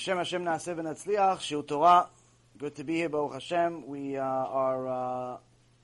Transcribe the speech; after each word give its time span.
B'Shem 0.00 0.16
Hashem 0.16 0.44
Naaseh 0.46 0.74
V'Natzliach, 0.74 1.40
Shiur 1.40 1.66
Torah. 1.68 2.08
Good 2.56 2.74
to 2.76 2.84
be 2.84 2.94
here, 2.94 3.10
Baruch 3.10 3.34
Hashem. 3.34 3.86
We 3.86 4.16
uh, 4.16 4.22
are 4.22 4.88
uh, 4.88 5.36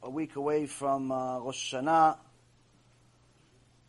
a 0.04 0.08
week 0.08 0.36
away 0.36 0.64
from 0.64 1.12
uh, 1.12 1.40
Rosh 1.40 1.74
Hashanah, 1.74 2.16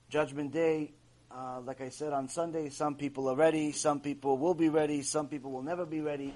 Judgment 0.09 0.51
Day. 0.51 0.91
Uh, 1.31 1.61
like 1.61 1.79
I 1.79 1.87
said 1.87 2.11
on 2.11 2.27
Sunday, 2.27 2.67
some 2.67 2.95
people 2.95 3.29
are 3.29 3.37
ready, 3.37 3.71
some 3.71 4.01
people 4.01 4.37
will 4.37 4.53
be 4.53 4.67
ready, 4.67 5.01
some 5.01 5.29
people 5.29 5.49
will 5.49 5.61
never 5.61 5.85
be 5.85 6.01
ready. 6.01 6.33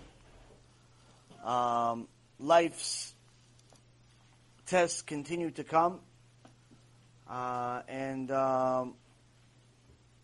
Um, 1.43 2.07
life's 2.39 3.13
tests 4.67 5.01
continue 5.01 5.51
to 5.51 5.65
come. 5.65 5.99
Uh, 7.29 7.81
and 7.89 8.31
um, 8.31 8.93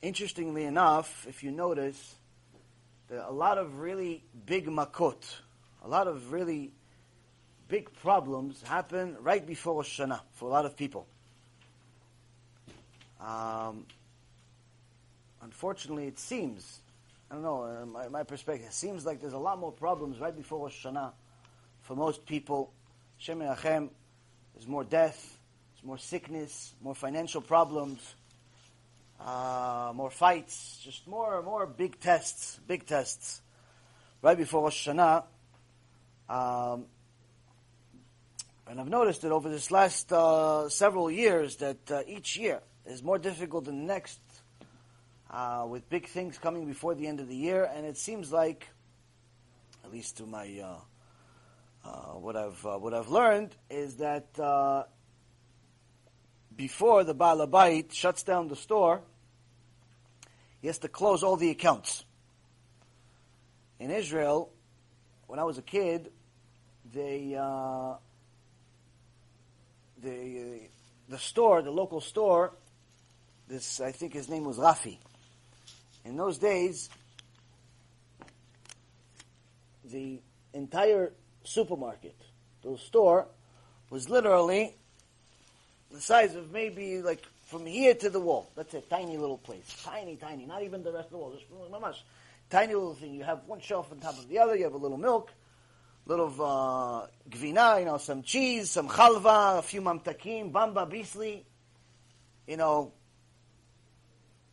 interestingly 0.02 0.64
enough, 0.64 1.28
if 1.28 1.44
you 1.44 1.52
notice, 1.52 2.16
there 3.10 3.22
are 3.22 3.30
a 3.30 3.34
lot 3.34 3.58
of 3.58 3.80
really 3.80 4.24
big 4.46 4.68
makot, 4.68 5.24
a 5.84 5.88
lot 5.88 6.08
of 6.08 6.32
really 6.32 6.74
big 7.68 7.94
problems 8.02 8.62
happen 8.64 9.18
right 9.22 9.46
before 9.46 9.82
Hashanah 9.82 10.22
for 10.34 10.50
a 10.50 10.52
lot 10.52 10.66
of 10.66 10.76
people. 10.76 11.08
Um, 13.22 13.86
unfortunately, 15.42 16.08
it 16.08 16.20
seems, 16.20 16.82
I 17.32 17.36
don't 17.36 17.44
know, 17.44 17.64
uh, 17.64 17.86
my, 17.86 18.08
my 18.10 18.24
perspective, 18.24 18.68
it 18.68 18.74
seems 18.74 19.06
like 19.06 19.22
there's 19.22 19.34
a 19.34 19.38
lot 19.38 19.60
more 19.60 19.72
problems 19.72 20.20
right 20.20 20.36
before 20.36 20.68
Hashanah 20.68 21.12
for 21.82 21.96
most 21.96 22.26
people. 22.26 22.72
Shem 23.18 23.40
Achem, 23.40 23.90
there's 24.54 24.68
more 24.68 24.84
death, 24.84 25.38
there's 25.74 25.86
more 25.86 25.98
sickness, 25.98 26.74
more 26.82 26.96
financial 26.96 27.42
problems, 27.42 28.16
uh, 29.20 29.92
more 29.96 30.10
fights, 30.10 30.80
just 30.84 31.08
more 31.08 31.42
more 31.42 31.66
big 31.66 32.00
tests, 32.00 32.60
big 32.68 32.86
tests. 32.86 33.42
Right 34.22 34.38
before 34.38 34.64
Rosh 34.64 34.88
Hashanah, 34.88 35.24
um, 36.28 36.86
and 38.68 38.82
I've 38.82 38.90
noticed 38.90 39.22
that 39.22 39.32
over 39.32 39.48
this 39.48 39.72
last 39.72 40.12
uh, 40.12 40.70
several 40.70 41.10
years 41.10 41.58
that 41.58 41.92
uh, 41.92 42.02
each 42.08 42.36
year 42.36 42.62
is 42.86 43.04
more 43.04 43.18
difficult 43.20 43.66
than 43.66 43.80
the 43.82 43.94
next, 43.94 44.20
uh, 45.30 45.66
with 45.70 45.88
big 45.90 46.08
things 46.08 46.38
coming 46.38 46.66
before 46.66 46.96
the 46.96 47.08
end 47.08 47.20
of 47.20 47.28
the 47.28 47.36
year, 47.36 47.64
and 47.64 47.86
it 47.86 47.96
seems 47.96 48.32
like, 48.32 48.68
at 49.86 49.92
least 49.92 50.18
to 50.18 50.26
my 50.26 50.48
uh, 50.60 51.88
uh, 51.88 51.90
what 52.20 52.36
I've 52.36 52.64
what 52.64 52.94
I've 52.94 53.10
learned 53.10 53.56
is 53.70 53.98
that 53.98 54.28
before 56.58 57.04
the 57.04 57.14
Baal 57.14 57.38
Habayit 57.38 57.94
shuts 57.94 58.24
down 58.24 58.48
the 58.48 58.56
store, 58.56 59.02
he 60.60 60.68
has 60.68 60.80
to 60.80 60.90
close 60.90 61.24
all 61.24 61.38
the 61.38 61.52
accounts. 61.52 62.04
In 63.80 63.92
Israel, 63.92 64.50
when 65.28 65.38
I 65.38 65.44
was 65.44 65.60
a 65.60 65.62
kid, 65.62 66.12
they, 66.94 67.38
uh, 67.40 67.94
the, 70.02 70.62
the 71.08 71.20
store, 71.20 71.62
the 71.62 71.70
local 71.70 72.02
store, 72.02 72.54
this, 73.48 73.80
I 73.80 73.92
think 73.92 74.14
his 74.14 74.28
name 74.28 74.44
was 74.44 74.58
Rafi. 74.58 74.98
In 76.06 76.18
those 76.18 76.40
days, 76.40 76.90
the 79.86 80.20
entire 80.54 81.14
supermarket, 81.44 82.16
the 82.64 82.78
store, 82.78 83.28
was 83.90 84.10
literally 84.10 84.76
the 85.92 86.02
size 86.02 86.36
of 86.36 86.52
maybe 86.52 87.02
like 87.02 87.24
from 87.46 87.66
here 87.66 87.94
to 87.96 88.10
the 88.10 88.20
wall. 88.20 88.50
That's 88.56 88.74
a 88.74 88.82
tiny 88.82 89.18
little 89.18 89.38
place. 89.38 89.66
Tiny, 89.84 90.16
tiny. 90.16 90.46
Not 90.46 90.64
even 90.64 90.84
the 90.84 90.92
rest 90.92 91.06
of 91.06 91.12
the 91.12 91.18
wall. 91.18 91.34
Just 91.34 91.50
mamash. 91.72 91.98
Tiny 92.50 92.74
little 92.74 92.94
thing. 92.94 93.14
You 93.14 93.24
have 93.24 93.42
one 93.46 93.60
shelf 93.60 93.92
on 93.92 94.00
top 94.00 94.18
of 94.18 94.28
the 94.28 94.40
other. 94.40 94.56
You 94.56 94.66
have 94.66 94.74
a 94.74 94.78
little 94.78 94.98
milk, 94.98 95.32
little 96.06 96.28
uh, 96.28 97.08
gvina, 97.30 97.80
you 97.80 97.86
know, 97.86 97.98
some 97.98 98.22
cheese, 98.24 98.70
some 98.72 98.88
chalva, 98.88 99.60
a 99.60 99.62
few 99.62 99.82
mamtakim, 99.82 100.52
bamba, 100.52 100.90
bisli. 100.90 101.44
You 102.48 102.58
know, 102.58 102.94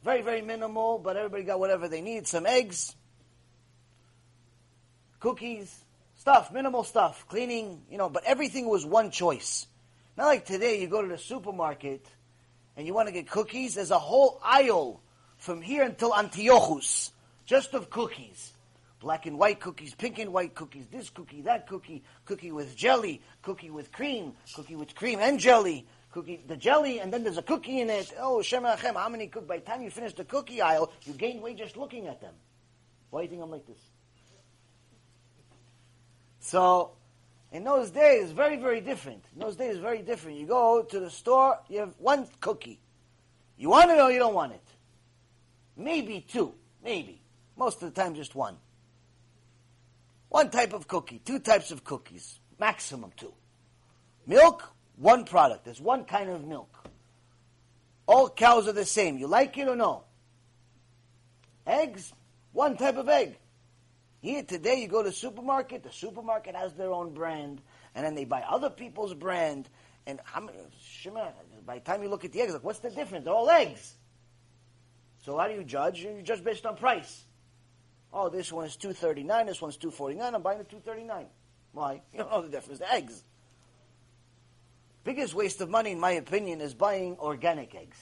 very, 0.02 0.22
very 0.22 0.42
minimal, 0.42 0.98
but 0.98 1.16
everybody 1.16 1.44
got 1.44 1.58
whatever 1.58 1.88
they 1.88 2.00
need. 2.00 2.26
Some 2.26 2.46
eggs, 2.46 2.94
cookies, 5.20 5.84
stuff, 6.16 6.52
minimal 6.52 6.84
stuff, 6.84 7.26
cleaning, 7.28 7.82
you 7.90 7.98
know, 7.98 8.08
but 8.08 8.24
everything 8.24 8.68
was 8.68 8.84
one 8.84 9.10
choice. 9.10 9.66
Not 10.16 10.26
like 10.26 10.44
today, 10.44 10.80
you 10.80 10.86
go 10.86 11.02
to 11.02 11.08
the 11.08 11.18
supermarket 11.18 12.06
and 12.76 12.86
you 12.86 12.94
want 12.94 13.08
to 13.08 13.12
get 13.12 13.28
cookies, 13.28 13.74
there's 13.74 13.90
a 13.90 13.98
whole 13.98 14.40
aisle 14.44 15.00
from 15.38 15.60
here 15.60 15.82
until 15.82 16.14
Antiochus, 16.14 17.12
just 17.44 17.74
of 17.74 17.90
cookies. 17.90 18.52
Black 19.00 19.26
and 19.26 19.38
white 19.38 19.60
cookies, 19.60 19.94
pink 19.94 20.18
and 20.18 20.32
white 20.32 20.54
cookies, 20.54 20.86
this 20.90 21.10
cookie, 21.10 21.42
that 21.42 21.66
cookie, 21.66 22.02
cookie 22.24 22.52
with 22.52 22.74
jelly, 22.74 23.20
cookie 23.42 23.70
with 23.70 23.92
cream, 23.92 24.32
cookie 24.54 24.76
with 24.76 24.94
cream 24.94 25.18
and 25.20 25.38
jelly, 25.38 25.86
cookie, 26.10 26.42
the 26.46 26.56
jelly, 26.56 27.00
and 27.00 27.12
then 27.12 27.22
there's 27.22 27.36
a 27.36 27.42
cookie 27.42 27.80
in 27.80 27.90
it. 27.90 28.14
Oh, 28.18 28.40
Shem 28.40 28.62
Achem, 28.62 28.94
how 28.94 29.10
many 29.10 29.26
cookies? 29.26 29.48
By 29.48 29.58
the 29.58 29.64
time 29.64 29.82
you 29.82 29.90
finish 29.90 30.14
the 30.14 30.24
cookie 30.24 30.62
aisle, 30.62 30.90
you 31.04 31.12
gain 31.12 31.42
weight 31.42 31.58
just 31.58 31.76
looking 31.76 32.06
at 32.06 32.22
them. 32.22 32.32
Why 33.10 33.20
do 33.20 33.24
you 33.24 33.30
think 33.30 33.42
I'm 33.42 33.50
like 33.50 33.66
this? 33.66 33.80
So, 36.40 36.92
in 37.54 37.62
those 37.62 37.92
days, 37.92 38.32
very, 38.32 38.56
very 38.56 38.80
different. 38.80 39.24
In 39.32 39.38
those 39.40 39.54
days, 39.54 39.78
very 39.78 40.02
different. 40.02 40.38
You 40.38 40.46
go 40.46 40.82
to 40.82 40.98
the 40.98 41.08
store, 41.08 41.60
you 41.68 41.78
have 41.78 41.94
one 41.98 42.26
cookie. 42.40 42.80
You 43.56 43.70
want 43.70 43.92
it 43.92 44.00
or 44.00 44.10
you 44.10 44.18
don't 44.18 44.34
want 44.34 44.54
it? 44.54 44.62
Maybe 45.76 46.20
two. 46.20 46.52
Maybe. 46.82 47.22
Most 47.56 47.80
of 47.80 47.94
the 47.94 48.00
time, 48.02 48.16
just 48.16 48.34
one. 48.34 48.56
One 50.30 50.50
type 50.50 50.72
of 50.72 50.88
cookie, 50.88 51.20
two 51.24 51.38
types 51.38 51.70
of 51.70 51.84
cookies, 51.84 52.40
maximum 52.58 53.12
two. 53.16 53.32
Milk, 54.26 54.68
one 54.96 55.24
product. 55.24 55.64
There's 55.64 55.80
one 55.80 56.06
kind 56.06 56.30
of 56.30 56.44
milk. 56.44 56.88
All 58.06 58.28
cows 58.28 58.66
are 58.66 58.72
the 58.72 58.84
same. 58.84 59.16
You 59.16 59.28
like 59.28 59.56
it 59.58 59.68
or 59.68 59.76
no? 59.76 60.02
Eggs, 61.64 62.12
one 62.52 62.76
type 62.76 62.96
of 62.96 63.08
egg. 63.08 63.38
Here 64.24 64.42
today, 64.42 64.80
you 64.80 64.88
go 64.88 65.02
to 65.02 65.10
the 65.10 65.14
supermarket. 65.14 65.82
The 65.82 65.92
supermarket 65.92 66.56
has 66.56 66.72
their 66.72 66.90
own 66.90 67.12
brand, 67.12 67.60
and 67.94 68.06
then 68.06 68.14
they 68.14 68.24
buy 68.24 68.40
other 68.40 68.70
people's 68.70 69.12
brand. 69.12 69.68
And 70.06 70.18
how 70.24 70.40
many, 70.40 70.56
by 71.66 71.74
the 71.74 71.84
time 71.84 72.02
you 72.02 72.08
look 72.08 72.24
at 72.24 72.32
the 72.32 72.40
eggs, 72.40 72.54
like 72.54 72.64
what's 72.64 72.78
the 72.78 72.88
difference? 72.88 73.26
They're 73.26 73.34
all 73.34 73.50
eggs. 73.50 73.92
So 75.26 75.36
how 75.36 75.46
do 75.46 75.52
you 75.52 75.62
judge? 75.62 76.00
You 76.00 76.22
judge 76.22 76.42
based 76.42 76.64
on 76.64 76.76
price. 76.76 77.22
Oh, 78.14 78.30
this 78.30 78.50
one 78.50 78.64
is 78.64 78.76
two 78.76 78.94
thirty 78.94 79.24
nine. 79.24 79.44
This 79.44 79.60
one's 79.60 79.76
two 79.76 79.90
forty 79.90 80.14
nine. 80.14 80.34
I'm 80.34 80.40
buying 80.40 80.56
the 80.56 80.64
two 80.64 80.80
thirty 80.80 81.04
nine. 81.04 81.26
Why? 81.72 82.00
You 82.14 82.20
don't 82.20 82.30
know 82.30 82.40
the 82.40 82.48
difference. 82.48 82.78
The 82.78 82.90
eggs. 82.90 83.22
Biggest 85.04 85.34
waste 85.34 85.60
of 85.60 85.68
money, 85.68 85.92
in 85.92 86.00
my 86.00 86.12
opinion, 86.12 86.62
is 86.62 86.72
buying 86.72 87.18
organic 87.18 87.74
eggs, 87.74 87.98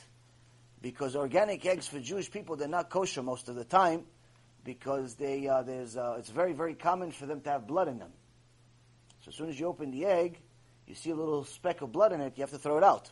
because 0.82 1.16
organic 1.16 1.66
eggs 1.66 1.88
for 1.88 1.98
Jewish 1.98 2.30
people 2.30 2.54
they're 2.54 2.68
not 2.68 2.90
kosher 2.90 3.24
most 3.24 3.48
of 3.48 3.56
the 3.56 3.64
time 3.64 4.04
because 4.64 5.14
they, 5.14 5.48
uh, 5.48 5.62
there's, 5.62 5.96
uh, 5.96 6.16
it's 6.18 6.30
very, 6.30 6.52
very 6.52 6.74
common 6.74 7.10
for 7.10 7.26
them 7.26 7.40
to 7.42 7.50
have 7.50 7.66
blood 7.66 7.88
in 7.88 7.98
them. 7.98 8.12
So 9.24 9.28
as 9.30 9.34
soon 9.34 9.48
as 9.48 9.58
you 9.58 9.66
open 9.66 9.90
the 9.90 10.04
egg, 10.06 10.38
you 10.86 10.94
see 10.94 11.10
a 11.10 11.14
little 11.14 11.44
speck 11.44 11.80
of 11.82 11.92
blood 11.92 12.12
in 12.12 12.20
it, 12.20 12.34
you 12.36 12.42
have 12.42 12.50
to 12.50 12.58
throw 12.58 12.76
it 12.78 12.84
out. 12.84 13.10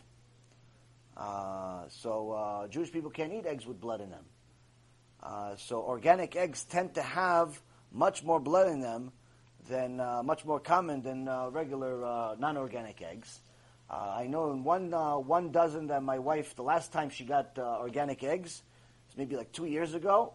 Uh, 1.16 1.84
so 1.88 2.32
uh, 2.32 2.68
Jewish 2.68 2.92
people 2.92 3.10
can't 3.10 3.32
eat 3.32 3.46
eggs 3.46 3.66
with 3.66 3.80
blood 3.80 4.00
in 4.00 4.10
them. 4.10 4.24
Uh, 5.22 5.56
so 5.56 5.82
organic 5.82 6.34
eggs 6.34 6.64
tend 6.64 6.94
to 6.94 7.02
have 7.02 7.60
much 7.92 8.24
more 8.24 8.40
blood 8.40 8.68
in 8.68 8.80
them 8.80 9.12
than 9.68 10.00
uh, 10.00 10.22
much 10.22 10.44
more 10.44 10.58
common 10.58 11.02
than 11.02 11.28
regular 11.52 12.34
non-organic 12.38 13.02
eggs. 13.02 13.40
I 13.90 14.28
know 14.28 14.52
in 14.52 14.64
one 14.64 14.92
one 14.92 15.50
dozen 15.50 15.88
that 15.88 16.02
my 16.02 16.18
wife, 16.18 16.54
the 16.56 16.62
last 16.62 16.92
time 16.92 17.10
she 17.10 17.24
got 17.24 17.58
organic 17.58 18.22
eggs, 18.22 18.62
it's 19.08 19.16
maybe 19.16 19.36
like 19.36 19.52
two 19.52 19.66
years 19.66 19.94
ago, 19.94 20.32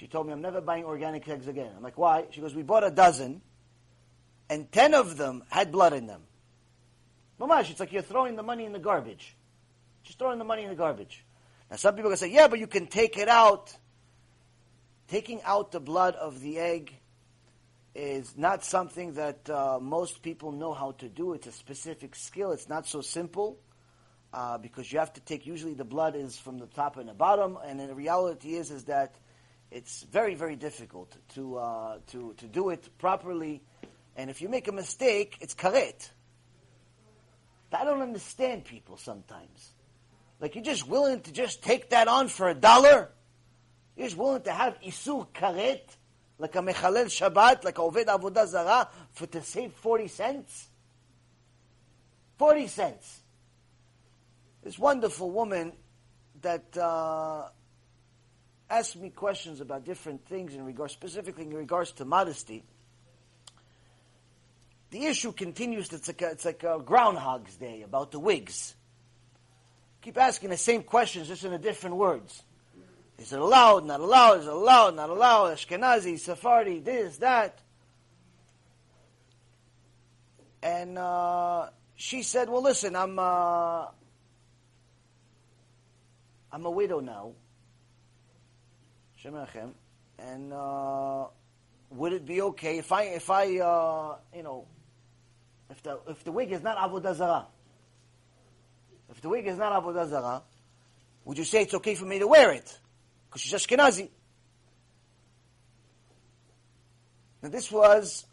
she 0.00 0.06
told 0.06 0.26
me, 0.26 0.32
I'm 0.32 0.40
never 0.40 0.62
buying 0.62 0.84
organic 0.84 1.28
eggs 1.28 1.46
again. 1.46 1.72
I'm 1.76 1.82
like, 1.82 1.98
why? 1.98 2.24
She 2.30 2.40
goes, 2.40 2.54
we 2.54 2.62
bought 2.62 2.84
a 2.84 2.90
dozen, 2.90 3.42
and 4.48 4.72
ten 4.72 4.94
of 4.94 5.18
them 5.18 5.44
had 5.50 5.70
blood 5.70 5.92
in 5.92 6.06
them. 6.06 6.22
Mamash, 7.38 7.70
it's 7.70 7.80
like 7.80 7.92
you're 7.92 8.00
throwing 8.00 8.34
the 8.34 8.42
money 8.42 8.64
in 8.64 8.72
the 8.72 8.78
garbage. 8.78 9.36
Just 10.02 10.18
throwing 10.18 10.38
the 10.38 10.44
money 10.44 10.62
in 10.62 10.70
the 10.70 10.74
garbage. 10.74 11.22
Now, 11.70 11.76
some 11.76 11.96
people 11.96 12.10
to 12.10 12.16
say, 12.16 12.28
yeah, 12.28 12.48
but 12.48 12.58
you 12.58 12.66
can 12.66 12.86
take 12.86 13.18
it 13.18 13.28
out. 13.28 13.76
Taking 15.08 15.42
out 15.42 15.70
the 15.70 15.80
blood 15.80 16.14
of 16.14 16.40
the 16.40 16.58
egg 16.58 16.94
is 17.94 18.38
not 18.38 18.64
something 18.64 19.12
that 19.14 19.50
uh, 19.50 19.78
most 19.82 20.22
people 20.22 20.50
know 20.50 20.72
how 20.72 20.92
to 20.92 21.10
do. 21.10 21.34
It's 21.34 21.46
a 21.46 21.52
specific 21.52 22.14
skill. 22.14 22.52
It's 22.52 22.70
not 22.70 22.86
so 22.86 23.02
simple 23.02 23.58
uh, 24.32 24.56
because 24.56 24.90
you 24.90 24.98
have 24.98 25.12
to 25.12 25.20
take. 25.20 25.44
Usually, 25.44 25.74
the 25.74 25.84
blood 25.84 26.16
is 26.16 26.38
from 26.38 26.56
the 26.56 26.68
top 26.68 26.96
and 26.96 27.06
the 27.06 27.12
bottom, 27.12 27.58
and 27.62 27.78
the 27.78 27.94
reality 27.94 28.54
is 28.54 28.70
is 28.70 28.84
that 28.84 29.14
it's 29.70 30.02
very, 30.04 30.34
very 30.34 30.56
difficult 30.56 31.16
to, 31.34 31.56
uh, 31.56 31.98
to, 32.08 32.34
to 32.38 32.46
do 32.46 32.70
it 32.70 32.88
properly. 32.98 33.62
And 34.16 34.30
if 34.30 34.42
you 34.42 34.48
make 34.48 34.68
a 34.68 34.72
mistake, 34.72 35.36
it's 35.40 35.54
karet. 35.54 36.10
I 37.72 37.84
don't 37.84 38.02
understand 38.02 38.64
people 38.64 38.96
sometimes. 38.96 39.72
Like 40.40 40.54
you're 40.54 40.64
just 40.64 40.88
willing 40.88 41.20
to 41.20 41.32
just 41.32 41.62
take 41.62 41.90
that 41.90 42.08
on 42.08 42.28
for 42.28 42.48
a 42.48 42.54
dollar? 42.54 43.10
You're 43.96 44.06
just 44.08 44.18
willing 44.18 44.42
to 44.42 44.52
have 44.52 44.80
isur 44.80 45.28
karet? 45.32 45.82
like 46.40 46.56
a 46.56 46.60
Mechalel 46.60 47.06
Shabbat, 47.06 47.64
like 47.64 47.78
a 47.78 47.82
Oved 47.82 48.06
Avodah 48.06 48.46
zara, 48.46 48.88
for 49.12 49.26
to 49.26 49.42
save 49.42 49.72
40 49.74 50.08
cents? 50.08 50.68
40 52.38 52.66
cents. 52.66 53.20
This 54.62 54.78
wonderful 54.78 55.30
woman 55.30 55.72
that 56.40 56.76
uh, 56.76 57.48
asked 58.70 58.96
me 58.96 59.10
questions 59.10 59.60
about 59.60 59.84
different 59.84 60.24
things 60.26 60.54
in 60.54 60.64
regards, 60.64 60.92
specifically 60.92 61.44
in 61.44 61.52
regards 61.52 61.92
to 61.92 62.04
modesty. 62.04 62.62
The 64.90 65.06
issue 65.06 65.32
continues. 65.32 65.92
It's 65.92 66.08
like 66.08 66.22
a, 66.22 66.30
it's 66.30 66.44
like 66.44 66.62
a 66.62 66.78
Groundhog's 66.78 67.56
Day 67.56 67.82
about 67.82 68.12
the 68.12 68.20
wigs. 68.20 68.74
Keep 70.02 70.18
asking 70.18 70.50
the 70.50 70.56
same 70.56 70.82
questions, 70.82 71.28
just 71.28 71.44
in 71.44 71.52
a 71.52 71.58
different 71.58 71.96
words. 71.96 72.42
Is 73.18 73.32
it 73.32 73.38
allowed? 73.38 73.84
Not 73.84 74.00
allowed? 74.00 74.40
Is 74.40 74.46
it 74.46 74.52
allowed? 74.52 74.96
Not 74.96 75.10
allowed? 75.10 75.56
Ashkenazi, 75.56 76.18
Sephardi, 76.18 76.80
this, 76.80 77.18
that. 77.18 77.58
And 80.62 80.96
uh, 80.96 81.68
she 81.96 82.22
said, 82.22 82.48
"Well, 82.48 82.62
listen, 82.62 82.96
I'm 82.96 83.18
uh, 83.18 83.86
I'm 86.52 86.64
a 86.64 86.70
widow 86.70 87.00
now. 87.00 87.32
Shemachem, 89.22 89.72
and 90.18 90.52
uh, 90.52 91.26
would 91.90 92.12
it 92.12 92.24
be 92.24 92.40
okay 92.40 92.78
if 92.78 92.90
I 92.90 93.02
if 93.04 93.28
I 93.28 93.58
uh, 93.58 94.16
you 94.34 94.42
know 94.42 94.66
if 95.68 95.82
the 95.82 95.98
if 96.08 96.24
the 96.24 96.32
wig 96.32 96.52
is 96.52 96.62
not 96.62 96.78
avodah 96.78 97.14
zarah? 97.14 97.46
If 99.10 99.20
the 99.20 99.28
wig 99.28 99.46
is 99.46 99.58
not 99.58 99.82
avodah 99.82 100.08
zarah, 100.08 100.42
would 101.24 101.36
you 101.36 101.44
say 101.44 101.62
it's 101.62 101.74
okay 101.74 101.94
for 101.94 102.06
me 102.06 102.18
to 102.18 102.26
wear 102.26 102.52
it? 102.52 102.78
Because 103.28 103.42
she's 103.42 103.52
Ashkenazi. 103.52 104.08
Now 107.42 107.48
this 107.48 107.70
was 107.70 108.26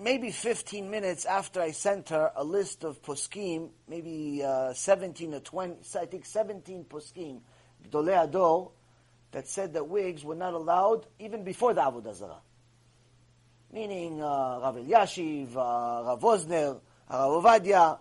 maybe 0.00 0.30
15 0.30 0.90
minutes 0.90 1.24
after 1.24 1.60
I 1.60 1.72
sent 1.72 2.08
her 2.08 2.32
a 2.34 2.42
list 2.42 2.84
of 2.84 3.02
poskim, 3.02 3.70
maybe 3.86 4.42
uh, 4.44 4.72
17 4.72 5.34
or 5.34 5.40
20, 5.40 5.74
I 6.00 6.06
think 6.06 6.24
17 6.24 6.84
poskim, 6.84 7.40
Gdolei 7.88 8.70
that 9.32 9.48
said 9.48 9.74
that 9.74 9.86
wigs 9.88 10.24
were 10.24 10.34
not 10.34 10.54
allowed 10.54 11.06
even 11.18 11.44
before 11.44 11.74
the 11.74 11.80
Avodah 11.80 12.14
Zarah. 12.14 12.40
Meaning 13.72 14.20
uh, 14.20 14.26
Rav 14.26 14.76
Elyashiv, 14.76 15.50
uh, 15.54 16.04
Rav 16.04 16.20
Wosner, 16.20 16.80
Rav 17.08 17.44
Ovadia, 17.44 17.98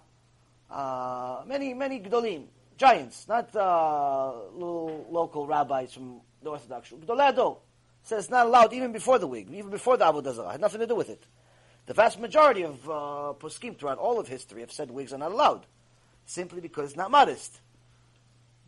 uh, 0.71 1.43
many, 1.45 1.73
many 1.73 1.99
Gdolim, 1.99 2.45
giants, 2.77 3.27
not 3.27 3.55
uh, 3.55 4.33
little 4.53 5.07
local 5.11 5.45
rabbis 5.45 5.93
from 5.93 6.21
the 6.41 6.49
Orthodox. 6.49 6.89
Gdolei 6.89 7.29
Ador 7.29 7.57
says 8.01 8.25
it's 8.25 8.31
not 8.31 8.47
allowed 8.47 8.73
even 8.73 8.91
before 8.91 9.19
the 9.19 9.27
wig, 9.27 9.49
even 9.51 9.69
before 9.69 9.97
the 9.97 10.05
Avodah 10.05 10.33
Zarah. 10.33 10.51
Had 10.51 10.61
nothing 10.61 10.79
to 10.79 10.87
do 10.87 10.95
with 10.95 11.09
it. 11.09 11.23
The 11.85 11.93
vast 11.93 12.19
majority 12.19 12.63
of 12.63 12.87
uh, 12.89 13.33
poskim 13.39 13.77
throughout 13.77 13.97
all 13.97 14.19
of 14.19 14.27
history 14.27 14.61
have 14.61 14.71
said 14.71 14.91
wigs 14.91 15.13
are 15.13 15.17
not 15.17 15.31
allowed, 15.31 15.65
simply 16.25 16.61
because 16.61 16.89
it's 16.89 16.97
not 16.97 17.11
modest. 17.11 17.59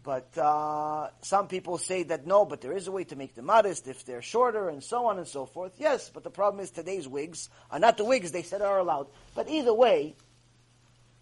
But 0.04 0.36
uh, 0.36 1.10
some 1.22 1.48
people 1.48 1.78
say 1.78 2.04
that 2.04 2.26
no, 2.26 2.44
but 2.44 2.62
there 2.62 2.74
is 2.74 2.88
a 2.88 2.92
way 2.92 3.04
to 3.06 3.16
make 3.16 3.36
them 3.36 3.46
modest 3.46 3.88
if 3.88 4.04
they're 4.04 4.24
shorter 4.24 4.70
and 4.70 4.84
so 4.84 5.06
on 5.06 5.20
and 5.20 5.28
so 5.28 5.46
forth. 5.46 5.74
Yes, 5.78 6.10
but 6.12 6.24
the 6.24 6.32
problem 6.32 6.64
is 6.64 6.72
today's 6.72 7.08
wigs 7.08 7.50
are 7.70 7.78
not 7.78 7.98
the 7.98 8.06
wigs 8.06 8.32
they 8.32 8.42
said 8.42 8.64
are 8.64 8.80
allowed. 8.80 9.08
But 9.36 9.48
either 9.48 9.74
way, 9.74 10.16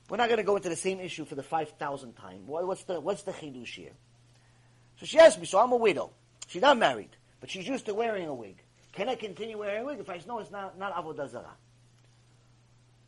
we're 0.10 0.18
not 0.18 0.30
going 0.30 0.38
to 0.38 0.44
go 0.44 0.56
into 0.56 0.70
the 0.70 0.78
same 0.78 1.02
issue 1.02 1.26
for 1.26 1.36
the 1.36 1.44
five 1.44 1.72
thousandth 1.72 2.18
time. 2.18 2.48
What's 2.48 2.84
the 2.84 3.02
what's 3.02 3.24
the 3.24 3.34
chidush 3.34 3.76
here? 3.76 3.92
So 5.00 5.06
she 5.06 5.20
asked 5.20 5.40
me. 5.40 5.46
So 5.46 5.60
I'm 5.60 5.74
a 5.74 5.78
widow. 5.78 6.12
She's 6.48 6.62
not 6.62 6.78
married, 6.78 7.16
but 7.42 7.50
she's 7.50 7.68
used 7.68 7.86
to 7.88 7.94
wearing 7.94 8.28
a 8.28 8.34
wig. 8.34 8.64
Can 8.94 9.10
I 9.10 9.16
continue 9.16 9.58
wearing 9.58 9.82
a 9.82 9.86
wig 9.86 10.00
if 10.00 10.10
I 10.10 10.22
know 10.26 10.40
it's 10.40 10.52
not 10.52 10.80
not 10.80 10.96
avodah 10.96 11.30
zarah? 11.30 11.58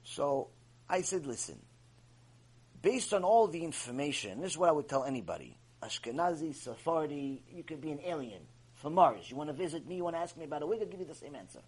So 0.04 0.50
I 0.90 1.02
said, 1.02 1.26
listen, 1.26 1.60
based 2.82 3.14
on 3.14 3.24
all 3.24 3.48
the 3.48 3.64
information, 3.64 4.42
this 4.42 4.52
is 4.52 4.58
what 4.58 4.68
I 4.68 4.74
would 4.74 4.90
tell 4.90 5.06
anybody. 5.06 5.58
Ashkenazi, 5.84 6.54
Sephardi, 6.54 7.42
you 7.52 7.64
could 7.64 7.82
be 7.82 7.92
an 7.92 8.00
alien 8.06 8.42
from 8.76 8.94
Mars. 8.94 9.30
You 9.30 9.36
want 9.36 9.50
to 9.50 9.54
visit 9.54 9.88
me, 9.88 9.96
you 9.96 10.04
want 10.04 10.16
to 10.16 10.22
ask 10.22 10.38
me 10.38 10.46
about 10.46 10.62
a 10.62 10.68
wig, 10.68 10.80
I'll 10.82 10.88
give 10.88 11.00
you 11.00 11.06
the 11.06 11.16
same 11.16 11.36
answer. 11.36 11.60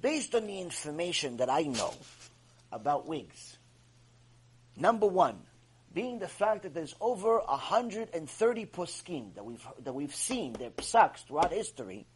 Based 0.00 0.34
on 0.34 0.46
the 0.46 0.60
information 0.60 1.36
that 1.36 1.48
I 1.48 1.62
know 1.62 1.92
about 2.72 3.06
wigs, 3.06 3.56
number 4.76 5.06
one, 5.06 5.38
being 5.92 6.18
the 6.18 6.28
fact 6.28 6.64
that 6.64 6.74
there's 6.74 6.94
over 7.00 7.38
130 7.38 8.66
poskim 8.66 9.34
that 9.34 9.44
we've, 9.44 9.64
that 9.84 9.92
we've 9.92 10.14
seen, 10.14 10.54
their 10.54 10.70
psaks 10.70 11.24
throughout 11.24 11.52
history, 11.52 12.06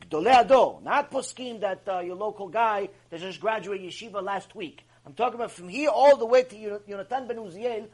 Gdolei 0.00 0.44
Ador, 0.44 0.80
not 0.82 1.10
poskim 1.10 1.60
that 1.60 1.82
uh, 1.86 2.00
your 2.00 2.16
local 2.16 2.48
guy 2.48 2.88
that 3.10 3.20
just 3.20 3.40
graduated 3.40 3.90
yeshiva 3.90 4.22
last 4.22 4.54
week. 4.54 4.86
I'm 5.04 5.12
talking 5.12 5.34
about 5.34 5.50
from 5.50 5.68
here 5.68 5.90
all 5.90 6.16
the 6.16 6.24
way 6.24 6.44
to 6.44 6.56
Yonatan 6.56 7.28
ben 7.28 7.36
Uziel, 7.36 7.88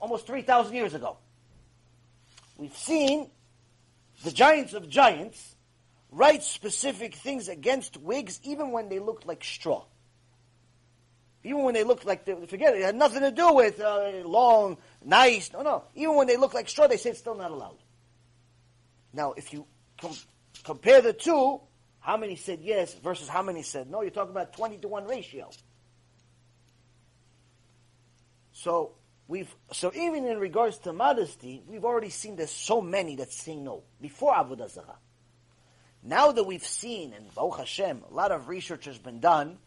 almost 0.00 0.26
3,000 0.28 0.74
years 0.74 0.94
ago. 0.94 1.16
We've 2.58 2.76
seen 2.76 3.30
the 4.24 4.32
giants 4.32 4.74
of 4.74 4.88
giants 4.88 5.56
write 6.10 6.42
specific 6.42 7.14
things 7.14 7.48
against 7.48 7.96
wigs 7.96 8.40
even 8.42 8.72
when 8.72 8.88
they 8.88 8.98
looked 8.98 9.26
like 9.26 9.44
straw. 9.44 9.84
Even 11.44 11.62
when 11.62 11.74
they 11.74 11.84
looked 11.84 12.04
like, 12.04 12.24
they, 12.24 12.34
forget 12.46 12.74
it, 12.74 12.80
it 12.80 12.84
had 12.84 12.96
nothing 12.96 13.20
to 13.20 13.30
do 13.30 13.54
with 13.54 13.80
uh, 13.80 14.10
long, 14.24 14.76
nice, 15.04 15.52
no, 15.52 15.62
no. 15.62 15.84
Even 15.94 16.16
when 16.16 16.26
they 16.26 16.36
look 16.36 16.52
like 16.52 16.68
straw, 16.68 16.88
they 16.88 16.96
say 16.96 17.10
it's 17.10 17.20
still 17.20 17.36
not 17.36 17.52
allowed. 17.52 17.78
Now, 19.12 19.32
if 19.32 19.52
you 19.52 19.64
com- 20.00 20.16
compare 20.64 21.00
the 21.00 21.12
two, 21.12 21.60
how 22.00 22.16
many 22.16 22.34
said 22.34 22.58
yes 22.60 22.92
versus 22.94 23.28
how 23.28 23.42
many 23.42 23.62
said 23.62 23.88
no, 23.88 24.02
you're 24.02 24.10
talking 24.10 24.32
about 24.32 24.52
20 24.52 24.78
to 24.78 24.88
1 24.88 25.06
ratio. 25.06 25.48
So, 28.52 28.97
we've, 29.28 29.54
so 29.72 29.92
even 29.94 30.24
in 30.24 30.38
regards 30.38 30.78
to 30.78 30.92
modesty, 30.92 31.62
we've 31.68 31.84
already 31.84 32.10
seen 32.10 32.36
there's 32.36 32.50
so 32.50 32.80
many 32.80 33.16
that 33.16 33.30
say 33.30 33.54
no, 33.54 33.82
before 34.00 34.34
Avodah 34.34 34.70
Zarah. 34.70 34.98
Now 36.02 36.32
that 36.32 36.44
we've 36.44 36.64
seen, 36.64 37.12
and 37.12 37.32
Baruch 37.34 37.58
Hashem, 37.58 38.04
a 38.10 38.14
lot 38.14 38.32
of 38.32 38.48
research 38.48 38.86
has 38.86 38.98
been 38.98 39.20
done, 39.20 39.58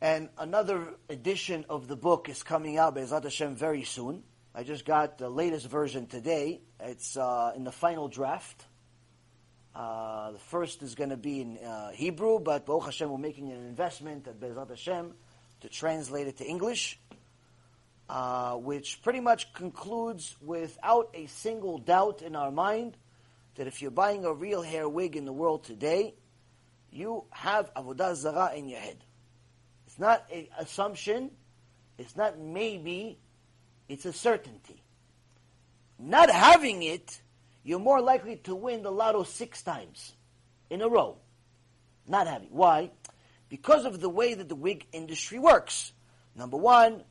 and 0.00 0.28
another 0.36 0.94
edition 1.08 1.64
of 1.70 1.88
the 1.88 1.96
book 1.96 2.28
is 2.28 2.42
coming 2.42 2.76
out, 2.76 2.94
Be'ezrat 2.94 3.22
Hashem, 3.22 3.56
very 3.56 3.84
soon. 3.84 4.22
I 4.54 4.62
just 4.62 4.84
got 4.84 5.18
the 5.18 5.28
latest 5.28 5.66
version 5.66 6.06
today. 6.06 6.60
It's 6.78 7.16
uh, 7.16 7.52
in 7.56 7.64
the 7.64 7.72
final 7.72 8.08
draft. 8.08 8.64
Uh, 9.74 10.32
the 10.32 10.38
first 10.38 10.82
is 10.82 10.94
going 10.94 11.10
to 11.10 11.16
be 11.16 11.40
in 11.40 11.58
uh, 11.58 11.90
Hebrew, 11.90 12.38
but 12.38 12.66
Baruch 12.66 12.84
Hashem, 12.84 13.10
we're 13.10 13.18
making 13.18 13.50
an 13.50 13.66
investment 13.66 14.28
at 14.28 14.38
Be'ezrat 14.38 14.68
Hashem 14.68 15.12
to 15.62 15.68
translate 15.68 16.26
it 16.26 16.36
to 16.38 16.44
English, 16.44 17.00
uh, 18.08 18.54
which 18.54 19.02
pretty 19.02 19.20
much 19.20 19.52
concludes 19.52 20.36
without 20.40 21.10
a 21.14 21.26
single 21.26 21.78
doubt 21.78 22.22
in 22.22 22.36
our 22.36 22.50
mind 22.50 22.96
that 23.56 23.66
if 23.66 23.80
you're 23.80 23.90
buying 23.90 24.24
a 24.24 24.32
real 24.32 24.62
hair 24.62 24.88
wig 24.88 25.16
in 25.16 25.24
the 25.24 25.32
world 25.32 25.64
today, 25.64 26.14
you 26.90 27.24
have 27.30 27.72
Avodah 27.74 28.14
Zarah 28.14 28.52
in 28.54 28.68
your 28.68 28.80
head. 28.80 28.96
It's 29.86 29.98
not 29.98 30.24
an 30.32 30.48
assumption, 30.58 31.30
it's 31.98 32.16
not 32.16 32.38
maybe, 32.38 33.18
it's 33.88 34.04
a 34.04 34.12
certainty. 34.12 34.82
Not 35.98 36.30
having 36.30 36.82
it, 36.82 37.20
you're 37.62 37.78
more 37.78 38.00
likely 38.00 38.36
to 38.44 38.54
win 38.54 38.82
the 38.82 38.90
lotto 38.90 39.22
six 39.22 39.62
times 39.62 40.12
in 40.68 40.82
a 40.82 40.88
row. 40.88 41.16
Not 42.06 42.26
having. 42.26 42.48
Why? 42.50 42.90
Because 43.48 43.84
of 43.84 44.00
the 44.00 44.08
way 44.08 44.34
that 44.34 44.48
the 44.48 44.54
wig 44.54 44.86
industry 44.92 45.38
works. 45.38 45.92
Number 46.36 46.56
one, 46.56 47.04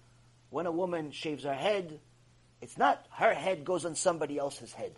when 0.53 0.67
a 0.67 0.71
woman 0.71 1.09
shaves 1.09 1.45
her 1.45 1.53
head, 1.53 1.99
it's 2.61 2.77
not 2.77 3.03
her 3.09 3.33
head 3.33 3.65
goes 3.65 3.85
on 3.85 3.95
somebody 3.95 4.37
else's 4.37 4.71
head. 4.71 4.93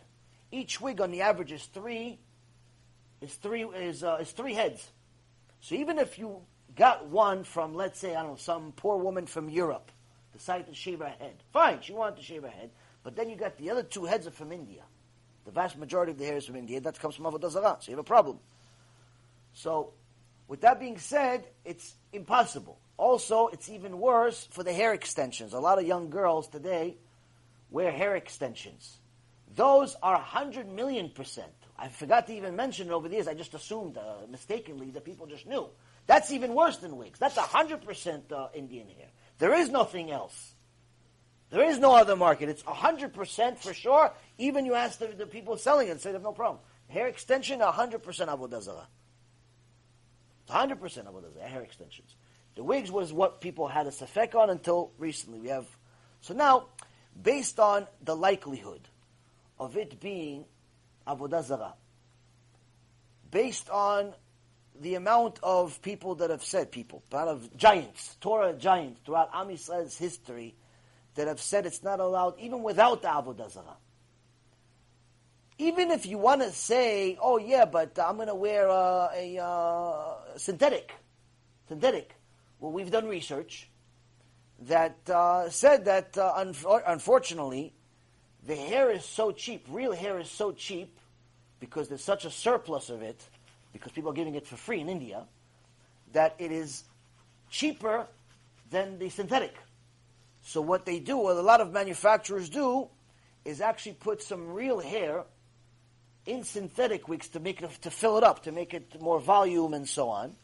Each 0.51 0.81
wig 0.81 0.99
on 0.99 1.11
the 1.11 1.21
average 1.21 1.53
is 1.53 1.63
three, 1.63 2.19
is 3.21 3.33
three 3.35 3.63
is 3.63 4.03
uh, 4.03 4.17
is 4.19 4.31
three 4.31 4.53
heads. 4.53 4.85
So 5.61 5.75
even 5.75 5.97
if 5.97 6.19
you 6.19 6.41
got 6.75 7.07
one 7.07 7.45
from, 7.45 7.73
let's 7.73 7.97
say, 7.97 8.15
I 8.15 8.21
don't 8.21 8.31
know, 8.31 8.35
some 8.35 8.73
poor 8.73 8.97
woman 8.97 9.27
from 9.27 9.49
Europe, 9.49 9.93
decided 10.33 10.67
to 10.67 10.75
shave 10.75 10.99
her 10.99 11.15
head. 11.19 11.35
Fine, 11.53 11.79
she 11.81 11.93
wanted 11.93 12.17
to 12.17 12.23
shave 12.23 12.43
her 12.43 12.49
head, 12.49 12.71
but 13.01 13.15
then 13.15 13.29
you 13.29 13.37
got 13.37 13.57
the 13.57 13.69
other 13.69 13.83
two 13.83 14.03
heads 14.03 14.27
are 14.27 14.31
from 14.31 14.51
India. 14.51 14.81
The 15.45 15.51
vast 15.51 15.77
majority 15.77 16.11
of 16.11 16.17
the 16.17 16.25
hair 16.25 16.35
is 16.35 16.45
from 16.45 16.57
India. 16.57 16.81
That 16.81 16.99
comes 16.99 17.15
from 17.15 17.25
Avodah 17.25 17.49
Zarah, 17.49 17.77
so 17.79 17.91
you 17.91 17.95
have 17.95 18.05
a 18.05 18.07
problem. 18.07 18.39
So, 19.53 19.93
with 20.49 20.59
that 20.61 20.81
being 20.81 20.97
said, 20.97 21.47
it's 21.63 21.95
impossible. 22.11 22.77
Also, 22.97 23.47
it's 23.47 23.69
even 23.69 23.99
worse 23.99 24.47
for 24.51 24.63
the 24.63 24.73
hair 24.73 24.93
extensions. 24.93 25.53
A 25.53 25.59
lot 25.59 25.79
of 25.79 25.85
young 25.85 26.09
girls 26.09 26.47
today 26.47 26.95
wear 27.69 27.91
hair 27.91 28.15
extensions. 28.15 28.97
Those 29.55 29.95
are 30.01 30.13
100 30.13 30.67
million 30.71 31.09
percent. 31.09 31.51
I 31.77 31.89
forgot 31.89 32.27
to 32.27 32.33
even 32.33 32.55
mention 32.55 32.87
it 32.87 32.91
over 32.91 33.09
the 33.09 33.15
years. 33.15 33.27
I 33.27 33.33
just 33.33 33.53
assumed 33.53 33.97
uh, 33.97 34.27
mistakenly 34.29 34.91
that 34.91 35.03
people 35.03 35.27
just 35.27 35.45
knew. 35.45 35.67
That's 36.07 36.31
even 36.31 36.53
worse 36.53 36.77
than 36.77 36.97
wigs. 36.97 37.19
That's 37.19 37.37
100% 37.37 38.31
uh, 38.31 38.47
Indian 38.53 38.87
hair. 38.87 39.07
There 39.39 39.53
is 39.53 39.69
nothing 39.69 40.11
else. 40.11 40.53
There 41.49 41.63
is 41.63 41.79
no 41.79 41.95
other 41.95 42.15
market. 42.15 42.49
It's 42.49 42.63
100% 42.63 43.57
for 43.57 43.73
sure. 43.73 44.13
Even 44.37 44.65
you 44.65 44.73
ask 44.73 44.99
the, 44.99 45.07
the 45.07 45.25
people 45.25 45.57
selling 45.57 45.87
it, 45.89 46.01
say 46.01 46.09
they 46.09 46.13
have 46.13 46.23
no 46.23 46.31
problem. 46.31 46.59
Hair 46.87 47.07
extension, 47.07 47.59
100% 47.59 48.01
avodah 48.01 48.61
zarah. 48.61 48.87
100% 50.49 50.79
avodah 50.79 51.33
zarah, 51.33 51.47
hair 51.47 51.61
extensions. 51.61 52.15
The 52.55 52.63
wigs 52.63 52.91
was 52.91 53.11
what 53.11 53.41
people 53.41 53.67
had 53.67 53.85
a 53.87 53.91
safek 53.91 54.33
on 54.33 54.49
until 54.49 54.91
recently. 54.97 55.39
We 55.39 55.49
have 55.49 55.67
so 56.21 56.33
now, 56.33 56.69
based 57.21 57.59
on 57.59 57.85
the 58.03 58.15
likelihood 58.15 58.81
of 59.59 59.77
it 59.77 59.99
being 59.99 60.45
avodah 61.05 61.43
zarah, 61.43 61.75
based 63.29 63.69
on 63.69 64.13
the 64.81 64.95
amount 64.95 65.39
of 65.43 65.81
people 65.83 66.15
that 66.15 66.31
have 66.31 66.43
said 66.43 66.71
people, 66.71 67.03
a 67.11 67.15
lot 67.15 67.27
of 67.27 67.55
giants, 67.55 68.17
Torah 68.21 68.53
giants 68.53 69.01
throughout 69.05 69.29
Am 69.33 69.49
Yisrael's 69.49 69.97
history 69.97 70.55
that 71.13 71.27
have 71.27 71.39
said 71.39 71.67
it's 71.67 71.83
not 71.83 71.99
allowed 71.99 72.39
even 72.39 72.63
without 72.63 73.01
the 73.03 73.07
avodah 73.07 73.51
zarah. 73.51 73.77
Even 75.57 75.91
if 75.91 76.05
you 76.05 76.17
want 76.17 76.41
to 76.41 76.51
say, 76.51 77.17
oh 77.21 77.37
yeah, 77.37 77.65
but 77.65 77.99
I'm 77.99 78.15
going 78.15 78.29
to 78.29 78.35
wear 78.35 78.67
uh, 78.67 79.09
a 79.15 79.37
uh, 79.37 80.37
synthetic, 80.37 80.91
synthetic. 81.67 82.15
Well, 82.59 82.71
we've 82.71 82.91
done 82.91 83.07
research 83.07 83.69
that 84.67 84.97
uh, 85.09 85.49
said 85.49 85.85
that 85.85 86.17
uh, 86.17 86.33
un- 86.35 86.55
unfortunately, 86.87 87.73
the 88.45 88.55
hair 88.55 88.89
is 88.91 89.03
so 89.03 89.31
cheap. 89.31 89.65
Real 89.69 89.93
hair 89.93 90.19
is 90.19 90.29
so 90.29 90.51
cheap 90.51 90.97
because 91.59 91.89
there's 91.89 92.03
such 92.03 92.25
a 92.25 92.31
surplus 92.31 92.89
of 92.89 93.01
it, 93.01 93.21
because 93.73 93.91
people 93.91 94.11
are 94.11 94.13
giving 94.13 94.35
it 94.35 94.47
for 94.47 94.55
free 94.55 94.79
in 94.79 94.89
India, 94.89 95.25
that 96.13 96.35
it 96.39 96.51
is 96.51 96.83
cheaper 97.49 98.07
than 98.69 98.99
the 98.99 99.09
synthetic. 99.09 99.55
So 100.43 100.61
what 100.61 100.85
they 100.85 100.99
do, 100.99 101.17
what 101.17 101.37
a 101.37 101.41
lot 101.41 101.59
of 101.59 101.73
manufacturers 101.73 102.49
do, 102.49 102.87
is 103.43 103.61
actually 103.61 103.93
put 103.93 104.21
some 104.21 104.53
real 104.53 104.79
hair 104.79 105.23
in 106.25 106.43
synthetic 106.43 107.07
wigs 107.07 107.27
to 107.29 107.39
make 107.39 107.61
it 107.61 107.71
to 107.81 107.91
fill 107.91 108.17
it 108.17 108.23
up, 108.23 108.43
to 108.43 108.51
make 108.51 108.73
it 108.73 109.01
more 109.01 109.19
volume 109.19 109.73
and 109.73 109.87
so 109.87 110.09
on, 110.09 110.35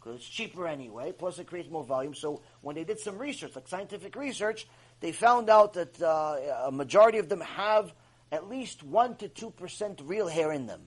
because 0.00 0.16
it's 0.16 0.28
cheaper 0.28 0.66
anyway. 0.66 1.12
Plus, 1.12 1.38
it 1.38 1.46
creates 1.46 1.70
more 1.70 1.84
volume. 1.84 2.14
So 2.14 2.42
when 2.62 2.74
they 2.74 2.84
did 2.84 2.98
some 2.98 3.18
research, 3.18 3.54
like 3.54 3.68
scientific 3.68 4.16
research, 4.16 4.66
they 5.00 5.12
found 5.12 5.50
out 5.50 5.74
that 5.74 6.00
uh, 6.00 6.66
a 6.66 6.72
majority 6.72 7.18
of 7.18 7.28
them 7.28 7.40
have 7.40 7.92
at 8.32 8.48
least 8.48 8.82
one 8.82 9.16
to 9.16 9.28
two 9.28 9.50
percent 9.50 10.00
real 10.04 10.28
hair 10.28 10.52
in 10.52 10.66
them. 10.66 10.82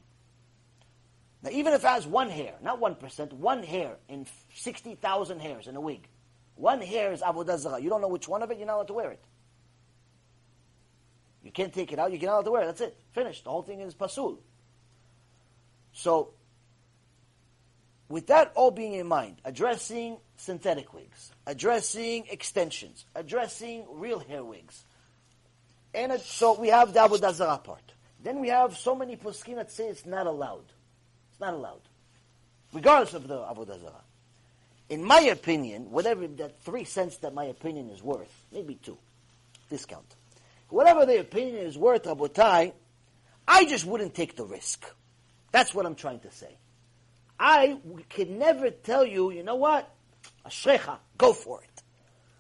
Now, 1.44 1.50
even 1.52 1.74
if 1.74 1.84
it 1.84 1.88
has 1.88 2.08
one 2.08 2.30
hair, 2.30 2.54
not 2.62 2.80
one 2.80 2.96
percent, 2.96 3.34
one 3.34 3.64
hair 3.64 3.98
in 4.08 4.26
sixty 4.54 4.96
thousand 4.96 5.42
hairs 5.42 5.68
in 5.68 5.76
a 5.76 5.82
wig, 5.82 6.08
one 6.56 6.82
hair 6.82 7.12
is 7.12 7.22
avodah 7.22 7.58
zarah. 7.60 7.82
You 7.82 7.90
don't 7.90 8.02
know 8.02 8.08
which 8.08 8.28
one 8.28 8.42
of 8.42 8.52
it, 8.52 8.58
you're 8.58 8.68
not 8.68 8.76
allowed 8.76 8.88
to 8.88 8.94
wear 8.94 9.12
it. 9.12 9.24
You 11.44 11.52
can't 11.52 11.74
take 11.74 11.92
it 11.92 12.00
out, 12.00 12.12
you're 12.12 12.22
not 12.22 12.36
allowed 12.36 12.46
to 12.46 12.52
wear 12.52 12.62
it. 12.64 12.66
That's 12.68 12.82
it. 12.82 12.98
Finished. 13.12 13.44
The 13.44 13.50
whole 13.50 13.64
thing 13.64 13.82
is 13.82 13.94
pasul. 13.94 14.40
So, 15.92 16.30
with 18.14 18.28
that 18.28 18.52
all 18.56 18.72
being 18.72 18.94
in 18.94 19.08
mind, 19.08 19.38
addressing 19.44 20.18
synthetic 20.38 20.94
wigs, 20.94 21.32
addressing 21.48 22.26
extensions, 22.30 23.06
addressing 23.16 23.86
real 23.90 24.20
hair 24.20 24.44
wigs, 24.44 24.84
and 25.94 26.20
so 26.22 26.60
we 26.60 26.68
have 26.68 26.94
the 26.94 27.00
avodah 27.00 27.34
zarah 27.34 27.58
part. 27.58 27.94
Then 28.24 28.40
we 28.40 28.50
have 28.50 28.78
so 28.78 28.96
many 28.96 29.16
poskim 29.16 29.56
that 29.56 29.72
say 29.72 29.88
it's 29.88 30.06
not 30.06 30.28
allowed. 30.28 30.66
It's 31.32 31.40
not 31.40 31.54
allowed, 31.54 31.82
regardless 32.72 33.14
of 33.14 33.28
the 33.28 33.38
avodah 33.38 33.82
zarah 33.82 34.04
in 34.90 35.04
my 35.04 35.22
opinion, 35.22 35.90
whatever 35.90 36.28
that 36.28 36.60
three 36.62 36.84
cents 36.84 37.18
that 37.18 37.34
my 37.34 37.46
opinion 37.46 37.90
is 37.90 38.04
worth, 38.04 38.32
maybe 38.52 38.76
two, 38.76 38.98
discount. 39.70 40.06
Whatever 40.70 41.06
the 41.06 41.20
opinion 41.20 41.66
is 41.66 41.78
worth, 41.78 42.04
Rabotai, 42.04 42.74
I 43.48 43.66
just 43.66 43.86
wouldn't 43.86 44.14
take 44.14 44.36
the 44.36 44.46
risk. 44.46 44.86
That's 45.52 45.74
what 45.74 45.86
I'm 45.86 45.96
trying 45.96 46.20
to 46.22 46.32
say. 46.32 46.58
I 47.46 47.78
can 48.08 48.40
never 48.40 48.70
tell 48.70 49.06
you, 49.06 49.30
you 49.30 49.44
know 49.44 49.56
what? 49.56 49.94
Ashrecha, 50.46 51.00
go 51.18 51.34
for 51.34 51.62
it. 51.62 51.84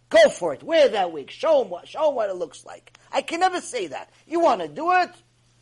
Go 0.10 0.30
for 0.30 0.54
it. 0.54 0.64
Wear 0.64 0.88
that 0.88 1.12
wig. 1.12 1.30
Show 1.30 1.60
them 1.60 1.70
what, 1.70 1.90
show 1.90 2.06
them 2.06 2.16
what 2.16 2.30
it 2.30 2.36
looks 2.38 2.64
like. 2.64 2.98
I 3.12 3.22
can 3.22 3.42
never 3.42 3.60
say 3.60 3.88
that. 3.88 4.12
You 4.26 4.40
want 4.40 4.62
to 4.62 4.70
do 4.70 4.94
it? 4.94 5.10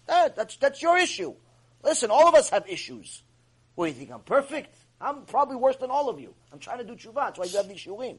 Eh, 0.07 0.29
that's, 0.35 0.57
that's 0.57 0.83
your 0.83 0.95
issue. 0.95 1.33
Listen, 1.81 2.11
all 2.11 2.27
of 2.27 2.35
us 2.35 2.51
have 2.51 2.69
issues. 2.69 3.23
What, 3.73 3.87
do 3.87 3.93
you 3.93 3.97
think 3.97 4.11
I'm 4.11 4.19
perfect? 4.19 4.75
I'm 5.01 5.23
probably 5.23 5.55
worse 5.55 5.77
than 5.77 5.89
all 5.89 6.07
of 6.07 6.19
you. 6.19 6.35
I'm 6.53 6.59
trying 6.59 6.77
to 6.77 6.83
do 6.83 6.93
tshuva. 6.93 7.15
That's 7.15 7.39
why 7.39 7.45
you 7.45 7.57
have 7.57 7.67
these 7.67 7.79
shurim. 7.79 8.17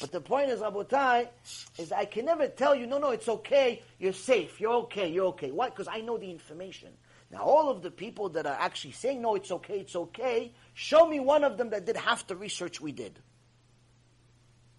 But 0.00 0.12
the 0.12 0.20
point 0.20 0.50
is, 0.50 0.60
Rabotai, 0.60 1.30
is 1.78 1.90
I 1.90 2.04
can 2.04 2.26
never 2.26 2.46
tell 2.46 2.76
you, 2.76 2.86
no, 2.86 2.98
no, 2.98 3.10
it's 3.10 3.28
okay, 3.28 3.82
you're 3.98 4.12
safe, 4.12 4.60
you're 4.60 4.74
okay, 4.84 5.08
you're 5.08 5.26
okay. 5.26 5.50
Why? 5.50 5.70
Because 5.70 5.88
I 5.88 6.00
know 6.00 6.16
the 6.16 6.30
information. 6.30 6.90
Now, 7.34 7.42
all 7.42 7.68
of 7.68 7.82
the 7.82 7.90
people 7.90 8.28
that 8.30 8.46
are 8.46 8.56
actually 8.56 8.92
saying, 8.92 9.20
no, 9.20 9.34
it's 9.34 9.50
okay, 9.50 9.80
it's 9.80 9.96
okay, 9.96 10.52
show 10.72 11.04
me 11.04 11.18
one 11.18 11.42
of 11.42 11.58
them 11.58 11.70
that 11.70 11.84
did 11.84 11.96
half 11.96 12.24
the 12.28 12.36
research 12.36 12.80
we 12.80 12.92
did. 12.92 13.18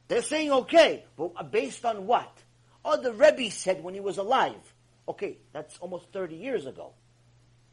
They're 0.07 0.21
saying 0.21 0.51
okay, 0.51 1.03
but 1.17 1.33
uh, 1.35 1.43
based 1.43 1.83
on 1.83 2.07
what? 2.07 2.31
Oh, 2.85 3.01
the 3.01 3.12
Rebbe 3.12 3.51
said 3.51 3.83
when 3.83 3.93
he 3.93 4.00
was 4.00 4.19
alive. 4.19 4.74
Okay, 5.05 5.39
that's 5.51 5.77
almost 5.79 6.13
30 6.13 6.38
years 6.38 6.65
ago. 6.65 6.93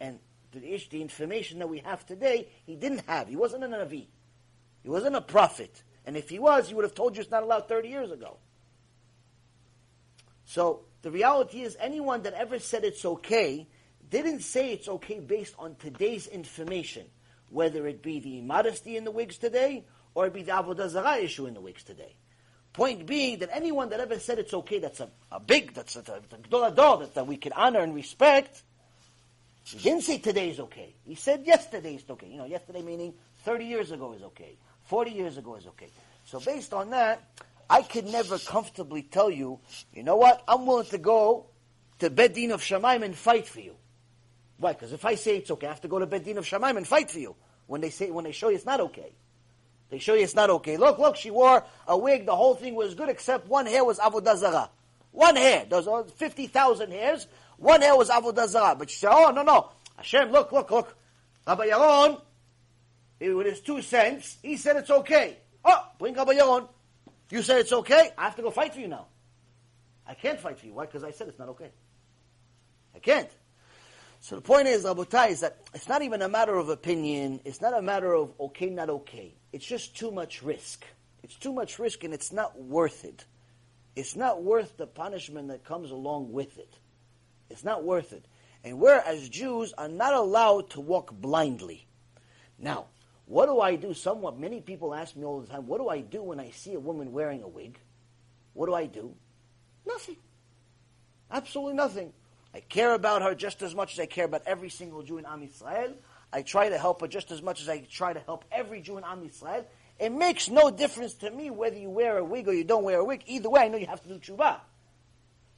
And 0.01 0.19
the, 0.51 0.59
the 0.91 1.01
information 1.01 1.61
that 1.61 1.69
we 1.69 1.79
have 1.79 2.05
today, 2.05 2.49
he 2.67 2.75
didn't 2.75 3.07
have. 3.07 3.29
He 3.29 3.37
wasn't 3.37 3.63
a 3.63 3.69
Navi. 3.69 4.07
He 4.83 4.91
wasn't 4.91 5.15
a 5.15 5.21
prophet. 5.21 5.81
And 6.05 6.17
if 6.17 6.29
he 6.29 6.41
was, 6.41 6.69
he 6.69 6.75
would 6.75 6.85
have 6.85 6.95
told 6.95 7.15
you 7.15 7.23
it's 7.23 7.31
not 7.31 7.45
allowed 7.45 7.69
30 7.69 7.89
years 7.89 8.11
ago. 8.11 8.39
So 10.45 10.81
the 11.03 11.13
reality 11.13 11.61
is, 11.61 11.77
anyone 11.79 12.23
that 12.23 12.35
ever 12.35 12.59
said 12.59 12.83
it's 12.83 13.05
okay 13.05 13.69
didn't 14.13 14.41
say 14.41 14.73
it's 14.73 14.89
okay 14.89 15.21
based 15.21 15.55
on 15.59 15.75
today's 15.77 16.27
information, 16.27 17.07
whether 17.49 17.87
it 17.87 18.03
be 18.03 18.21
the 18.21 18.43
modesty 18.43 18.97
in 18.97 19.05
the 19.05 19.11
wigs 19.11 19.39
today 19.39 19.85
or 20.15 20.27
it 20.27 20.35
be 20.35 20.43
the 20.43 20.53
avodah 20.53 20.89
zarah 20.91 21.17
issue 21.17 21.47
in 21.47 21.55
the 21.55 21.61
wigs 21.61 21.83
today. 21.83 22.15
Point 22.75 23.07
being 23.07 23.39
that 23.39 23.51
anyone 23.53 23.89
that 23.89 24.01
ever 24.01 24.19
said 24.19 24.39
it's 24.39 24.53
okay, 24.55 24.79
that's 24.79 25.01
a, 25.01 25.09
a 25.31 25.41
big, 25.41 25.75
that's 25.75 25.97
a, 25.97 26.01
a, 26.01 26.57
a 26.57 26.71
that, 26.71 27.15
that 27.15 27.27
we 27.27 27.37
can 27.39 27.53
honor 27.53 27.81
and 27.81 27.95
respect, 27.95 28.63
he 29.65 29.79
didn't 29.79 30.03
say 30.03 30.19
today 30.19 30.51
is 30.51 30.61
okay. 30.61 30.95
He 31.05 31.15
said 31.15 31.47
yesterday 31.47 31.95
is 31.95 32.05
okay. 32.11 32.29
You 32.29 32.39
know, 32.39 32.47
yesterday 32.47 32.83
meaning 32.83 33.15
30 33.45 33.65
years 33.65 33.93
ago 33.93 34.13
is 34.13 34.23
okay. 34.23 34.57
40 34.85 35.11
years 35.11 35.39
ago 35.39 35.57
is 35.57 35.67
okay. 35.69 35.89
So 36.25 36.39
based 36.41 36.75
on 36.75 36.91
that, 36.91 37.23
I 37.71 37.83
could 37.83 38.07
never 38.07 38.39
comfortably 38.39 39.03
tell 39.03 39.31
you, 39.31 39.61
you 39.95 40.03
know 40.03 40.17
what, 40.17 40.43
I'm 40.47 40.67
willing 40.67 40.87
to 40.87 40.99
go 40.99 41.47
to 42.01 42.11
Bedin 42.11 42.53
of 42.53 42.61
Shemaim 42.61 43.03
and 43.03 43.17
fight 43.17 43.47
for 43.47 43.61
you. 43.61 43.77
Why? 44.63 44.75
Because 44.75 44.93
if 44.93 45.05
I 45.05 45.17
say 45.17 45.39
it's 45.39 45.51
okay, 45.51 45.67
I 45.67 45.71
have 45.71 45.81
to 45.81 45.89
go 45.89 45.99
to 45.99 46.07
Bedin 46.07 46.37
of 46.37 46.45
Shemaim 46.45 46.77
and 46.77 46.87
fight 46.87 47.11
for 47.11 47.19
you. 47.19 47.35
When 47.67 47.81
they 47.81 47.91
say, 47.91 48.13
when 48.13 48.25
they 48.25 48.31
show 48.31 48.49
you 48.49 48.55
it's 48.55 48.65
not 48.65 48.81
okay. 48.81 49.13
They 49.91 49.99
show 49.99 50.15
you 50.15 50.23
it's 50.23 50.37
not 50.37 50.51
okay. 50.51 50.77
Look, 50.77 51.01
look, 51.01 51.17
she 51.17 51.33
wore 51.33 51.65
a 51.89 51.99
wig, 51.99 52.27
the 52.27 52.37
whole 52.37 52.55
thing 52.55 52.77
was 52.77 52.95
good, 52.95 53.09
except 53.09 53.49
one 53.49 53.67
hair 53.67 53.85
was 53.85 53.99
avodah 53.99 54.37
zarah. 54.37 54.71
One 55.11 55.35
hair. 55.35 55.67
Those 55.69 55.89
are 55.89 56.05
50,000 56.05 56.93
hairs. 56.93 57.27
One 57.57 57.83
hair 57.83 57.97
was 57.97 58.09
avodah 58.09 58.47
zarah, 58.47 58.77
but 58.77 58.89
she 58.89 58.99
said, 58.99 59.11
"Oh 59.13 59.33
no, 59.33 59.43
no, 59.43 59.71
Hashem, 59.97 60.31
look, 60.31 60.53
look, 60.53 60.71
look." 60.71 60.97
Rabbi 61.45 61.67
Yaron, 61.67 62.21
with 63.19 63.47
his 63.47 63.61
two 63.61 63.83
cents, 63.83 64.39
he 64.43 64.57
said 64.57 64.77
it's 64.77 64.91
okay. 64.91 65.39
Oh, 65.65 65.89
bring 65.99 66.15
Rabbi 66.15 66.35
Yaron. 66.35 66.69
You 67.31 67.43
said 67.43 67.59
it's 67.59 67.73
okay. 67.73 68.13
I 68.17 68.25
have 68.25 68.37
to 68.37 68.43
go 68.43 68.51
fight 68.51 68.75
for 68.75 68.81
you 68.81 68.89
now. 68.89 69.07
I 70.07 70.15
can't 70.15 70.39
fight 70.39 70.59
for 70.61 70.67
you. 70.67 70.75
Why? 70.75 70.87
Because 70.87 71.03
I 71.03 71.11
said 71.11 71.27
it's 71.27 71.39
not 71.39 71.49
okay. 71.51 71.71
I 72.95 73.01
can't. 73.01 73.29
So 74.23 74.37
the 74.37 74.41
point 74.41 74.69
is, 74.69 74.85
Rabotai, 74.85 75.31
is 75.31 75.41
that 75.41 75.57
it's 75.75 75.89
not 75.89 76.03
even 76.03 76.23
a 76.23 76.29
matter 76.29 76.57
of 76.57 76.69
opinion. 76.69 77.41
It's 77.45 77.61
not 77.61 77.77
a 77.77 77.83
matter 77.83 78.15
of 78.15 78.33
okay, 78.39 78.71
not 78.71 78.89
okay. 78.89 79.35
It's 79.53 79.67
just 79.67 79.97
too 79.97 80.13
much 80.13 80.45
risk. 80.45 80.85
It's 81.25 81.35
too 81.35 81.53
much 81.53 81.81
risk, 81.81 82.05
and 82.05 82.15
it's 82.15 82.33
not 82.33 82.57
worth 82.57 83.05
it. 83.05 83.25
It's 83.97 84.15
not 84.15 84.45
worth 84.45 84.77
the 84.77 84.87
punishment 84.87 85.49
that 85.49 85.65
comes 85.65 85.91
along 85.91 86.31
with 86.31 86.57
it. 86.57 86.73
It's 87.51 87.65
not 87.65 87.83
worth 87.83 88.13
it. 88.13 88.25
And 88.63 88.79
whereas 88.79 89.29
Jews 89.29 89.75
are 89.77 89.89
not 89.89 90.15
allowed 90.15 90.71
to 90.71 90.81
walk 90.81 91.11
blindly. 91.13 91.89
Now, 92.61 92.87
what 93.27 93.47
do 93.47 93.59
I 93.59 93.75
do? 93.75 93.93
Somewhat, 93.93 94.39
many 94.39 94.61
people 94.61 94.95
ask 94.95 95.17
me 95.17 95.25
all 95.25 95.41
the 95.41 95.49
time, 95.49 95.67
what 95.67 95.79
do 95.79 95.89
I 95.89 96.01
do 96.01 96.23
when 96.23 96.39
I 96.39 96.51
see 96.51 96.75
a 96.75 96.81
woman 96.81 97.11
wearing 97.11 97.43
a 97.43 97.49
wig? 97.49 97.77
What 98.53 98.67
do 98.67 98.75
I 98.75 98.87
do? 98.87 99.17
Nothing. 99.85 100.17
Absolutely 101.29 101.75
nothing. 101.75 102.13
I 102.55 102.61
care 102.61 102.95
about 102.95 103.23
her 103.23 103.35
just 103.35 103.63
as 103.63 103.75
much 103.75 103.95
as 103.95 104.01
I 104.01 104.07
care 104.07 104.27
about 104.27 104.43
every 104.47 104.69
single 104.69 105.03
Jew 105.03 105.19
in 105.19 105.27
Am 105.27 105.41
Yisrael. 105.41 105.95
I 106.33 106.43
try 106.43 106.69
to 106.69 106.79
help 106.79 107.01
her 107.01 107.09
just 107.09 107.31
as 107.31 107.43
much 107.43 107.61
as 107.61 107.69
I 107.69 107.79
try 107.91 108.13
to 108.13 108.21
help 108.21 108.45
every 108.53 108.81
Jew 108.81 108.99
in 108.99 109.05
Am 109.05 109.21
Yisrael. 109.21 109.65
It 109.99 110.11
makes 110.11 110.49
no 110.49 110.71
difference 110.71 111.15
to 111.15 111.31
me 111.31 111.51
whether 111.51 111.77
you 111.77 111.91
wear 111.91 112.19
a 112.19 112.25
wig 112.25 112.49
or 112.49 112.53
you 112.53 112.65
don't 112.65 112.85
wear 112.85 112.99
a 112.99 113.05
wig. 113.05 113.23
Either 113.27 113.49
way, 113.49 113.63
I 113.63 113.69
know 113.69 113.79
you 113.79 113.87
have 113.87 114.03
to 114.03 114.09
do 114.09 114.19
tshuva. 114.19 114.59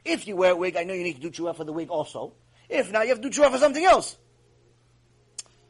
If 0.05 0.29
you 0.29 0.37
wear 0.37 0.53
a 0.53 0.57
wig, 0.57 0.77
I 0.77 0.85
know 0.85 0.95
you 0.95 1.03
need 1.03 1.21
to 1.21 1.31
do 1.31 1.31
tshuva 1.31 1.57
for 1.57 1.65
the 1.65 1.73
wig 1.73 1.89
also. 1.91 2.35
If 2.69 2.93
not, 2.93 3.05
you 3.05 3.09
have 3.11 3.21
to 3.21 3.29
do 3.29 3.41
tshuva 3.41 3.51
for 3.51 3.59
something 3.59 3.85
else. 3.85 4.17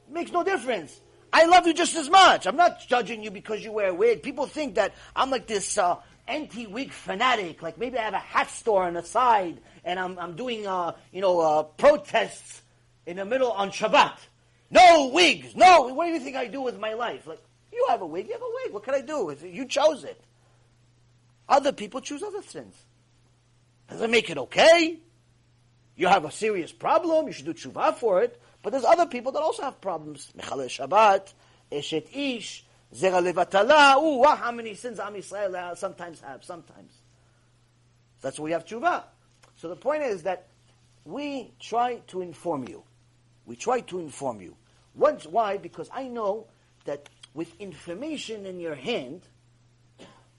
It 0.09 0.12
makes 0.12 0.33
no 0.33 0.43
difference. 0.43 1.00
I 1.33 1.47
love 1.47 1.66
you 1.66 1.75
just 1.75 1.97
as 1.97 2.09
much. 2.11 2.47
I'm 2.47 2.57
not 2.57 2.81
judging 2.87 3.23
you 3.23 3.31
because 3.31 3.64
you 3.64 3.73
wear 3.73 3.88
a 3.88 3.95
wig. 3.95 4.23
People 4.23 4.47
think 4.47 4.76
that 4.76 4.95
I'm 5.16 5.31
like 5.31 5.47
this 5.47 5.78
uh, 5.78 5.97
anti-wig 6.28 6.93
fanatic. 6.93 7.62
Like 7.62 7.78
maybe 7.78 7.99
I 7.99 8.02
have 8.02 8.14
a 8.14 8.19
hat 8.19 8.50
store 8.50 8.85
on 8.85 8.95
the 8.95 9.02
side 9.02 9.61
and 9.84 9.98
I'm, 9.98 10.18
I'm 10.18 10.36
doing, 10.36 10.66
uh, 10.66 10.92
you 11.12 11.20
know, 11.20 11.40
uh, 11.40 11.62
protests 11.62 12.62
in 13.06 13.16
the 13.16 13.24
middle 13.24 13.52
on 13.52 13.70
Shabbat. 13.70 14.16
No 14.70 15.08
wigs. 15.08 15.54
No. 15.54 15.94
What 15.94 16.06
do 16.06 16.12
you 16.12 16.20
think 16.20 16.36
I 16.36 16.46
do 16.46 16.62
with 16.62 16.78
my 16.78 16.94
life? 16.94 17.26
Like, 17.26 17.42
you 17.72 17.86
have 17.90 18.02
a 18.02 18.06
wig. 18.06 18.26
You 18.26 18.32
have 18.32 18.42
a 18.42 18.52
wig. 18.64 18.72
What 18.72 18.84
can 18.84 18.94
I 18.94 19.00
do? 19.00 19.36
You 19.44 19.66
chose 19.66 20.04
it. 20.04 20.20
Other 21.48 21.72
people 21.72 22.00
choose 22.00 22.22
other 22.22 22.42
sins. 22.42 22.74
Doesn't 23.88 24.10
make 24.10 24.30
it 24.30 24.38
okay. 24.38 24.98
You 25.96 26.08
have 26.08 26.24
a 26.24 26.30
serious 26.30 26.72
problem. 26.72 27.26
You 27.26 27.32
should 27.32 27.44
do 27.44 27.54
tshuva 27.54 27.96
for 27.96 28.22
it. 28.22 28.40
But 28.62 28.70
there's 28.70 28.84
other 28.84 29.06
people 29.06 29.32
that 29.32 29.42
also 29.42 29.62
have 29.62 29.80
problems. 29.80 30.32
Mechalel 30.36 30.66
Shabbat, 30.66 31.32
Eshet 31.70 32.06
Ish, 32.14 32.64
Zera 32.94 33.22
Levatala. 33.22 34.02
Ooh, 34.02 34.18
wow, 34.20 34.36
how 34.36 34.50
many 34.50 34.74
sins 34.74 34.98
Am 34.98 35.14
Yisrael 35.14 35.76
sometimes 35.76 36.20
have, 36.20 36.42
sometimes. 36.42 36.94
That's 38.22 38.38
why 38.38 38.44
we 38.44 38.52
have 38.52 38.64
tshuva. 38.64 39.02
So 39.56 39.68
the 39.68 39.76
point 39.76 40.02
is 40.02 40.23
that 40.25 40.49
we 41.04 41.52
try 41.61 42.00
to 42.08 42.20
inform 42.20 42.66
you. 42.68 42.82
We 43.46 43.56
try 43.56 43.80
to 43.80 43.99
inform 43.99 44.40
you. 44.40 44.56
Once, 44.94 45.26
why? 45.26 45.58
Because 45.58 45.88
I 45.92 46.08
know 46.08 46.46
that 46.84 47.08
with 47.34 47.54
information 47.61 48.46
in 48.46 48.61
your 48.61 48.75
hand, 48.75 49.23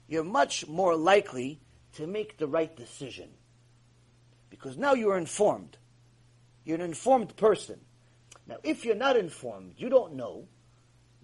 you're 0.08 0.24
much 0.24 0.66
more 0.66 0.96
likely 0.96 1.60
to 1.94 2.06
make 2.06 2.38
the 2.38 2.46
right 2.46 2.74
decision. 2.76 3.28
Because 4.50 4.76
now 4.76 4.94
you're 4.94 5.18
informed. 5.18 5.76
You're 6.64 6.76
an 6.76 6.82
informed 6.82 7.36
person. 7.36 7.80
Now, 8.46 8.56
if 8.62 8.84
you're 8.84 8.94
not 8.94 9.16
informed, 9.16 9.74
you 9.76 9.88
don't 9.88 10.14
know, 10.14 10.46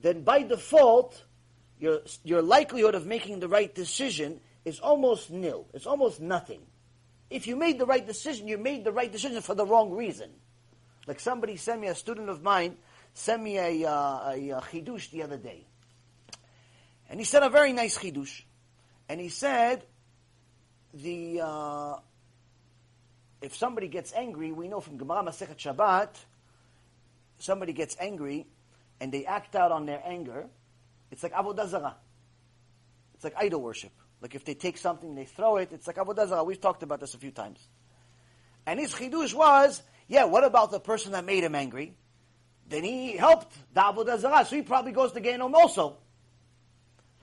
then 0.00 0.22
by 0.22 0.42
default, 0.42 1.24
your, 1.78 2.00
your 2.24 2.42
likelihood 2.42 2.94
of 2.94 3.06
making 3.06 3.40
the 3.40 3.48
right 3.48 3.72
decision 3.74 4.40
is 4.64 4.80
almost 4.80 5.30
nil. 5.30 5.66
It's 5.72 5.86
almost 5.86 6.20
nothing. 6.20 6.60
If 7.32 7.46
you 7.46 7.56
made 7.56 7.78
the 7.78 7.86
right 7.86 8.06
decision, 8.06 8.46
you 8.46 8.58
made 8.58 8.84
the 8.84 8.92
right 8.92 9.10
decision 9.10 9.40
for 9.40 9.54
the 9.54 9.64
wrong 9.64 9.90
reason. 9.90 10.30
Like 11.06 11.18
somebody 11.18 11.56
sent 11.56 11.80
me, 11.80 11.88
a 11.88 11.94
student 11.94 12.28
of 12.28 12.42
mine, 12.42 12.76
sent 13.14 13.42
me 13.42 13.58
a, 13.58 13.88
uh, 13.88 14.30
a, 14.30 14.50
a 14.50 14.60
chidush 14.60 15.10
the 15.10 15.22
other 15.22 15.38
day. 15.38 15.66
And 17.08 17.18
he 17.18 17.24
said 17.24 17.42
a 17.42 17.48
very 17.48 17.72
nice 17.72 17.98
chidush. 17.98 18.42
And 19.08 19.18
he 19.20 19.30
said, 19.30 19.84
the, 20.94 21.40
uh, 21.42 21.94
if 23.40 23.56
somebody 23.56 23.88
gets 23.88 24.12
angry, 24.12 24.52
we 24.52 24.68
know 24.68 24.80
from 24.80 24.98
Gemara 24.98 25.24
Masechet 25.24 25.56
Shabbat, 25.56 26.10
somebody 27.38 27.72
gets 27.72 27.96
angry 27.98 28.46
and 29.00 29.10
they 29.10 29.24
act 29.24 29.56
out 29.56 29.72
on 29.72 29.86
their 29.86 30.02
anger, 30.04 30.46
it's 31.10 31.22
like 31.22 31.32
avodah 31.32 31.66
zarah. 31.66 31.96
It's 33.14 33.24
like 33.24 33.34
idol 33.36 33.62
worship. 33.62 33.92
Like 34.22 34.36
if 34.36 34.44
they 34.44 34.54
take 34.54 34.78
something, 34.78 35.16
they 35.16 35.24
throw 35.24 35.56
it, 35.56 35.70
it's 35.72 35.88
like 35.88 35.96
avodah 35.96 36.28
zarah. 36.28 36.44
We've 36.44 36.60
talked 36.60 36.84
about 36.84 37.00
this 37.00 37.14
a 37.14 37.18
few 37.18 37.32
times. 37.32 37.66
And 38.64 38.78
his 38.78 38.94
chidush 38.94 39.34
was, 39.34 39.82
yeah, 40.06 40.24
what 40.24 40.44
about 40.44 40.70
the 40.70 40.78
person 40.78 41.12
that 41.12 41.24
made 41.24 41.42
him 41.42 41.56
angry? 41.56 41.94
Then 42.68 42.84
he 42.84 43.16
helped 43.16 43.52
the 43.74 43.80
avodah 43.80 44.20
zarah, 44.20 44.46
so 44.46 44.54
he 44.54 44.62
probably 44.62 44.92
goes 44.92 45.10
to 45.12 45.20
Gehenom 45.20 45.52
also. 45.54 45.96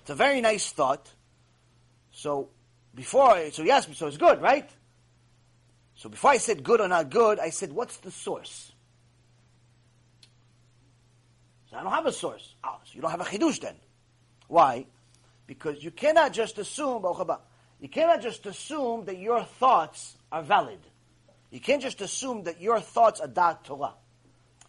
It's 0.02 0.10
a 0.10 0.16
very 0.16 0.42
nice 0.42 0.70
thought. 0.72 1.10
So 2.12 2.50
before, 2.94 3.50
so 3.52 3.64
he 3.64 3.72
asked 3.72 3.88
me, 3.88 3.96
so 3.96 4.08
it's 4.08 4.18
good, 4.18 4.42
right? 4.42 4.70
So 5.96 6.10
before 6.10 6.32
I 6.32 6.38
said 6.38 6.64
good 6.64 6.82
or 6.82 6.90
not 6.90 7.10
good, 7.10 7.40
I 7.40 7.50
said, 7.52 7.72
what's 7.72 7.96
the 7.98 8.12
source? 8.12 8.74
So 11.72 11.78
I 11.78 11.84
don't 11.84 11.94
have 11.94 12.08
a 12.08 12.12
source. 12.12 12.56
Oh, 12.62 12.78
so 12.84 12.92
you 12.94 13.02
don't 13.02 13.12
have 13.12 13.22
a 13.22 13.26
chidush 13.26 13.62
then. 13.62 13.76
Why? 14.48 14.88
Because 15.50 15.84
you 15.84 15.90
cannot 15.90 16.32
just 16.32 16.60
assume, 16.60 17.04
you 17.82 17.90
cannot 17.90 18.22
just 18.22 18.46
assume 18.46 19.06
that 19.06 19.18
your 19.18 19.44
thoughts 19.44 20.16
are 20.32 20.44
valid. 20.44 20.78
You 21.50 21.60
can't 21.60 21.82
just 21.82 22.02
assume 22.02 22.44
that 22.44 22.62
your 22.62 22.80
thoughts 22.80 23.20
are 23.20 23.28
dat 23.28 23.64
Torah. 23.64 23.96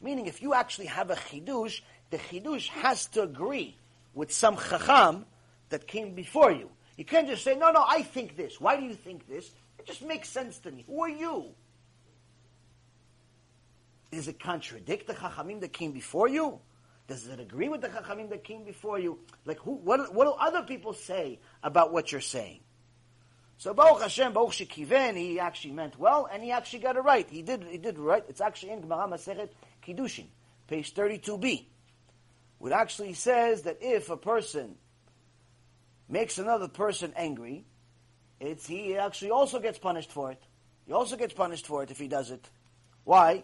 Meaning, 0.00 0.24
if 0.24 0.40
you 0.40 0.54
actually 0.54 0.86
have 0.86 1.10
a 1.10 1.16
chidush, 1.16 1.82
the 2.08 2.16
chidush 2.16 2.68
has 2.68 3.04
to 3.08 3.24
agree 3.24 3.76
with 4.14 4.32
some 4.32 4.56
chacham 4.56 5.26
that 5.68 5.86
came 5.86 6.14
before 6.14 6.50
you. 6.50 6.70
You 6.96 7.04
can't 7.04 7.28
just 7.28 7.44
say, 7.44 7.56
no, 7.56 7.70
no, 7.72 7.84
I 7.86 8.00
think 8.00 8.38
this. 8.38 8.58
Why 8.58 8.80
do 8.80 8.86
you 8.86 8.94
think 8.94 9.28
this? 9.28 9.50
It 9.78 9.84
just 9.84 10.00
makes 10.00 10.30
sense 10.30 10.60
to 10.60 10.70
me. 10.70 10.84
Who 10.86 11.02
are 11.02 11.10
you? 11.10 11.44
Does 14.10 14.28
it 14.28 14.40
contradict 14.40 15.08
the 15.08 15.12
Chachamim 15.12 15.60
that 15.60 15.74
came 15.74 15.92
before 15.92 16.28
you? 16.28 16.58
Does 17.10 17.26
it 17.26 17.40
agree 17.40 17.68
with 17.68 17.80
the 17.80 17.88
Chachamim 17.88 18.30
that 18.30 18.44
came 18.44 18.62
before 18.62 19.00
you? 19.00 19.18
Like, 19.44 19.58
who, 19.58 19.72
what, 19.72 20.14
what 20.14 20.26
do 20.26 20.30
other 20.30 20.62
people 20.62 20.92
say 20.92 21.40
about 21.60 21.92
what 21.92 22.12
you're 22.12 22.20
saying? 22.20 22.60
So 23.58 23.74
Baruch 23.74 24.02
Hashem, 24.02 24.32
Baruch 24.32 24.52
Shekiven, 24.52 25.16
he 25.16 25.40
actually 25.40 25.72
meant 25.72 25.98
well, 25.98 26.28
and 26.32 26.40
he 26.40 26.52
actually 26.52 26.78
got 26.78 26.96
it 26.96 27.00
right. 27.00 27.28
He 27.28 27.42
did, 27.42 27.64
he 27.64 27.78
did 27.78 27.98
right. 27.98 28.22
It's 28.28 28.40
actually 28.40 28.70
in 28.70 28.82
Gemara 28.82 29.08
Masechet 29.08 29.48
Kiddushin, 29.84 30.26
page 30.68 30.94
32b. 30.94 31.64
It 32.64 32.72
actually 32.72 33.14
says 33.14 33.62
that 33.62 33.78
if 33.80 34.08
a 34.08 34.16
person 34.16 34.76
makes 36.08 36.38
another 36.38 36.68
person 36.68 37.12
angry, 37.16 37.64
it's, 38.38 38.68
he 38.68 38.96
actually 38.96 39.32
also 39.32 39.58
gets 39.58 39.80
punished 39.80 40.12
for 40.12 40.30
it. 40.30 40.40
He 40.86 40.92
also 40.92 41.16
gets 41.16 41.34
punished 41.34 41.66
for 41.66 41.82
it 41.82 41.90
if 41.90 41.98
he 41.98 42.06
does 42.06 42.30
it. 42.30 42.48
Why? 43.02 43.42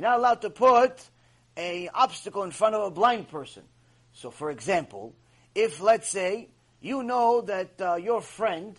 You're 0.00 0.08
not 0.08 0.18
allowed 0.18 0.40
to 0.40 0.48
put 0.48 1.10
a 1.58 1.90
obstacle 1.92 2.42
in 2.44 2.52
front 2.52 2.74
of 2.74 2.84
a 2.84 2.90
blind 2.90 3.28
person. 3.28 3.64
So, 4.14 4.30
for 4.30 4.50
example, 4.50 5.14
if 5.54 5.82
let's 5.82 6.08
say 6.08 6.48
you 6.80 7.02
know 7.02 7.42
that 7.42 7.78
uh, 7.78 7.96
your 7.96 8.22
friend 8.22 8.74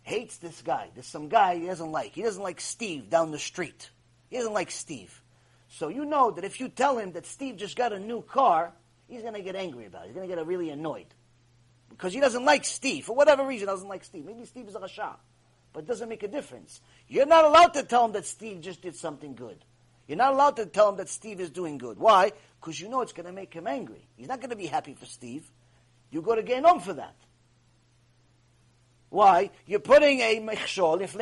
hates 0.00 0.38
this 0.38 0.62
guy, 0.62 0.88
there's 0.94 1.06
some 1.06 1.28
guy 1.28 1.58
he 1.58 1.66
doesn't 1.66 1.92
like. 1.92 2.12
He 2.12 2.22
doesn't 2.22 2.42
like 2.42 2.62
Steve 2.62 3.10
down 3.10 3.32
the 3.32 3.38
street. 3.38 3.90
He 4.30 4.38
doesn't 4.38 4.54
like 4.54 4.70
Steve. 4.70 5.20
So 5.68 5.88
you 5.88 6.06
know 6.06 6.30
that 6.30 6.42
if 6.42 6.58
you 6.58 6.70
tell 6.70 6.96
him 6.96 7.12
that 7.12 7.26
Steve 7.26 7.58
just 7.58 7.76
got 7.76 7.92
a 7.92 7.98
new 7.98 8.22
car, 8.22 8.72
he's 9.08 9.20
going 9.20 9.34
to 9.34 9.42
get 9.42 9.56
angry 9.56 9.84
about 9.84 10.04
it. 10.04 10.06
He's 10.06 10.14
going 10.14 10.26
to 10.26 10.34
get 10.34 10.46
really 10.46 10.70
annoyed 10.70 11.12
because 11.90 12.14
he 12.14 12.20
doesn't 12.20 12.46
like 12.46 12.64
Steve. 12.64 13.04
For 13.04 13.14
whatever 13.14 13.44
reason, 13.44 13.68
he 13.68 13.72
doesn't 13.74 13.88
like 13.88 14.04
Steve. 14.04 14.24
Maybe 14.24 14.46
Steve 14.46 14.68
is 14.68 14.74
a 14.74 14.80
Rasha. 14.80 15.16
But 15.74 15.80
it 15.80 15.86
doesn't 15.86 16.08
make 16.08 16.22
a 16.22 16.28
difference. 16.28 16.80
You're 17.08 17.26
not 17.26 17.44
allowed 17.44 17.74
to 17.74 17.82
tell 17.82 18.06
him 18.06 18.12
that 18.12 18.24
Steve 18.24 18.62
just 18.62 18.80
did 18.80 18.96
something 18.96 19.34
good. 19.34 19.62
You're 20.06 20.18
not 20.18 20.34
allowed 20.34 20.56
to 20.56 20.66
tell 20.66 20.90
him 20.90 20.96
that 20.96 21.08
Steve 21.08 21.40
is 21.40 21.50
doing 21.50 21.78
good. 21.78 21.98
Why? 21.98 22.32
Because 22.60 22.80
you 22.80 22.88
know 22.88 23.00
it's 23.00 23.12
going 23.12 23.26
to 23.26 23.32
make 23.32 23.54
him 23.54 23.66
angry. 23.66 24.06
He's 24.16 24.28
not 24.28 24.40
going 24.40 24.50
to 24.50 24.56
be 24.56 24.66
happy 24.66 24.94
for 24.94 25.06
Steve. 25.06 25.50
You 26.10 26.22
go 26.22 26.34
to 26.34 26.42
Gehenom 26.42 26.82
for 26.82 26.92
that. 26.94 27.16
Why? 29.08 29.50
You're 29.66 29.80
putting 29.80 30.20
a 30.20 30.40
mechshol 30.40 31.00
if 31.00 31.14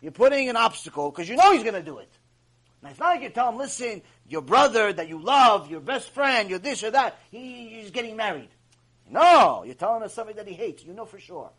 You're 0.00 0.12
putting 0.12 0.48
an 0.48 0.56
obstacle 0.56 1.10
because 1.10 1.28
you 1.28 1.36
know 1.36 1.52
he's 1.52 1.62
going 1.62 1.74
to 1.74 1.82
do 1.82 1.98
it. 1.98 2.12
Now, 2.82 2.90
it's 2.90 3.00
not 3.00 3.06
like 3.14 3.22
you 3.22 3.30
tell 3.30 3.48
him, 3.50 3.56
listen, 3.56 4.02
your 4.28 4.42
brother 4.42 4.92
that 4.92 5.08
you 5.08 5.18
love, 5.18 5.70
your 5.70 5.80
best 5.80 6.10
friend, 6.10 6.50
your 6.50 6.58
this 6.58 6.84
or 6.84 6.90
that, 6.90 7.18
he, 7.30 7.80
he's 7.80 7.90
getting 7.90 8.16
married. 8.16 8.50
No, 9.10 9.62
you're 9.64 9.74
telling 9.74 10.02
us 10.02 10.14
something 10.14 10.36
that 10.36 10.46
he 10.46 10.54
hates. 10.54 10.84
You 10.84 10.92
know 10.92 11.04
for 11.04 11.18
sure. 11.18 11.50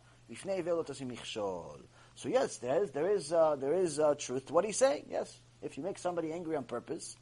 So 2.14 2.28
yes, 2.28 2.56
there 2.58 2.82
is 2.82 2.90
there 2.90 3.10
is 3.10 3.32
uh, 3.32 3.56
there 3.56 3.74
is 3.74 3.98
uh, 3.98 4.14
truth 4.18 4.46
to 4.46 4.52
what 4.52 4.64
he's 4.64 4.76
saying. 4.76 5.06
Yes, 5.08 5.40
if 5.62 5.76
you 5.76 5.82
make 5.82 5.98
somebody 5.98 6.32
angry 6.32 6.56
on 6.56 6.64
purpose, 6.64 7.16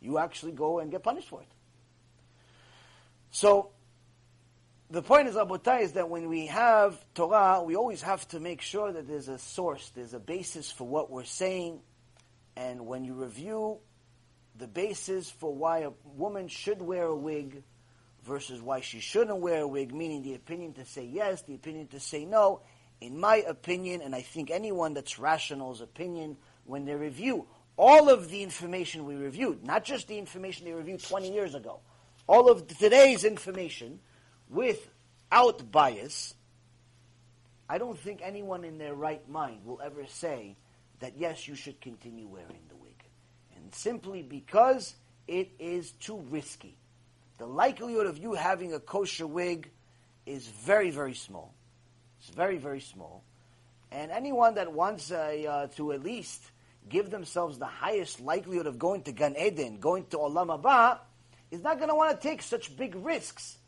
you 0.00 0.18
actually 0.18 0.52
go 0.52 0.78
and 0.78 0.90
get 0.90 1.02
punished 1.02 1.28
for 1.28 1.40
it. 1.40 1.48
So 3.30 3.70
the 4.90 5.02
point 5.02 5.28
is, 5.28 5.34
Rabotai, 5.34 5.82
is 5.82 5.92
that 5.92 6.08
when 6.08 6.28
we 6.28 6.46
have 6.46 7.02
Torah, 7.14 7.62
we 7.62 7.74
always 7.74 8.02
have 8.02 8.26
to 8.28 8.40
make 8.40 8.60
sure 8.60 8.92
that 8.92 9.08
there's 9.08 9.28
a 9.28 9.38
source, 9.38 9.90
there's 9.94 10.14
a 10.14 10.20
basis 10.20 10.70
for 10.70 10.86
what 10.86 11.10
we're 11.10 11.24
saying, 11.24 11.80
and 12.56 12.86
when 12.86 13.04
you 13.04 13.14
review 13.14 13.78
the 14.56 14.68
basis 14.68 15.30
for 15.30 15.52
why 15.52 15.80
a 15.80 15.90
woman 16.04 16.48
should 16.48 16.80
wear 16.80 17.04
a 17.04 17.16
wig 17.16 17.62
versus 18.24 18.62
why 18.62 18.80
she 18.80 19.00
shouldn't 19.00 19.38
wear 19.38 19.62
a 19.62 19.68
wig, 19.68 19.92
meaning 19.92 20.22
the 20.22 20.34
opinion 20.34 20.72
to 20.74 20.84
say 20.84 21.04
yes, 21.04 21.42
the 21.42 21.54
opinion 21.54 21.88
to 21.88 22.00
say 22.00 22.24
no. 22.24 22.60
In 23.00 23.18
my 23.18 23.36
opinion, 23.36 24.00
and 24.00 24.14
I 24.14 24.22
think 24.22 24.50
anyone 24.50 24.94
that's 24.94 25.18
rational's 25.18 25.80
opinion, 25.80 26.36
when 26.64 26.84
they 26.84 26.94
review 26.94 27.46
all 27.76 28.08
of 28.08 28.30
the 28.30 28.42
information 28.42 29.04
we 29.04 29.16
reviewed, 29.16 29.64
not 29.64 29.84
just 29.84 30.08
the 30.08 30.18
information 30.18 30.64
they 30.64 30.72
reviewed 30.72 31.02
20 31.02 31.32
years 31.32 31.54
ago, 31.54 31.80
all 32.26 32.50
of 32.50 32.66
today's 32.66 33.24
information 33.24 34.00
without 34.48 35.70
bias, 35.70 36.34
I 37.68 37.78
don't 37.78 37.98
think 37.98 38.20
anyone 38.22 38.64
in 38.64 38.78
their 38.78 38.94
right 38.94 39.26
mind 39.28 39.64
will 39.64 39.80
ever 39.84 40.06
say 40.06 40.56
that 41.00 41.14
yes, 41.16 41.48
you 41.48 41.54
should 41.54 41.80
continue 41.80 42.26
wearing 42.26 42.60
the 42.68 42.76
wig. 42.76 43.02
And 43.56 43.74
simply 43.74 44.22
because 44.22 44.94
it 45.26 45.50
is 45.58 45.92
too 45.92 46.24
risky 46.30 46.76
the 47.38 47.46
likelihood 47.46 48.06
of 48.06 48.18
you 48.18 48.34
having 48.34 48.74
a 48.74 48.80
kosher 48.80 49.26
wig 49.26 49.70
is 50.24 50.46
very, 50.46 50.90
very 50.90 51.14
small. 51.14 51.52
It's 52.20 52.30
very, 52.30 52.58
very 52.58 52.80
small. 52.80 53.24
And 53.90 54.10
anyone 54.10 54.54
that 54.54 54.72
wants 54.72 55.10
uh, 55.10 55.68
to 55.76 55.92
at 55.92 56.02
least 56.02 56.42
give 56.88 57.10
themselves 57.10 57.58
the 57.58 57.66
highest 57.66 58.20
likelihood 58.20 58.66
of 58.66 58.78
going 58.78 59.02
to 59.02 59.12
Gan 59.12 59.36
Eden, 59.38 59.78
going 59.78 60.06
to 60.06 60.18
Olam 60.18 60.48
Haba, 60.48 60.98
is 61.50 61.62
not 61.62 61.78
going 61.78 61.88
to 61.88 61.94
want 61.94 62.20
to 62.20 62.28
take 62.28 62.42
such 62.42 62.76
big 62.76 62.94
risks. 62.96 63.58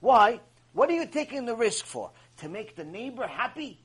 Why? 0.00 0.40
What 0.72 0.88
are 0.88 0.94
you 0.94 1.06
taking 1.06 1.46
the 1.46 1.56
risk 1.56 1.84
for? 1.84 2.10
To 2.38 2.48
make 2.48 2.76
the 2.76 2.84
neighbor 2.84 3.26
happy? 3.26 3.80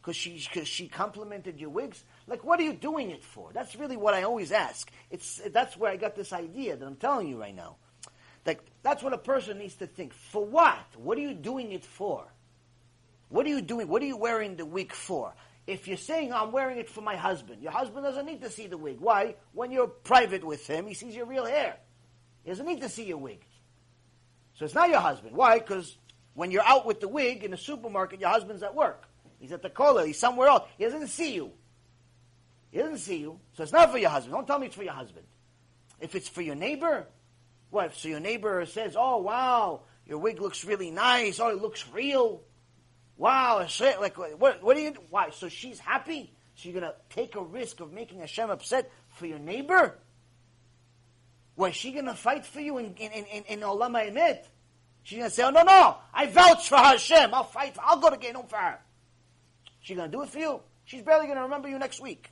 Because 0.00 0.16
she, 0.16 0.46
cause 0.52 0.68
she 0.68 0.88
complimented 0.88 1.60
your 1.60 1.70
wigs? 1.70 2.04
Like, 2.26 2.44
what 2.44 2.60
are 2.60 2.64
you 2.64 2.74
doing 2.74 3.10
it 3.10 3.22
for? 3.22 3.50
That's 3.54 3.76
really 3.76 3.96
what 3.96 4.14
I 4.14 4.24
always 4.24 4.52
ask. 4.52 4.90
It's, 5.10 5.40
that's 5.52 5.76
where 5.76 5.90
I 5.90 5.96
got 5.96 6.14
this 6.14 6.32
idea 6.32 6.76
that 6.76 6.84
I'm 6.84 6.96
telling 6.96 7.28
you 7.28 7.40
right 7.40 7.54
now. 7.54 7.76
Like, 8.44 8.60
that's 8.82 9.02
what 9.02 9.14
a 9.14 9.18
person 9.18 9.58
needs 9.58 9.76
to 9.76 9.86
think. 9.86 10.12
For 10.12 10.44
what? 10.44 10.84
What 10.96 11.16
are 11.16 11.22
you 11.22 11.32
doing 11.32 11.72
it 11.72 11.84
for? 11.84 12.26
What 13.30 13.46
are 13.46 13.48
you 13.48 13.62
doing? 13.62 13.88
What 13.88 14.02
are 14.02 14.06
you 14.06 14.16
wearing 14.16 14.56
the 14.56 14.66
wig 14.66 14.92
for? 14.92 15.32
If 15.66 15.88
you're 15.88 15.96
saying, 15.96 16.32
I'm 16.32 16.52
wearing 16.52 16.78
it 16.78 16.90
for 16.90 17.00
my 17.00 17.16
husband, 17.16 17.62
your 17.62 17.72
husband 17.72 18.04
doesn't 18.04 18.26
need 18.26 18.42
to 18.42 18.50
see 18.50 18.66
the 18.66 18.76
wig. 18.76 18.98
Why? 19.00 19.36
When 19.52 19.70
you're 19.72 19.86
private 19.86 20.44
with 20.44 20.66
him, 20.66 20.86
he 20.86 20.94
sees 20.94 21.14
your 21.14 21.26
real 21.26 21.46
hair. 21.46 21.76
He 22.42 22.50
doesn't 22.50 22.66
need 22.66 22.82
to 22.82 22.88
see 22.88 23.04
your 23.04 23.16
wig. 23.16 23.40
So 24.54 24.66
it's 24.66 24.74
not 24.74 24.90
your 24.90 25.00
husband. 25.00 25.34
Why? 25.34 25.58
Because 25.58 25.96
when 26.34 26.50
you're 26.50 26.64
out 26.64 26.84
with 26.84 27.00
the 27.00 27.08
wig 27.08 27.44
in 27.44 27.50
the 27.50 27.56
supermarket, 27.56 28.20
your 28.20 28.28
husband's 28.28 28.62
at 28.62 28.74
work. 28.74 29.04
He's 29.38 29.52
at 29.52 29.62
the 29.62 29.70
kollel. 29.70 30.06
He's 30.06 30.18
somewhere 30.18 30.48
else. 30.48 30.68
He 30.76 30.84
doesn't 30.84 31.08
see 31.08 31.34
you. 31.34 31.52
He 32.70 32.78
doesn't 32.78 32.98
see 32.98 33.18
you. 33.18 33.40
So 33.54 33.62
it's 33.62 33.72
not 33.72 33.90
for 33.90 33.98
your 33.98 34.10
husband. 34.10 34.34
Don't 34.34 34.46
tell 34.46 34.58
me 34.58 34.66
it's 34.66 34.76
for 34.76 34.82
your 34.82 34.92
husband. 34.92 35.26
If 36.00 36.14
it's 36.14 36.28
for 36.28 36.42
your 36.42 36.56
neighbor, 36.56 37.06
what? 37.70 37.94
So 37.94 38.08
your 38.08 38.20
neighbor 38.20 38.66
says, 38.66 38.96
"Oh 38.98 39.18
wow, 39.18 39.82
your 40.06 40.18
wig 40.18 40.40
looks 40.40 40.64
really 40.64 40.90
nice. 40.90 41.40
Oh, 41.40 41.50
it 41.50 41.62
looks 41.62 41.88
real. 41.92 42.42
Wow, 43.16 43.66
like 44.00 44.18
what? 44.18 44.62
What 44.62 44.76
do 44.76 44.82
you? 44.82 44.94
Why? 45.10 45.30
So 45.30 45.48
she's 45.48 45.78
happy. 45.78 46.32
So 46.56 46.68
you're 46.68 46.80
gonna 46.80 46.94
take 47.10 47.36
a 47.36 47.42
risk 47.42 47.80
of 47.80 47.92
making 47.92 48.20
Hashem 48.20 48.50
upset 48.50 48.90
for 49.08 49.26
your 49.26 49.38
neighbor? 49.38 49.98
Why 51.54 51.68
is 51.68 51.76
she 51.76 51.92
gonna 51.92 52.14
fight 52.14 52.44
for 52.44 52.60
you 52.60 52.78
in 52.78 52.94
in 52.94 53.24
in, 53.24 53.60
in? 53.60 54.38
She's 55.04 55.18
gonna 55.18 55.30
say, 55.30 55.42
"Oh 55.44 55.50
no, 55.50 55.62
no, 55.62 55.96
I 56.12 56.26
vouch 56.26 56.68
for 56.68 56.76
her 56.76 56.82
Hashem. 56.82 57.32
I'll 57.34 57.44
fight. 57.44 57.76
I'll 57.80 58.00
go 58.00 58.10
to 58.10 58.16
Gehinnom 58.16 58.48
for 58.48 58.56
her." 58.56 58.80
She's 59.80 59.96
gonna 59.96 60.10
do 60.10 60.22
it 60.22 60.30
for 60.30 60.38
you. 60.38 60.60
She's 60.84 61.02
barely 61.02 61.26
gonna 61.26 61.42
remember 61.42 61.68
you 61.68 61.78
next 61.78 62.00
week. 62.00 62.30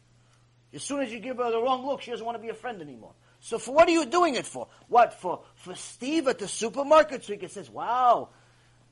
As 0.75 0.83
soon 0.83 1.01
as 1.01 1.13
you 1.13 1.21
give 1.21 1.37
her 1.37 1.51
the 1.51 1.61
wrong 1.61 1.85
look, 1.85 2.01
she 2.01 2.11
doesn't 2.11 2.25
want 2.25 2.37
to 2.39 2.43
be 2.43 2.49
a 2.49 2.55
friend 2.55 2.81
anymore. 2.81 3.13
So 3.41 3.59
for 3.59 3.75
what 3.75 3.89
are 3.89 3.93
you 3.93 4.07
doing 4.07 4.37
it 4.37 4.47
for? 4.47 4.69
What 4.89 5.15
for? 5.15 5.43
For 5.57 5.75
Steve 5.75 6.29
at 6.29 6.39
the 6.39 6.49
supermarket, 6.49 7.25
so 7.25 7.35
he 7.35 7.39
can 7.39 7.51
"Wow, 7.71 8.31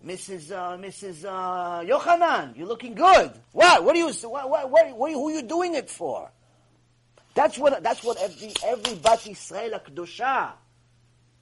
Mrs. 0.05 0.51
Uh, 0.51 0.79
Mrs. 0.79 1.25
Uh, 1.25 1.85
Yochanan, 1.85 2.57
you're 2.57 2.67
looking 2.67 2.95
good. 2.95 3.33
What? 3.53 3.85
What 3.85 3.95
are 3.95 3.99
you? 3.99 4.09
What? 4.09 4.49
What? 4.49 4.71
what, 4.71 4.97
what 4.97 5.13
who 5.13 5.29
are 5.29 5.33
you 5.33 5.43
doing 5.43 5.75
it 5.75 5.91
for? 5.91 6.31
That's 7.35 7.59
what. 7.59 7.83
That's 7.83 8.03
what 8.03 8.17
every 8.17 8.53
every 8.65 8.95
Bat 8.95 9.19
Kedusha 9.21 10.53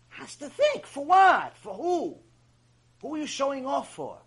has 0.09 0.37
to 0.37 0.49
think. 0.49 0.87
For 0.87 1.05
what? 1.05 1.57
For 1.59 1.73
who? 1.73 2.19
Who 3.01 3.15
are 3.15 3.19
you 3.19 3.27
showing 3.27 3.65
off 3.65 3.95
for? 3.95 4.19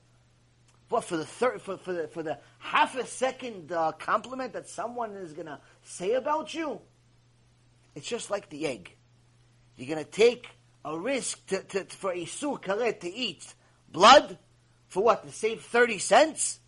What 0.88 1.04
for 1.04 1.18
the 1.18 1.26
third? 1.26 1.62
For 1.62 1.78
for 1.78 1.92
the 1.92 2.08
for 2.08 2.24
the 2.24 2.38
half 2.60 2.96
a 2.96 3.06
second 3.06 3.74
uh, 3.74 3.92
compliment 3.92 4.54
that 4.54 4.70
someone 4.70 5.12
is 5.12 5.34
gonna 5.34 5.60
say 5.84 6.14
about 6.14 6.54
you? 6.54 6.80
It's 7.96 8.08
just 8.08 8.32
like 8.32 8.50
the 8.50 8.66
egg. 8.66 8.96
You're 9.76 9.90
gonna 9.90 10.06
take 10.06 10.48
a 10.86 10.98
risk 10.98 11.46
to, 11.48 11.64
to, 11.64 11.84
for 11.84 12.14
isur 12.14 12.62
karet 12.62 13.02
to 13.02 13.14
eat 13.14 13.54
blood 13.92 14.38
for 14.88 15.04
what? 15.04 15.24
To 15.24 15.32
save 15.32 15.62
30 15.62 15.98
cents? 16.00 16.60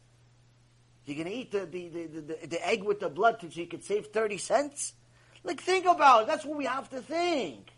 You're 1.05 1.23
going 1.23 1.27
to 1.27 1.33
eat 1.33 1.51
the, 1.51 1.65
the, 1.65 1.87
the, 1.87 2.47
the, 2.47 2.67
egg 2.67 2.83
with 2.83 2.99
the 3.01 3.09
blood 3.09 3.37
so 3.41 3.47
you 3.51 3.67
could 3.67 3.83
save 3.83 4.07
30 4.07 4.37
cents? 4.37 4.93
Like, 5.43 5.61
think 5.61 5.85
about 5.85 6.23
it. 6.23 6.27
That's 6.27 6.45
what 6.45 6.57
we 6.57 6.65
have 6.65 6.89
to 6.91 7.01
think. 7.01 7.73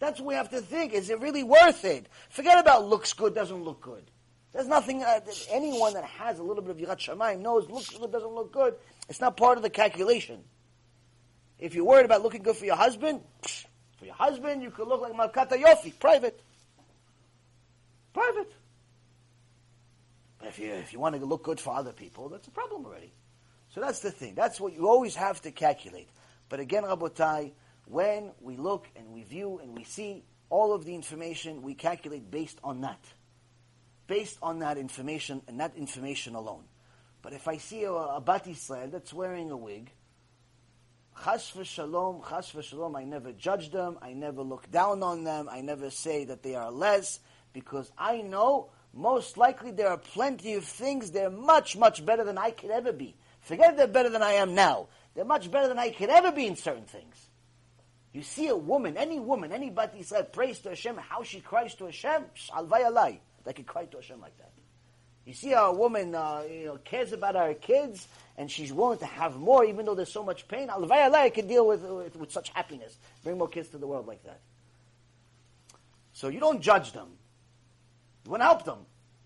That's 0.00 0.18
what 0.18 0.26
we 0.26 0.34
have 0.34 0.50
to 0.50 0.60
think. 0.60 0.92
Is 0.92 1.10
it 1.10 1.20
really 1.20 1.44
worth 1.44 1.84
it? 1.84 2.08
Forget 2.30 2.58
about 2.58 2.88
looks 2.88 3.12
good, 3.12 3.34
doesn't 3.34 3.62
look 3.62 3.80
good. 3.80 4.02
There's 4.52 4.66
nothing, 4.66 5.02
uh, 5.02 5.20
anyone 5.50 5.94
that 5.94 6.04
has 6.04 6.40
a 6.40 6.42
little 6.42 6.62
bit 6.62 6.72
of 6.72 6.76
Yirat 6.76 6.98
Shamayim 6.98 7.40
knows 7.40 7.70
looks 7.70 7.90
good, 7.90 8.10
doesn't 8.10 8.34
look 8.34 8.52
good. 8.52 8.74
It's 9.08 9.20
not 9.20 9.36
part 9.36 9.56
of 9.56 9.62
the 9.62 9.70
calculation. 9.70 10.42
If 11.58 11.74
you're 11.74 11.84
worried 11.84 12.04
about 12.04 12.22
looking 12.22 12.42
good 12.42 12.56
for 12.56 12.64
your 12.64 12.76
husband, 12.76 13.20
for 13.96 14.04
your 14.04 14.14
husband, 14.14 14.62
you 14.62 14.70
could 14.70 14.88
look 14.88 15.00
like 15.00 15.12
Malkata 15.12 15.62
Yofi, 15.62 15.96
private. 15.98 16.42
Private. 18.12 18.52
But 20.38 20.48
if 20.48 20.58
you, 20.58 20.72
if 20.72 20.92
you 20.92 20.98
want 20.98 21.18
to 21.18 21.24
look 21.24 21.44
good 21.44 21.60
for 21.60 21.74
other 21.74 21.92
people, 21.92 22.28
that's 22.28 22.48
a 22.48 22.50
problem 22.50 22.84
already. 22.84 23.12
So 23.70 23.80
that's 23.80 24.00
the 24.00 24.10
thing. 24.10 24.34
That's 24.34 24.60
what 24.60 24.74
you 24.74 24.88
always 24.88 25.14
have 25.16 25.40
to 25.42 25.50
calculate. 25.50 26.08
But 26.48 26.60
again, 26.60 26.82
Rabotai, 26.82 27.52
when 27.86 28.32
we 28.40 28.56
look 28.56 28.88
and 28.96 29.12
we 29.12 29.22
view 29.22 29.60
and 29.62 29.74
we 29.76 29.84
see 29.84 30.24
all 30.50 30.74
of 30.74 30.84
the 30.84 30.94
information, 30.94 31.62
we 31.62 31.74
calculate 31.74 32.30
based 32.30 32.58
on 32.62 32.82
that. 32.82 33.02
Based 34.06 34.36
on 34.42 34.58
that 34.58 34.76
information 34.76 35.40
and 35.48 35.60
that 35.60 35.76
information 35.76 36.34
alone. 36.34 36.64
But 37.22 37.32
if 37.32 37.48
I 37.48 37.56
see 37.56 37.84
a, 37.84 37.92
a 37.92 38.20
Bat 38.20 38.46
Yisrael 38.46 38.90
that's 38.90 39.14
wearing 39.14 39.50
a 39.50 39.56
wig, 39.56 39.92
chas 41.24 41.52
v'shalom, 41.56 42.28
chas 42.28 42.50
v'shalom, 42.50 42.96
I 42.96 43.04
never 43.04 43.32
judge 43.32 43.70
them, 43.70 43.96
I 44.02 44.12
never 44.12 44.42
look 44.42 44.70
down 44.70 45.02
on 45.02 45.24
them, 45.24 45.48
I 45.50 45.60
never 45.60 45.88
say 45.88 46.24
that 46.24 46.42
they 46.42 46.56
are 46.56 46.70
less, 46.70 47.20
because 47.52 47.90
I 47.96 48.22
know 48.22 48.70
most 48.94 49.36
likely 49.36 49.70
there 49.70 49.88
are 49.88 49.98
plenty 49.98 50.54
of 50.54 50.64
things 50.64 51.10
they're 51.10 51.30
much, 51.30 51.76
much 51.76 52.04
better 52.04 52.24
than 52.24 52.38
I 52.38 52.50
could 52.50 52.70
ever 52.70 52.92
be. 52.92 53.16
Forget 53.40 53.76
they're 53.76 53.86
better 53.86 54.10
than 54.10 54.22
I 54.22 54.32
am 54.32 54.54
now. 54.54 54.88
They're 55.14 55.24
much 55.24 55.50
better 55.50 55.68
than 55.68 55.78
I 55.78 55.90
could 55.90 56.10
ever 56.10 56.32
be 56.32 56.46
in 56.46 56.56
certain 56.56 56.84
things. 56.84 57.16
You 58.12 58.22
see 58.22 58.48
a 58.48 58.56
woman, 58.56 58.96
any 58.96 59.18
woman, 59.18 59.52
anybody 59.52 60.02
said 60.02 60.32
praise 60.32 60.58
to 60.60 60.70
Hashem, 60.70 60.96
how 60.98 61.22
she 61.22 61.40
cries 61.40 61.74
to 61.76 61.86
Hashem, 61.86 62.24
alvay 62.50 62.84
alai. 62.84 63.18
They 63.44 63.52
can 63.52 63.64
cry 63.64 63.86
to 63.86 63.96
Hashem 63.96 64.20
like 64.20 64.36
that. 64.38 64.52
You 65.24 65.32
see 65.32 65.50
how 65.50 65.70
a 65.70 65.74
woman 65.74 66.14
uh, 66.14 66.42
you 66.50 66.66
know, 66.66 66.78
cares 66.78 67.12
about 67.12 67.36
her 67.36 67.54
kids 67.54 68.06
and 68.36 68.50
she's 68.50 68.72
willing 68.72 68.98
to 68.98 69.06
have 69.06 69.36
more 69.36 69.64
even 69.64 69.86
though 69.86 69.94
there's 69.94 70.12
so 70.12 70.24
much 70.24 70.46
pain. 70.48 70.68
Alvay 70.68 71.10
alai 71.10 71.32
can 71.32 71.46
deal 71.46 71.66
with, 71.66 71.82
with, 71.82 72.16
with 72.16 72.32
such 72.32 72.50
happiness. 72.50 72.96
Bring 73.24 73.38
more 73.38 73.48
kids 73.48 73.68
to 73.70 73.78
the 73.78 73.86
world 73.86 74.06
like 74.06 74.22
that. 74.24 74.40
So 76.12 76.28
you 76.28 76.40
don't 76.40 76.60
judge 76.60 76.92
them. 76.92 77.08
You 78.24 78.30
want 78.30 78.40
to 78.42 78.46
help 78.46 78.64
them. 78.64 78.78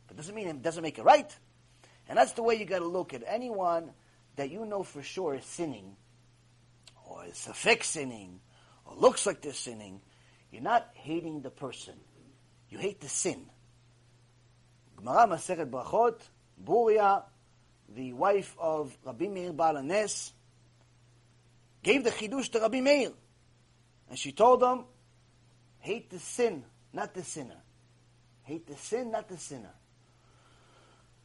But 0.07 0.17
doesn't 0.17 0.35
mean 0.35 0.49
it 0.49 0.63
doesn't 0.63 0.83
make 0.83 0.99
it 0.99 1.05
right. 1.05 1.35
And 2.09 2.19
that's 2.19 2.33
the 2.33 2.43
way 2.43 2.55
you 2.55 2.65
got 2.65 2.79
to 2.79 2.87
look 2.87 3.15
at 3.15 3.23
anyone 3.27 3.91
that 4.37 4.51
you 4.51 4.65
know 4.65 4.83
for 4.83 5.03
sure 5.03 5.35
is 5.35 5.45
sinning, 5.45 5.97
or 7.09 7.25
is 7.25 7.47
a 7.49 7.55
fake 7.55 7.85
sinning, 7.85 8.41
or 8.85 8.95
looks 8.95 9.27
like 9.27 9.41
they're 9.41 9.53
sinning. 9.53 10.01
You're 10.51 10.63
not 10.63 10.89
hating 10.95 11.43
the 11.43 11.51
person. 11.51 11.95
You 12.71 12.79
hate 12.79 13.01
the 13.01 13.09
sin. 13.09 13.47
Gemara 14.97 15.27
Masechet 15.27 15.71
Brachot, 15.71 16.21
Bruria, 16.63 17.25
the 17.95 18.13
wife 18.13 18.55
of 18.59 18.97
Rabbi 19.05 19.29
Meir 19.29 19.53
Baal 19.53 19.75
HaNes, 19.75 20.33
gave 21.83 22.05
the 22.05 22.11
chidush 22.11 22.51
to 22.53 22.61
Rabbi 22.61 22.81
Meir. 22.81 23.11
And 24.09 24.19
she 24.19 24.33
told 24.33 24.63
him, 24.63 24.85
hate 25.79 26.11
the 26.11 26.19
sin, 26.19 26.65
not 26.93 27.15
the 27.15 27.25
sinner. 27.25 27.63
Hate 28.47 28.69
the 28.69 28.77
sin, 28.77 29.11
not 29.11 29.29
the 29.29 29.37
sinner. 29.37 29.75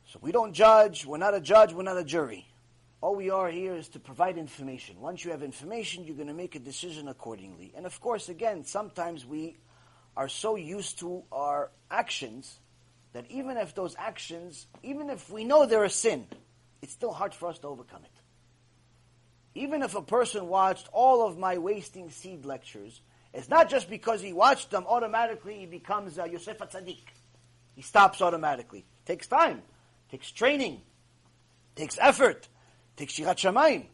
So 0.07 0.17
we 0.23 0.31
don't 0.31 0.53
judge. 0.53 1.05
We're 1.05 1.17
not 1.17 1.35
a 1.35 1.39
judge. 1.39 1.71
We're 1.71 1.83
not 1.83 1.97
a 1.97 2.03
jury. 2.03 2.47
All 2.99 3.15
we 3.15 3.29
are 3.29 3.47
here 3.47 3.75
is 3.75 3.89
to 3.89 3.99
provide 3.99 4.39
information. 4.39 4.99
Once 4.99 5.23
you 5.23 5.29
have 5.29 5.43
information, 5.43 6.03
you're 6.03 6.15
going 6.15 6.29
to 6.29 6.33
make 6.33 6.55
a 6.55 6.59
decision 6.59 7.07
accordingly. 7.07 7.73
And 7.75 7.85
of 7.85 8.01
course, 8.01 8.27
again, 8.27 8.65
sometimes 8.65 9.23
we 9.23 9.55
are 10.17 10.27
so 10.27 10.55
used 10.55 10.97
to 10.99 11.21
our 11.31 11.69
actions 11.91 12.59
that 13.13 13.29
even 13.29 13.55
if 13.55 13.75
those 13.75 13.95
actions, 13.99 14.65
even 14.81 15.11
if 15.11 15.29
we 15.29 15.43
know 15.43 15.67
they're 15.67 15.83
a 15.83 15.91
sin, 15.91 16.25
it's 16.81 16.93
still 16.93 17.13
hard 17.13 17.35
for 17.35 17.49
us 17.49 17.59
to 17.59 17.67
overcome 17.67 18.01
it. 18.03 18.21
Even 19.53 19.83
if 19.83 19.93
a 19.93 20.01
person 20.01 20.47
watched 20.47 20.89
all 20.91 21.27
of 21.27 21.37
my 21.37 21.59
wasting 21.59 22.09
seed 22.09 22.45
lectures, 22.45 22.99
it's 23.33 23.49
not 23.49 23.69
just 23.69 23.89
because 23.89 24.21
he 24.21 24.33
watched 24.33 24.71
them, 24.71 24.85
automatically 24.87 25.59
he 25.59 25.65
becomes 25.65 26.17
a 26.17 26.27
Yosef 26.29 26.57
Tzaddik. 26.57 27.03
He 27.75 27.81
stops 27.81 28.21
automatically. 28.21 28.79
It 28.79 29.05
takes 29.05 29.27
time, 29.27 29.57
it 29.57 30.11
takes 30.11 30.31
training, 30.31 30.73
it 30.73 31.79
takes 31.79 31.97
effort, 31.99 32.47
it 32.47 32.97
takes 32.97 33.13
Yirat 33.13 33.37
Shamayim. 33.37 33.85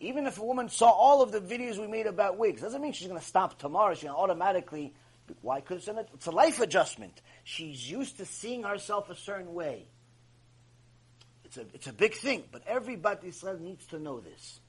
Even 0.00 0.26
if 0.26 0.38
a 0.38 0.44
woman 0.44 0.68
saw 0.68 0.90
all 0.90 1.22
of 1.22 1.32
the 1.32 1.40
videos 1.40 1.76
we 1.78 1.88
made 1.88 2.06
about 2.06 2.38
wigs, 2.38 2.62
doesn't 2.62 2.80
mean 2.80 2.92
she's 2.92 3.08
going 3.08 3.18
to 3.18 3.26
stop 3.26 3.58
tomorrow. 3.58 3.94
She's 3.94 4.04
going 4.04 4.14
to 4.14 4.20
automatically. 4.20 4.94
Why? 5.42 5.58
Because 5.58 5.88
it's 5.88 6.26
a 6.26 6.30
life 6.30 6.60
adjustment. 6.60 7.20
She's 7.42 7.90
used 7.90 8.18
to 8.18 8.24
seeing 8.24 8.62
herself 8.62 9.10
a 9.10 9.16
certain 9.16 9.54
way. 9.54 9.88
It's 11.44 11.56
a, 11.56 11.62
it's 11.74 11.86
a 11.88 11.92
big 11.92 12.14
thing, 12.14 12.44
but 12.52 12.62
everybody 12.66 12.98
Bat 13.00 13.24
Yisrael 13.24 13.60
needs 13.60 13.86
to 13.86 13.98
know 13.98 14.20
this. 14.20 14.60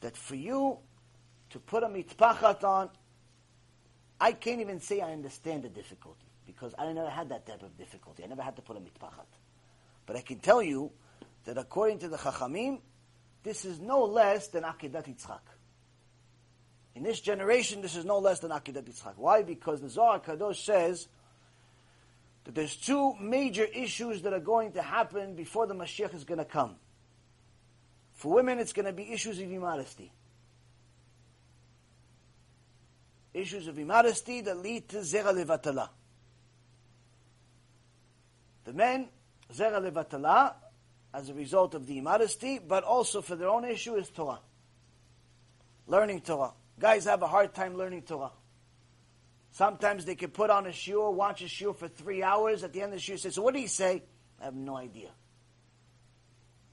That 0.00 0.16
for 0.16 0.36
you 0.36 0.78
to 1.50 1.58
put 1.58 1.82
a 1.82 1.86
mitpachat 1.86 2.64
on, 2.64 2.90
I 4.20 4.32
can't 4.32 4.60
even 4.60 4.80
say 4.80 5.00
I 5.00 5.12
understand 5.12 5.62
the 5.62 5.68
difficulty 5.68 6.26
because 6.46 6.74
I 6.78 6.90
never 6.92 7.10
had 7.10 7.28
that 7.28 7.46
type 7.46 7.62
of 7.62 7.76
difficulty. 7.78 8.24
I 8.24 8.26
never 8.26 8.42
had 8.42 8.56
to 8.56 8.62
put 8.62 8.76
a 8.76 8.80
mitpachat. 8.80 9.26
But 10.06 10.16
I 10.16 10.22
can 10.22 10.38
tell 10.38 10.62
you 10.62 10.90
that 11.44 11.58
according 11.58 11.98
to 12.00 12.08
the 12.08 12.16
Chachamim, 12.16 12.80
this 13.42 13.64
is 13.64 13.80
no 13.80 14.04
less 14.04 14.48
than 14.48 14.64
Akedat 14.64 15.06
Yitzchak. 15.06 15.40
In 16.94 17.02
this 17.02 17.20
generation, 17.20 17.80
this 17.80 17.94
is 17.94 18.04
no 18.04 18.18
less 18.18 18.40
than 18.40 18.50
Akedat 18.50 18.84
Yitzchak. 18.84 19.14
Why? 19.16 19.42
Because 19.42 19.80
the 19.80 19.88
Zohar 19.88 20.20
Kadosh 20.20 20.64
says 20.64 21.06
that 22.44 22.54
there's 22.54 22.76
two 22.76 23.14
major 23.20 23.64
issues 23.64 24.22
that 24.22 24.32
are 24.32 24.40
going 24.40 24.72
to 24.72 24.82
happen 24.82 25.34
before 25.34 25.66
the 25.66 25.74
Mashiach 25.74 26.14
is 26.14 26.24
going 26.24 26.38
to 26.38 26.44
come. 26.44 26.76
For 28.14 28.32
women, 28.32 28.58
it's 28.58 28.72
going 28.72 28.86
to 28.86 28.92
be 28.92 29.12
issues 29.12 29.38
of 29.38 29.52
immodesty. 29.52 30.10
Issues 33.34 33.68
of 33.68 33.78
immodesty 33.78 34.40
that 34.42 34.56
lead 34.58 34.88
to 34.90 34.98
zera 34.98 35.32
levatala. 35.32 35.88
The 38.64 38.72
men, 38.72 39.08
zera 39.52 39.80
levatala, 39.80 40.54
as 41.12 41.28
a 41.28 41.34
result 41.34 41.74
of 41.74 41.86
the 41.86 41.98
immodesty, 41.98 42.58
but 42.58 42.84
also 42.84 43.22
for 43.22 43.36
their 43.36 43.48
own 43.48 43.64
issue 43.64 43.94
is 43.94 44.08
Torah. 44.08 44.40
Learning 45.86 46.20
Torah. 46.20 46.52
Guys 46.78 47.04
have 47.06 47.22
a 47.22 47.26
hard 47.26 47.54
time 47.54 47.76
learning 47.76 48.02
Torah. 48.02 48.30
Sometimes 49.52 50.04
they 50.04 50.14
can 50.14 50.30
put 50.30 50.50
on 50.50 50.66
a 50.66 50.70
shiur, 50.70 51.12
watch 51.12 51.42
a 51.42 51.46
shiur 51.46 51.74
for 51.74 51.88
three 51.88 52.22
hours. 52.22 52.62
At 52.62 52.72
the 52.72 52.82
end 52.82 52.92
of 52.92 53.00
the 53.00 53.04
shiur, 53.04 53.18
say, 53.18 53.30
"So 53.30 53.42
what 53.42 53.54
did 53.54 53.60
he 53.60 53.66
say?" 53.66 54.02
I 54.40 54.44
have 54.44 54.54
no 54.54 54.76
idea. 54.76 55.10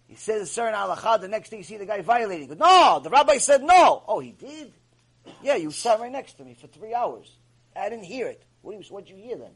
He 0.08 0.16
says 0.16 0.42
a 0.44 0.46
certain 0.46 0.76
halacha. 0.76 1.22
The 1.22 1.28
next 1.28 1.50
thing 1.50 1.60
you 1.60 1.66
see 1.66 1.78
the 1.78 1.86
guy 1.86 2.02
violating. 2.02 2.48
Goes, 2.48 2.60
no, 2.60 3.00
the 3.04 3.10
rabbi 3.10 3.38
said 3.38 3.64
no. 3.64 4.04
Oh, 4.08 4.20
he 4.20 4.34
did. 4.34 4.72
Yeah, 5.42 5.56
you 5.56 5.72
sat 5.72 6.00
right 6.00 6.12
next 6.12 6.34
to 6.38 6.46
me 6.46 6.54
for 6.54 6.68
three 6.68 6.94
hours. 6.94 7.32
I 7.76 7.90
didn't 7.90 8.06
hear 8.06 8.28
it. 8.28 8.44
What 8.62 8.80
did 8.80 9.10
you, 9.10 9.18
you 9.18 9.24
hear 9.24 9.38
then? 9.38 9.52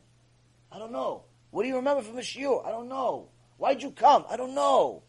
I 0.72 0.78
don't 0.78 0.92
know. 0.92 1.24
What 1.52 1.64
do 1.64 1.70
you 1.70 1.78
remember 1.78 2.04
from 2.04 2.16
the 2.16 2.22
shiur? 2.22 2.66
I 2.66 2.70
don't 2.70 2.90
know. 2.90 3.30
Why'd 3.58 3.82
you 3.82 3.92
come? 3.92 4.26
I 4.30 4.38
don't 4.38 4.54
know. 4.54 5.04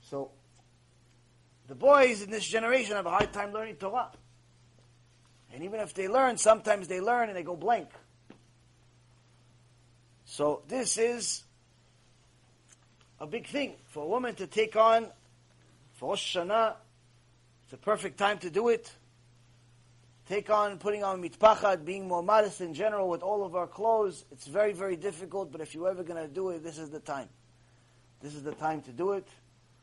So, 0.00 0.30
the 1.68 1.74
boys 1.74 2.22
in 2.22 2.30
this 2.30 2.44
generation 2.44 2.96
have 2.96 3.06
a 3.06 3.10
hard 3.10 3.32
time 3.32 3.52
learning 3.52 3.76
Torah. 3.76 4.10
And 5.52 5.64
even 5.64 5.80
if 5.80 5.94
they 5.94 6.08
learn, 6.08 6.38
sometimes 6.38 6.88
they 6.88 7.00
learn 7.00 7.28
and 7.28 7.36
they 7.36 7.42
go 7.42 7.56
blank. 7.56 7.88
So 10.24 10.62
this 10.66 10.96
is 10.96 11.44
a 13.20 13.26
big 13.26 13.46
thing 13.46 13.74
for 13.88 14.02
a 14.02 14.06
woman 14.06 14.34
to 14.36 14.46
take 14.46 14.76
on 14.76 15.08
for 15.92 16.14
Hashanah. 16.14 16.76
It's 17.72 17.80
a 17.80 17.84
perfect 17.86 18.18
time 18.18 18.36
to 18.40 18.50
do 18.50 18.68
it. 18.68 18.92
Take 20.28 20.50
on 20.50 20.76
putting 20.76 21.02
on 21.04 21.22
mitpachat, 21.22 21.86
being 21.86 22.06
more 22.06 22.22
modest 22.22 22.60
in 22.60 22.74
general 22.74 23.08
with 23.08 23.22
all 23.22 23.46
of 23.46 23.56
our 23.56 23.66
clothes. 23.66 24.26
It's 24.30 24.46
very, 24.46 24.74
very 24.74 24.94
difficult, 24.94 25.50
but 25.50 25.62
if 25.62 25.74
you're 25.74 25.88
ever 25.88 26.02
going 26.02 26.22
to 26.22 26.28
do 26.28 26.50
it, 26.50 26.62
this 26.62 26.76
is 26.76 26.90
the 26.90 27.00
time. 27.00 27.30
This 28.20 28.34
is 28.34 28.42
the 28.42 28.52
time 28.52 28.82
to 28.82 28.92
do 28.92 29.12
it, 29.12 29.26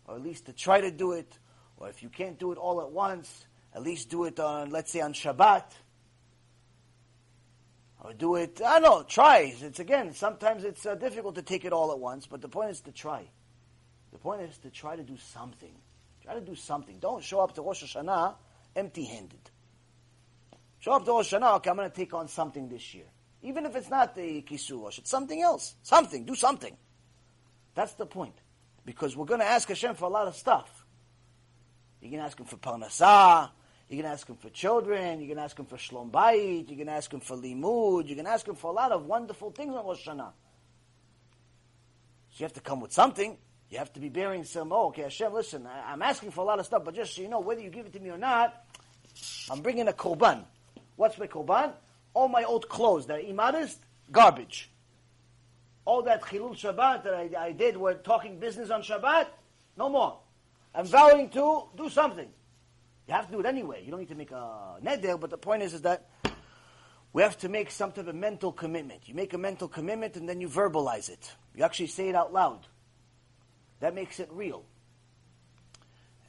or 0.06 0.18
at 0.18 0.22
least 0.22 0.46
to 0.46 0.54
try 0.54 0.80
to 0.82 0.92
do 0.92 1.14
it. 1.14 1.36
Or 1.78 1.90
if 1.90 2.04
you 2.04 2.10
can't 2.10 2.38
do 2.38 2.52
it 2.52 2.60
all 2.60 2.80
at 2.80 2.92
once, 2.92 3.48
at 3.74 3.82
least 3.82 4.12
do 4.12 4.26
it 4.26 4.40
on, 4.40 4.70
let's 4.70 4.92
say, 4.92 5.02
on 5.02 5.14
Shabbat. 5.14 5.64
Or 8.02 8.14
do 8.14 8.36
it, 8.36 8.62
I 8.64 8.80
don't 8.80 8.84
know, 8.84 9.02
try. 9.02 9.52
It's 9.60 9.80
again, 9.80 10.14
sometimes 10.14 10.64
it's 10.64 10.86
uh, 10.86 10.94
difficult 10.94 11.34
to 11.36 11.42
take 11.42 11.66
it 11.66 11.74
all 11.74 11.92
at 11.92 11.98
once, 11.98 12.28
but 12.28 12.40
the 12.42 12.50
point 12.50 12.70
is 12.70 12.82
to 12.82 12.92
try. 12.92 13.28
The 14.12 14.20
point 14.20 14.44
is 14.44 14.60
to 14.60 14.70
try 14.70 14.96
to 14.96 15.02
do 15.02 15.18
something. 15.18 15.74
Try 16.30 16.38
to 16.38 16.46
do 16.46 16.54
something. 16.54 17.00
Don't 17.00 17.24
show 17.24 17.40
up 17.40 17.56
to 17.56 17.64
Rosh 17.64 17.84
Hashanah 17.84 18.36
empty 18.76 19.04
handed. 19.04 19.40
Show 20.78 20.92
up 20.92 21.04
to 21.06 21.12
Rosh 21.12 21.34
Hashanah, 21.34 21.56
okay, 21.56 21.72
I'm 21.72 21.76
going 21.76 21.90
to 21.90 21.96
take 21.96 22.14
on 22.14 22.28
something 22.28 22.70
this 22.70 22.94
year. 22.94 23.06
Even 23.42 23.66
if 23.66 23.76
it's 23.76 23.90
not 23.90 24.14
the 24.14 24.44
Kisui 24.44 24.80
Rosh, 24.80 25.00
it's 25.00 25.10
something 25.10 25.42
else. 25.42 25.74
Something, 25.82 26.26
do 26.26 26.36
something. 26.36 26.78
That's 27.74 27.94
the 27.94 28.06
point. 28.06 28.36
Because 28.86 29.18
we're 29.18 29.26
going 29.26 29.40
to 29.40 29.46
ask 29.48 29.68
Hashem 29.68 29.96
for 29.96 30.06
a 30.06 30.10
lot 30.10 30.28
of 30.28 30.36
stuff. 30.36 30.86
You 32.00 32.12
can 32.12 32.20
ask 32.20 32.40
Him 32.40 32.46
for 32.46 32.58
Parnasah, 32.58 33.50
you 33.90 33.98
can 33.98 34.06
ask 34.06 34.28
him 34.30 34.36
for 34.36 34.52
children. 34.52 35.20
You 35.20 35.28
can 35.28 35.40
ask 35.40 35.58
him 35.58 35.66
for 35.66 35.78
shlom 35.78 36.12
bayit. 36.12 36.70
You 36.70 36.78
can 36.78 36.90
ask 36.90 37.12
him 37.12 37.22
for 37.22 37.36
limud. 37.36 38.08
You 38.08 38.16
can 38.16 38.28
ask 38.28 38.48
him 38.48 38.54
for 38.54 38.70
a 38.70 38.74
lot 38.74 38.92
of 38.92 39.08
wonderful 39.08 39.50
things 39.50 39.74
on 39.74 39.84
Rosh 39.84 40.08
Hashanah. 40.08 40.32
So 42.30 42.36
you 42.36 42.44
have 42.44 42.54
to 42.54 42.62
come 42.62 42.82
with 42.82 42.94
something. 42.94 43.40
You 43.70 43.78
have 43.78 43.94
to 43.94 44.00
be 44.00 44.10
bearing 44.10 44.44
some. 44.44 44.72
Oh, 44.72 44.88
okay, 44.88 45.04
Hashem, 45.04 45.34
listen. 45.34 45.68
I, 45.68 45.94
am 45.94 46.02
asking 46.02 46.32
for 46.32 46.42
a 46.42 46.44
lot 46.44 46.60
of 46.60 46.66
stuff, 46.66 46.84
but 46.84 46.96
just 46.96 47.16
so 47.16 47.22
you 47.22 47.30
know, 47.30 47.40
whether 47.40 47.62
you 47.62 47.70
give 47.70 47.86
it 47.86 47.94
to 47.94 48.00
me 48.00 48.10
or 48.10 48.18
not, 48.18 48.66
I'm 49.50 49.62
bringing 49.62 49.88
a 49.88 49.94
korban. 49.94 50.44
What's 50.96 51.18
my 51.18 51.28
korban? 51.28 51.74
All 52.14 52.28
my 52.28 52.44
old 52.44 52.68
clothes 52.68 53.06
that 53.08 53.18
are 53.18 53.22
immodest, 53.22 53.80
garbage. 54.12 54.72
All 55.86 56.02
that 56.04 56.22
chilul 56.24 56.56
Shabbat 56.56 57.04
that 57.04 57.14
I, 57.14 57.30
I 57.38 57.52
did, 57.52 57.78
we're 57.78 57.94
talking 57.94 58.40
business 58.40 58.72
on 58.72 58.82
Shabbat, 58.82 59.28
no 59.78 59.90
more. 59.90 60.20
I'm 60.74 60.86
vowing 60.86 61.30
to 61.30 61.64
do 61.78 61.90
something. 61.90 62.28
You 63.08 63.14
have 63.14 63.28
to 63.28 63.32
do 63.32 63.40
it 63.40 63.46
anyway. 63.46 63.84
You 63.84 63.92
don't 63.92 64.00
need 64.00 64.10
to 64.10 64.16
make 64.16 64.32
a 64.32 64.78
neder, 64.84 65.20
but 65.20 65.30
the 65.30 65.38
point 65.38 65.64
is, 65.64 65.74
is 65.74 65.82
that 65.82 66.10
we 67.14 67.24
have 67.24 67.38
to 67.40 67.50
make 67.50 67.72
some 67.72 67.92
type 67.92 68.08
of 68.08 68.16
mental 68.16 68.52
commitment. 68.52 69.08
You 69.08 69.16
make 69.16 69.34
a 69.34 69.38
mental 69.38 69.68
commitment 69.68 70.16
and 70.16 70.30
then 70.30 70.42
you 70.42 70.48
verbalize 70.48 71.10
it. 71.10 71.32
You 71.56 71.64
actually 71.64 71.88
say 71.88 72.10
it 72.10 72.16
out 72.16 72.34
loud. 72.34 72.68
That 73.80 73.96
makes 73.96 74.20
it 74.20 74.30
real. 74.32 74.64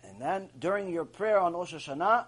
And 0.04 0.20
then 0.20 0.48
during 0.58 0.88
your 0.88 1.04
prayer 1.04 1.38
on 1.38 1.52
Rosh 1.52 1.74
Hashanah, 1.74 2.24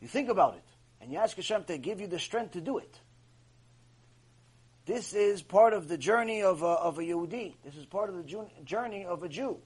you 0.00 0.08
think 0.08 0.28
about 0.28 0.54
it 0.54 0.64
and 1.00 1.12
you 1.12 1.18
ask 1.18 1.36
Hashem 1.36 1.64
to 1.64 1.78
give 1.78 2.00
you 2.00 2.06
the 2.06 2.18
strength 2.18 2.52
to 2.52 2.60
do 2.60 2.78
it. 2.78 3.00
This 4.86 5.14
is 5.14 5.42
part 5.42 5.72
of 5.72 5.88
the 5.88 5.96
journey 5.96 6.42
of 6.42 6.62
a, 6.62 6.66
of 6.66 6.98
a 6.98 7.02
Yehudi. 7.02 7.54
This 7.64 7.76
is 7.76 7.86
part 7.86 8.10
of 8.10 8.16
the 8.16 8.46
journey 8.64 9.04
of 9.04 9.22
a 9.22 9.28
Jew. 9.28 9.58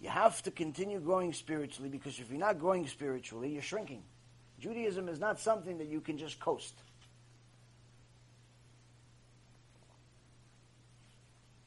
You 0.00 0.08
have 0.08 0.40
to 0.42 0.50
continue 0.50 1.00
growing 1.00 1.32
spiritually 1.32 1.88
because 1.88 2.18
if 2.18 2.30
you're 2.30 2.38
not 2.38 2.58
growing 2.58 2.86
spiritually, 2.86 3.52
you're 3.52 3.62
shrinking. 3.62 4.02
Judaism 4.60 5.08
is 5.08 5.18
not 5.18 5.40
something 5.40 5.78
that 5.78 5.88
you 5.88 6.00
can 6.00 6.18
just 6.18 6.38
coast. 6.38 6.74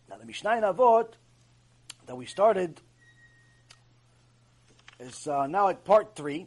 Now, 0.10 0.18
the 0.18 0.26
Mishnah 0.26 0.58
in 0.58 0.64
Avot 0.64 1.10
that 2.07 2.17
we 2.17 2.27
started 2.27 2.81
is 5.01 5.27
uh, 5.27 5.47
now 5.47 5.69
at 5.69 5.85
part 5.85 6.15
three. 6.15 6.47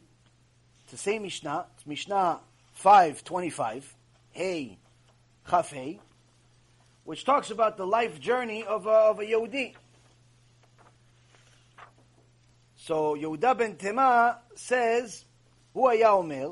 It's 0.84 0.92
the 0.92 0.98
same 0.98 1.24
Mishnah. 1.24 1.66
It's 1.76 1.86
Mishnah 1.86 2.40
525, 2.74 3.96
Hey, 4.32 4.78
Chaf 5.50 5.72
Hey, 5.72 6.00
which 7.04 7.26
talks 7.26 7.52
about 7.52 7.78
the 7.78 7.86
life 7.86 8.20
journey 8.20 8.64
of 8.64 8.86
a, 8.86 8.90
of 8.90 9.20
a 9.20 9.24
Yehudi. 9.24 9.74
So 12.76 13.16
Yehuda 13.16 13.58
ben 13.58 13.76
Tema 13.76 14.40
says, 14.56 15.26
הוא 15.74 15.90
היה 15.90 16.10
אומר, 16.10 16.52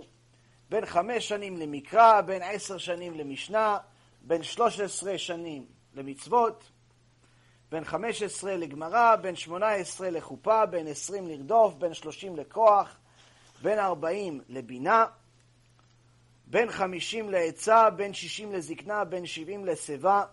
בין 0.69 0.85
חמש 0.85 1.27
שנים 1.27 1.57
למקרא, 1.57 2.21
בין 2.21 2.41
עשר 2.41 2.77
שנים 2.77 3.13
למשנה, 3.17 3.77
בין 4.21 4.43
שלוש 4.43 4.79
עשרה 4.79 5.17
שנים 5.17 5.65
למצוות, 5.95 6.69
בין 7.71 7.83
חמש 7.83 8.23
עשרה 8.23 8.55
לגמרא, 8.55 9.15
בין 9.15 9.35
שמונה 9.35 9.69
עשרה 9.71 10.09
לחופה, 10.09 10.65
בין 10.65 10.87
עשרים 10.87 11.27
לרדוף, 11.27 11.73
בין 11.73 11.93
שלושים 11.93 12.35
לכוח, 12.35 12.97
בין 13.61 13.79
ארבעים 13.79 14.41
לבינה, 14.49 15.05
בין 16.47 16.71
חמישים 16.71 17.29
לעצה, 17.29 17.89
בין 17.89 18.13
שישים 18.13 18.53
לזקנה, 18.53 19.03
בין 19.03 19.25
שבעים 19.25 19.65
לשיבה, 19.65 20.25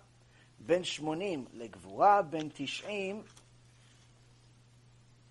בין 0.58 0.84
שמונים 0.84 1.44
לגבורה, 1.52 2.22
בין 2.22 2.48
תשעים 2.54 3.22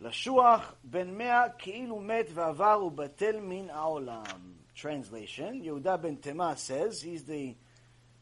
לשוח 0.02 0.74
בן 0.84 1.18
מאה 1.18 1.50
כאילו 1.58 2.00
מת 2.00 2.26
ועבר 2.34 2.84
ובטל 2.84 3.40
מן 3.40 3.70
העולם. 3.70 4.24
Translation, 4.76 5.62
Yehuda 5.62 6.02
ben 6.02 6.18
Tema 6.18 6.56
says, 6.56 7.02
he's 7.02 7.26
the 7.26 7.54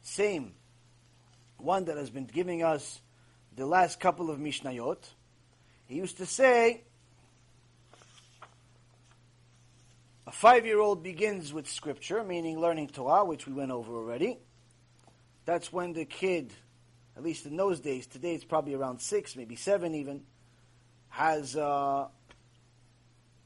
same 0.01 0.55
one 1.57 1.85
that 1.85 1.97
has 1.97 2.09
been 2.09 2.25
giving 2.25 2.63
us 2.63 2.99
the 3.56 3.66
last 3.66 4.00
couple 4.00 4.30
of 4.30 4.38
Mishnayot. 4.38 4.98
He 5.86 5.96
used 5.96 6.18
to 6.18 6.26
say, 6.26 6.84
a 10.26 10.32
five-year-old 10.32 11.02
begins 11.02 11.52
with 11.52 11.68
scripture, 11.68 12.22
meaning 12.24 12.58
learning 12.60 12.88
Torah, 12.88 13.24
which 13.24 13.46
we 13.46 13.52
went 13.52 13.70
over 13.70 13.94
already. 13.94 14.38
That's 15.44 15.72
when 15.72 15.92
the 15.92 16.04
kid, 16.04 16.52
at 17.16 17.22
least 17.22 17.46
in 17.46 17.56
those 17.56 17.80
days, 17.80 18.06
today 18.06 18.34
it's 18.34 18.44
probably 18.44 18.74
around 18.74 19.00
six, 19.00 19.36
maybe 19.36 19.56
seven 19.56 19.94
even, 19.94 20.22
has 21.08 21.56
uh, 21.56 22.06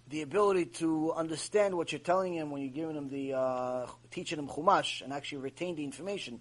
the 0.09 0.23
ability 0.23 0.67
to 0.67 1.13
understand 1.15 1.75
what 1.75 1.91
you're 1.91 1.99
telling 1.99 2.35
him 2.35 2.51
when 2.51 2.63
you're 2.63 2.71
giving 2.71 2.97
him 2.97 3.09
the 3.09 3.33
uh, 3.33 3.87
teaching 4.13 4.39
him 4.39 4.47
chumash 4.47 5.03
and 5.03 5.13
actually 5.13 5.39
retain 5.39 5.75
the 5.75 5.83
information. 5.83 6.39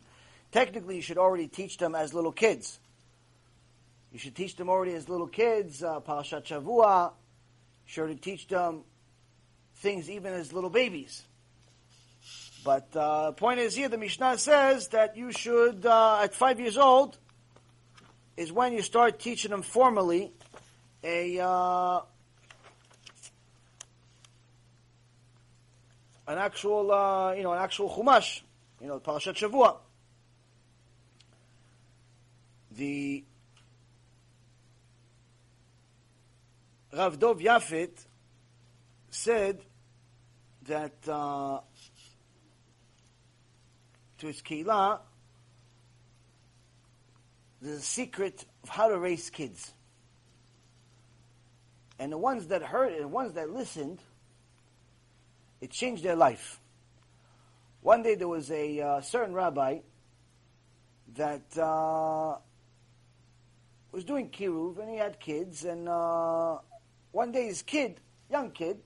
Technically, 0.52 0.98
you 0.98 1.02
should 1.02 1.18
already 1.18 1.48
teach 1.48 1.78
them 1.78 1.96
as 1.96 2.14
little 2.14 2.32
kids. 2.32 2.80
You 4.16 4.20
should 4.20 4.34
teach 4.34 4.56
them 4.56 4.70
already 4.70 4.94
as 4.94 5.10
little 5.10 5.28
kids, 5.28 5.84
uh, 5.84 6.00
Parashat 6.00 6.46
Shavua. 6.46 7.12
You 7.86 7.92
should 8.08 8.22
teach 8.22 8.48
them 8.48 8.84
things 9.76 10.10
even 10.10 10.32
as 10.32 10.54
little 10.54 10.70
babies. 10.70 11.22
But 12.64 12.96
uh, 12.96 13.26
the 13.26 13.34
point 13.34 13.60
is 13.60 13.76
here, 13.76 13.90
the 13.90 13.98
Mishnah 13.98 14.38
says 14.38 14.88
that 14.88 15.18
you 15.18 15.34
should, 15.34 15.86
uh, 15.86 16.22
at 16.24 16.34
five 16.34 16.62
years 16.62 16.78
old, 16.78 17.18
is 18.38 18.54
when 18.54 18.72
you 18.72 18.84
start 18.84 19.20
teaching 19.20 19.52
them 19.52 19.64
formally 19.64 20.32
a 21.04 21.38
uh, 21.42 22.00
an 26.26 26.38
actual 26.38 26.90
uh, 26.90 27.34
you 27.34 27.44
know 27.44 27.52
an 27.52 27.60
actual 27.60 27.90
chumash 27.90 28.44
you 28.80 28.88
know, 28.88 28.98
Parashat 29.02 29.34
Shavua. 29.34 29.76
The 32.72 33.26
Rav 36.96 37.20
Dov 37.20 37.40
Yafet 37.40 37.92
said 39.10 39.60
that 40.66 40.94
uh, 41.10 41.60
to 44.20 44.28
his 44.28 44.42
keilah, 44.42 45.00
there's 47.62 47.80
a 47.80 47.82
secret 47.82 48.46
of 48.64 48.70
how 48.70 48.88
to 48.88 48.98
raise 48.98 49.30
kids. 49.30 49.74
And 52.00 52.14
the 52.14 52.18
ones 52.18 52.48
that 52.48 52.64
heard 52.64 52.94
it, 52.94 53.02
the 53.02 53.08
ones 53.10 53.34
that 53.34 53.50
listened, 53.50 54.00
it 55.60 55.72
changed 55.72 56.02
their 56.02 56.16
life. 56.16 56.62
One 57.82 58.04
day 58.04 58.16
there 58.16 58.30
was 58.30 58.50
a 58.52 58.80
uh, 58.80 59.02
certain 59.02 59.34
rabbi 59.34 59.80
that 61.18 61.58
uh, 61.58 62.38
was 63.92 64.06
doing 64.06 64.30
kiruv, 64.30 64.80
and 64.80 64.90
he 64.90 64.96
had 64.96 65.20
kids, 65.20 65.66
and 65.66 65.90
uh, 65.90 66.58
one 67.16 67.32
day 67.32 67.46
his 67.46 67.62
kid, 67.62 68.02
young 68.30 68.52
kid, 68.52 68.78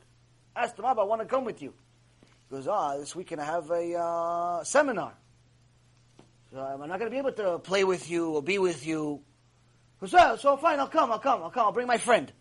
asked 0.55 0.77
him, 0.77 0.85
Rabbi, 0.85 1.01
I 1.01 1.03
want 1.03 1.21
to 1.21 1.27
come 1.27 1.45
with 1.45 1.63
you. 1.63 1.73
He 2.21 2.55
goes, 2.55 2.67
ah, 2.67 2.95
this 2.95 3.15
weekend 3.15 3.41
I 3.41 3.45
have 3.45 3.71
a 3.71 3.95
uh, 3.95 4.63
seminar. 4.63 5.13
So 6.51 6.59
I'm 6.59 6.79
not 6.87 6.99
going 6.99 7.09
to 7.09 7.09
be 7.09 7.17
able 7.17 7.31
to 7.31 7.57
play 7.57 7.83
with 7.83 8.07
you 8.07 8.29
or 8.35 8.43
be 8.43 8.59
with 8.59 8.85
you. 8.85 9.21
He 9.99 10.07
goes, 10.07 10.41
so 10.41 10.57
fine, 10.57 10.79
I'll 10.79 10.87
come, 10.87 11.11
I'll 11.11 11.17
come, 11.17 11.41
I'll 11.41 11.49
come, 11.49 11.65
I'll 11.65 11.71
bring 11.71 11.87
my 11.87 11.97
friend. 11.97 12.31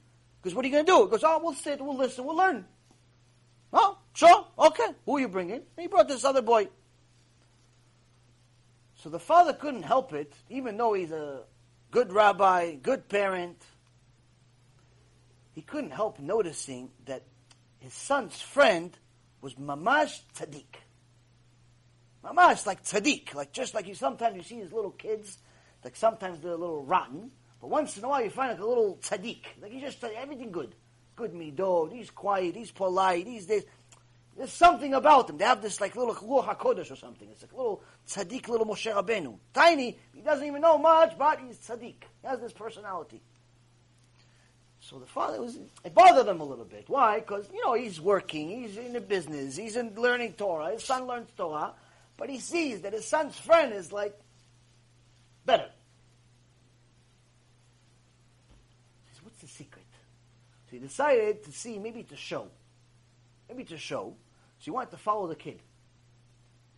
Because 0.42 0.54
what 0.54 0.62
are 0.66 0.68
you 0.68 0.74
going 0.74 0.84
to 0.84 0.92
do? 0.92 1.04
He 1.06 1.10
goes, 1.10 1.24
oh, 1.24 1.40
we'll 1.42 1.54
sit, 1.54 1.80
we'll 1.80 1.96
listen, 1.96 2.26
we'll 2.26 2.36
learn. 2.36 2.66
Oh, 3.72 3.98
sure, 4.12 4.46
okay. 4.58 4.88
Who 5.06 5.16
are 5.16 5.20
you 5.20 5.28
bringing? 5.28 5.56
And 5.56 5.64
he 5.78 5.86
brought 5.86 6.06
this 6.06 6.24
other 6.24 6.42
boy. 6.42 6.68
So 8.96 9.08
the 9.08 9.18
father 9.18 9.54
couldn't 9.54 9.84
help 9.84 10.12
it, 10.12 10.34
even 10.50 10.76
though 10.76 10.92
he's 10.92 11.12
a 11.12 11.44
good 11.90 12.12
rabbi, 12.12 12.74
good 12.74 13.08
parent. 13.08 13.64
He 15.58 15.62
couldn't 15.62 15.90
help 15.90 16.20
noticing 16.20 16.88
that 17.06 17.24
his 17.80 17.92
son's 17.92 18.40
friend 18.40 18.96
was 19.40 19.56
mamash 19.56 20.20
tzaddik. 20.36 20.76
Mamash 22.24 22.64
like 22.64 22.84
tzaddik, 22.84 23.34
like 23.34 23.50
just 23.50 23.74
like 23.74 23.88
you 23.88 23.96
sometimes 23.96 24.36
you 24.36 24.44
see 24.44 24.60
these 24.60 24.72
little 24.72 24.92
kids, 24.92 25.36
like 25.82 25.96
sometimes 25.96 26.38
they're 26.38 26.52
a 26.52 26.56
little 26.56 26.84
rotten, 26.84 27.32
but 27.60 27.70
once 27.70 27.98
in 27.98 28.04
a 28.04 28.08
while 28.08 28.22
you 28.22 28.30
find 28.30 28.52
like 28.52 28.60
a 28.60 28.64
little 28.64 29.00
tzaddik, 29.02 29.46
like 29.60 29.72
he's 29.72 29.82
just 29.82 30.04
everything 30.04 30.52
good, 30.52 30.76
good 31.16 31.32
midot. 31.32 31.92
He's 31.92 32.10
quiet, 32.10 32.54
he's 32.54 32.70
polite, 32.70 33.26
he's 33.26 33.48
this. 33.48 33.64
There's 34.36 34.52
something 34.52 34.94
about 34.94 35.26
them. 35.26 35.38
They 35.38 35.44
have 35.44 35.60
this 35.60 35.80
like 35.80 35.96
little 35.96 36.14
Ruach 36.14 36.56
HaKodesh 36.56 36.92
or 36.92 36.96
something. 36.96 37.28
It's 37.32 37.42
like 37.42 37.50
a 37.50 37.56
little 37.56 37.82
tzaddik, 38.08 38.46
little 38.46 38.64
Moshe 38.64 38.94
Rabbeinu. 38.94 39.36
Tiny, 39.52 39.98
he 40.14 40.20
doesn't 40.20 40.46
even 40.46 40.60
know 40.60 40.78
much, 40.78 41.18
but 41.18 41.40
he's 41.40 41.58
tzaddik. 41.58 42.04
He 42.22 42.28
has 42.28 42.38
this 42.38 42.52
personality. 42.52 43.20
So 44.88 44.98
the 44.98 45.06
father 45.06 45.42
was, 45.42 45.58
it 45.84 45.92
bothered 45.94 46.26
him 46.26 46.40
a 46.40 46.44
little 46.44 46.64
bit. 46.64 46.84
Why? 46.86 47.20
Because, 47.20 47.46
you 47.52 47.62
know, 47.62 47.74
he's 47.74 48.00
working, 48.00 48.48
he's 48.48 48.78
in 48.78 48.94
the 48.94 49.02
business, 49.02 49.54
he's 49.54 49.76
in 49.76 49.94
learning 49.94 50.32
Torah, 50.32 50.72
his 50.72 50.82
son 50.82 51.06
learns 51.06 51.28
Torah, 51.36 51.72
but 52.16 52.30
he 52.30 52.38
sees 52.38 52.80
that 52.80 52.94
his 52.94 53.04
son's 53.04 53.36
friend 53.36 53.74
is 53.74 53.92
like 53.92 54.18
better. 55.44 55.68
He 59.04 59.14
says, 59.14 59.24
what's 59.24 59.38
the 59.40 59.46
secret? 59.46 59.84
So 60.70 60.76
he 60.76 60.78
decided 60.78 61.44
to 61.44 61.52
see, 61.52 61.78
maybe 61.78 62.02
to 62.04 62.16
show. 62.16 62.48
Maybe 63.46 63.64
to 63.64 63.76
show 63.76 64.14
so 64.58 64.64
he 64.64 64.70
wanted 64.70 64.92
to 64.92 64.96
follow 64.96 65.26
the 65.26 65.36
kid. 65.36 65.60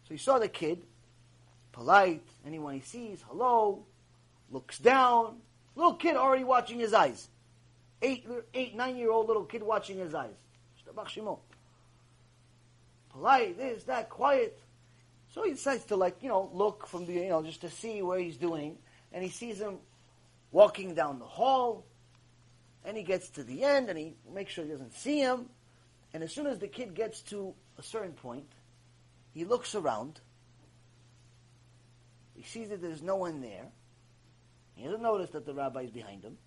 So 0.09 0.15
he 0.15 0.19
saw 0.19 0.41
the 0.41 0.49
kid, 0.49 0.83
polite, 1.71 2.27
anyone 2.45 2.75
he 2.75 2.81
sees, 2.81 3.23
hello, 3.29 3.85
looks 4.51 4.79
down. 4.79 5.37
Little 5.77 5.95
kid 5.95 6.17
already 6.17 6.43
watching 6.43 6.81
his 6.81 6.93
eyes. 6.93 7.29
Eight, 8.03 8.27
eight, 8.55 8.75
nine 8.75 8.97
year 8.97 9.11
old 9.11 9.29
little 9.29 9.45
kid 9.45 9.63
watching 9.63 9.99
his 9.99 10.15
eyes. 10.15 10.35
Polite, 13.11 13.59
this, 13.59 13.85
that, 13.85 14.09
quiet. 14.09 14.59
So 15.35 15.45
he 15.45 15.51
decides 15.51 15.85
to 15.87 15.97
like, 15.97 16.23
you 16.23 16.29
know, 16.29 16.51
look 16.53 16.87
from 16.87 17.07
the, 17.07 17.13
you 17.13 17.29
know, 17.29 17.43
just 17.43 17.61
to 17.61 17.71
see 17.71 18.03
where 18.03 18.19
he's 18.19 18.37
doing. 18.37 18.79
And 19.13 19.23
he 19.23 19.31
sees 19.31 19.61
him 19.61 19.79
walking 20.51 20.95
down 20.95 21.19
the 21.19 21.25
hall. 21.25 21.85
And 22.85 22.97
he 22.97 23.03
gets 23.03 23.29
to 23.31 23.45
the 23.45 23.65
end 23.65 23.91
and 23.91 23.99
he 23.99 24.15
makes 24.33 24.53
sure 24.53 24.65
he 24.65 24.71
doesn't 24.71 24.95
see 24.95 25.21
him. 25.21 25.47
And 26.15 26.23
as 26.23 26.33
soon 26.33 26.47
as 26.47 26.59
the 26.59 26.69
kid 26.69 26.95
gets 26.95 27.21
to 27.23 27.55
a 27.79 27.83
certain 27.83 28.13
point, 28.13 28.47
he 29.33 29.45
looks 29.45 29.75
around. 29.75 30.21
He 32.35 32.43
sees 32.43 32.71
that 32.71 32.81
there's 32.81 33.03
no 33.03 33.17
one 33.17 33.41
there. 33.41 33.67
He 34.75 34.85
doesn't 34.85 35.03
notice 35.03 35.31
that 35.31 35.45
the 35.45 35.55
rabbi 35.55 35.83
is 35.83 35.91
behind 35.91 36.25
him. 36.25 36.39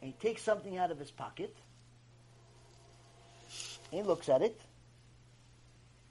And 0.00 0.12
he 0.12 0.26
takes 0.26 0.42
something 0.42 0.76
out 0.78 0.90
of 0.90 0.98
his 0.98 1.10
pocket. 1.10 1.54
He 3.90 4.02
looks 4.02 4.28
at 4.28 4.42
it. 4.42 4.60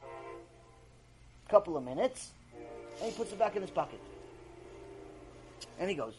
A 0.01 1.49
couple 1.49 1.77
of 1.77 1.83
minutes. 1.83 2.31
And 3.01 3.11
he 3.11 3.17
puts 3.17 3.31
it 3.31 3.39
back 3.39 3.55
in 3.55 3.61
his 3.61 3.71
pocket. 3.71 3.99
And 5.79 5.89
he 5.89 5.95
goes. 5.95 6.15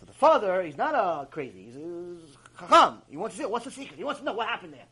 So 0.00 0.06
the 0.06 0.12
father, 0.12 0.62
he's 0.62 0.76
not 0.76 0.94
a 0.94 1.26
crazy. 1.26 1.66
He's, 1.66 1.76
uh, 1.76 1.80
he's 2.20 2.36
chacham. 2.58 3.02
He 3.08 3.16
wants 3.16 3.36
to 3.36 3.42
see 3.42 3.48
what's 3.48 3.64
the 3.64 3.70
secret. 3.70 3.96
He 3.96 4.04
wants 4.04 4.20
to 4.20 4.26
know 4.26 4.32
what 4.32 4.48
happened 4.48 4.72
there. 4.72 4.86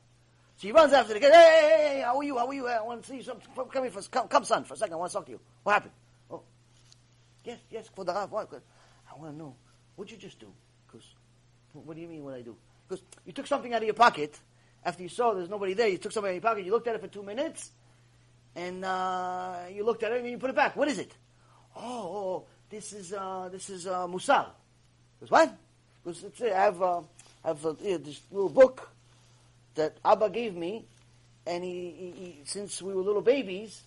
So 0.56 0.68
he 0.68 0.72
runs 0.72 0.92
after 0.92 1.14
the 1.14 1.20
kid. 1.20 1.32
Hey, 1.32 1.38
hey, 1.38 1.94
hey, 1.94 2.02
how 2.02 2.18
are 2.18 2.22
you? 2.22 2.36
How 2.36 2.46
are 2.46 2.54
you? 2.54 2.68
I 2.68 2.82
want 2.82 3.02
to 3.02 3.08
see 3.08 3.16
you. 3.16 3.22
Some, 3.22 3.38
come 3.56 3.82
here 3.82 3.90
for 3.90 4.02
come, 4.02 4.28
come, 4.28 4.44
son, 4.44 4.64
for 4.64 4.74
a 4.74 4.76
second. 4.76 4.92
I 4.92 4.96
want 4.98 5.10
to 5.10 5.16
talk 5.16 5.26
to 5.26 5.32
you. 5.32 5.40
What 5.62 5.72
happened? 5.72 5.92
Oh, 6.30 6.42
yes, 7.44 7.58
yes, 7.70 7.88
for 7.96 8.04
the 8.04 8.12
Rav. 8.12 8.30
What? 8.30 8.52
I 9.10 9.18
want 9.18 9.32
to 9.32 9.38
know. 9.38 9.56
What'd 9.96 10.12
you 10.12 10.18
just 10.18 10.38
do? 10.38 10.52
What 11.72 11.94
do 11.94 12.02
you 12.02 12.08
mean? 12.08 12.24
What 12.24 12.34
I 12.34 12.42
do? 12.42 12.56
Because 12.88 13.04
you 13.24 13.32
took 13.32 13.46
something 13.46 13.72
out 13.72 13.82
of 13.82 13.86
your 13.86 13.94
pocket 13.94 14.38
after 14.84 15.02
you 15.02 15.08
saw 15.08 15.34
there's 15.34 15.48
nobody 15.48 15.74
there. 15.74 15.88
You 15.88 15.98
took 15.98 16.12
something 16.12 16.30
out 16.30 16.36
of 16.36 16.42
your 16.42 16.50
pocket. 16.50 16.64
You 16.64 16.72
looked 16.72 16.88
at 16.88 16.94
it 16.94 17.00
for 17.00 17.08
two 17.08 17.22
minutes, 17.22 17.70
and 18.56 18.84
uh, 18.84 19.56
you 19.72 19.84
looked 19.84 20.02
at 20.02 20.12
it 20.12 20.20
and 20.20 20.30
you 20.30 20.38
put 20.38 20.50
it 20.50 20.56
back. 20.56 20.76
What 20.76 20.88
is 20.88 20.98
it? 20.98 21.12
Oh, 21.76 21.82
oh, 21.82 22.16
oh 22.16 22.46
this 22.68 22.92
is 22.92 23.12
uh, 23.12 23.48
this 23.52 23.70
is 23.70 23.86
uh, 23.86 24.06
musar. 24.06 24.46
Because 25.18 25.30
what? 25.30 25.56
Because 26.04 26.24
I 26.42 26.46
have 26.48 26.82
uh, 26.82 27.00
I 27.44 27.48
have 27.48 27.64
uh, 27.64 27.72
this 27.72 28.20
little 28.30 28.48
book 28.48 28.90
that 29.74 29.96
Abba 30.04 30.30
gave 30.30 30.56
me, 30.56 30.84
and 31.46 31.62
he, 31.62 31.70
he, 31.70 32.10
he, 32.10 32.40
since 32.44 32.82
we 32.82 32.94
were 32.94 33.02
little 33.02 33.22
babies, 33.22 33.82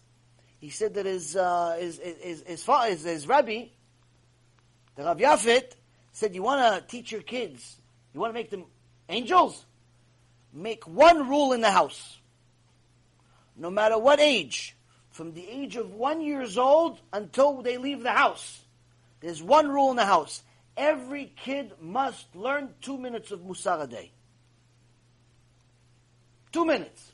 he 0.60 0.70
said 0.70 0.94
that 0.94 1.06
his 1.06 1.36
uh, 1.36 1.76
his, 1.80 2.00
his, 2.00 2.44
his, 2.44 2.66
his, 2.66 3.04
his 3.04 3.28
rabbi, 3.28 3.66
the 4.96 5.04
Rav 5.04 5.18
Yafet, 5.18 5.74
said, 6.14 6.34
"You 6.34 6.44
want 6.44 6.62
to 6.62 6.88
teach 6.90 7.12
your 7.12 7.22
kids, 7.22 7.78
you 8.14 8.20
want 8.20 8.30
to 8.30 8.34
make 8.34 8.50
them 8.50 8.66
angels, 9.10 9.66
make 10.54 10.88
one 10.88 11.28
rule 11.28 11.52
in 11.52 11.62
the 11.62 11.72
house. 11.72 12.18
No 13.56 13.70
matter 13.70 13.98
what 13.98 14.20
age, 14.20 14.76
from 15.10 15.34
the 15.34 15.48
age 15.48 15.76
of 15.76 15.94
one 15.94 16.22
years 16.22 16.58
old 16.58 17.00
until 17.12 17.62
they 17.62 17.78
leave 17.78 18.02
the 18.02 18.12
house, 18.12 18.62
there's 19.20 19.44
one 19.44 19.68
rule 19.68 19.92
in 19.92 19.98
the 19.98 20.06
house: 20.06 20.42
every 20.78 21.34
kid 21.36 21.74
must 21.82 22.36
learn 22.36 22.74
two 22.82 22.98
minutes 22.98 23.32
of 23.32 23.42
Musar 23.42 23.84
a 23.84 23.88
day." 23.88 24.12
Two 26.52 26.66
minutes. 26.66 27.12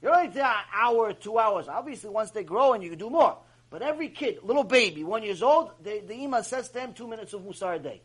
You're 0.00 0.14
only 0.14 0.28
there 0.28 0.44
an 0.46 0.64
hour, 0.72 1.12
two 1.12 1.38
hours. 1.38 1.68
Obviously, 1.68 2.08
once 2.08 2.30
they 2.30 2.44
grow 2.44 2.72
and 2.72 2.82
you 2.82 2.90
can 2.90 2.98
do 2.98 3.10
more. 3.10 3.36
But 3.70 3.82
every 3.82 4.08
kid, 4.08 4.38
little 4.42 4.64
baby, 4.64 5.04
one 5.04 5.22
years 5.22 5.42
old, 5.42 5.72
they, 5.82 6.00
the 6.00 6.14
imam 6.14 6.42
says 6.42 6.70
to 6.70 6.80
him 6.80 6.94
two 6.94 7.06
minutes 7.06 7.34
of 7.34 7.42
musar 7.42 7.76
a 7.76 7.78
day. 7.78 8.00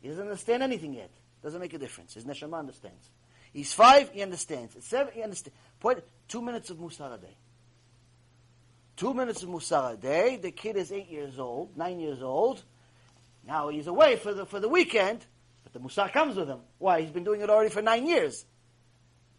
He 0.00 0.08
doesn't 0.08 0.22
understand 0.22 0.62
anything 0.62 0.94
yet. 0.94 1.10
Doesn't 1.42 1.60
make 1.60 1.74
a 1.74 1.78
difference. 1.78 2.14
His 2.14 2.24
neshama 2.24 2.58
understands. 2.58 3.10
He's 3.52 3.72
five, 3.72 4.10
he 4.10 4.22
understands. 4.22 4.76
At 4.76 4.82
seven, 4.82 5.12
he 5.14 5.22
understands. 5.22 5.58
Point, 5.80 6.00
two 6.26 6.42
minutes 6.42 6.70
of 6.70 6.78
musar 6.78 7.14
a 7.14 7.18
day. 7.18 7.36
Two 8.96 9.14
minutes 9.14 9.42
of 9.42 9.48
musar 9.48 9.94
a 9.94 9.96
day. 9.96 10.36
The 10.36 10.50
kid 10.50 10.76
is 10.76 10.92
eight 10.92 11.08
years 11.08 11.38
old, 11.38 11.76
nine 11.76 12.00
years 12.00 12.22
old. 12.22 12.62
Now 13.46 13.68
he's 13.68 13.86
away 13.86 14.16
for 14.16 14.34
the, 14.34 14.44
for 14.44 14.60
the 14.60 14.68
weekend, 14.68 15.24
but 15.64 15.72
the 15.72 15.80
musar 15.80 16.12
comes 16.12 16.36
with 16.36 16.48
him. 16.48 16.60
Why? 16.78 17.00
He's 17.00 17.10
been 17.10 17.24
doing 17.24 17.40
it 17.40 17.48
already 17.48 17.70
for 17.70 17.80
nine 17.80 18.06
years. 18.06 18.44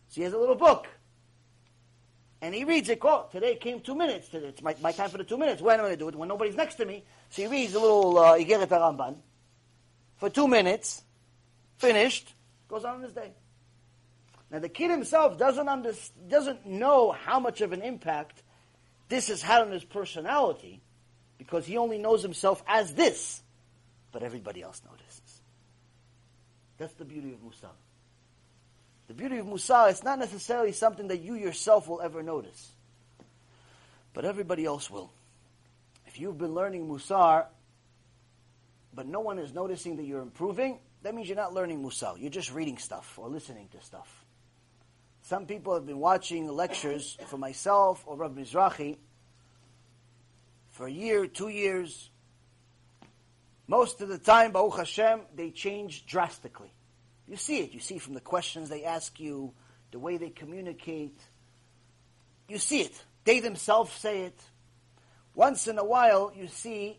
So 0.09 0.15
he 0.15 0.21
has 0.23 0.33
a 0.33 0.37
little 0.37 0.55
book. 0.55 0.87
And 2.41 2.55
he 2.55 2.63
reads 2.63 2.87
it. 2.87 2.99
Oh, 3.01 3.27
today 3.31 3.55
came 3.55 3.81
two 3.81 3.95
minutes. 3.95 4.29
It's 4.31 4.61
my, 4.61 4.73
my 4.81 4.93
time 4.93 5.09
for 5.09 5.17
the 5.17 5.25
two 5.25 5.37
minutes. 5.37 5.61
When 5.61 5.75
am 5.75 5.81
I 5.81 5.89
going 5.89 5.97
to 5.97 5.99
do 5.99 6.07
it? 6.07 6.15
When 6.15 6.29
nobody's 6.29 6.55
next 6.55 6.75
to 6.75 6.85
me. 6.85 7.03
So 7.29 7.41
he 7.41 7.47
reads 7.49 7.73
a 7.73 7.79
little 7.79 8.17
uh, 8.17 8.37
Igeret 8.37 8.67
Ramban 8.69 9.17
for 10.19 10.29
two 10.29 10.47
minutes. 10.47 11.03
Finished. 11.77 12.33
Goes 12.67 12.85
on 12.85 13.01
his 13.01 13.13
day. 13.13 13.31
Now 14.51 14.59
the 14.59 14.69
kid 14.69 14.91
himself 14.91 15.37
doesn't 15.37 15.67
under, 15.67 15.93
doesn't 16.27 16.65
know 16.65 17.11
how 17.11 17.39
much 17.39 17.61
of 17.61 17.71
an 17.71 17.81
impact 17.81 18.43
this 19.07 19.27
has 19.29 19.41
had 19.41 19.61
on 19.61 19.71
his 19.71 19.83
personality 19.83 20.81
because 21.37 21.65
he 21.65 21.77
only 21.77 21.97
knows 21.97 22.21
himself 22.21 22.63
as 22.67 22.93
this, 22.93 23.41
but 24.11 24.23
everybody 24.23 24.61
else 24.61 24.81
notices. 24.85 25.41
That's 26.77 26.93
the 26.93 27.05
beauty 27.05 27.33
of 27.33 27.39
Musar. 27.39 27.71
The 29.07 29.13
beauty 29.13 29.37
of 29.37 29.47
Musar, 29.47 29.89
it's 29.89 30.03
not 30.03 30.19
necessarily 30.19 30.71
something 30.71 31.07
that 31.07 31.21
you 31.21 31.35
yourself 31.35 31.87
will 31.87 32.01
ever 32.01 32.21
notice. 32.21 32.71
but 34.13 34.25
everybody 34.25 34.65
else 34.65 34.89
will. 34.89 35.11
If 36.07 36.19
you've 36.19 36.37
been 36.37 36.53
learning 36.53 36.87
Musar, 36.87 37.45
but 38.93 39.07
no 39.07 39.19
one 39.19 39.39
is 39.39 39.53
noticing 39.53 39.97
that 39.97 40.03
you're 40.05 40.21
improving, 40.21 40.79
that 41.03 41.15
means 41.15 41.27
you're 41.27 41.37
not 41.37 41.53
learning 41.53 41.83
Musar. 41.83 42.19
You're 42.19 42.29
just 42.29 42.53
reading 42.53 42.77
stuff 42.77 43.17
or 43.17 43.29
listening 43.29 43.69
to 43.69 43.81
stuff. 43.81 44.25
Some 45.21 45.45
people 45.45 45.73
have 45.75 45.85
been 45.85 45.99
watching 45.99 46.47
lectures 46.47 47.17
for 47.27 47.37
myself 47.37 48.03
or 48.05 48.17
Rav 48.17 48.31
Mizrahi 48.31 48.97
for 50.71 50.87
a 50.87 50.91
year, 50.91 51.27
two 51.27 51.49
years. 51.49 52.09
Most 53.67 54.01
of 54.01 54.09
the 54.09 54.17
time, 54.17 54.51
Baruch 54.51 54.77
Hashem, 54.77 55.21
they 55.35 55.51
change 55.51 56.05
drastically. 56.05 56.71
You 57.27 57.37
see 57.37 57.59
it. 57.59 57.73
You 57.73 57.79
see 57.79 57.99
from 57.99 58.15
the 58.15 58.21
questions 58.21 58.69
they 58.69 58.83
ask 58.83 59.19
you, 59.19 59.53
the 59.91 59.99
way 59.99 60.17
they 60.17 60.29
communicate. 60.29 61.19
You 62.47 62.57
see 62.57 62.81
it. 62.81 63.03
They 63.23 63.39
themselves 63.39 63.91
say 63.93 64.23
it. 64.23 64.39
Once 65.35 65.67
in 65.67 65.77
a 65.77 65.85
while, 65.85 66.31
you 66.35 66.47
see 66.47 66.97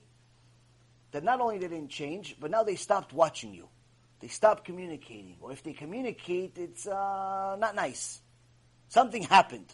that 1.13 1.25
not 1.25 1.41
only 1.41 1.59
they 1.59 1.69
didn't 1.69 1.91
change, 1.91 2.37
but 2.39 2.51
now 2.51 2.63
they 2.63 2.77
stopped 2.77 3.13
watching 3.13 3.55
you. 3.55 3.69
They 4.21 4.29
stopped 4.29 4.65
communicating. 4.65 5.37
Or 5.41 5.53
if 5.53 5.63
they 5.63 5.73
communicate, 5.73 6.57
it's 6.57 6.87
uh, 6.87 7.57
not 7.59 7.75
nice. 7.75 8.21
Something 8.89 9.23
happened. 9.23 9.73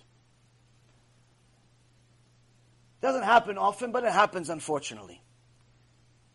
Doesn't 3.01 3.24
happen 3.24 3.59
often, 3.59 3.93
but 3.93 4.05
it 4.05 4.12
happens 4.12 4.51
unfortunately. 4.51 5.22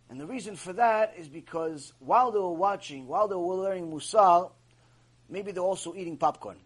And 0.09 0.19
the 0.19 0.25
reason 0.25 0.55
for 0.55 0.73
that 0.73 1.13
is 1.17 1.29
because 1.29 1.93
while 1.99 2.31
they 2.31 2.39
were 2.39 2.51
watching, 2.51 3.07
while 3.07 3.27
they 3.27 3.35
were 3.35 3.55
learning 3.55 3.89
Musar, 3.91 4.51
maybe 5.29 5.51
they're 5.51 5.63
also 5.63 5.95
eating 5.95 6.17
popcorn. 6.17 6.57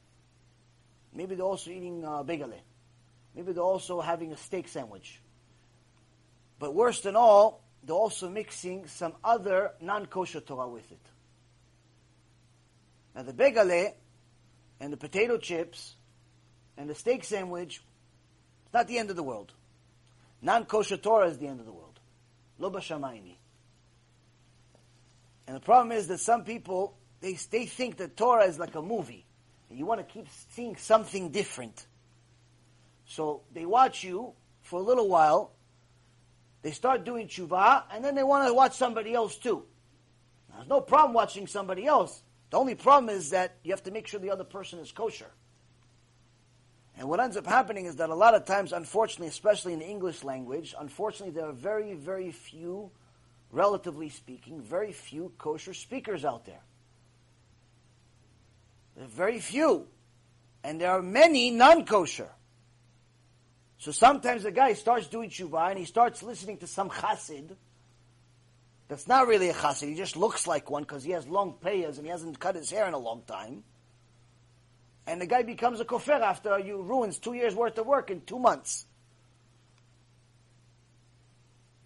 Maybe 1.13 1.35
they're 1.35 1.45
also 1.45 1.69
eating 1.69 2.03
uh. 2.03 2.23
Maybe 2.23 3.51
they're 3.51 3.63
also 3.63 4.01
having 4.01 4.31
a 4.31 4.37
steak 4.37 4.67
sandwich. 4.67 5.21
But 6.57 6.73
worse 6.73 7.01
than 7.01 7.15
all, 7.15 7.64
they're 7.85 7.95
also 7.95 8.29
mixing 8.29 8.87
some 8.87 9.13
other 9.23 9.71
non-kosher 9.79 10.41
Torah 10.41 10.67
with 10.67 10.91
it. 10.91 10.99
Now 13.15 13.23
the 13.23 13.33
begale 13.33 13.93
and 14.79 14.91
the 14.91 14.97
potato 14.97 15.37
chips 15.37 15.95
and 16.77 16.89
the 16.89 16.95
steak 16.95 17.23
sandwich, 17.23 17.81
it's 18.65 18.73
not 18.73 18.87
the 18.87 18.97
end 18.97 19.09
of 19.09 19.15
the 19.15 19.23
world. 19.23 19.53
Non-kosher 20.41 20.97
Torah 20.97 21.29
is 21.29 21.37
the 21.37 21.47
end 21.47 21.59
of 21.59 21.65
the 21.65 21.71
world. 21.71 21.99
Lo 22.59 22.69
b'shamayni. 22.71 23.35
And 25.47 25.55
the 25.55 25.61
problem 25.61 25.91
is 25.91 26.07
that 26.07 26.19
some 26.19 26.43
people, 26.43 26.97
they, 27.21 27.33
they 27.51 27.65
think 27.65 27.97
that 27.97 28.17
Torah 28.17 28.45
is 28.45 28.57
like 28.57 28.75
a 28.75 28.81
movie. 28.81 29.25
And 29.69 29.77
you 29.77 29.85
want 29.85 30.05
to 30.05 30.13
keep 30.13 30.27
seeing 30.49 30.75
something 30.75 31.29
different. 31.29 31.85
So 33.05 33.41
they 33.53 33.65
watch 33.65 34.03
you 34.03 34.33
for 34.61 34.79
a 34.79 34.83
little 34.83 35.07
while, 35.07 35.51
they 36.65 36.71
start 36.71 37.05
doing 37.05 37.27
tshuva, 37.27 37.83
and 37.93 38.03
then 38.03 38.15
they 38.15 38.23
want 38.23 38.47
to 38.47 38.51
watch 38.51 38.75
somebody 38.75 39.13
else 39.13 39.37
too. 39.37 39.63
Now, 40.49 40.55
there's 40.55 40.67
no 40.67 40.81
problem 40.81 41.13
watching 41.13 41.45
somebody 41.45 41.85
else. 41.85 42.23
The 42.49 42.57
only 42.57 42.73
problem 42.73 43.15
is 43.15 43.29
that 43.29 43.57
you 43.63 43.71
have 43.71 43.83
to 43.83 43.91
make 43.91 44.07
sure 44.07 44.19
the 44.19 44.31
other 44.31 44.43
person 44.43 44.79
is 44.79 44.91
kosher. 44.91 45.29
And 46.97 47.07
what 47.07 47.19
ends 47.19 47.37
up 47.37 47.45
happening 47.45 47.85
is 47.85 47.97
that 47.97 48.09
a 48.09 48.15
lot 48.15 48.33
of 48.33 48.45
times, 48.45 48.73
unfortunately, 48.73 49.27
especially 49.27 49.73
in 49.73 49.79
the 49.79 49.85
English 49.85 50.23
language, 50.23 50.73
unfortunately, 50.79 51.35
there 51.35 51.47
are 51.47 51.53
very, 51.53 51.93
very 51.93 52.31
few, 52.31 52.89
relatively 53.51 54.09
speaking, 54.09 54.59
very 54.59 54.91
few 54.91 55.33
kosher 55.37 55.75
speakers 55.75 56.25
out 56.25 56.47
there. 56.47 56.63
There 58.95 59.05
are 59.05 59.07
very 59.07 59.37
few. 59.37 59.85
And 60.63 60.81
there 60.81 60.89
are 60.89 61.03
many 61.03 61.51
non 61.51 61.85
kosher. 61.85 62.31
So 63.85 63.91
sometimes 63.91 64.45
a 64.45 64.51
guy 64.51 64.73
starts 64.73 65.05
doing 65.05 65.29
tshuva 65.29 65.69
and 65.69 65.77
he 65.77 65.85
starts 65.85 66.23
listening 66.23 66.57
to 66.57 66.65
some 66.65 66.89
chassid 66.89 67.55
that's 68.87 69.07
not 69.07 69.27
really 69.27 69.49
a 69.49 69.53
chassid. 69.53 69.89
He 69.89 69.93
just 69.93 70.17
looks 70.17 70.47
like 70.47 70.71
one 70.71 70.81
because 70.81 71.03
he 71.03 71.11
has 71.11 71.27
long 71.27 71.53
payas 71.63 71.97
and 71.97 72.05
he 72.05 72.07
hasn't 72.07 72.39
cut 72.39 72.55
his 72.55 72.71
hair 72.71 72.87
in 72.87 72.95
a 72.95 72.97
long 72.97 73.21
time. 73.27 73.63
And 75.05 75.21
the 75.21 75.27
guy 75.27 75.43
becomes 75.43 75.79
a 75.81 75.85
kofir 75.85 76.19
after 76.19 76.57
you 76.57 76.81
ruins 76.81 77.19
two 77.19 77.35
years 77.35 77.53
worth 77.53 77.77
of 77.77 77.85
work 77.85 78.09
in 78.09 78.21
two 78.21 78.39
months. 78.39 78.87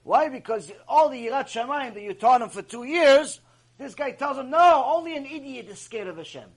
Why? 0.03 0.29
Because 0.29 0.71
all 0.87 1.09
the 1.09 1.27
Yirat 1.27 1.47
Shamayim 1.47 1.95
that 1.95 2.01
you 2.01 2.13
taught 2.13 2.41
him 2.41 2.47
for 2.47 2.61
two 2.61 2.85
years, 2.85 3.41
this 3.77 3.93
guy 3.93 4.11
tells 4.11 4.37
him, 4.37 4.51
no, 4.51 4.85
only 4.87 5.17
an 5.17 5.25
idiot 5.25 5.67
is 5.67 5.79
scared 5.79 6.07
of 6.07 6.15
Hashem. 6.15 6.49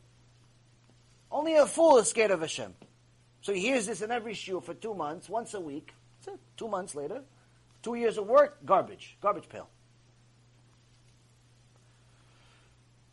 Only 1.33 1.57
a 1.57 1.67
fool 1.67 1.99
is 1.99 2.09
scared 2.09 2.31
of 2.31 2.43
Hashem. 2.43 2.75
So 3.43 3.53
he 3.53 3.61
hears 3.61 3.87
this 3.87 4.03
in 4.03 4.11
every 4.11 4.35
shiur 4.35 4.63
for 4.63 4.73
two 4.73 4.95
months, 4.95 5.29
once 5.29 5.53
a 5.55 5.61
week. 5.61 5.93
Two 6.57 6.69
months 6.69 6.95
later, 6.95 7.23
two 7.83 7.97
years 7.97 8.17
of 8.17 8.29
work, 8.29 8.65
garbage, 8.65 9.17
garbage 9.21 9.49
pail. 9.49 9.69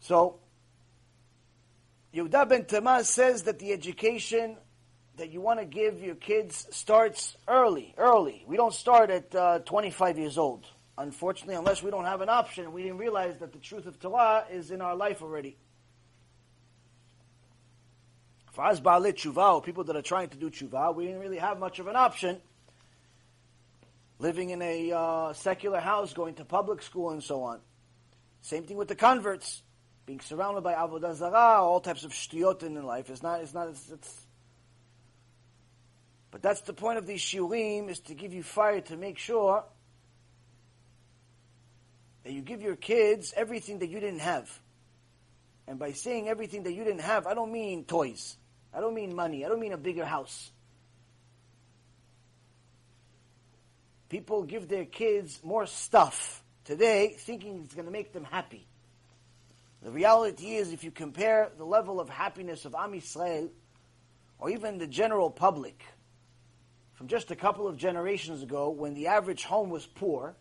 So 0.02 0.40
Yehuda 2.14 2.48
ben 2.48 2.66
Tema 2.66 3.04
says 3.04 3.44
that 3.44 3.58
the 3.58 3.72
education 3.72 4.58
that 5.18 5.32
you 5.32 5.42
want 5.42 5.60
to 5.60 5.66
give 5.66 6.02
your 6.02 6.16
kids 6.16 6.68
starts 6.72 7.36
early, 7.48 7.94
early. 7.98 8.44
We 8.48 8.56
don't 8.56 8.74
start 8.74 9.10
at 9.10 9.34
uh, 9.34 9.60
25 9.60 10.18
years 10.20 10.38
old, 10.38 10.66
unfortunately, 10.98 11.56
unless 11.56 11.82
we 11.84 11.92
don't 11.92 12.06
have 12.06 12.22
an 12.22 12.30
option. 12.30 12.72
We 12.72 12.84
didn't 12.84 13.00
realize 13.00 13.40
that 13.40 13.52
the 13.52 13.60
truth 13.60 13.88
of 13.88 14.00
Torah 14.00 14.46
is 14.52 14.72
in 14.72 14.82
our 14.82 14.96
life 14.96 15.22
already. 15.22 15.58
For 18.52 18.66
us, 18.66 18.80
Baalei 18.80 19.14
Tshuva, 19.14 19.56
or 19.56 19.62
people 19.62 19.84
that 19.86 19.96
are 19.96 20.02
trying 20.02 20.30
to 20.30 20.38
do 20.38 20.50
Tshuva, 20.50 20.96
we 20.96 21.06
didn't 21.06 21.22
really 21.22 21.38
have 21.38 21.60
much 21.60 21.80
of 21.80 21.88
an 21.88 21.96
option. 21.96 22.42
Living 24.18 24.50
in 24.50 24.62
a 24.62 24.92
uh, 24.92 25.34
secular 25.34 25.80
house, 25.80 26.14
going 26.14 26.36
to 26.36 26.46
public 26.46 26.82
school, 26.82 27.12
and 27.12 27.24
so 27.24 27.44
on. 27.44 27.60
Same 28.42 28.64
thing 28.64 28.78
with 28.78 28.88
the 28.88 28.96
converts 28.96 29.62
being 30.06 30.20
surrounded 30.20 30.62
by 30.62 30.74
avodah 30.74 31.16
zarah, 31.16 31.62
all 31.62 31.80
types 31.80 32.04
of 32.04 32.12
shtuyot 32.12 32.64
in 32.64 32.84
life. 32.84 33.10
It's 33.10 33.22
not. 33.22 33.42
It's 33.42 33.54
not. 33.54 33.70
It's, 33.70 33.90
it's, 33.92 34.26
but 36.32 36.42
that's 36.42 36.62
the 36.62 36.74
point 36.74 36.98
of 36.98 37.06
these 37.06 37.22
shiurim 37.22 37.90
is 37.90 38.00
to 38.02 38.14
give 38.14 38.34
you 38.34 38.44
fire 38.44 38.82
to 38.82 38.98
make 38.98 39.18
sure 39.18 39.64
that 42.24 42.34
you 42.34 42.42
give 42.42 42.62
your 42.62 42.76
kids 42.76 43.34
everything 43.36 43.80
that 43.80 43.90
you 43.90 44.00
didn't 44.00 44.20
have. 44.20 44.50
And 45.70 45.78
by 45.78 45.92
saying 45.92 46.28
everything 46.28 46.64
that 46.64 46.74
you 46.74 46.84
didn't 46.84 47.02
have, 47.02 47.28
I 47.28 47.36
don't 47.36 47.52
mean 47.52 47.86
toys. 47.86 48.36
I 48.74 48.82
don't 48.82 48.96
mean 48.96 49.16
money. 49.16 49.46
I 49.46 49.50
don't 49.50 49.60
mean 49.60 49.72
a 49.72 49.78
bigger 49.78 50.04
house. 50.04 50.50
People 54.10 54.42
give 54.42 54.68
their 54.68 54.86
kids 54.86 55.40
more 55.44 55.68
stuff 55.68 56.44
today 56.66 57.16
thinking 57.20 57.62
it's 57.66 57.76
going 57.76 57.86
to 57.86 57.92
make 57.92 58.14
them 58.14 58.24
happy. 58.24 58.66
The 59.84 59.92
reality 59.92 60.56
is, 60.56 60.74
if 60.74 60.84
you 60.84 60.90
compare 60.90 61.52
the 61.56 61.66
level 61.66 62.00
of 62.00 62.10
happiness 62.10 62.66
of 62.66 62.74
Am 62.74 62.94
Yisrael, 62.94 63.50
or 64.40 64.50
even 64.50 64.80
the 64.80 64.88
general 64.88 65.30
public, 65.30 65.84
from 66.96 67.08
just 67.08 67.30
a 67.30 67.36
couple 67.36 67.68
of 67.68 67.78
generations 67.78 68.42
ago, 68.42 68.72
when 68.72 68.96
the 68.96 69.06
average 69.06 69.44
home 69.44 69.70
was 69.70 69.86
poor, 69.86 70.36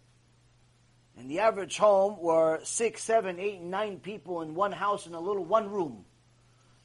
and 1.18 1.28
the 1.28 1.40
average 1.40 1.76
home 1.76 2.16
were 2.20 2.60
six, 2.62 3.02
seven, 3.02 3.40
eight, 3.40 3.60
nine 3.60 3.98
people 3.98 4.42
in 4.42 4.54
one 4.54 4.70
house 4.70 5.06
in 5.06 5.14
a 5.14 5.20
little 5.20 5.44
one 5.44 5.68
room. 5.68 6.04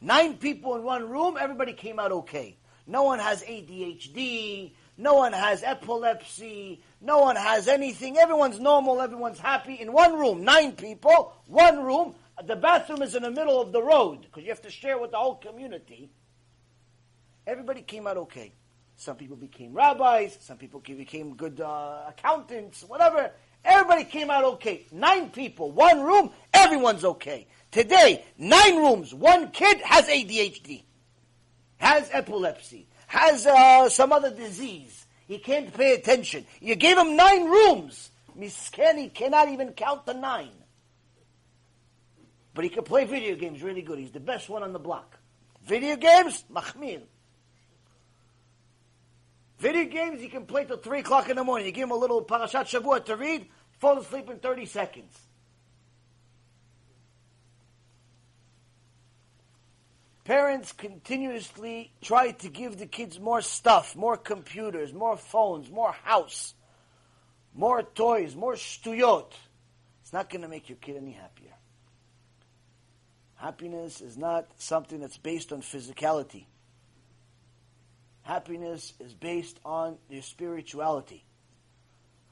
Nine 0.01 0.37
people 0.37 0.75
in 0.75 0.83
one 0.83 1.07
room, 1.07 1.37
everybody 1.39 1.73
came 1.73 1.99
out 1.99 2.11
okay. 2.11 2.57
No 2.87 3.03
one 3.03 3.19
has 3.19 3.43
ADHD, 3.43 4.73
no 4.97 5.13
one 5.13 5.33
has 5.33 5.61
epilepsy, 5.63 6.81
no 6.99 7.19
one 7.19 7.35
has 7.35 7.67
anything. 7.67 8.17
Everyone's 8.17 8.59
normal, 8.59 9.01
everyone's 9.01 9.39
happy 9.39 9.75
in 9.75 9.93
one 9.93 10.17
room. 10.17 10.43
Nine 10.43 10.73
people, 10.73 11.33
one 11.45 11.83
room, 11.83 12.15
the 12.43 12.55
bathroom 12.55 13.03
is 13.03 13.13
in 13.13 13.21
the 13.21 13.31
middle 13.31 13.61
of 13.61 13.71
the 13.71 13.83
road 13.83 14.23
because 14.23 14.43
you 14.43 14.49
have 14.49 14.63
to 14.63 14.71
share 14.71 14.97
with 14.97 15.11
the 15.11 15.17
whole 15.17 15.35
community. 15.35 16.09
Everybody 17.45 17.83
came 17.83 18.07
out 18.07 18.17
okay. 18.17 18.51
Some 18.95 19.15
people 19.15 19.35
became 19.35 19.73
rabbis, 19.73 20.37
some 20.41 20.57
people 20.57 20.79
became 20.79 21.35
good 21.35 21.61
uh, 21.61 22.05
accountants, 22.09 22.83
whatever. 22.83 23.31
Everybody 23.65 24.03
came 24.03 24.29
out 24.29 24.43
okay. 24.43 24.85
Nine 24.91 25.29
people, 25.29 25.71
one 25.71 26.03
room, 26.03 26.31
everyone's 26.53 27.05
okay. 27.05 27.47
Today, 27.71 28.23
nine 28.37 28.77
rooms, 28.77 29.13
one 29.13 29.51
kid 29.51 29.81
has 29.81 30.05
ADHD, 30.05 30.83
has 31.77 32.09
epilepsy, 32.11 32.87
has 33.07 33.47
uh, 33.47 33.89
some 33.89 34.11
other 34.11 34.29
disease. 34.31 35.05
He 35.27 35.39
can't 35.39 35.73
pay 35.73 35.95
attention. 35.95 36.45
You 36.61 36.75
gave 36.75 36.97
him 36.97 37.15
nine 37.15 37.45
rooms. 37.45 38.11
Misken, 38.37 38.97
he 38.97 39.09
cannot 39.09 39.49
even 39.49 39.71
count 39.73 40.05
the 40.05 40.13
nine. 40.13 40.51
But 42.53 42.65
he 42.65 42.69
can 42.69 42.83
play 42.83 43.05
video 43.05 43.35
games 43.35 43.63
really 43.63 43.81
good. 43.81 43.97
He's 43.97 44.11
the 44.11 44.19
best 44.19 44.49
one 44.49 44.63
on 44.63 44.73
the 44.73 44.79
block. 44.79 45.17
Video 45.65 45.95
games, 45.95 46.43
machmir. 46.53 47.01
Video 49.63 49.85
games, 49.85 50.19
he 50.19 50.27
can 50.27 50.45
play 50.45 50.65
till 50.65 50.75
3 50.75 50.99
o'clock 50.99 51.29
in 51.29 51.37
the 51.37 51.43
morning. 51.43 51.65
You 51.65 51.71
give 51.71 51.85
him 51.85 51.91
a 51.91 51.95
little 51.95 52.21
parashat 52.21 52.65
shavua 52.65 53.05
to 53.05 53.15
read, 53.15 53.47
fall 53.79 53.97
asleep 53.97 54.29
in 54.29 54.39
30 54.39 54.65
seconds. 54.65 55.17
parents 60.23 60.71
continuously 60.71 61.91
try 62.01 62.31
to 62.31 62.49
give 62.49 62.77
the 62.77 62.85
kids 62.85 63.19
more 63.19 63.41
stuff, 63.41 63.95
more 63.95 64.17
computers, 64.17 64.93
more 64.93 65.17
phones, 65.17 65.69
more 65.69 65.91
house, 65.91 66.53
more 67.53 67.83
toys, 67.83 68.35
more 68.35 68.53
shtuyot, 68.53 69.31
it's 70.01 70.13
not 70.13 70.29
going 70.29 70.41
to 70.41 70.47
make 70.47 70.69
your 70.69 70.77
kid 70.77 70.97
any 70.97 71.11
happier. 71.11 71.53
Happiness 73.35 74.01
is 74.01 74.17
not 74.17 74.47
something 74.57 74.99
that's 74.99 75.17
based 75.17 75.51
on 75.51 75.61
physicality. 75.61 76.45
Happiness 78.23 78.93
is 78.99 79.13
based 79.13 79.59
on 79.65 79.97
your 80.09 80.21
spirituality. 80.21 81.23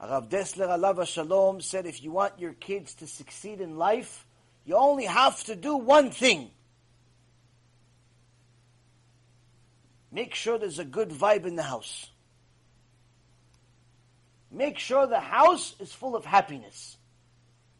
Rav 0.00 0.28
Dessler 0.28 0.68
Alav 0.68 1.06
Shalom 1.06 1.60
said 1.60 1.86
if 1.86 2.02
you 2.02 2.10
want 2.10 2.38
your 2.38 2.54
kids 2.54 2.94
to 2.94 3.06
succeed 3.06 3.60
in 3.60 3.76
life, 3.76 4.26
you 4.64 4.74
only 4.74 5.04
have 5.04 5.42
to 5.44 5.54
do 5.54 5.76
one 5.76 6.10
thing. 6.10 6.50
Make 10.10 10.34
sure 10.34 10.58
there's 10.58 10.78
a 10.78 10.84
good 10.84 11.10
vibe 11.10 11.46
in 11.46 11.56
the 11.56 11.62
house. 11.62 12.10
Make 14.50 14.78
sure 14.78 15.06
the 15.06 15.20
house 15.20 15.74
is 15.78 15.92
full 15.92 16.16
of 16.16 16.24
happiness. 16.24 16.96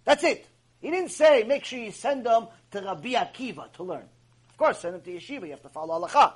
That's 0.05 0.25
it. 0.25 0.47
He 0.81 0.91
didn't 0.91 1.11
say 1.11 1.45
make 1.45 1.65
sure 1.65 1.79
you 1.79 1.93
send 1.93 2.25
them 2.25 2.49
to 2.71 2.81
Rabbi 2.81 3.11
Akiva 3.13 3.73
to 3.75 3.83
learn. 3.83 4.05
Of 4.49 4.57
course, 4.57 4.81
send 4.81 4.95
them 4.95 5.03
to 5.03 5.11
yeshiva. 5.13 5.45
You 5.45 5.51
have 5.51 5.63
to 5.63 5.69
follow 5.69 6.01
halacha. 6.01 6.33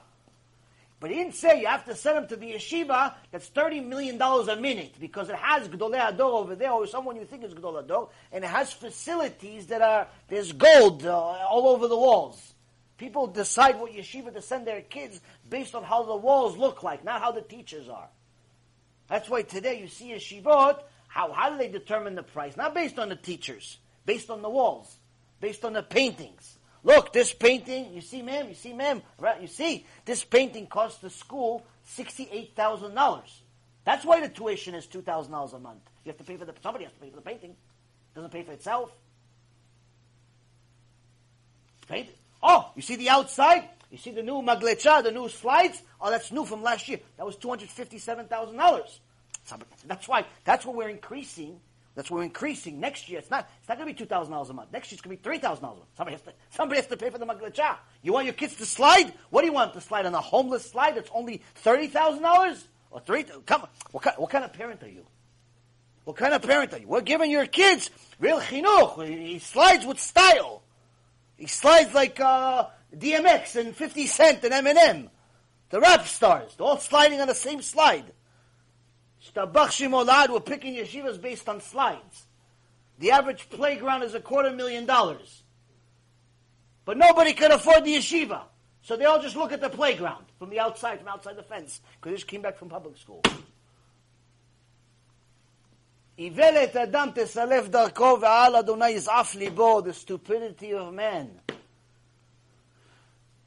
But 0.99 1.11
he 1.11 1.17
didn't 1.17 1.35
say 1.35 1.61
you 1.61 1.67
have 1.67 1.85
to 1.85 1.95
send 1.95 2.17
them 2.17 2.29
to 2.29 2.37
the 2.37 2.53
yeshiva 2.53 3.15
that's 3.31 3.49
thirty 3.49 3.81
million 3.81 4.17
dollars 4.17 4.49
a 4.49 4.57
minute 4.57 4.95
because 4.99 5.29
it 5.29 5.37
has 5.37 5.69
Gdolei 5.69 6.09
Ador 6.09 6.33
over 6.33 6.55
there, 6.55 6.71
or 6.73 6.87
someone 6.87 7.17
you 7.17 7.27
think 7.27 7.45
is 7.45 7.53
Gdolei 7.53 7.85
Ador, 7.85 8.09
and 8.33 8.45
it 8.45 8.49
has 8.49 8.73
facilities 8.73 9.67
that 9.67 9.83
are 9.83 10.09
there's 10.29 10.53
gold 10.53 11.05
uh, 11.05 11.15
all 11.15 11.69
over 11.69 11.87
the 11.87 11.97
walls. 11.97 12.55
People 12.97 13.27
decide 13.27 13.79
what 13.79 13.93
yeshiva 13.93 14.33
to 14.33 14.41
send 14.41 14.67
their 14.67 14.81
kids 14.81 15.21
based 15.51 15.75
on 15.75 15.85
how 15.85 16.03
the 16.03 16.17
walls 16.17 16.57
look 16.57 16.83
like, 16.83 17.05
not 17.05 17.21
how 17.21 17.31
the 17.31 17.43
teachers 17.43 17.91
are. 17.91 18.09
That's 19.09 19.29
why 19.29 19.43
today 19.43 19.79
you 19.81 19.89
see 19.89 20.13
yeshivot. 20.13 20.81
How 21.09 21.31
how 21.31 21.51
do 21.51 21.59
they 21.59 21.69
determine 21.69 22.15
the 22.15 22.23
price? 22.23 22.57
Not 22.57 22.75
based 22.75 22.99
on 22.99 23.11
the 23.11 23.17
teachers, 23.17 23.79
based 24.07 24.31
on 24.31 24.41
the 24.41 24.49
walls, 24.49 24.97
based 25.41 25.63
on 25.67 25.75
the 25.75 25.83
paintings. 25.83 26.57
Look, 26.87 27.13
this 27.13 27.33
painting, 27.33 27.93
you 27.93 28.01
see, 28.01 28.23
ma'am, 28.23 28.49
you 28.49 28.55
see, 28.55 28.73
ma'am, 28.73 29.03
right? 29.19 29.43
You 29.43 29.49
see, 29.49 29.85
this 30.05 30.23
painting 30.23 30.69
cost 30.69 31.03
the 31.03 31.11
school 31.11 31.67
sixty-eight 31.83 32.55
thousand 32.55 32.95
dollars. 32.95 33.43
That's 33.85 34.05
why 34.05 34.21
the 34.21 34.29
tuition 34.29 34.73
is 34.77 34.87
two 34.87 35.03
thousand 35.03 35.33
dollars 35.33 35.53
a 35.53 35.59
month. 35.59 35.81
You 36.05 36.11
have 36.11 36.19
to 36.19 36.25
pay 36.25 36.37
for 36.37 36.45
the 36.45 36.55
somebody 36.63 36.85
has 36.85 36.93
to 36.93 37.01
pay 37.01 37.11
for 37.11 37.17
the 37.17 37.23
painting. 37.23 37.51
It 37.51 38.15
doesn't 38.15 38.31
pay 38.31 38.45
for 38.45 38.53
itself. 38.53 38.93
Paint. 41.89 42.09
Oh, 42.41 42.71
you 42.77 42.83
see 42.83 42.95
the 42.95 43.09
outside? 43.09 43.69
You 43.91 43.99
see 43.99 44.13
the 44.13 44.23
new 44.23 44.41
maglesha, 44.41 45.03
the 45.03 45.11
new 45.11 45.29
slides? 45.29 45.83
Oh, 46.01 46.09
that's 46.09 46.31
new 46.31 46.45
from 46.45 46.63
last 46.63 46.89
year. 46.89 47.01
That 47.17 47.27
was 47.27 47.35
two 47.35 47.49
hundred 47.49 47.69
fifty-seven 47.69 48.27
thousand 48.27 48.57
dollars. 48.57 49.01
That's 49.89 50.07
why. 50.07 50.25
That's 50.45 50.65
what 50.65 50.77
we're 50.77 50.89
increasing 50.89 51.59
that's 51.97 52.11
we're 52.11 52.23
increasing 52.23 52.79
next 52.79 53.09
year. 53.09 53.19
It's 53.19 53.31
not. 53.31 53.49
It's 53.59 53.69
not 53.69 53.79
going 53.79 53.89
to 53.89 53.95
be 53.95 53.99
two 53.99 54.07
thousand 54.07 54.33
dollars 54.33 54.51
a 54.51 54.53
month. 54.53 54.71
Next 54.71 54.93
year 54.93 54.97
it's 54.97 55.03
going 55.03 55.17
to 55.17 55.21
be 55.21 55.25
three 55.25 55.39
thousand 55.39 55.63
dollars 55.63 55.79
a 55.79 55.81
month. 55.81 55.91
Somebody 55.97 56.15
has 56.15 56.23
to. 56.23 56.33
Somebody 56.51 56.81
has 56.81 56.87
to 56.89 56.97
pay 56.99 57.09
for 57.09 57.17
the 57.19 57.27
maglesha. 57.27 57.77
You 58.03 58.13
want 58.13 58.27
your 58.27 58.35
kids 58.35 58.55
to 58.57 58.67
slide? 58.67 59.15
What 59.31 59.41
do 59.41 59.47
you 59.47 59.55
want 59.55 59.73
to 59.73 59.81
slide 59.81 60.05
on 60.05 60.15
a 60.15 60.21
homeless 60.21 60.71
slide 60.71 60.95
that's 60.95 61.11
only 61.15 61.41
thirty 61.55 61.89
thousand 61.89 62.23
dollars 62.23 62.69
or 62.91 63.01
three? 63.01 63.25
Come. 63.25 63.63
On. 63.63 63.69
What 63.93 64.05
kind, 64.05 64.17
what 64.19 64.31
kind 64.31 64.45
of 64.45 64.53
parent 64.53 64.83
are 64.83 64.89
you? 64.91 65.07
What 66.05 66.17
kind 66.17 66.35
of 66.35 66.43
parent 66.43 66.75
are 66.75 66.79
you? 66.79 66.87
We're 66.87 67.01
giving 67.01 67.31
your 67.31 67.47
kids 67.47 67.91
real 68.21 68.41
chinuch. 68.41 69.09
He 69.09 69.39
slides 69.39 69.87
with 69.87 69.99
style. 69.99 70.63
He 71.39 71.47
slides 71.47 71.95
like 71.95 72.21
uh, 72.21 72.67
DMX 72.95 73.57
and 73.57 73.75
Fifty 73.75 74.07
Cent 74.07 74.45
and 74.45 74.53
Eminem, 74.53 75.09
the 75.71 75.81
rap 75.81 76.07
stars. 76.07 76.55
They're 76.57 76.67
all 76.67 76.79
sliding 76.79 77.23
on 77.23 77.27
the 77.27 77.35
same 77.35 77.63
slide. 77.63 78.05
Tabach 79.37 79.79
olad 79.91 80.31
were 80.31 80.41
picking 80.41 80.75
yeshivas 80.77 81.21
based 81.21 81.47
on 81.49 81.61
slides. 81.61 82.25
The 82.99 83.11
average 83.11 83.51
playground 83.51 84.03
is 84.03 84.15
a 84.15 84.21
quarter 84.21 84.51
million 84.51 84.87
dollars. 84.87 85.43
But 86.87 86.97
nobody 86.97 87.35
could 87.35 87.51
afford 87.51 87.85
the 87.85 87.97
yeshiva. 87.97 88.45
So 88.81 88.97
they 88.97 89.05
all 89.05 89.21
just 89.21 89.37
look 89.37 89.53
at 89.53 89.61
the 89.61 89.69
playground 89.69 90.25
from 90.39 90.49
the 90.49 90.59
outside, 90.61 91.01
from 91.01 91.09
outside 91.09 91.37
the 91.37 91.43
fence, 91.43 91.83
because 92.01 92.11
they 92.11 92.17
just 92.17 92.29
came 92.29 92.41
back 92.41 92.57
from 92.57 92.71
public 92.71 92.97
school. 92.97 93.21
The 96.17 96.31
stupidity 99.93 100.73
of 100.73 100.95
man 100.95 101.31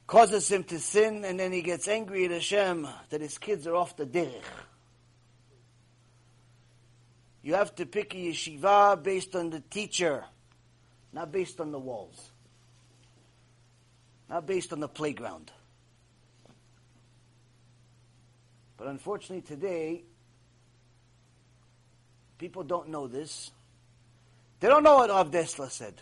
causes 0.06 0.52
him 0.52 0.64
to 0.66 0.80
sin, 0.80 1.26
and 1.26 1.40
then 1.40 1.52
he 1.52 1.64
gets 1.64 1.88
angry 1.88 2.26
at 2.26 2.32
Hashem 2.32 2.88
that 3.10 3.22
his 3.22 3.40
kids 3.40 3.66
are 3.66 3.76
off 3.76 3.96
the 3.96 4.06
derech. 4.06 4.44
You 7.42 7.54
have 7.56 7.74
to 7.76 7.86
pick 7.86 8.14
a 8.14 8.18
yeshiva 8.18 9.02
based 9.02 9.36
on 9.36 9.50
the 9.50 9.62
teacher, 9.62 10.26
not 11.14 11.32
based 11.32 11.60
on 11.60 11.72
the 11.72 11.80
walls, 11.80 12.32
not 14.30 14.46
based 14.46 14.74
on 14.74 14.80
the 14.80 14.90
playground. 14.90 15.52
But 18.78 18.88
unfortunately, 18.88 19.42
today, 19.42 20.04
people 22.38 22.64
don't 22.64 22.90
know 22.90 23.08
this. 23.08 23.52
They 24.60 24.68
don't 24.68 24.84
know 24.84 24.96
what 24.96 25.10
Rav 25.10 25.32
Dessler 25.32 25.70
said. 25.70 25.96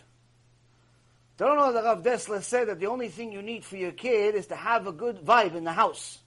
They 1.36 1.44
don't 1.44 1.56
know 1.56 1.72
that 1.72 1.84
Rav 1.84 2.02
Dessler 2.02 2.42
said 2.42 2.68
that 2.68 2.80
the 2.80 2.86
only 2.86 3.08
thing 3.08 3.30
you 3.32 3.42
need 3.42 3.64
for 3.64 3.76
your 3.76 3.92
kid 3.92 4.34
is 4.34 4.48
to 4.48 4.56
have 4.56 4.88
a 4.88 4.92
good 4.92 5.24
vibe 5.24 5.54
in 5.54 5.62
the 5.62 5.72
house. 5.72 6.18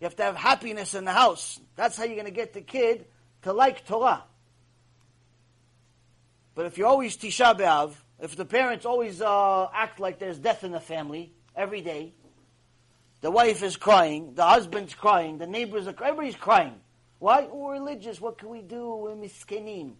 You 0.00 0.06
have 0.06 0.16
to 0.16 0.22
have 0.22 0.36
happiness 0.36 0.94
in 0.94 1.04
the 1.04 1.12
house. 1.12 1.60
That's 1.74 1.96
how 1.96 2.04
you're 2.04 2.14
going 2.14 2.26
to 2.26 2.30
get 2.30 2.54
the 2.54 2.62
kid 2.62 3.06
to 3.46 3.52
like 3.52 3.86
Torah. 3.86 4.24
But 6.56 6.66
if 6.66 6.78
you're 6.78 6.88
always 6.88 7.16
Tisha 7.16 7.56
B'Av, 7.56 7.92
if 8.18 8.34
the 8.34 8.44
parents 8.44 8.84
always 8.84 9.22
uh, 9.22 9.68
act 9.72 10.00
like 10.00 10.18
there's 10.18 10.36
death 10.36 10.64
in 10.64 10.72
the 10.72 10.80
family 10.80 11.32
every 11.54 11.80
day, 11.80 12.12
the 13.20 13.30
wife 13.30 13.62
is 13.62 13.76
crying, 13.76 14.34
the 14.34 14.44
husband's 14.44 14.94
crying, 14.94 15.38
the 15.38 15.46
neighbors 15.46 15.86
are 15.86 15.92
crying, 15.92 16.10
everybody's 16.10 16.34
crying. 16.34 16.74
Why? 17.20 17.46
We're 17.46 17.74
religious. 17.74 18.20
What 18.20 18.36
can 18.36 18.48
we 18.48 18.62
do? 18.62 18.96
We're 18.96 19.14
miskenim. 19.14 19.92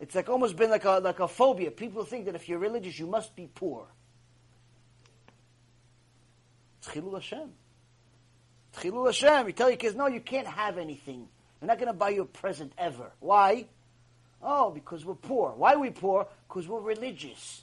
It's 0.00 0.14
like 0.14 0.30
almost 0.30 0.56
been 0.56 0.70
like 0.70 0.86
a 0.86 1.00
like 1.00 1.20
a 1.20 1.28
phobia. 1.28 1.70
People 1.70 2.04
think 2.04 2.24
that 2.24 2.34
if 2.34 2.48
you're 2.48 2.58
religious, 2.58 2.98
you 2.98 3.06
must 3.06 3.36
be 3.36 3.46
poor. 3.54 3.88
It's 6.78 6.88
Hashem. 6.88 7.50
Chilul 8.76 9.06
Hashem. 9.06 9.46
You 9.46 9.52
tell 9.52 9.70
your 9.70 9.78
kids, 9.78 9.96
no, 9.96 10.06
you 10.06 10.20
can't 10.20 10.46
have 10.46 10.78
anything. 10.78 11.28
We're 11.60 11.68
not 11.68 11.78
going 11.78 11.88
to 11.88 11.94
buy 11.94 12.10
you 12.10 12.22
a 12.22 12.26
present 12.26 12.72
ever. 12.76 13.10
Why? 13.20 13.66
Oh, 14.42 14.70
because 14.70 15.04
we're 15.04 15.14
poor. 15.14 15.52
Why 15.56 15.74
are 15.74 15.78
we 15.78 15.90
poor? 15.90 16.26
Because 16.48 16.68
we're 16.68 16.80
religious. 16.80 17.62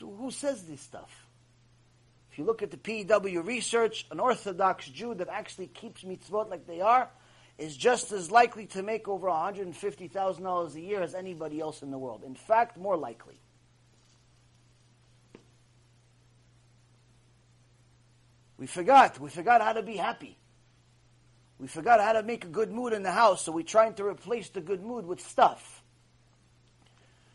Who 0.00 0.30
says 0.30 0.62
this 0.64 0.80
stuff? 0.80 1.10
If 2.30 2.38
you 2.38 2.44
look 2.44 2.62
at 2.62 2.70
the 2.70 2.76
PEW 2.76 3.42
research, 3.46 4.06
an 4.10 4.20
Orthodox 4.20 4.88
Jew 4.88 5.14
that 5.14 5.28
actually 5.28 5.68
keeps 5.68 6.02
mitzvot 6.02 6.50
like 6.50 6.66
they 6.66 6.80
are 6.80 7.08
is 7.58 7.76
just 7.76 8.10
as 8.12 8.30
likely 8.30 8.66
to 8.66 8.82
make 8.82 9.06
over 9.08 9.28
$150,000 9.28 10.74
a 10.74 10.80
year 10.80 11.00
as 11.00 11.14
anybody 11.14 11.60
else 11.60 11.82
in 11.82 11.90
the 11.90 11.98
world. 11.98 12.24
In 12.24 12.34
fact, 12.34 12.76
more 12.76 12.96
likely. 12.96 13.38
We 18.64 18.68
forgot. 18.68 19.20
We 19.20 19.28
forgot 19.28 19.60
how 19.60 19.74
to 19.74 19.82
be 19.82 19.94
happy. 19.94 20.38
We 21.58 21.66
forgot 21.66 22.00
how 22.00 22.14
to 22.14 22.22
make 22.22 22.46
a 22.46 22.48
good 22.48 22.72
mood 22.72 22.94
in 22.94 23.02
the 23.02 23.10
house, 23.10 23.42
so 23.42 23.52
we're 23.52 23.62
trying 23.62 23.92
to 23.96 24.06
replace 24.06 24.48
the 24.48 24.62
good 24.62 24.82
mood 24.82 25.04
with 25.04 25.20
stuff. 25.20 25.82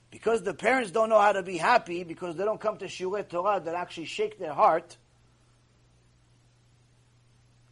Because 0.09 0.41
the 0.41 0.55
parents 0.55 0.89
don't 0.89 1.07
know 1.07 1.19
how 1.19 1.34
to 1.34 1.43
be 1.43 1.55
happy, 1.55 2.03
because 2.03 2.36
they 2.36 2.45
don't 2.45 2.59
come 2.59 2.77
to 2.77 2.86
Shiurei 2.86 3.30
Torah 3.30 3.61
that 3.63 3.75
actually 3.75 4.05
shake 4.05 4.39
their 4.39 4.53
heart, 4.53 4.97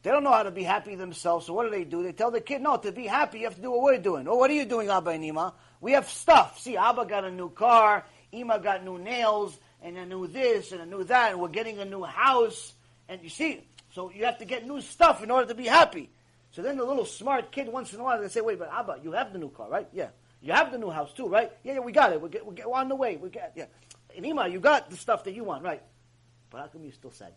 they 0.03 0.11
don't 0.11 0.23
know 0.23 0.33
how 0.33 0.43
to 0.43 0.51
be 0.51 0.61
happy 0.61 0.93
themselves, 0.93 1.47
so 1.47 1.53
what 1.53 1.63
do 1.63 1.71
they 1.71 1.83
do? 1.83 2.03
They 2.03 2.11
tell 2.11 2.29
the 2.29 2.41
kid, 2.41 2.61
no, 2.61 2.77
to 2.77 2.91
be 2.91 3.07
happy, 3.07 3.39
you 3.39 3.45
have 3.45 3.55
to 3.55 3.61
do 3.63 3.71
what 3.71 3.81
we're 3.81 3.97
doing. 3.97 4.27
Oh, 4.27 4.35
what 4.35 4.51
are 4.51 4.53
you 4.53 4.65
doing, 4.65 4.89
Abba 4.89 5.09
and 5.09 5.25
Ima? 5.25 5.55
We 5.81 5.93
have 5.93 6.07
stuff. 6.07 6.59
See, 6.59 6.77
Abba 6.77 7.07
got 7.07 7.25
a 7.25 7.31
new 7.31 7.49
car, 7.49 8.05
Ima 8.31 8.59
got 8.59 8.85
new 8.85 8.99
nails, 8.99 9.57
and 9.81 9.97
a 9.97 10.05
new 10.05 10.27
this, 10.27 10.73
and 10.73 10.81
a 10.81 10.85
new 10.85 11.03
that, 11.05 11.31
and 11.31 11.41
we're 11.41 11.47
getting 11.47 11.79
a 11.79 11.85
new 11.85 12.03
house, 12.03 12.75
and 13.09 13.21
you 13.21 13.29
see, 13.29 13.61
so 13.91 14.11
you 14.11 14.25
have 14.25 14.37
to 14.39 14.45
get 14.45 14.65
new 14.67 14.81
stuff 14.81 15.23
in 15.23 15.31
order 15.31 15.47
to 15.47 15.55
be 15.55 15.65
happy. 15.65 16.09
So 16.51 16.61
then 16.61 16.77
the 16.77 16.83
little 16.83 17.05
smart 17.05 17.51
kid 17.51 17.67
once 17.67 17.93
in 17.93 17.99
a 17.99 18.03
while 18.03 18.21
they 18.21 18.27
say, 18.27 18.41
"Wait, 18.41 18.59
but 18.59 18.71
Abba, 18.71 18.99
you 19.03 19.11
have 19.13 19.33
the 19.33 19.39
new 19.39 19.49
car, 19.49 19.69
right? 19.69 19.87
Yeah, 19.93 20.09
you 20.41 20.53
have 20.53 20.71
the 20.71 20.77
new 20.77 20.89
house 20.89 21.13
too, 21.13 21.27
right? 21.27 21.51
Yeah, 21.63 21.73
yeah, 21.73 21.79
we 21.79 21.91
got 21.91 22.13
it. 22.13 22.21
We're, 22.21 22.29
get, 22.29 22.45
we're, 22.45 22.53
get, 22.53 22.69
we're 22.69 22.77
on 22.77 22.89
the 22.89 22.95
way. 22.95 23.17
We 23.17 23.29
get 23.29 23.53
yeah. 23.55 23.65
And 24.15 24.25
Ima, 24.25 24.47
you 24.47 24.59
got 24.59 24.89
the 24.89 24.97
stuff 24.97 25.23
that 25.25 25.33
you 25.33 25.43
want, 25.43 25.63
right? 25.63 25.81
But 26.49 26.61
how 26.61 26.67
come 26.67 26.83
you 26.83 26.91
still 26.91 27.11
sad? 27.11 27.33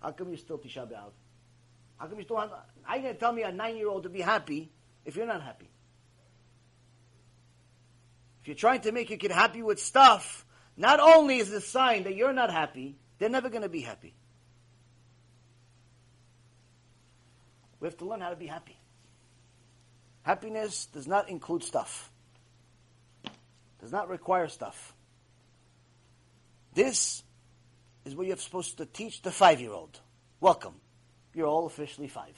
How 0.00 0.12
come 0.12 0.30
you 0.30 0.36
still 0.36 0.58
Tisha 0.58 0.88
B'av? 0.88 1.12
How 1.98 2.06
come 2.06 2.18
you 2.18 2.24
still? 2.24 2.36
How 2.36 2.50
are 2.88 2.96
you 2.96 3.08
to 3.08 3.14
tell 3.14 3.32
me 3.32 3.42
a 3.42 3.52
nine-year-old 3.52 4.04
to 4.04 4.08
be 4.08 4.20
happy 4.20 4.70
if 5.04 5.16
you're 5.16 5.26
not 5.26 5.42
happy? 5.42 5.68
if 8.42 8.48
you're 8.48 8.56
trying 8.56 8.80
to 8.80 8.90
make 8.90 9.08
your 9.08 9.20
kid 9.20 9.30
happy 9.30 9.62
with 9.62 9.78
stuff, 9.78 10.44
not 10.76 10.98
only 10.98 11.38
is 11.38 11.52
it 11.52 11.56
a 11.58 11.60
sign 11.60 12.02
that 12.04 12.16
you're 12.16 12.32
not 12.32 12.50
happy, 12.50 12.96
they're 13.22 13.30
never 13.30 13.50
going 13.50 13.62
to 13.62 13.68
be 13.68 13.82
happy. 13.82 14.12
We 17.78 17.86
have 17.86 17.96
to 17.98 18.04
learn 18.04 18.20
how 18.20 18.30
to 18.30 18.36
be 18.36 18.48
happy. 18.48 18.76
Happiness 20.22 20.86
does 20.86 21.06
not 21.06 21.28
include 21.28 21.62
stuff. 21.62 22.10
Does 23.80 23.92
not 23.92 24.08
require 24.08 24.48
stuff. 24.48 24.92
This 26.74 27.22
is 28.04 28.16
what 28.16 28.26
you're 28.26 28.36
supposed 28.38 28.78
to 28.78 28.86
teach 28.86 29.22
the 29.22 29.30
five-year-old. 29.30 30.00
Welcome. 30.40 30.74
You're 31.32 31.46
all 31.46 31.66
officially 31.66 32.08
five. 32.08 32.34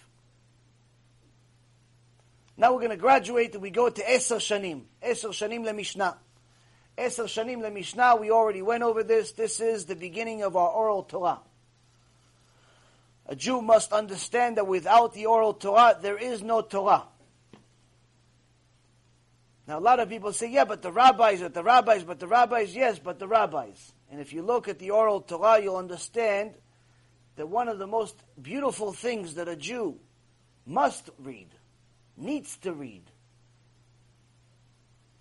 Now 2.58 2.74
we're 2.74 2.80
going 2.80 2.90
to 2.90 2.98
graduate 2.98 3.54
and 3.54 3.62
we 3.62 3.70
go 3.70 3.88
to 3.88 4.02
Eser 4.02 4.36
Shanim. 4.36 4.82
Eser 5.02 5.30
Shanim 5.30 5.64
le 5.64 5.72
Mishnah. 5.72 6.18
Eser 6.96 7.24
Shanim 7.24 7.60
le 7.60 7.70
Mishnah, 7.70 8.16
we 8.16 8.30
already 8.30 8.62
went 8.62 8.82
over 8.82 9.02
this. 9.02 9.32
This 9.32 9.60
is 9.60 9.86
the 9.86 9.96
beginning 9.96 10.42
of 10.42 10.56
our 10.56 10.68
oral 10.68 11.02
Torah. 11.02 11.40
A 13.26 13.34
Jew 13.34 13.62
must 13.62 13.92
understand 13.92 14.58
that 14.58 14.66
without 14.66 15.14
the 15.14 15.26
oral 15.26 15.54
Torah, 15.54 15.98
there 16.00 16.18
is 16.18 16.42
no 16.42 16.60
Torah. 16.60 17.04
Now, 19.66 19.78
a 19.78 19.80
lot 19.80 19.98
of 19.98 20.10
people 20.10 20.32
say, 20.32 20.50
yeah, 20.50 20.64
but 20.64 20.82
the 20.82 20.92
rabbis, 20.92 21.40
but 21.40 21.54
the 21.54 21.62
rabbis, 21.62 22.04
but 22.04 22.20
the 22.20 22.26
rabbis, 22.26 22.76
yes, 22.76 22.98
but 22.98 23.18
the 23.18 23.26
rabbis. 23.26 23.92
And 24.10 24.20
if 24.20 24.32
you 24.34 24.42
look 24.42 24.68
at 24.68 24.78
the 24.78 24.90
oral 24.90 25.22
Torah, 25.22 25.60
you'll 25.60 25.76
understand 25.76 26.54
that 27.36 27.48
one 27.48 27.68
of 27.68 27.78
the 27.78 27.86
most 27.86 28.14
beautiful 28.40 28.92
things 28.92 29.34
that 29.34 29.48
a 29.48 29.56
Jew 29.56 29.98
must 30.66 31.08
read, 31.18 31.48
needs 32.16 32.56
to 32.58 32.72
read, 32.72 33.02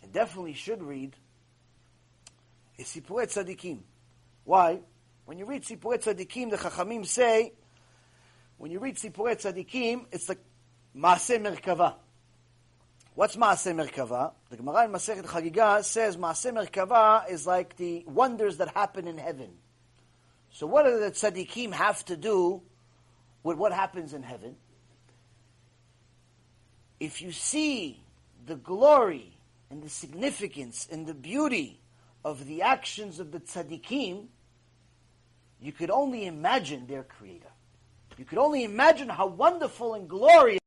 and 0.04 0.12
definitely 0.12 0.54
should 0.54 0.84
read, 0.84 1.16
is 2.78 2.88
Sipurei 2.88 3.26
Tzadikim. 3.26 3.80
Why? 4.44 4.80
When 5.26 5.38
you 5.38 5.46
read 5.46 5.64
Sipurei 5.64 6.04
Tzadikim, 6.04 6.52
the 6.52 6.58
Chachamim 6.58 7.06
say, 7.06 7.54
when 8.58 8.72
you 8.72 8.80
read 8.80 8.96
Sipurei 8.96 9.36
Tzadikim, 9.36 10.06
it's 10.12 10.30
like 10.30 10.40
Maaseh 10.96 11.40
Merkava. 11.40 11.96
What's 13.16 13.36
Maaseh 13.36 13.76
Merkava? 13.76 14.34
The 14.50 14.58
Gemara 14.58 14.86
in 14.86 14.92
Masechet 14.92 15.26
Chagiga 15.26 15.84
says 15.84 16.18
Maaseh 16.18 16.52
Merkava 16.52 17.30
is 17.30 17.46
like 17.46 17.78
the 17.78 18.04
wonders 18.08 18.58
that 18.58 18.70
happen 18.70 19.08
in 19.08 19.18
heaven. 19.18 19.52
So 20.54 20.68
what 20.68 20.86
do 20.86 21.00
the 21.00 21.12
tzaddikim 21.12 21.74
have 21.74 22.06
to 22.06 22.16
do 22.16 22.62
with 23.44 23.58
what 23.58 23.72
happens 23.72 24.14
in 24.14 24.24
heaven? 24.24 24.56
If 27.00 27.22
you 27.22 27.32
see 27.32 28.04
the 28.46 28.56
glory 28.56 29.38
and 29.70 29.82
the 29.82 29.90
significance 29.90 30.88
and 30.92 31.06
the 31.08 31.14
beauty 31.14 31.80
of 32.24 32.46
the 32.46 32.62
actions 32.62 33.20
of 33.20 33.32
the 33.32 33.40
tzaddikim, 33.40 34.28
you 35.62 35.72
could 35.72 35.90
only 35.90 36.26
imagine 36.26 36.88
their 36.88 37.04
creator. 37.04 37.52
You 38.18 38.26
could 38.26 38.38
only 38.38 38.64
imagine 38.64 39.10
how 39.10 39.28
wonderful 39.28 39.96
and 39.96 40.08
glorious 40.08 40.60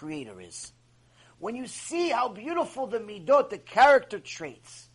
creator 0.00 0.40
is. 0.40 0.72
When 1.38 1.54
you 1.54 1.66
see 1.66 2.08
how 2.08 2.28
beautiful 2.30 2.86
the 2.86 3.00
midot, 3.00 3.50
the 3.50 3.58
character 3.58 4.18
traits, 4.18 4.88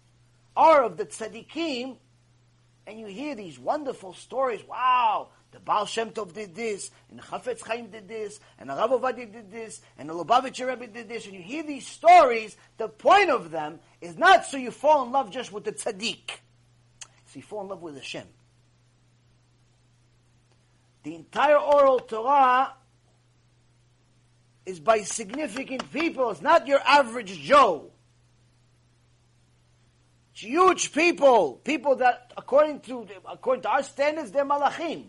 are 0.57 0.83
of 0.83 0.97
the 0.97 1.05
tzaddikim, 1.05 1.97
and 2.87 2.99
you 2.99 3.05
hear 3.05 3.35
these 3.35 3.59
wonderful 3.59 4.13
stories, 4.13 4.63
wow, 4.67 5.29
the 5.51 5.59
Baal 5.59 5.85
Shem 5.85 6.09
Tov 6.09 6.33
did 6.33 6.55
this, 6.55 6.89
and 7.11 7.19
the 7.19 7.23
Chafetz 7.23 7.61
Chaim 7.61 7.91
did 7.91 8.07
this, 8.07 8.39
and 8.57 8.67
the 8.67 8.73
Rav 8.73 8.89
Ovadia 8.89 9.31
did 9.31 9.51
this, 9.51 9.79
and 9.99 10.09
the 10.09 10.13
Lubavitcher 10.15 10.67
Rebbe 10.67 10.87
did 10.87 11.07
this, 11.07 11.25
and 11.25 11.35
you 11.35 11.41
hear 11.41 11.61
these 11.61 11.85
stories, 11.85 12.57
the 12.77 12.87
point 12.87 13.29
of 13.29 13.51
them 13.51 13.79
is 14.01 14.17
not 14.17 14.45
so 14.45 14.57
you 14.57 14.71
fall 14.71 15.05
in 15.05 15.11
love 15.11 15.29
just 15.29 15.51
with 15.51 15.65
the 15.65 15.71
tzaddik, 15.71 16.31
so 17.27 17.35
you 17.35 17.43
fall 17.43 17.61
in 17.61 17.67
love 17.67 17.83
with 17.83 17.95
Hashem. 17.95 18.25
The 21.03 21.13
entire 21.13 21.57
oral 21.59 21.99
Torah 21.99 22.73
is 24.65 24.79
by 24.79 25.01
significant 25.01 25.91
people. 25.91 26.31
It's 26.31 26.41
not 26.41 26.67
your 26.67 26.79
average 26.85 27.37
Joe. 27.39 27.91
It's 30.33 30.41
huge 30.41 30.91
people, 30.91 31.53
people 31.63 31.97
that, 31.97 32.33
according 32.35 32.81
to 32.81 33.07
according 33.25 33.63
to 33.63 33.69
our 33.69 33.83
standards, 33.83 34.31
they're 34.31 34.45
malachim. 34.45 35.05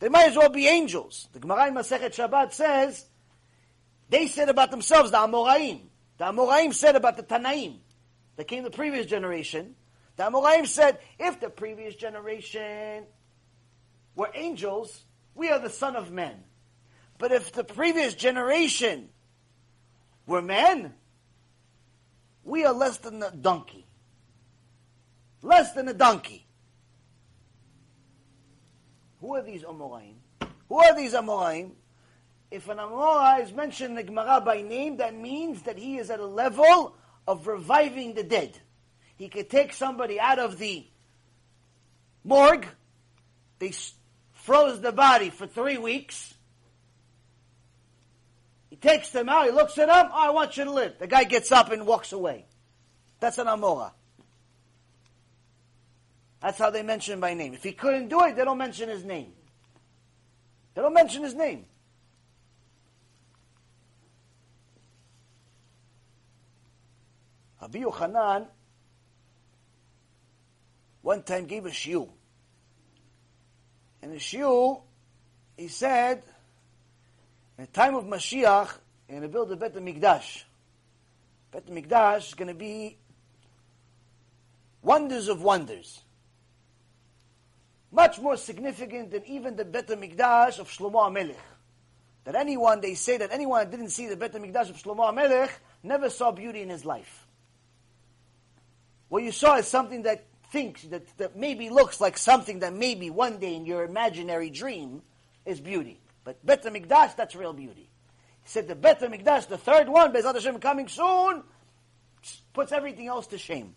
They 0.00 0.08
might 0.08 0.30
as 0.30 0.36
well 0.36 0.48
be 0.48 0.66
angels. 0.66 1.28
The 1.32 1.40
Gemara 1.40 1.68
in 1.68 1.74
Masechet 1.74 2.14
Shabbat 2.14 2.52
says 2.52 3.04
they 4.08 4.26
said 4.26 4.48
about 4.48 4.70
themselves, 4.70 5.12
the 5.12 5.18
Amoraim. 5.18 5.82
The 6.18 6.24
Amoraim 6.24 6.74
said 6.74 6.96
about 6.96 7.16
the 7.16 7.22
Tanaim. 7.22 7.76
That 8.36 8.48
came 8.48 8.64
the 8.64 8.70
previous 8.70 9.06
generation. 9.06 9.76
The 10.16 10.24
Amoraim 10.24 10.66
said, 10.66 10.98
if 11.18 11.40
the 11.40 11.50
previous 11.50 11.94
generation 11.94 13.04
were 14.16 14.30
angels, 14.34 15.04
we 15.34 15.50
are 15.50 15.58
the 15.58 15.70
son 15.70 15.94
of 15.94 16.10
men. 16.10 16.34
But 17.20 17.32
if 17.32 17.52
the 17.52 17.64
previous 17.64 18.14
generation 18.14 19.10
were 20.26 20.40
men, 20.40 20.94
we 22.44 22.64
are 22.64 22.72
less 22.72 22.96
than 22.96 23.22
a 23.22 23.30
donkey. 23.30 23.86
Less 25.42 25.72
than 25.74 25.86
a 25.88 25.92
donkey. 25.92 26.46
Who 29.20 29.34
are 29.36 29.42
these 29.42 29.62
Amoraim? 29.64 30.14
Who 30.70 30.78
are 30.78 30.96
these 30.96 31.12
Amoraim? 31.12 31.72
If 32.50 32.70
an 32.70 32.78
Amorah 32.78 33.42
is 33.42 33.52
mentioned 33.52 33.90
in 33.90 33.96
the 33.96 34.02
Gemara 34.02 34.40
by 34.40 34.62
name, 34.62 34.96
that 34.96 35.14
means 35.14 35.60
that 35.62 35.76
he 35.76 35.98
is 35.98 36.08
at 36.08 36.20
a 36.20 36.26
level 36.26 36.96
of 37.28 37.46
reviving 37.46 38.14
the 38.14 38.22
dead. 38.22 38.58
He 39.16 39.28
could 39.28 39.50
take 39.50 39.74
somebody 39.74 40.18
out 40.18 40.38
of 40.38 40.56
the 40.56 40.86
morgue, 42.24 42.66
they 43.58 43.74
froze 44.32 44.80
the 44.80 44.90
body 44.90 45.28
for 45.28 45.46
three 45.46 45.76
weeks, 45.76 46.29
takes 48.80 49.10
them 49.10 49.28
out, 49.28 49.46
he 49.46 49.52
looks 49.52 49.78
at 49.78 49.88
them, 49.88 50.08
oh, 50.12 50.28
I 50.28 50.30
want 50.30 50.56
you 50.56 50.64
to 50.64 50.72
live. 50.72 50.98
The 50.98 51.06
guy 51.06 51.24
gets 51.24 51.52
up 51.52 51.70
and 51.70 51.86
walks 51.86 52.12
away. 52.12 52.46
That's 53.20 53.38
an 53.38 53.46
Amora. 53.46 53.92
That's 56.40 56.58
how 56.58 56.70
they 56.70 56.82
mention 56.82 57.20
by 57.20 57.34
name. 57.34 57.52
If 57.52 57.62
he 57.62 57.72
couldn't 57.72 58.08
do 58.08 58.24
it, 58.24 58.36
they 58.36 58.44
don't 58.44 58.58
mention 58.58 58.88
his 58.88 59.04
name. 59.04 59.32
They 60.74 60.82
don't 60.82 60.94
mention 60.94 61.22
his 61.22 61.34
name. 61.34 61.66
Rabbi 67.60 67.80
Yochanan 67.80 68.46
one 71.02 71.22
time 71.22 71.46
gave 71.46 71.66
a 71.66 71.70
shiur. 71.70 72.08
And 74.02 74.12
the 74.12 74.16
shiur, 74.16 74.80
he 75.56 75.68
said, 75.68 76.22
in 77.60 77.66
the 77.66 77.72
time 77.72 77.94
of 77.94 78.04
Mashiach, 78.04 78.68
they're 79.06 79.18
going 79.18 79.20
to 79.20 79.28
build 79.28 79.52
a 79.52 79.56
Bet 79.56 79.74
Mikdash. 79.74 80.44
Bet 81.52 81.66
Mikdash 81.66 82.28
is 82.28 82.34
going 82.34 82.48
to 82.48 82.54
be 82.54 82.96
wonders 84.80 85.28
of 85.28 85.42
wonders. 85.42 86.00
Much 87.92 88.18
more 88.18 88.38
significant 88.38 89.10
than 89.10 89.26
even 89.26 89.56
the 89.56 89.66
Bet 89.66 89.88
Mikdash 89.88 90.58
of 90.58 90.70
Shlomo 90.70 91.06
HaMelech. 91.12 91.36
that 92.24 92.34
anyone, 92.34 92.80
they 92.80 92.94
say 92.94 93.18
that 93.18 93.30
anyone 93.30 93.60
that 93.60 93.70
didn't 93.70 93.90
see 93.90 94.06
the 94.06 94.16
Bet 94.16 94.32
HaMikdash 94.32 94.70
of 94.70 94.82
Shlomo 94.82 95.12
HaMelech 95.12 95.50
never 95.82 96.08
saw 96.08 96.30
beauty 96.32 96.62
in 96.62 96.70
his 96.70 96.86
life. 96.86 97.26
What 99.10 99.22
you 99.22 99.32
saw 99.32 99.56
is 99.56 99.68
something 99.68 100.04
that 100.04 100.24
thinks, 100.50 100.84
that, 100.84 101.14
that 101.18 101.36
maybe 101.36 101.68
looks 101.68 102.00
like 102.00 102.16
something 102.16 102.60
that 102.60 102.72
maybe 102.72 103.10
one 103.10 103.36
day 103.36 103.54
in 103.54 103.66
your 103.66 103.84
imaginary 103.84 104.48
dream 104.48 105.02
is 105.44 105.60
beauty. 105.60 106.00
But 106.30 106.46
Bet 106.46 106.62
HaMikdash, 106.62 107.16
that's 107.16 107.34
real 107.34 107.52
beauty. 107.52 107.90
He 108.42 108.48
said 108.48 108.68
the 108.68 108.76
Bet 108.76 109.00
HaMikdash, 109.00 109.48
the 109.48 109.58
third 109.58 109.88
one, 109.88 110.12
BeEzrat 110.12 110.34
Hashem 110.34 110.60
coming 110.60 110.86
soon, 110.86 111.42
puts 112.52 112.70
everything 112.70 113.08
else 113.08 113.26
to 113.28 113.38
shame. 113.38 113.74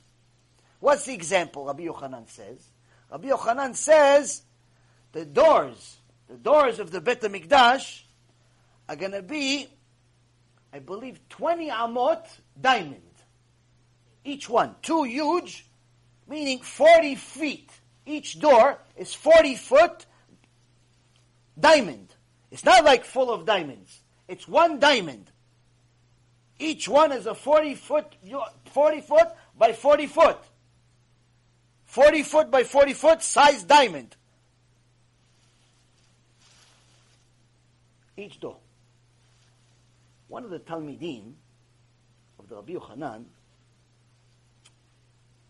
What's 0.79 1.05
the 1.05 1.15
example 1.15 1.65
Rabbi 1.65 1.85
Yochanan 1.85 2.29
says? 2.29 2.63
Rabbi 3.09 3.29
Yochanan 3.29 3.75
says 3.75 4.43
the 5.13 5.25
doors, 5.25 5.97
the 6.29 6.37
doors 6.37 6.77
of 6.77 6.91
the 6.91 7.01
Bet 7.01 7.21
HaMikdash 7.21 8.03
are 8.87 8.95
going 8.97 9.13
to 9.13 9.23
be, 9.23 9.67
I 10.71 10.77
believe, 10.77 11.27
20 11.29 11.71
amot 11.71 12.27
diamond. 12.61 13.01
Each 14.23 14.47
one. 14.47 14.75
Two 14.83 15.03
huge, 15.03 15.65
meaning 16.27 16.59
40 16.59 17.15
feet. 17.15 17.71
Each 18.05 18.39
door 18.39 18.77
is 18.95 19.11
40 19.15 19.55
foot 19.55 20.05
diamond. 21.59 22.12
It's 22.53 22.63
not 22.63 22.85
like 22.85 23.03
full 23.03 23.33
of 23.33 23.47
diamonds. 23.47 23.99
It's 24.27 24.47
one 24.47 24.79
diamond. 24.79 25.31
Each 26.59 26.87
one 26.87 27.11
is 27.11 27.25
a 27.25 27.33
40 27.33 27.73
foot, 27.73 28.15
40 28.65 29.01
foot 29.01 29.27
by 29.57 29.73
40 29.73 30.05
foot. 30.05 30.37
40 31.85 32.21
foot 32.21 32.51
by 32.51 32.63
40 32.63 32.93
foot 32.93 33.23
size 33.23 33.63
diamond. 33.63 34.15
Each 38.15 38.39
door. 38.39 38.57
One 40.27 40.43
of 40.43 40.51
the 40.51 40.59
Talmidim 40.59 41.33
of 42.37 42.49
the 42.49 42.55
Rabbi 42.57 42.73
Yochanan, 42.73 43.23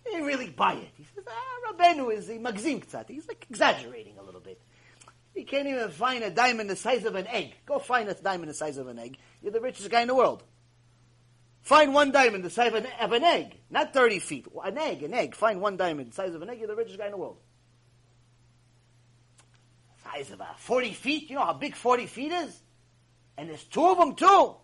he 0.05 0.11
didn't 0.11 0.25
really 0.25 0.49
buy 0.49 0.75
it. 0.75 0.89
He 0.97 1.03
says, 1.13 1.25
ah, 1.27 1.73
Rabbeinu 1.73 2.13
is 2.13 2.29
a 2.29 2.39
magzim 2.39 2.79
ktzat. 2.79 3.09
He's 3.09 3.27
like 3.27 3.45
exaggerating 3.49 4.17
a 4.19 4.23
little 4.23 4.39
bit. 4.39 4.61
You 5.35 5.45
can't 5.45 5.67
even 5.67 5.89
find 5.89 6.23
a 6.23 6.29
diamond 6.29 6.69
the 6.69 6.75
size 6.75 7.05
of 7.05 7.15
an 7.15 7.27
egg. 7.27 7.55
Go 7.65 7.79
find 7.79 8.07
a 8.07 8.13
diamond 8.13 8.49
the 8.49 8.53
size 8.53 8.77
of 8.77 8.87
an 8.87 8.99
egg. 8.99 9.17
You're 9.41 9.51
the 9.51 9.61
richest 9.61 9.89
guy 9.89 10.01
in 10.01 10.07
the 10.07 10.15
world. 10.15 10.43
Find 11.63 11.93
one 11.93 12.11
diamond 12.11 12.43
the 12.43 12.49
size 12.49 12.67
of 12.67 12.75
an, 12.75 12.87
of 12.99 13.13
an 13.13 13.23
egg, 13.23 13.55
not 13.69 13.93
30 13.93 14.19
feet. 14.19 14.47
An 14.63 14.77
egg, 14.77 15.01
an 15.01 15.13
egg. 15.13 15.33
Find 15.33 15.61
one 15.61 15.77
diamond 15.77 16.11
the 16.11 16.13
size 16.13 16.35
of 16.35 16.41
an 16.41 16.49
egg, 16.49 16.59
you're 16.59 16.67
the 16.67 16.75
richest 16.75 16.99
guy 16.99 17.05
in 17.05 17.11
the 17.11 17.17
world. 17.17 17.37
Size 20.03 20.31
of 20.31 20.41
a 20.41 20.49
40 20.57 20.91
feet, 20.91 21.29
you 21.29 21.37
know 21.37 21.45
how 21.45 21.53
big 21.53 21.75
40 21.75 22.05
feet 22.05 22.31
is? 22.33 22.61
And 23.37 23.49
there's 23.49 23.63
two 23.63 23.87
of 23.87 23.97
them 23.97 24.15
too. 24.15 24.55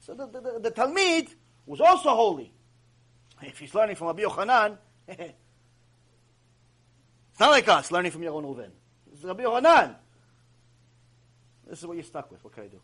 So 0.00 0.14
the, 0.14 0.26
the, 0.26 0.40
the, 0.40 0.58
the 0.60 0.70
Talmid 0.70 1.30
was 1.64 1.80
also 1.80 2.10
holy. 2.10 2.52
If 3.42 3.58
he's 3.58 3.74
learning 3.74 3.96
from 3.96 4.08
Rabbi 4.08 4.22
Yochanan, 4.22 4.78
it's 5.08 5.34
not 7.40 7.50
like 7.50 7.66
us 7.68 7.90
learning 7.90 8.12
from 8.12 8.20
Yaron 8.22 8.44
Reuven. 8.44 8.70
Rabbi 9.26 9.42
Yochanan. 9.42 9.96
This 11.68 11.80
is 11.80 11.86
what 11.86 11.96
you're 11.96 12.04
stuck 12.04 12.30
with. 12.30 12.42
What 12.44 12.54
can 12.54 12.64
I 12.64 12.68
do? 12.68 12.80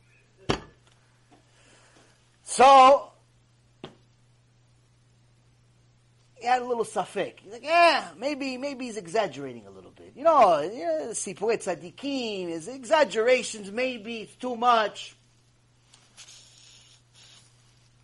So, 2.42 3.12
he 6.34 6.46
had 6.46 6.60
a 6.60 6.64
little 6.64 6.84
safek. 6.84 7.34
He's 7.40 7.52
like, 7.52 7.64
yeah, 7.64 8.08
maybe, 8.18 8.56
maybe 8.58 8.86
he's 8.86 8.96
exaggerating 8.96 9.66
a 9.66 9.70
little 9.70 9.92
bit. 9.92 10.12
You 10.16 10.24
know, 10.24 10.68
Sipurei 11.12 11.62
Tzadikim, 11.62 12.48
his 12.48 12.66
exaggerations, 12.66 13.70
maybe 13.70 14.22
it's 14.22 14.34
too 14.34 14.56
much. 14.56 15.16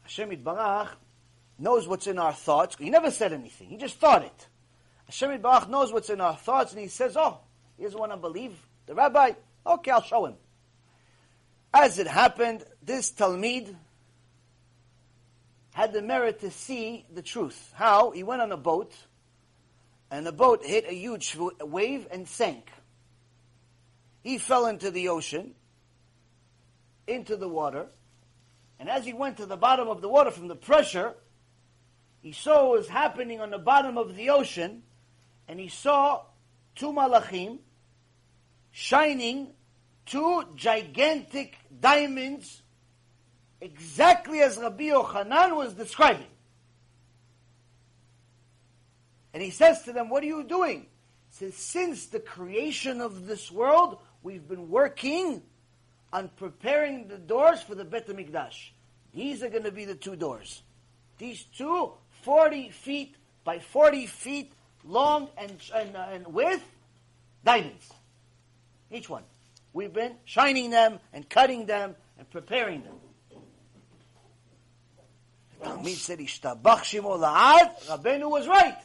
Hashem 0.02 0.30
Yitbarach 0.30 0.90
knows 1.58 1.88
what's 1.88 2.06
in 2.06 2.18
our 2.18 2.32
thoughts. 2.32 2.76
He 2.78 2.90
never 2.90 3.10
said 3.10 3.32
anything. 3.32 3.68
He 3.68 3.76
just 3.76 3.96
thought 3.96 4.24
it. 4.24 4.46
Hashem 5.06 5.30
Yitbarach 5.30 5.68
knows 5.68 5.92
what's 5.92 6.08
in 6.08 6.20
our 6.20 6.36
thoughts, 6.36 6.72
and 6.72 6.80
he 6.80 6.86
says, 6.88 7.16
oh, 7.16 7.38
he 7.78 7.84
doesn't 7.84 7.98
want 7.98 8.12
to 8.12 8.18
believe 8.18 8.52
the 8.86 8.94
rabbi. 8.94 9.32
Okay, 9.66 9.90
I'll 9.90 10.02
show 10.02 10.26
him. 10.26 10.34
As 11.72 11.98
it 11.98 12.08
happened, 12.08 12.64
this 12.82 13.10
Talmid, 13.12 13.74
had 15.72 15.92
the 15.92 16.02
merit 16.02 16.40
to 16.40 16.50
see 16.50 17.06
the 17.14 17.22
truth. 17.22 17.72
How? 17.76 18.10
He 18.10 18.24
went 18.24 18.42
on 18.42 18.50
a 18.50 18.56
boat, 18.56 18.96
and 20.10 20.26
the 20.26 20.32
boat 20.32 20.64
hit 20.64 20.86
a 20.88 20.92
huge 20.92 21.36
wave 21.36 22.08
and 22.10 22.26
sank. 22.26 22.68
He 24.22 24.38
fell 24.38 24.66
into 24.66 24.90
the 24.90 25.08
ocean, 25.08 25.54
into 27.06 27.36
the 27.36 27.48
water, 27.48 27.86
and 28.80 28.88
as 28.88 29.04
he 29.04 29.12
went 29.12 29.36
to 29.36 29.46
the 29.46 29.56
bottom 29.56 29.88
of 29.88 30.00
the 30.00 30.08
water 30.08 30.32
from 30.32 30.48
the 30.48 30.56
pressure, 30.56 31.14
he 32.22 32.32
saw 32.32 32.70
what 32.70 32.78
was 32.78 32.88
happening 32.88 33.40
on 33.40 33.50
the 33.50 33.58
bottom 33.58 33.98
of 33.98 34.16
the 34.16 34.30
ocean, 34.30 34.82
and 35.46 35.60
he 35.60 35.68
saw 35.68 36.22
two 36.74 36.92
malachim 36.92 37.58
shining 38.72 39.52
two 40.06 40.44
gigantic 40.54 41.56
diamonds 41.80 42.62
exactly 43.60 44.40
as 44.40 44.56
Rabbi 44.56 44.84
Yochanan 44.84 45.56
was 45.56 45.74
describing. 45.74 46.26
And 49.34 49.42
he 49.42 49.50
says 49.50 49.82
to 49.82 49.92
them, 49.92 50.08
What 50.08 50.22
are 50.22 50.26
you 50.26 50.42
doing? 50.44 50.86
Says, 51.30 51.54
Since 51.54 52.06
the 52.06 52.20
creation 52.20 53.00
of 53.00 53.26
this 53.26 53.50
world, 53.50 53.98
we've 54.22 54.48
been 54.48 54.68
working 54.68 55.42
on 56.12 56.30
preparing 56.36 57.08
the 57.08 57.18
doors 57.18 57.60
for 57.60 57.74
the 57.74 57.84
Bet 57.84 58.08
HaMikdash. 58.08 58.70
These 59.14 59.42
are 59.42 59.50
going 59.50 59.64
to 59.64 59.72
be 59.72 59.84
the 59.84 59.94
two 59.94 60.16
doors. 60.16 60.62
These 61.18 61.44
two, 61.56 61.92
40 62.22 62.70
feet 62.70 63.16
by 63.44 63.58
40 63.58 64.06
feet 64.06 64.52
long 64.84 65.28
and, 65.36 65.56
and, 65.74 65.96
and 65.96 66.26
width, 66.28 66.64
diamonds. 67.44 67.90
Each 68.90 69.08
one. 69.08 69.22
We've 69.72 69.92
been 69.92 70.14
shining 70.24 70.70
them 70.70 70.98
and 71.12 71.28
cutting 71.28 71.66
them 71.66 71.94
and 72.18 72.28
preparing 72.30 72.82
them. 72.82 72.94
Talmid 75.62 75.96
said, 75.96 76.18
Ishtabach 76.20 76.82
Shimo 76.82 77.18
La'ad, 77.18 77.86
Rabbeinu 77.86 78.30
was 78.30 78.46
right. 78.46 78.76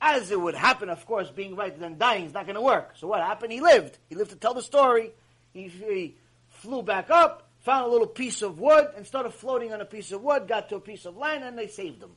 As 0.00 0.30
it 0.30 0.40
would 0.40 0.54
happen, 0.54 0.88
of 0.88 1.04
course, 1.06 1.30
being 1.30 1.54
right 1.54 1.78
then 1.78 1.98
dying 1.98 2.24
is 2.24 2.34
not 2.34 2.46
going 2.46 2.56
to 2.56 2.62
work. 2.62 2.92
So 2.96 3.06
what 3.06 3.20
happened? 3.20 3.52
He 3.52 3.60
lived. 3.60 3.98
He 4.08 4.14
lived 4.14 4.30
to 4.30 4.36
tell 4.36 4.54
the 4.54 4.62
story. 4.62 5.12
He, 5.52 5.68
he 5.68 6.16
flew 6.48 6.82
back 6.82 7.10
up, 7.10 7.48
found 7.60 7.86
a 7.86 7.88
little 7.88 8.06
piece 8.06 8.42
of 8.42 8.58
wood, 8.58 8.88
and 8.96 9.06
started 9.06 9.32
floating 9.32 9.72
on 9.72 9.80
a 9.80 9.84
piece 9.84 10.10
of 10.10 10.22
wood, 10.22 10.48
got 10.48 10.68
to 10.70 10.76
a 10.76 10.80
piece 10.80 11.06
of 11.06 11.16
land, 11.16 11.44
and 11.44 11.56
they 11.56 11.68
saved 11.68 12.02
him. 12.02 12.10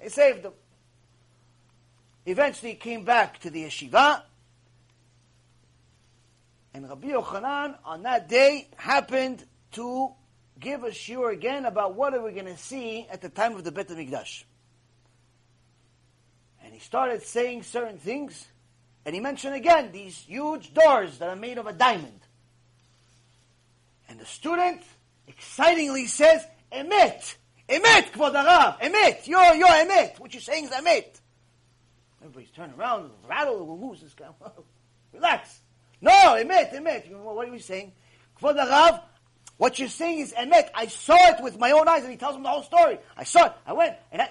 They 0.00 0.08
saved 0.08 0.44
him. 0.44 0.52
Eventually, 2.26 2.70
he 2.72 2.76
came 2.76 3.04
back 3.04 3.38
to 3.40 3.50
the 3.50 3.64
yeshiva, 3.64 4.22
and 6.72 6.88
Rabbi 6.88 7.08
Yochanan 7.08 7.76
on 7.84 8.02
that 8.04 8.28
day 8.28 8.68
happened 8.76 9.44
to 9.72 10.10
give 10.58 10.84
a 10.84 10.90
shiur 10.90 11.32
again 11.32 11.64
about 11.64 11.94
what 11.94 12.14
are 12.14 12.22
we 12.22 12.32
going 12.32 12.46
to 12.46 12.56
see 12.56 13.06
at 13.10 13.22
the 13.22 13.28
time 13.28 13.54
of 13.56 13.64
the 13.64 13.72
Bet 13.72 13.88
HaMikdash. 13.88 14.44
And 16.62 16.72
he 16.72 16.80
started 16.80 17.22
saying 17.22 17.62
certain 17.64 17.98
things, 17.98 18.46
and 19.04 19.14
he 19.14 19.20
mentioned 19.20 19.54
again 19.54 19.90
these 19.92 20.16
huge 20.18 20.72
doors 20.74 21.18
that 21.18 21.28
are 21.28 21.36
made 21.36 21.58
of 21.58 21.66
a 21.66 21.72
diamond. 21.72 22.20
And 24.08 24.20
the 24.20 24.26
student 24.26 24.82
excitingly 25.26 26.06
says, 26.06 26.46
Emet! 26.72 27.36
Emet, 27.68 28.12
Kvod 28.12 28.34
Arav! 28.34 28.80
Emet! 28.80 29.26
You're, 29.26 29.54
you're 29.54 29.68
Emet! 29.68 30.20
What 30.20 30.34
you're 30.34 30.40
saying 30.40 30.64
is 30.64 30.70
Emet! 30.70 31.20
Everybody's 32.20 32.50
turning 32.50 32.78
around, 32.78 33.10
rattle, 33.28 33.78
who's 33.78 34.02
this 34.02 34.12
guy? 34.12 34.26
Relax. 35.12 35.60
No, 36.00 36.10
Emet, 36.10 36.74
Emet. 36.74 37.10
What 37.10 37.48
are 37.48 37.52
you 37.52 37.58
saying? 37.58 37.92
Kvod 38.40 38.56
Arav, 38.56 39.02
what 39.56 39.78
you're 39.78 39.88
saying 39.88 40.20
is 40.20 40.32
emet. 40.32 40.70
I 40.74 40.86
saw 40.86 41.16
it 41.32 41.42
with 41.42 41.58
my 41.58 41.72
own 41.72 41.86
eyes, 41.86 42.02
and 42.02 42.10
he 42.10 42.16
tells 42.16 42.34
him 42.34 42.42
the 42.42 42.48
whole 42.48 42.62
story. 42.62 42.98
I 43.16 43.24
saw 43.24 43.46
it. 43.46 43.52
I 43.66 43.74
went, 43.74 43.94
and 44.10 44.22
I... 44.22 44.30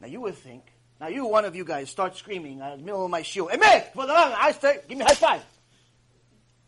Now 0.00 0.08
you 0.08 0.20
would 0.20 0.36
think, 0.36 0.64
now 1.00 1.08
you, 1.08 1.24
one 1.26 1.46
of 1.46 1.56
you 1.56 1.64
guys, 1.64 1.88
start 1.88 2.16
screaming 2.16 2.54
in 2.54 2.58
the 2.58 2.76
middle 2.76 3.04
of 3.04 3.10
my 3.10 3.22
shiur, 3.22 3.50
emet! 3.50 3.94
The 3.94 4.12
I 4.12 4.52
start, 4.52 4.88
give 4.88 4.98
me 4.98 5.04
a 5.04 5.08
high 5.08 5.14
five. 5.14 5.42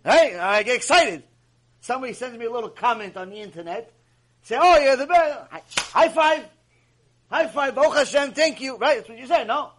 Right? 0.05 0.35
I 0.37 0.63
get 0.63 0.77
excited. 0.77 1.25
Somebody 1.83 2.15
sends 2.15 2.39
me 2.39 2.47
a 2.47 2.51
little 2.51 2.71
comment 2.71 3.17
on 3.17 3.29
the 3.29 3.37
internet. 3.37 3.93
Say, 4.45 4.57
oh, 4.59 4.79
you're 4.79 4.97
the 4.97 5.07
best. 5.07 5.79
High 5.91 6.09
five. 6.09 6.45
High 7.31 7.47
five. 7.49 7.75
Baruch 7.75 7.97
Hashem, 7.97 8.33
thank 8.33 8.61
you. 8.61 8.79
Right? 8.79 8.97
That's 8.97 9.09
what 9.09 9.19
you 9.19 9.27
said, 9.27 9.47
no? 9.47 9.73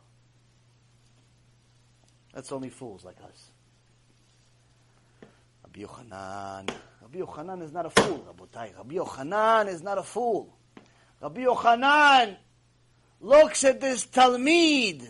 That's 2.33 2.51
only 2.51 2.69
fools 2.69 3.03
like 3.03 3.17
us. 3.27 3.49
Rabbi 5.75 5.87
Yochanan. 5.87 6.69
Rabbi 7.01 7.19
Yochanan 7.19 7.63
is 7.63 7.71
not 7.71 7.85
a 7.85 7.89
fool, 7.89 8.27
Rabotai. 8.31 8.77
Rabbi 8.77 8.95
Yochanan 8.95 9.67
is 9.67 9.81
not 9.81 9.97
a 9.97 10.03
fool. 10.03 10.55
Rabbi 11.19 11.41
Yochanan 11.41 12.37
looks 13.19 13.63
at 13.63 13.81
this 13.81 14.05
Talmid 14.05 15.07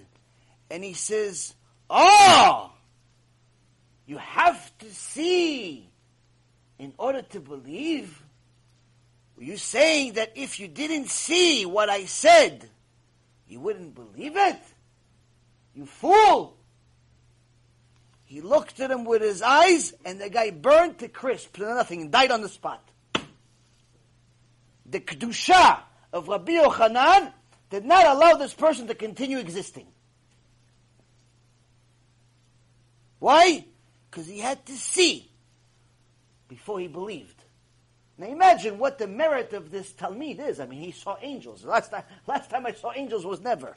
and 0.70 0.84
he 0.84 0.93
says, 0.93 1.53
Oh, 1.89 2.72
You 4.05 4.18
have 4.18 4.78
to 4.80 4.89
see 4.89 5.89
in 6.80 6.93
order 6.97 7.22
to 7.22 7.39
believe. 7.39 8.22
Were 9.36 9.43
you 9.43 9.57
saying 9.57 10.14
that 10.14 10.34
if 10.36 10.59
you 10.59 10.68
didn't 10.68 11.09
see 11.09 11.66
what 11.66 11.89
I 11.89 12.05
said, 12.05 12.70
you 13.47 13.59
wouldn't 13.59 13.95
believe 13.95 14.38
it? 14.38 14.59
You 15.76 15.86
fool! 15.86 16.55
He 18.26 18.41
looked 18.41 18.80
at 18.80 18.91
him 18.91 19.05
with 19.05 19.21
his 19.21 19.41
eyes, 19.41 19.93
and 20.05 20.19
the 20.19 20.30
guy 20.30 20.49
burned 20.49 20.99
to 20.99 21.07
crisp 21.07 21.57
to 21.57 21.61
nothing 21.61 22.01
and 22.01 22.11
died 22.11 22.32
on 22.32 22.41
the 22.41 22.49
spot. 22.49 22.88
The 24.86 24.99
Kedusha 24.99 25.80
of 26.11 26.28
Rabbi 26.28 26.53
Yochanan 26.53 27.34
did 27.69 27.86
not 27.86 28.05
allow 28.05 28.34
this 28.34 28.53
person 28.53 28.88
to 28.88 28.95
continue 28.95 29.39
existing. 29.39 29.88
Why? 33.19 33.65
Because 34.09 34.28
he 34.28 34.39
had 34.39 34.65
to 34.65 34.74
see 34.74 35.32
before 36.47 36.80
he 36.80 36.88
believed. 36.88 37.43
Now 38.17 38.28
imagine 38.28 38.78
what 38.78 38.99
the 38.99 39.07
merit 39.07 39.53
of 39.53 39.71
this 39.71 39.91
Talmid 39.93 40.39
is. 40.39 40.59
I 40.59 40.65
mean, 40.65 40.82
he 40.82 40.91
saw 40.91 41.17
angels. 41.21 41.65
Last 41.65 41.89
time, 41.89 42.03
last 42.28 42.49
time 42.49 42.65
I 42.65 42.74
saw 42.74 42.91
angels 42.95 43.26
was 43.26 43.41
never. 43.41 43.76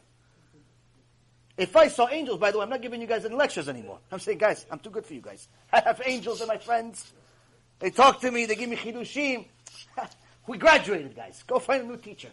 If 1.56 1.74
I 1.74 1.88
saw 1.88 2.08
angels, 2.08 2.38
by 2.38 2.50
the 2.50 2.58
way, 2.58 2.64
I'm 2.64 2.70
not 2.70 2.82
giving 2.82 3.00
you 3.00 3.06
guys 3.06 3.24
any 3.24 3.34
lectures 3.34 3.68
anymore. 3.68 3.98
I'm 4.12 4.18
saying, 4.18 4.38
guys, 4.38 4.66
I'm 4.70 4.78
too 4.78 4.90
good 4.90 5.06
for 5.06 5.14
you 5.14 5.22
guys. 5.22 5.48
I 5.72 5.80
have 5.80 6.02
angels 6.04 6.40
and 6.40 6.48
my 6.48 6.58
friends. 6.58 7.12
They 7.78 7.90
talk 7.90 8.20
to 8.20 8.30
me, 8.30 8.46
they 8.46 8.56
give 8.56 8.68
me 8.68 8.76
chidushim. 8.76 9.46
we 10.46 10.58
graduated, 10.58 11.16
guys. 11.16 11.42
Go 11.46 11.58
find 11.58 11.84
a 11.84 11.86
new 11.86 11.96
teacher. 11.96 12.30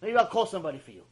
Maybe 0.00 0.16
I'll 0.16 0.26
call 0.26 0.46
somebody 0.46 0.78
for 0.78 0.90
you. 0.90 1.02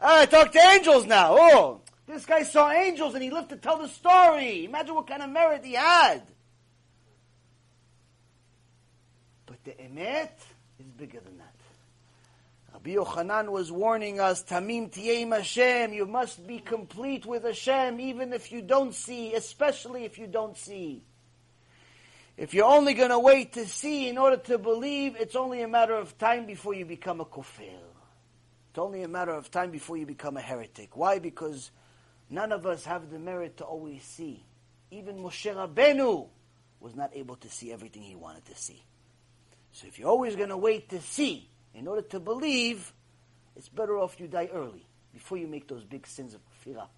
Ah, 0.00 0.20
I 0.20 0.26
talk 0.26 0.52
to 0.52 0.58
angels 0.58 1.06
now. 1.06 1.36
Oh, 1.36 1.80
this 2.06 2.24
guy 2.24 2.42
saw 2.42 2.70
angels 2.70 3.14
and 3.14 3.22
he 3.22 3.30
lived 3.30 3.48
to 3.50 3.56
tell 3.56 3.78
the 3.78 3.88
story. 3.88 4.64
Imagine 4.64 4.94
what 4.94 5.06
kind 5.06 5.22
of 5.22 5.30
merit 5.30 5.64
he 5.64 5.72
had. 5.74 6.22
But 9.46 9.64
the 9.64 9.72
emet 9.72 10.30
is 10.78 10.86
bigger 10.96 11.20
than 11.20 11.38
that. 11.38 11.47
Rabbi 12.78 12.94
Yochanan 12.94 13.50
was 13.50 13.72
warning 13.72 14.20
us, 14.20 14.44
Tamim 14.44 14.88
tiyem 14.88 15.36
Hashem, 15.36 15.92
you 15.92 16.06
must 16.06 16.46
be 16.46 16.60
complete 16.60 17.26
with 17.26 17.42
Hashem, 17.42 17.98
even 17.98 18.32
if 18.32 18.52
you 18.52 18.62
don't 18.62 18.94
see, 18.94 19.34
especially 19.34 20.04
if 20.04 20.16
you 20.16 20.28
don't 20.28 20.56
see. 20.56 21.02
If 22.36 22.54
you're 22.54 22.66
only 22.66 22.94
going 22.94 23.10
to 23.10 23.18
wait 23.18 23.54
to 23.54 23.66
see 23.66 24.08
in 24.08 24.16
order 24.16 24.36
to 24.36 24.58
believe, 24.58 25.16
it's 25.16 25.34
only 25.34 25.62
a 25.62 25.66
matter 25.66 25.94
of 25.94 26.16
time 26.18 26.46
before 26.46 26.72
you 26.72 26.84
become 26.84 27.20
a 27.20 27.24
kofir. 27.24 27.80
It's 28.70 28.78
only 28.78 29.02
a 29.02 29.08
matter 29.08 29.32
of 29.32 29.50
time 29.50 29.72
before 29.72 29.96
you 29.96 30.06
become 30.06 30.36
a 30.36 30.40
heretic. 30.40 30.96
Why? 30.96 31.18
Because 31.18 31.72
none 32.30 32.52
of 32.52 32.64
us 32.64 32.84
have 32.84 33.10
the 33.10 33.18
merit 33.18 33.56
to 33.56 33.64
always 33.64 34.04
see. 34.04 34.44
Even 34.92 35.16
Moshe 35.16 35.52
Rabbeinu 35.52 36.28
was 36.78 36.94
not 36.94 37.10
able 37.12 37.34
to 37.36 37.50
see 37.50 37.72
everything 37.72 38.02
he 38.02 38.14
wanted 38.14 38.46
to 38.46 38.54
see. 38.54 38.84
So 39.72 39.88
if 39.88 39.98
you're 39.98 40.08
always 40.08 40.36
going 40.36 40.50
to 40.50 40.56
wait 40.56 40.90
to 40.90 41.00
see, 41.00 41.48
in 41.78 41.86
order 41.86 42.02
to 42.02 42.18
believe, 42.18 42.92
it's 43.56 43.68
better 43.68 43.98
off 43.98 44.18
you 44.18 44.26
die 44.26 44.48
early 44.52 44.84
before 45.12 45.38
you 45.38 45.46
make 45.46 45.68
those 45.68 45.84
big 45.84 46.06
sins 46.06 46.34
of 46.34 46.40
kfirah. 46.64 46.88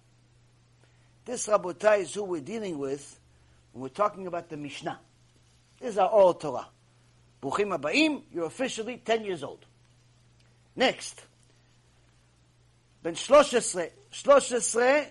This 1.23 1.47
Rabotai 1.47 1.99
is 1.99 2.13
who 2.13 2.23
we're 2.23 2.41
dealing 2.41 2.79
with 2.79 3.19
when 3.73 3.83
we're 3.83 3.89
talking 3.89 4.25
about 4.25 4.49
the 4.49 4.57
Mishnah. 4.57 4.99
This 5.79 5.91
is 5.91 5.97
our 5.99 6.09
oral 6.09 6.33
Torah. 6.33 6.67
Buchim 7.41 7.77
Abaim, 7.77 8.23
you're 8.33 8.45
officially 8.45 8.97
10 8.97 9.23
years 9.23 9.43
old. 9.43 9.65
Next. 10.75 11.23
Ben 13.03 13.13
Shloshesre. 13.13 13.91
Shloshesre, 14.11 15.07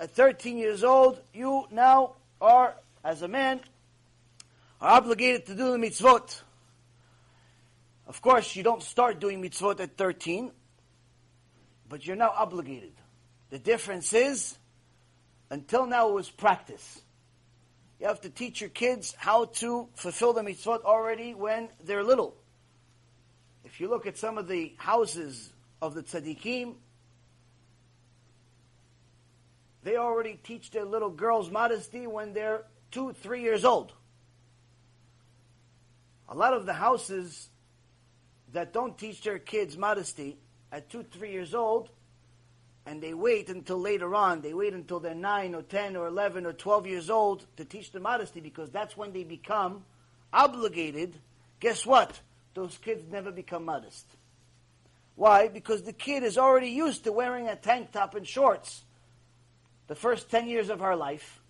at 0.00 0.10
13 0.10 0.58
years 0.58 0.84
old, 0.84 1.20
you 1.32 1.66
now 1.70 2.14
are, 2.40 2.74
as 3.02 3.22
a 3.22 3.28
man, 3.28 3.60
are 4.80 4.96
obligated 4.96 5.46
to 5.46 5.54
do 5.54 5.72
the 5.72 5.78
mitzvot. 5.78 6.42
Of 8.06 8.20
course, 8.20 8.54
you 8.54 8.62
don't 8.62 8.82
start 8.82 9.18
doing 9.18 9.42
mitzvot 9.42 9.80
at 9.80 9.96
13, 9.96 10.50
but 11.88 12.06
you're 12.06 12.16
now 12.16 12.32
obligated. 12.36 12.92
The 13.50 13.58
difference 13.58 14.12
is, 14.12 14.58
until 15.50 15.86
now 15.86 16.10
it 16.10 16.14
was 16.14 16.30
practice. 16.30 17.00
You 18.00 18.06
have 18.08 18.20
to 18.22 18.30
teach 18.30 18.60
your 18.60 18.70
kids 18.70 19.14
how 19.16 19.46
to 19.46 19.88
fulfill 19.94 20.32
the 20.32 20.42
mitzvot 20.42 20.84
already 20.84 21.34
when 21.34 21.68
they're 21.82 22.02
little. 22.02 22.36
If 23.64 23.80
you 23.80 23.88
look 23.88 24.06
at 24.06 24.18
some 24.18 24.36
of 24.36 24.48
the 24.48 24.74
houses 24.76 25.52
of 25.80 25.94
the 25.94 26.02
tzaddikim, 26.02 26.74
they 29.82 29.96
already 29.96 30.38
teach 30.42 30.70
their 30.70 30.84
little 30.84 31.10
girls 31.10 31.50
modesty 31.50 32.06
when 32.06 32.32
they're 32.34 32.64
two, 32.90 33.12
three 33.12 33.42
years 33.42 33.64
old. 33.64 33.92
A 36.28 36.34
lot 36.34 36.54
of 36.54 36.66
the 36.66 36.72
houses 36.72 37.48
that 38.54 38.72
don't 38.72 38.96
teach 38.96 39.22
their 39.22 39.38
kids 39.38 39.76
modesty 39.76 40.38
at 40.72 40.88
two, 40.88 41.02
three 41.02 41.32
years 41.32 41.54
old, 41.54 41.90
and 42.86 43.02
they 43.02 43.14
wait 43.14 43.48
until 43.48 43.78
later 43.78 44.14
on, 44.14 44.40
they 44.40 44.54
wait 44.54 44.74
until 44.74 45.00
they're 45.00 45.14
nine 45.14 45.54
or 45.54 45.62
ten 45.62 45.96
or 45.96 46.06
eleven 46.06 46.46
or 46.46 46.52
twelve 46.52 46.86
years 46.86 47.10
old 47.10 47.46
to 47.56 47.64
teach 47.64 47.92
them 47.92 48.02
modesty 48.02 48.40
because 48.40 48.70
that's 48.70 48.96
when 48.96 49.12
they 49.12 49.24
become 49.24 49.84
obligated. 50.32 51.14
Guess 51.60 51.86
what? 51.86 52.20
Those 52.54 52.76
kids 52.78 53.04
never 53.10 53.30
become 53.30 53.64
modest. 53.64 54.06
Why? 55.16 55.48
Because 55.48 55.82
the 55.82 55.92
kid 55.92 56.22
is 56.22 56.38
already 56.38 56.68
used 56.68 57.04
to 57.04 57.12
wearing 57.12 57.48
a 57.48 57.56
tank 57.56 57.92
top 57.92 58.14
and 58.14 58.26
shorts 58.26 58.84
the 59.86 59.94
first 59.94 60.30
10 60.30 60.48
years 60.48 60.70
of 60.70 60.80
her 60.80 60.96
life. 60.96 61.40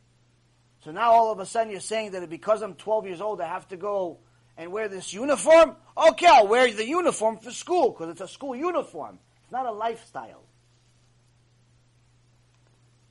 So 0.84 0.90
now 0.90 1.12
all 1.12 1.32
of 1.32 1.38
a 1.38 1.46
sudden 1.46 1.70
you're 1.70 1.80
saying 1.80 2.12
that 2.12 2.28
because 2.28 2.62
I'm 2.62 2.74
12 2.74 3.06
years 3.06 3.20
old, 3.20 3.40
I 3.40 3.48
have 3.48 3.68
to 3.68 3.76
go 3.76 4.18
and 4.56 4.72
wear 4.72 4.88
this 4.88 5.12
uniform? 5.12 5.76
Okay, 5.96 6.26
I'll 6.26 6.48
wear 6.48 6.72
the 6.72 6.86
uniform 6.86 7.38
for 7.38 7.50
school 7.50 7.90
because 7.90 8.10
it's 8.10 8.20
a 8.20 8.28
school 8.28 8.54
uniform. 8.54 9.18
It's 9.42 9.52
not 9.52 9.66
a 9.66 9.72
lifestyle. 9.72 10.42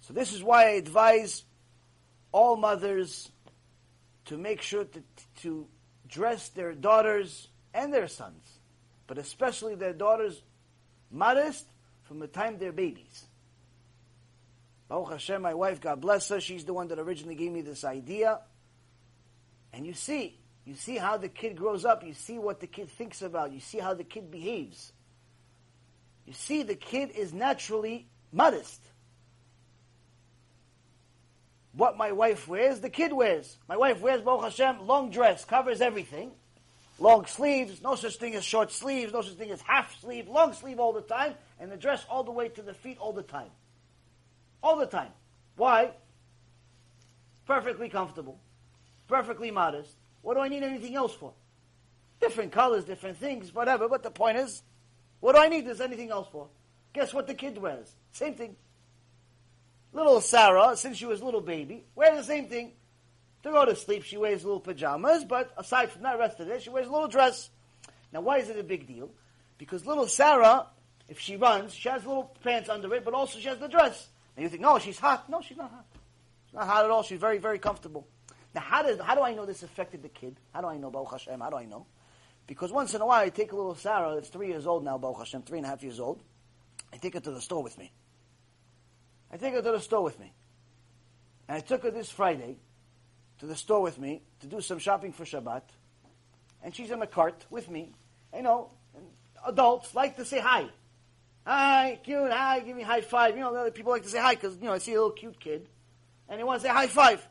So 0.02 0.14
this 0.14 0.34
is 0.34 0.44
why 0.44 0.66
I 0.66 0.72
advise 0.72 1.44
all 2.32 2.58
mothers 2.58 3.32
to 4.26 4.38
make 4.38 4.62
sure 4.62 4.84
to, 4.86 5.04
to 5.42 5.68
dress 6.08 6.50
their 6.50 6.74
daughters 6.74 7.48
and 7.74 7.94
their 7.94 8.08
sons, 8.08 8.60
but 9.08 9.18
especially 9.18 9.76
their 9.76 9.94
daughters 9.94 10.42
modest 11.10 11.66
from 12.04 12.20
the 12.20 12.28
time 12.28 12.58
they're 12.58 12.72
babies. 12.72 13.26
Baruch 14.90 15.12
Hashem, 15.12 15.42
my 15.42 15.54
wife, 15.54 15.80
God 15.82 16.02
bless 16.02 16.30
her, 16.30 16.40
she's 16.40 16.66
the 16.66 16.74
one 16.74 16.90
that 16.90 17.00
originally 17.00 17.36
gave 17.36 17.52
me 17.52 17.62
this 17.62 17.84
idea. 17.84 18.42
And 19.72 19.88
you 19.88 19.94
see, 19.94 20.38
you 20.66 20.76
see 20.76 20.98
how 20.98 21.18
the 21.18 21.28
kid 21.28 21.58
grows 21.58 21.86
up. 21.86 22.06
You 22.06 22.14
see 22.14 22.38
what 22.38 22.60
the 22.60 22.68
kid 22.68 22.90
thinks 22.90 23.22
about. 23.22 23.52
You 23.52 23.60
see 23.60 23.80
how 23.80 23.94
the 23.94 24.04
kid 24.04 24.32
behaves. 24.32 24.94
You 26.26 26.34
see 26.34 26.64
the 26.64 26.76
kid 26.76 27.12
is 27.12 27.34
naturally 27.34 28.08
modest. 28.32 28.82
What 31.74 31.98
my 31.98 32.12
wife 32.12 32.48
wears, 32.48 32.80
the 32.80 32.90
kid 32.90 33.12
wears. 33.12 33.58
My 33.68 33.76
wife 33.76 34.00
wears, 34.00 34.22
Baruch 34.22 34.44
Hashem, 34.44 34.86
long 34.86 35.10
dress, 35.10 35.44
covers 35.44 35.82
everything. 35.82 36.32
Long 37.00 37.26
sleeves, 37.26 37.82
no 37.82 37.96
such 37.96 38.18
thing 38.18 38.36
as 38.36 38.46
short 38.46 38.72
sleeves, 38.72 39.12
no 39.12 39.22
such 39.22 39.34
thing 39.34 39.50
as 39.50 39.62
half 39.62 40.00
sleeve, 40.00 40.28
long 40.30 40.54
sleeve 40.54 40.80
all 40.80 40.94
the 40.94 41.02
time, 41.02 41.34
and 41.60 41.72
the 41.72 41.76
dress 41.76 42.06
all 42.08 42.24
the 42.24 42.32
way 42.32 42.50
to 42.50 42.62
the 42.62 42.76
feet 42.76 42.98
all 43.00 43.12
the 43.12 43.24
time. 43.24 43.50
All 44.62 44.78
the 44.78 44.86
time. 44.86 45.10
Why? 45.58 45.92
Perfectly 47.48 47.90
comfortable, 47.90 48.40
perfectly 49.08 49.50
modest, 49.52 49.96
what 50.24 50.34
do 50.34 50.40
I 50.40 50.48
need 50.48 50.64
anything 50.64 50.96
else 50.96 51.14
for? 51.14 51.34
Different 52.20 52.52
colors, 52.52 52.86
different 52.86 53.18
things, 53.18 53.54
whatever. 53.54 53.88
But 53.88 54.02
the 54.02 54.10
point 54.10 54.38
is, 54.38 54.64
what 55.20 55.36
do 55.36 55.42
I 55.42 55.50
need 55.50 55.68
this 55.68 55.80
anything 55.80 56.10
else 56.10 56.28
for? 56.32 56.48
Guess 56.94 57.14
what 57.14 57.28
the 57.28 57.36
kid 57.36 57.58
wears? 57.58 57.94
Same 58.12 58.34
thing. 58.34 58.56
Little 59.92 60.22
Sarah, 60.22 60.76
since 60.76 60.98
she 60.98 61.06
was 61.06 61.22
a 61.22 61.26
little 61.26 61.42
baby, 61.42 61.84
wears 61.94 62.18
the 62.18 62.24
same 62.24 62.48
thing. 62.48 62.72
To 63.44 63.52
go 63.52 63.66
to 63.66 63.76
sleep, 63.76 64.04
she 64.04 64.18
wears 64.18 64.44
little 64.44 64.62
pajamas, 64.62 65.26
but 65.26 65.52
aside 65.58 65.92
from 65.92 66.04
that, 66.04 66.18
rest 66.18 66.40
of 66.40 66.48
it, 66.50 66.64
she 66.64 66.70
wears 66.70 66.88
a 66.88 66.92
little 66.92 67.10
dress. 67.10 67.50
Now, 68.14 68.22
why 68.22 68.38
is 68.38 68.50
it 68.50 68.58
a 68.58 68.64
big 68.64 68.88
deal? 68.88 69.12
Because 69.58 69.86
little 69.86 70.08
Sarah, 70.08 70.68
if 71.10 71.20
she 71.20 71.36
runs, 71.36 71.74
she 71.74 71.90
has 71.90 72.06
little 72.06 72.36
pants 72.44 72.70
under 72.70 72.94
it, 72.96 73.04
but 73.04 73.14
also 73.14 73.40
she 73.40 73.50
has 73.50 73.58
the 73.58 73.68
dress. 73.68 74.08
And 74.38 74.44
you 74.44 74.50
think, 74.50 74.62
no, 74.62 74.80
she's 74.80 74.98
hot. 74.98 75.30
No, 75.30 75.42
she's 75.42 75.58
not 75.58 75.72
hot. 75.72 75.86
She's 76.46 76.54
not 76.54 76.68
hot 76.68 76.86
at 76.86 76.92
all. 76.92 77.04
She's 77.04 77.20
very, 77.20 77.38
very 77.38 77.60
comfortable. 77.60 78.08
Now, 78.54 78.62
how, 78.62 78.84
does, 78.84 79.00
how 79.00 79.16
do 79.16 79.22
I 79.22 79.34
know 79.34 79.46
this 79.46 79.64
affected 79.64 80.04
the 80.04 80.10
kid? 80.10 80.36
How 80.54 80.62
do 80.62 80.68
I 80.68 80.78
know, 80.78 80.92
Baruch 80.92 81.12
Hashem? 81.12 81.40
How 81.40 81.50
do 81.50 81.56
I 81.58 81.66
know? 81.66 81.86
Because 82.46 82.72
once 82.72 82.94
in 82.94 83.02
a 83.02 83.06
while, 83.06 83.22
I 83.22 83.30
take 83.30 83.52
a 83.52 83.56
little 83.56 83.76
Sarah, 83.76 84.14
that's 84.16 84.30
three 84.30 84.48
years 84.48 84.68
old 84.68 84.84
now, 84.84 84.98
Baruch 84.98 85.20
Hashem, 85.20 85.44
three 85.44 85.58
and 85.58 85.66
a 85.66 85.70
half 85.70 85.82
years 85.82 86.00
old. 86.00 86.22
I 86.92 86.98
take 86.98 87.16
her 87.16 87.20
to 87.20 87.32
the 87.32 87.42
store 87.42 87.64
with 87.64 87.78
me. 87.78 87.92
I 89.32 89.38
take 89.38 89.54
her 89.54 89.62
to 89.62 89.72
the 89.72 89.80
store 89.80 90.04
with 90.04 90.20
me. 90.20 90.32
And 91.48 91.58
I 91.58 91.62
took 91.62 91.84
her 91.84 91.92
this 91.92 92.10
Friday 92.10 92.58
to 93.40 93.46
the 93.48 93.56
store 93.56 93.82
with 93.82 93.98
me 93.98 94.22
to 94.42 94.48
do 94.48 94.62
some 94.62 94.80
shopping 94.80 95.12
for 95.12 95.24
Shabbat. 95.24 95.64
And 96.64 96.76
she's 96.76 96.92
in 96.92 97.00
the 97.00 97.08
cart 97.08 97.46
with 97.50 97.70
me. 97.70 97.94
You 98.36 98.44
know, 98.44 98.70
adults 99.46 99.96
like 99.96 100.18
to 100.18 100.26
say 100.26 100.40
hi. 100.40 100.68
Hi, 101.46 102.00
cute, 102.04 102.32
hi, 102.32 102.60
give 102.60 102.76
me 102.76 102.84
high 102.84 103.02
five. 103.02 103.36
You 103.36 103.42
know, 103.42 103.54
the 103.54 103.60
other 103.60 103.72
people 103.72 103.92
like 103.92 104.04
to 104.04 104.10
say 104.10 104.20
hi 104.20 104.36
because, 104.36 104.56
you 104.58 104.66
know, 104.66 104.74
I 104.74 104.78
see 104.78 104.94
a 104.94 104.96
little 104.96 105.12
cute 105.12 105.40
kid. 105.40 105.68
And 106.30 106.40
they 106.40 106.44
want 106.44 106.62
to 106.62 106.68
say 106.68 106.74
high 106.74 106.88
five. 106.88 107.28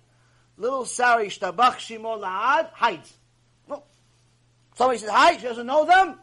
Little 0.62 0.84
Sarah 0.84 1.24
Ishtabach 1.24 1.76
Shimo 1.76 2.20
La'ad 2.20 2.70
hides. 2.72 3.12
Well, 3.66 3.84
somebody 4.76 5.00
says 5.00 5.10
hi, 5.10 5.36
she 5.36 5.42
doesn't 5.42 5.66
know 5.66 5.84
them. 5.84 6.18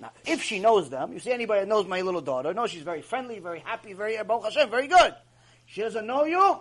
Now, 0.00 0.10
if 0.26 0.42
she 0.42 0.58
knows 0.58 0.90
them, 0.90 1.12
you 1.12 1.20
see 1.20 1.32
anybody 1.32 1.60
that 1.60 1.68
knows 1.68 1.86
my 1.86 2.02
little 2.02 2.20
daughter, 2.20 2.52
knows 2.52 2.70
she's 2.70 2.82
very 2.82 3.02
friendly, 3.02 3.38
very 3.38 3.60
happy, 3.60 3.92
very 3.92 4.18
uh, 4.18 4.40
Hashem, 4.40 4.68
very 4.68 4.88
good. 4.88 5.14
She 5.66 5.80
doesn't 5.80 6.06
know 6.06 6.24
you. 6.24 6.58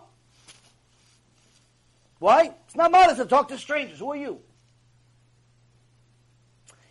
Why? 2.20 2.52
It's 2.66 2.76
not 2.76 2.92
modest 2.92 3.18
to 3.18 3.26
talk 3.26 3.50
to 3.50 3.58
strangers. 3.58 4.00
Who 4.00 4.12
are 4.12 4.16
you? 4.16 4.40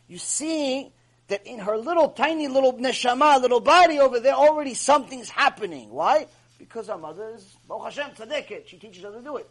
You 0.08 0.18
see 0.18 0.92
that 1.28 1.46
in 1.46 1.58
her 1.60 1.76
little 1.76 2.10
tiny 2.10 2.46
little 2.46 2.74
neshama, 2.74 3.40
little 3.40 3.60
body 3.60 3.98
over 3.98 4.20
there, 4.20 4.34
already 4.34 4.74
something's 4.74 5.28
happening. 5.28 5.90
Why? 5.90 6.26
Because 6.58 6.88
her 6.88 6.98
mother 6.98 7.32
is 7.34 7.56
Baruch 7.68 7.84
Hashem 7.84 8.10
tzaddiket. 8.12 8.66
She 8.66 8.78
teaches 8.78 9.02
her 9.02 9.12
to 9.12 9.20
do 9.20 9.36
it. 9.36 9.48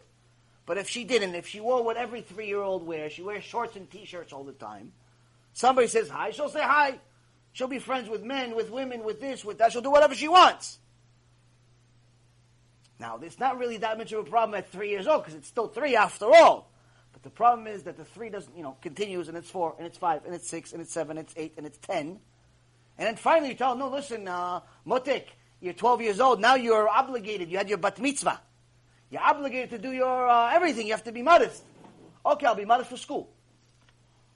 But 0.66 0.78
if 0.78 0.88
she 0.88 1.04
didn't, 1.04 1.34
if 1.36 1.46
she 1.46 1.60
wore 1.60 1.84
what 1.84 1.96
every 1.96 2.20
three-year-old 2.20 2.84
wears, 2.84 3.12
she 3.12 3.22
wears 3.22 3.44
shorts 3.44 3.76
and 3.76 3.88
t-shirts 3.88 4.32
all 4.32 4.42
the 4.42 4.52
time. 4.52 4.92
Somebody 5.52 5.86
says 5.86 6.08
hi, 6.08 6.32
she'll 6.32 6.48
say 6.48 6.62
hi. 6.62 6.98
She'll 7.52 7.68
be 7.68 7.78
friends 7.78 8.08
with 8.10 8.22
men, 8.22 8.54
with 8.54 8.70
women, 8.70 9.04
with 9.04 9.20
this, 9.20 9.44
with 9.44 9.58
that. 9.58 9.72
She'll 9.72 9.80
do 9.80 9.90
whatever 9.90 10.14
she 10.14 10.28
wants. 10.28 10.78
Now, 12.98 13.18
it's 13.22 13.38
not 13.38 13.58
really 13.58 13.78
that 13.78 13.96
much 13.96 14.12
of 14.12 14.26
a 14.26 14.28
problem 14.28 14.58
at 14.58 14.70
three 14.70 14.90
years 14.90 15.06
old 15.06 15.22
because 15.22 15.34
it's 15.34 15.48
still 15.48 15.68
three 15.68 15.96
after 15.96 16.26
all. 16.26 16.70
But 17.12 17.22
the 17.22 17.30
problem 17.30 17.66
is 17.66 17.84
that 17.84 17.96
the 17.96 18.04
three 18.04 18.28
doesn't, 18.28 18.54
you 18.56 18.62
know, 18.62 18.76
continues 18.82 19.28
and 19.28 19.36
it's 19.38 19.48
four 19.48 19.74
and 19.78 19.86
it's 19.86 19.96
five 19.96 20.24
and 20.26 20.34
it's 20.34 20.48
six 20.48 20.72
and 20.72 20.82
it's 20.82 20.92
seven, 20.92 21.16
and 21.16 21.26
it's 21.26 21.34
eight 21.36 21.54
and 21.56 21.64
it's 21.64 21.78
ten. 21.78 22.18
And 22.98 23.06
then 23.06 23.16
finally 23.16 23.50
you 23.50 23.54
tell 23.54 23.76
no, 23.76 23.88
listen, 23.88 24.26
uh, 24.28 24.60
Motik, 24.86 25.24
you're 25.60 25.74
12 25.74 26.02
years 26.02 26.20
old. 26.20 26.40
Now 26.40 26.54
you're 26.54 26.88
obligated. 26.88 27.50
You 27.50 27.58
had 27.58 27.68
your 27.68 27.78
bat 27.78 28.00
mitzvah. 28.00 28.40
You're 29.10 29.22
obligated 29.22 29.70
to 29.70 29.78
do 29.78 29.92
your 29.92 30.28
uh, 30.28 30.52
everything. 30.52 30.86
You 30.86 30.92
have 30.92 31.04
to 31.04 31.12
be 31.12 31.22
modest. 31.22 31.62
Okay, 32.24 32.46
I'll 32.46 32.54
be 32.54 32.64
modest 32.64 32.90
for 32.90 32.96
school. 32.96 33.30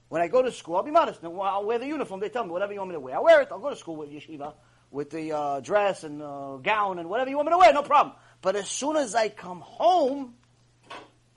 When 0.08 0.22
I 0.22 0.28
go 0.28 0.42
to 0.42 0.50
school, 0.50 0.76
I'll 0.76 0.82
be 0.82 0.90
modest. 0.90 1.22
I'll 1.22 1.64
wear 1.64 1.78
the 1.78 1.86
uniform. 1.86 2.20
They 2.20 2.28
tell 2.28 2.44
me 2.44 2.50
whatever 2.50 2.72
you 2.72 2.78
want 2.80 2.90
me 2.90 2.94
to 2.94 3.00
wear. 3.00 3.14
I'll 3.16 3.24
wear 3.24 3.42
it. 3.42 3.48
I'll 3.50 3.58
go 3.58 3.70
to 3.70 3.76
school 3.76 3.96
with 3.96 4.10
yeshiva, 4.10 4.54
with 4.90 5.10
the 5.10 5.32
uh, 5.32 5.60
dress 5.60 6.04
and 6.04 6.22
uh, 6.22 6.56
gown 6.56 6.98
and 6.98 7.08
whatever 7.08 7.30
you 7.30 7.36
want 7.36 7.46
me 7.46 7.52
to 7.52 7.58
wear. 7.58 7.72
No 7.72 7.82
problem. 7.82 8.16
But 8.42 8.56
as 8.56 8.68
soon 8.68 8.96
as 8.96 9.14
I 9.14 9.28
come 9.28 9.60
home, 9.60 10.34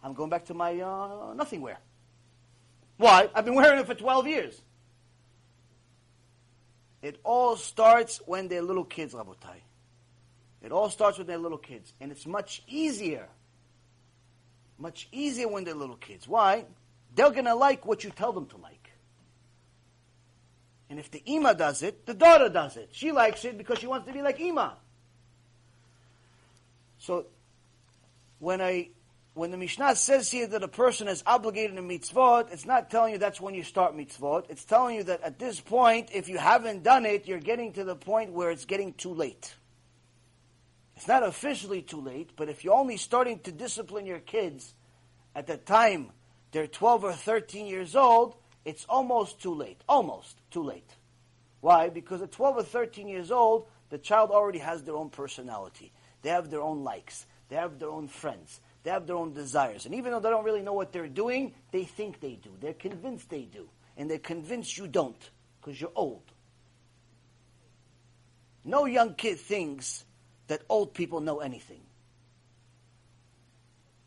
I'm 0.04 0.14
going 0.14 0.30
back 0.30 0.46
to 0.46 0.54
my 0.54 0.80
uh, 0.80 1.34
nothing 1.36 1.62
wear. 1.62 1.78
Why? 2.98 3.30
I've 3.34 3.46
been 3.46 3.56
wearing 3.56 3.80
it 3.80 3.86
for 3.86 3.96
12 3.96 4.28
years. 4.28 4.62
It 7.02 7.20
all 7.24 7.58
starts 7.58 8.22
when 8.26 8.48
they're 8.48 8.62
little 8.62 8.86
kids, 8.86 9.14
Rabotai. 9.14 9.60
It 10.64 10.72
all 10.72 10.90
starts 10.90 11.18
with 11.18 11.28
their 11.28 11.38
little 11.38 11.58
kids. 11.58 11.94
And 12.00 12.12
it's 12.12 12.26
much 12.26 12.64
easier. 12.68 13.28
Much 14.80 15.08
easier 15.12 15.48
when 15.48 15.66
they're 15.66 15.76
little 15.76 15.98
kids. 15.98 16.28
Why? 16.28 16.66
They're 17.16 17.32
going 17.32 17.46
to 17.46 17.56
like 17.56 17.86
what 17.86 18.04
you 18.04 18.10
tell 18.10 18.32
them 18.32 18.48
to 18.48 18.58
like. 18.58 18.92
And 20.90 21.00
if 21.00 21.12
the 21.12 21.22
Ima 21.26 21.54
does 21.56 21.84
it, 21.84 22.06
the 22.06 22.14
daughter 22.14 22.50
does 22.50 22.78
it. 22.78 22.90
She 22.92 23.12
likes 23.12 23.46
it 23.46 23.58
because 23.58 23.80
she 23.80 23.88
wants 23.88 24.08
to 24.08 24.14
be 24.14 24.22
like 24.22 24.40
Ima. 24.40 24.78
So 27.00 27.26
when 28.40 28.62
I 28.62 28.90
when 29.34 29.50
the 29.50 29.58
Mishnah 29.58 29.96
says 29.96 30.30
here 30.30 30.46
that 30.46 30.62
a 30.62 30.68
person 30.68 31.08
is 31.08 31.24
obligated 31.26 31.76
to 31.78 31.82
mitzvot, 31.82 32.54
it's 32.54 32.66
not 32.66 32.92
telling 32.92 33.14
you 33.14 33.18
that's 33.18 33.42
when 33.42 33.56
you 33.56 33.64
start 33.64 33.98
mitzvot. 33.98 34.46
It's 34.50 34.64
telling 34.64 34.96
you 34.96 35.04
that 35.06 35.22
at 35.24 35.40
this 35.40 35.60
point, 35.60 36.10
if 36.14 36.30
you 36.30 36.38
haven't 36.38 36.84
done 36.84 37.06
it, 37.06 37.28
you're 37.28 37.40
getting 37.40 37.74
to 37.74 37.84
the 37.84 37.96
point 37.96 38.32
where 38.32 38.52
it's 38.52 38.66
getting 38.66 38.94
too 38.94 39.14
late. 39.14 39.56
It's 41.04 41.10
not 41.10 41.24
officially 41.24 41.82
too 41.82 42.00
late, 42.00 42.30
but 42.38 42.48
if 42.48 42.64
you're 42.64 42.76
only 42.76 42.96
starting 42.96 43.40
to 43.40 43.52
discipline 43.52 44.06
your 44.06 44.20
kids 44.20 44.74
at 45.36 45.48
the 45.48 45.58
time 45.58 46.12
they're 46.54 46.66
12 46.66 47.04
or 47.04 47.12
13 47.12 47.66
years 47.66 47.94
old, 47.94 48.36
it's 48.64 48.86
almost 48.88 49.42
too 49.42 49.54
late. 49.54 49.82
Almost 49.90 50.40
too 50.50 50.64
late. 50.64 50.90
Why? 51.60 51.90
Because 51.90 52.22
at 52.22 52.32
12 52.32 52.56
or 52.56 52.64
13 52.64 53.10
years 53.10 53.32
old, 53.32 53.68
the 53.90 53.98
child 53.98 54.32
already 54.32 54.60
has 54.60 54.82
their 54.84 54.96
own 54.96 55.10
personality. 55.10 55.92
They 56.22 56.30
have 56.30 56.50
their 56.50 56.62
own 56.62 56.86
likes. 56.86 57.26
They 57.50 57.58
have 57.58 57.80
their 57.80 57.90
own 57.90 58.08
friends. 58.08 58.62
They 58.84 58.92
have 58.92 59.06
their 59.06 59.18
own 59.18 59.34
desires. 59.34 59.86
And 59.86 59.96
even 59.96 60.14
though 60.14 60.22
they 60.22 60.30
don't 60.30 60.46
really 60.46 60.62
know 60.62 60.72
what 60.72 60.94
they're 60.94 61.10
doing, 61.10 61.54
they 61.72 61.84
think 61.84 62.22
they 62.22 62.40
do. 62.42 62.52
They're 62.62 62.74
convinced 62.74 63.30
they 63.30 63.44
do. 63.44 63.68
And 63.98 64.10
they're 64.10 64.20
convinced 64.20 64.78
you 64.78 64.88
don't 64.88 65.30
because 65.60 65.82
you're 65.82 65.92
old. 65.96 66.24
No 68.64 68.86
young 68.86 69.16
kid 69.16 69.38
thinks 69.38 70.06
that 70.48 70.62
old 70.70 70.94
people 70.94 71.22
know 71.22 71.40
anything. 71.40 71.82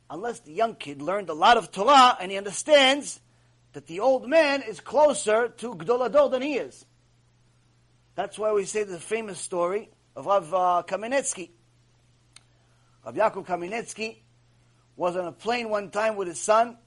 Unless 0.09 0.41
the 0.41 0.53
young 0.53 0.75
kid 0.75 1.03
learned 1.03 1.29
a 1.29 1.35
lot 1.35 1.57
of 1.57 1.73
Torah 1.73 2.17
and 2.21 2.31
he 2.31 2.39
understands 2.39 3.21
that 3.73 3.87
the 3.87 4.01
old 4.01 4.29
man 4.29 4.63
is 4.63 4.81
closer 4.81 5.49
to 5.49 5.75
Gadol 5.75 6.09
HaDor 6.09 6.31
than 6.31 6.43
he 6.43 6.55
is. 6.55 6.85
That's 8.15 8.39
why 8.39 8.53
we 8.53 8.65
say 8.65 8.85
the 8.85 8.99
famous 8.99 9.39
story 9.39 9.91
of 10.15 10.27
Rav 10.27 10.55
uh, 10.55 10.83
Kamenetsky. 10.87 11.51
Rav 13.05 13.15
Yaakov 13.15 13.47
Kamenetsky 13.47 14.17
was 14.97 15.17
on 15.17 15.27
a 15.27 15.33
plane 15.33 15.69
one 15.69 15.91
time 15.91 16.17
with 16.17 16.29
his 16.29 16.41
son, 16.41 16.79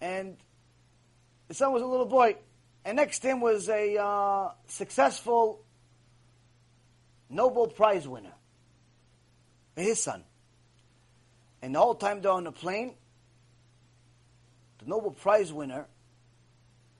and 0.00 0.36
the 1.46 1.54
son 1.54 1.72
was 1.72 1.82
a 1.82 1.86
little 1.86 2.06
boy, 2.06 2.36
and 2.84 2.96
next 2.96 3.20
to 3.20 3.28
him 3.28 3.40
was 3.40 3.68
a 3.68 3.96
uh, 3.96 4.48
successful 4.66 5.64
Nobel 7.30 7.66
Prize 7.66 8.06
winner, 8.06 8.32
his 9.76 10.02
son. 10.02 10.24
And 11.60 11.76
all 11.76 11.82
the 11.82 11.86
whole 11.86 11.94
time 11.94 12.22
they're 12.22 12.32
on 12.32 12.44
the 12.44 12.52
plane, 12.52 12.94
the 14.78 14.86
Nobel 14.86 15.10
Prize 15.10 15.52
winner, 15.52 15.86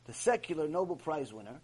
the 0.07 0.13
secular 0.13 0.69
Nobel 0.69 0.97
Prize 0.97 1.33
winner, 1.33 1.61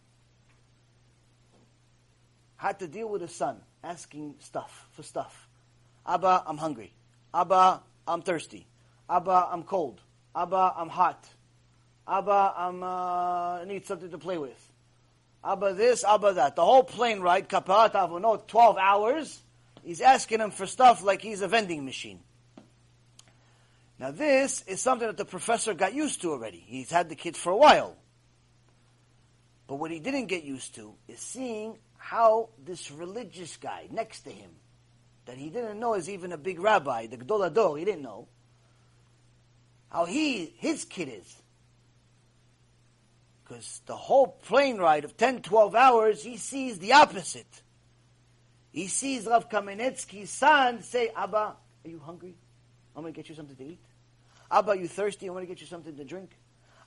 had 2.56 2.78
to 2.78 2.88
deal 2.88 3.08
with 3.08 3.20
his 3.20 3.34
son 3.34 3.60
asking 3.82 4.36
stuff 4.38 4.88
for 4.92 5.02
stuff. 5.02 5.48
Abba, 6.06 6.44
I'm 6.46 6.56
hungry. 6.56 6.92
Abba, 7.32 7.82
I'm 8.06 8.22
thirsty. 8.22 8.66
Abba, 9.08 9.48
I'm 9.50 9.64
cold. 9.64 10.00
Abba, 10.34 10.74
I'm 10.76 10.88
hot. 10.88 11.28
Abba, 12.06 12.54
I'm, 12.56 12.82
uh, 12.82 13.60
I 13.60 13.64
need 13.66 13.86
something 13.86 14.10
to 14.10 14.18
play 14.18 14.38
with. 14.38 14.70
Abba 15.44 15.74
this, 15.74 16.04
Abba 16.04 16.34
that. 16.34 16.56
The 16.56 16.64
whole 16.64 16.84
plane 16.84 17.20
ride, 17.20 17.48
kaparat 17.48 17.92
avonot, 17.92 18.46
12 18.46 18.78
hours, 18.78 19.42
he's 19.82 20.00
asking 20.00 20.40
him 20.40 20.50
for 20.50 20.66
stuff 20.66 21.02
like 21.02 21.20
he's 21.20 21.42
a 21.42 21.48
vending 21.48 21.84
machine. 21.84 22.20
Now 23.98 24.10
this 24.10 24.62
is 24.62 24.80
something 24.80 25.06
that 25.06 25.16
the 25.16 25.24
professor 25.24 25.74
got 25.74 25.94
used 25.94 26.22
to 26.22 26.32
already. 26.32 26.64
He's 26.66 26.90
had 26.90 27.08
the 27.08 27.14
kids 27.14 27.38
for 27.38 27.50
a 27.50 27.56
while. 27.56 27.96
But 29.66 29.76
what 29.76 29.90
he 29.90 29.98
didn't 29.98 30.26
get 30.26 30.44
used 30.44 30.74
to 30.76 30.94
is 31.08 31.20
seeing 31.20 31.78
how 31.96 32.50
this 32.64 32.90
religious 32.90 33.56
guy 33.56 33.86
next 33.90 34.22
to 34.22 34.30
him, 34.30 34.50
that 35.26 35.36
he 35.36 35.48
didn't 35.48 35.80
know 35.80 35.94
is 35.94 36.10
even 36.10 36.32
a 36.32 36.38
big 36.38 36.60
rabbi, 36.60 37.06
the 37.06 37.16
Gadol 37.16 37.50
HaDor, 37.50 37.78
he 37.78 37.84
didn't 37.84 38.02
know, 38.02 38.28
how 39.90 40.04
he, 40.04 40.52
his 40.58 40.84
kid 40.84 41.08
is. 41.08 41.42
Because 43.44 43.82
the 43.86 43.96
whole 43.96 44.26
plane 44.26 44.78
ride 44.78 45.04
of 45.04 45.16
10, 45.16 45.42
12 45.42 45.74
hours, 45.74 46.22
he 46.22 46.36
sees 46.38 46.78
the 46.78 46.94
opposite. 46.94 47.62
He 48.72 48.88
sees 48.88 49.26
Rav 49.26 49.50
Kamenetsky's 49.50 50.30
son 50.30 50.82
say, 50.82 51.10
Abba, 51.14 51.36
are 51.36 51.56
you 51.84 52.00
hungry? 52.00 52.34
I'm 52.96 53.02
going 53.02 53.12
to 53.12 53.16
get 53.16 53.28
you 53.28 53.34
something 53.34 53.56
to 53.56 53.64
eat. 53.64 53.80
Abba, 54.50 54.70
are 54.70 54.76
you 54.76 54.88
thirsty? 54.88 55.28
I 55.28 55.32
want 55.32 55.42
to 55.42 55.46
get 55.46 55.60
you 55.60 55.66
something 55.66 55.94
to 55.96 56.04
drink. 56.04 56.30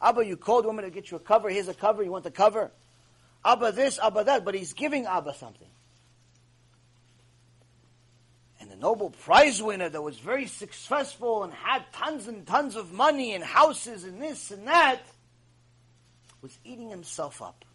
Abba, 0.01 0.25
you 0.25 0.35
cold? 0.35 0.65
I'm 0.65 0.75
going 0.75 0.89
to 0.89 0.93
get 0.93 1.11
you 1.11 1.17
a 1.17 1.19
cover. 1.19 1.49
Here's 1.49 1.67
a 1.67 1.73
cover. 1.73 2.03
You 2.03 2.11
want 2.11 2.23
the 2.23 2.31
cover? 2.31 2.71
Abba 3.45 3.71
this, 3.71 3.99
Abba 3.99 4.23
that, 4.25 4.43
but 4.43 4.55
he's 4.55 4.73
giving 4.73 5.05
Abba 5.05 5.35
something. 5.35 5.67
And 8.59 8.71
the 8.71 8.75
Nobel 8.75 9.11
Prize 9.11 9.61
winner 9.61 9.87
that 9.87 10.01
was 10.01 10.17
very 10.17 10.47
successful 10.47 11.43
and 11.43 11.53
had 11.53 11.83
tons 11.93 12.27
and 12.27 12.45
tons 12.45 12.75
of 12.75 12.91
money 12.91 13.33
and 13.33 13.43
houses 13.43 14.03
and 14.03 14.21
this 14.21 14.51
and 14.51 14.67
that 14.67 15.01
was 16.41 16.57
eating 16.63 16.89
himself 16.89 17.41
up. 17.41 17.65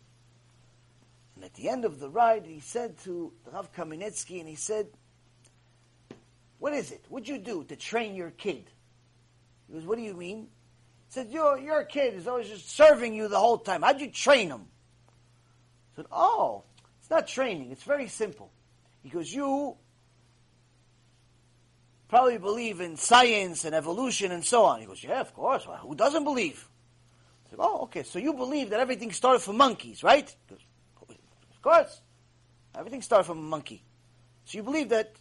And 1.34 1.44
at 1.44 1.54
the 1.54 1.68
end 1.68 1.84
of 1.84 1.98
the 1.98 2.08
ride, 2.08 2.46
he 2.46 2.60
said 2.60 2.98
to 3.04 3.32
Rav 3.52 3.72
Kamenetsky, 3.72 4.40
and 4.40 4.48
he 4.48 4.54
said, 4.54 4.86
What 6.58 6.72
is 6.72 6.92
it? 6.92 7.04
What'd 7.08 7.28
you 7.28 7.38
do 7.38 7.64
to 7.64 7.76
train 7.76 8.14
your 8.14 8.30
kid? 8.30 8.70
He 9.66 9.74
goes, 9.74 9.84
What 9.86 9.96
do 9.96 10.04
you 10.04 10.14
mean? 10.14 10.42
He 11.08 11.12
said, 11.12 11.30
Your, 11.30 11.58
your 11.58 11.84
kid 11.84 12.14
is 12.14 12.28
always 12.28 12.48
just 12.48 12.70
serving 12.70 13.14
you 13.14 13.28
the 13.28 13.38
whole 13.38 13.58
time. 13.58 13.82
How'd 13.82 14.00
you 14.00 14.10
train 14.10 14.48
him? 14.50 14.66
said, 15.96 16.06
Oh, 16.10 16.64
it's 17.00 17.10
not 17.10 17.26
training. 17.26 17.70
It's 17.72 17.82
very 17.82 18.08
simple. 18.08 18.50
He 19.02 19.08
goes, 19.08 19.32
You 19.32 19.76
probably 22.08 22.38
believe 22.38 22.80
in 22.80 22.96
science 22.96 23.64
and 23.64 23.74
evolution 23.74 24.32
and 24.32 24.44
so 24.44 24.64
on. 24.64 24.80
He 24.80 24.86
goes, 24.86 25.02
Yeah, 25.02 25.20
of 25.20 25.34
course. 25.34 25.66
Well, 25.66 25.78
who 25.78 25.94
doesn't 25.94 26.24
believe? 26.24 26.68
Said, 27.52 27.58
Oh, 27.62 27.82
okay. 27.82 28.02
So 28.02 28.18
you 28.18 28.32
believe 28.32 28.70
that 28.70 28.80
everything 28.80 29.12
started 29.12 29.40
from 29.40 29.58
monkeys, 29.58 30.02
right? 30.02 30.34
Of 30.50 31.60
course. 31.60 32.00
Everything 32.74 33.02
started 33.02 33.24
from 33.24 33.38
a 33.38 33.42
monkey. 33.42 33.84
So 34.46 34.56
you 34.56 34.64
believe 34.64 34.88
that 34.88 35.14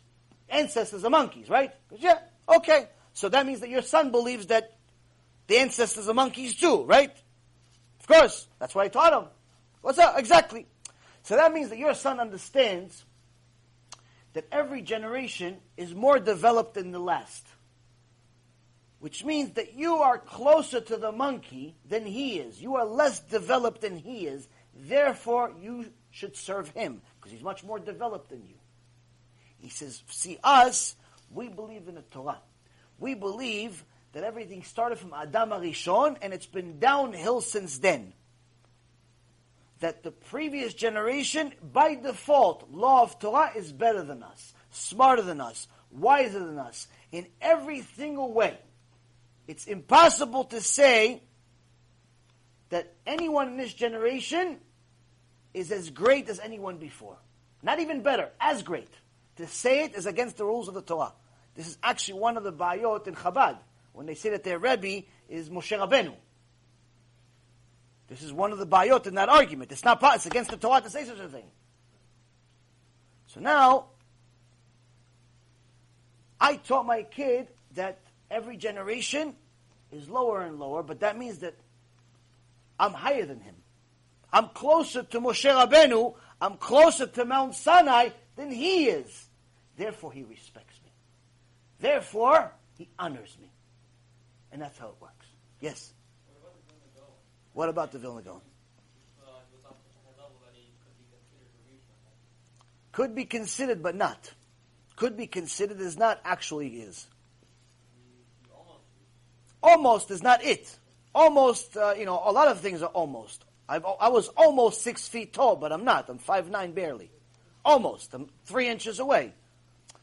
ancestors 0.50 1.04
are 1.04 1.10
monkeys, 1.10 1.50
right? 1.50 1.74
Yeah, 1.98 2.20
okay. 2.48 2.88
So 3.14 3.28
that 3.28 3.46
means 3.46 3.60
that 3.60 3.68
your 3.68 3.82
son 3.82 4.12
believes 4.12 4.48
that 4.48 4.78
the 5.48 5.58
ancestors 5.58 6.08
are 6.08 6.14
monkeys 6.14 6.56
too, 6.56 6.84
right? 6.84 7.12
Of 8.00 8.08
course. 8.08 8.48
That's 8.60 8.74
what 8.74 8.86
I 8.86 8.88
taught 8.88 9.24
him. 9.24 9.30
What's 9.82 9.98
that? 9.98 10.18
Exactly. 10.18 10.68
So 11.24 11.36
that 11.36 11.52
means 11.52 11.68
that 11.68 11.80
your 11.80 11.94
son 11.94 12.22
understands 12.22 13.04
that 14.32 14.48
every 14.54 14.82
generation 14.82 15.58
is 15.76 15.94
more 15.94 16.18
developed 16.18 16.76
than 16.76 16.92
the 16.92 17.00
last. 17.00 17.46
Which 19.02 19.26
means 19.26 19.54
that 19.54 19.74
you 19.74 19.96
are 19.96 20.20
closer 20.20 20.80
to 20.80 20.96
the 20.96 21.12
monkey 21.12 21.76
than 21.90 22.06
he 22.06 22.38
is. 22.38 22.62
You 22.62 22.76
are 22.76 22.86
less 22.86 23.20
developed 23.20 23.82
than 23.82 23.98
he 23.98 24.28
is. 24.28 24.48
Therefore, 24.76 25.52
you 25.60 25.88
should 26.12 26.36
serve 26.36 26.70
him 26.70 27.02
because 27.16 27.32
he's 27.32 27.44
much 27.44 27.64
more 27.64 27.80
developed 27.80 28.30
than 28.30 28.46
you. 28.48 28.56
He 29.58 29.70
says, 29.70 30.04
see 30.08 30.38
us, 30.44 30.96
we 31.32 31.50
believe 31.50 31.88
in 31.88 31.96
the 31.96 32.04
Torah. 32.04 32.42
We 33.00 33.16
believe 33.16 33.84
that 34.14 34.24
everything 34.24 34.64
started 34.64 35.00
from 35.00 35.14
Adam 35.14 35.50
HaRishon 35.50 36.18
and 36.22 36.32
it's 36.32 36.46
been 36.46 36.78
downhill 36.78 37.42
since 37.42 37.80
then. 37.80 38.14
That 39.80 40.04
the 40.04 40.12
previous 40.12 40.76
generation, 40.76 41.54
by 41.74 41.96
default, 41.96 42.72
law 42.72 43.02
of 43.02 43.18
Torah 43.18 43.52
is 43.56 43.72
better 43.72 44.04
than 44.04 44.22
us, 44.22 44.54
smarter 44.70 45.24
than 45.24 45.42
us, 45.42 45.68
wiser 45.90 46.38
than 46.38 46.60
us, 46.60 46.88
in 47.12 47.26
every 47.42 47.82
single 47.82 48.32
way. 48.32 48.60
It's 49.52 49.66
impossible 49.66 50.46
to 50.46 50.62
say 50.62 51.22
that 52.70 52.94
anyone 53.06 53.50
in 53.50 53.58
this 53.58 53.74
generation 53.74 54.60
is 55.54 55.74
as 55.74 55.90
great 55.90 56.30
as 56.30 56.40
anyone 56.40 56.78
before. 56.78 57.18
Not 57.62 57.82
even 57.82 58.02
better, 58.02 58.30
as 58.40 58.64
great. 58.64 58.88
To 59.36 59.48
say 59.48 59.84
it 59.84 59.94
is 59.94 60.06
against 60.06 60.38
the 60.38 60.46
rules 60.46 60.70
of 60.70 60.74
the 60.74 60.82
Torah. 60.82 61.12
This 61.54 61.68
is 61.68 61.78
actually 61.84 62.22
one 62.22 62.38
of 62.38 62.44
the 62.44 62.54
bayot 62.54 63.08
in 63.08 63.14
Chabad, 63.14 63.58
when 63.92 64.06
they 64.06 64.16
say 64.16 64.30
that 64.30 64.46
their 64.46 64.58
Rebbe 64.58 65.06
is 65.28 65.50
Moshe 65.50 65.78
Rabbeinu. 65.78 66.16
This 68.08 68.24
is 68.24 68.32
one 68.32 68.54
of 68.54 68.58
the 68.58 68.66
bayot 68.66 69.06
in 69.06 69.16
that 69.16 69.28
argument. 69.28 69.74
It's 69.74 69.84
not 69.84 70.00
it's 70.02 70.28
against 70.28 70.52
the 70.52 70.56
Torah 70.56 70.80
to 70.80 70.90
say 70.90 71.04
such 71.04 71.20
a 71.20 71.28
thing. 71.28 71.52
So 73.28 73.42
now, 73.42 73.88
I 76.40 76.56
taught 76.56 76.86
my 76.86 77.04
kid 77.04 77.50
that 77.76 78.00
every 78.30 78.56
generation 78.56 79.36
is 79.92 80.10
lower 80.10 80.42
and 80.42 80.60
lower, 80.60 80.84
but 80.84 81.02
that 81.02 81.18
means 81.18 81.40
that 81.40 81.56
I'm 82.80 82.94
higher 82.94 83.26
than 83.26 83.40
him. 83.40 83.56
I'm 84.34 84.50
closer 84.50 85.04
to 85.04 85.20
Moshe 85.20 85.50
Rabbeinu, 85.50 86.16
I'm 86.40 86.58
closer 86.58 87.06
to 87.06 87.26
Mount 87.26 87.56
Sinai 87.56 88.10
than 88.36 88.52
he 88.52 88.86
is. 88.86 89.28
Therefore, 89.78 90.12
he 90.12 90.24
respects 90.24 90.80
me. 90.84 90.92
Therefore, 91.80 92.52
he 92.78 92.88
honors 92.98 93.38
me. 93.42 93.52
And 94.52 94.62
that's 94.62 94.78
how 94.78 94.88
it 94.88 94.96
works. 95.00 95.28
Yes? 95.60 95.94
What 97.54 97.70
about 97.70 97.92
the 97.92 98.00
Vilna 98.00 98.22
Gaon? 98.22 98.42
Could 102.92 103.16
be 103.16 103.26
considered, 103.26 103.82
but 103.82 103.96
not. 103.96 104.32
Could 104.96 105.16
be 105.16 105.28
considered 105.28 105.80
as 105.80 105.98
not 105.98 106.20
actually 106.26 106.82
is. 106.82 107.08
Almost 109.64 110.12
is 110.12 110.24
not 110.24 110.44
it. 110.44 110.78
Almost, 111.14 111.78
uh, 111.78 111.94
you 111.98 112.06
know, 112.06 112.22
a 112.24 112.32
lot 112.32 112.48
of 112.48 112.60
things 112.62 112.82
are 112.82 112.90
almost. 112.90 113.46
I've, 113.68 113.86
I 114.00 114.10
was 114.10 114.28
almost 114.30 114.82
six 114.82 115.08
feet 115.08 115.34
tall, 115.34 115.56
but 115.56 115.72
I'm 115.72 115.86
not. 115.86 116.10
I'm 116.10 116.18
five 116.18 116.50
nine 116.50 116.72
barely. 116.72 117.12
Almost. 117.64 118.14
I'm 118.14 118.30
three 118.46 118.68
inches 118.68 119.00
away. 119.00 119.34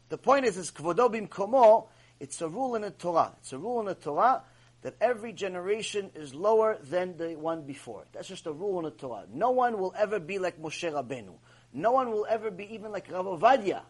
The 0.09 0.19
point 0.19 0.47
is, 0.47 0.57
is 0.57 0.71
kvodobim 0.71 1.29
komo. 1.29 1.89
It's 2.21 2.41
a 2.41 2.49
rule 2.49 2.75
in 2.77 2.83
the 2.83 2.91
Torah. 2.91 3.33
It's 3.39 3.53
a 3.53 3.59
rule 3.59 3.81
in 3.81 3.87
the 3.87 3.95
Torah 3.95 4.43
that 4.83 4.95
every 5.01 5.33
generation 5.33 6.11
is 6.15 6.35
lower 6.35 6.79
than 6.83 7.17
the 7.17 7.37
one 7.37 7.63
before. 7.63 8.05
That's 8.13 8.29
just 8.29 8.47
a 8.47 8.53
rule 8.53 8.79
in 8.79 8.85
the 8.85 8.91
Torah. 8.91 9.25
No 9.33 9.51
one 9.51 9.79
will 9.79 9.93
ever 9.97 10.19
be 10.19 10.39
like 10.39 10.61
Moshe 10.61 10.91
Rabbeinu. 10.91 11.35
No 11.73 11.93
one 11.93 12.11
will 12.11 12.27
ever 12.29 12.51
be 12.51 12.73
even 12.75 12.93
like 12.93 13.11
Rav 13.11 13.27
Ovadia. 13.27 13.83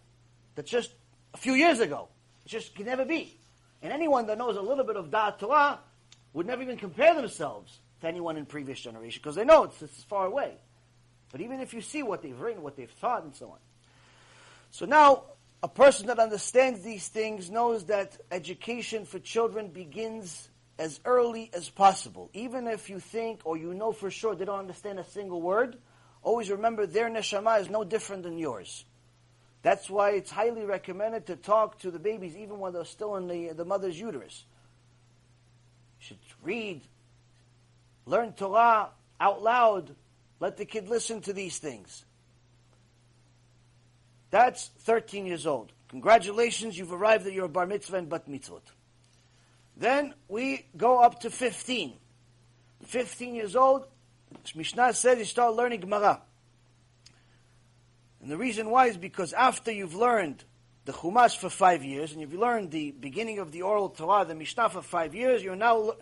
That's 0.55 0.71
just 0.71 0.93
a 1.35 1.37
few 1.37 1.55
years 1.55 1.81
ago. 1.81 2.09
It 2.45 2.49
just 2.49 2.75
can 2.75 2.87
never 2.87 3.05
be. 3.05 3.38
And 3.83 3.93
anyone 3.93 4.27
that 4.27 4.39
knows 4.39 4.57
a 4.57 4.63
little 4.63 4.85
bit 4.85 4.97
of 4.97 5.11
Da'at 5.11 5.39
Torah 5.39 5.79
would 6.33 6.47
never 6.47 6.63
even 6.63 6.77
compare 6.77 7.15
themselves 7.15 7.79
to 8.01 8.09
anyone 8.09 8.37
in 8.37 8.47
previous 8.47 8.81
generation 8.81 9.21
because 9.23 9.37
they 9.37 9.45
know 9.45 9.65
it's, 9.65 9.81
it's 9.83 10.03
far 10.05 10.27
away. 10.27 10.55
But 11.31 11.41
even 11.41 11.61
if 11.61 11.75
you 11.75 11.81
see 11.81 12.03
what 12.03 12.23
they've 12.23 12.39
written, 12.39 12.63
what 12.63 12.77
they've 12.77 13.01
taught, 13.01 13.25
and 13.25 13.35
so 13.35 13.51
on. 13.51 13.59
So 14.71 14.87
now, 14.87 15.25
a 15.63 15.69
person 15.69 16.07
that 16.07 16.19
understands 16.19 16.83
these 16.83 17.09
things 17.09 17.51
knows 17.51 17.87
that 17.87 18.17
education 18.31 19.05
for 19.05 19.19
children 19.19 19.69
begins 19.69 20.49
as 20.79 21.01
early 21.05 21.51
as 21.53 21.69
possible. 21.69 22.31
Even 22.33 22.69
if 22.69 22.89
you 22.89 23.01
think 23.01 23.41
or 23.45 23.57
you 23.57 23.75
know 23.75 23.93
for 23.93 24.11
sure 24.11 24.35
they 24.35 24.45
don't 24.45 24.61
understand 24.61 24.99
a 24.99 25.05
single 25.05 25.43
word, 25.43 25.77
always 26.23 26.51
remember 26.51 26.87
their 26.87 27.11
neshama 27.11 27.61
is 27.61 27.69
no 27.69 27.83
different 27.83 28.23
than 28.23 28.39
yours. 28.39 28.85
That's 29.63 29.91
why 29.91 30.11
it's 30.11 30.31
highly 30.31 30.65
recommended 30.65 31.27
to 31.27 31.37
talk 31.37 31.79
to 31.81 31.91
the 31.91 31.99
babies 31.99 32.37
even 32.37 32.59
when 32.59 32.73
they're 32.73 32.85
still 32.85 33.17
in 33.17 33.27
the, 33.27 33.53
the 33.53 33.65
mother's 33.65 33.99
uterus. 33.99 34.45
You 36.01 36.07
should 36.07 36.19
read, 36.43 36.83
learn 38.07 38.33
Torah 38.33 38.91
out 39.21 39.43
loud, 39.43 39.95
let 40.41 40.57
the 40.57 40.65
kid 40.65 40.89
listen 40.89 41.21
to 41.23 41.33
these 41.33 41.59
things. 41.59 42.05
That's 44.31 44.69
13 44.81 45.27
years 45.27 45.47
old. 45.47 45.73
Congratulations, 45.89 46.79
you've 46.79 46.93
arrived 46.93 47.27
at 47.27 47.33
your 47.33 47.49
bar 47.49 47.67
mitzvah 47.67 47.97
and 47.97 48.09
bat 48.09 48.29
mitzvot. 48.29 48.63
Then 49.77 50.15
we 50.29 50.67
go 50.77 51.01
up 51.03 51.21
to 51.21 51.31
15. 51.31 51.95
15 52.85 53.35
years 53.35 53.57
old, 53.57 53.87
Mishnah 54.55 54.93
says 54.93 55.19
you 55.19 55.25
start 55.25 55.55
learning 55.55 55.81
Gemara. 55.81 56.21
And 58.21 58.31
the 58.31 58.37
reason 58.37 58.71
why 58.71 58.87
is 58.87 58.97
because 58.97 59.33
after 59.33 59.71
you've 59.71 59.95
learned 59.95 60.45
the 60.85 60.93
Chumash 60.93 61.37
for 61.37 61.51
five 61.51 61.85
years, 61.85 62.13
and 62.13 62.21
you've 62.21 62.33
learned 62.35 62.71
the 62.71 62.93
beginning 62.93 63.39
of 63.39 63.53
the 63.53 63.63
oral 63.63 63.91
Torah, 63.91 64.25
the 64.25 64.35
Mishnah 64.35 64.71
for 64.71 64.83
five 64.83 65.15
years, 65.15 65.43
you're 65.43 65.57
now 65.57 65.93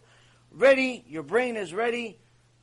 ready, 0.53 1.05
your 1.09 1.23
brain 1.23 1.57
is 1.57 1.75
ready 1.75 2.19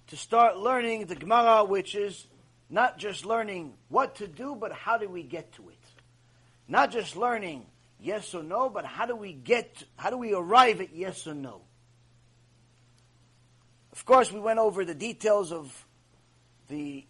to 0.08 0.18
start 0.18 0.58
learning 0.58 1.06
the 1.06 1.16
Gemara, 1.16 1.64
which 1.64 1.96
is 1.96 2.28
not 2.70 2.98
just 2.98 3.26
learning 3.26 3.74
what 3.90 4.16
to 4.16 4.28
do, 4.28 4.56
but 4.56 4.72
how 4.72 4.98
do 4.98 5.08
we 5.08 5.22
get 5.22 5.52
to 5.54 5.70
it. 5.70 5.78
Not 6.68 6.92
just 6.92 7.16
learning 7.16 7.66
yes 8.00 8.34
or 8.34 8.42
no, 8.42 8.70
but 8.70 8.86
how 8.86 9.06
do 9.06 9.16
we 9.16 9.34
get, 9.34 9.84
how 9.96 10.10
do 10.10 10.18
we 10.18 10.34
arrive 10.34 10.82
at 10.82 10.96
yes 10.96 11.28
or 11.28 11.34
no? 11.34 11.62
Of 13.92 14.06
course, 14.06 14.32
we 14.32 14.40
went 14.40 14.60
over 14.60 14.84
the 14.86 14.96
details 14.96 15.52
of 15.52 15.86
the 16.68 17.06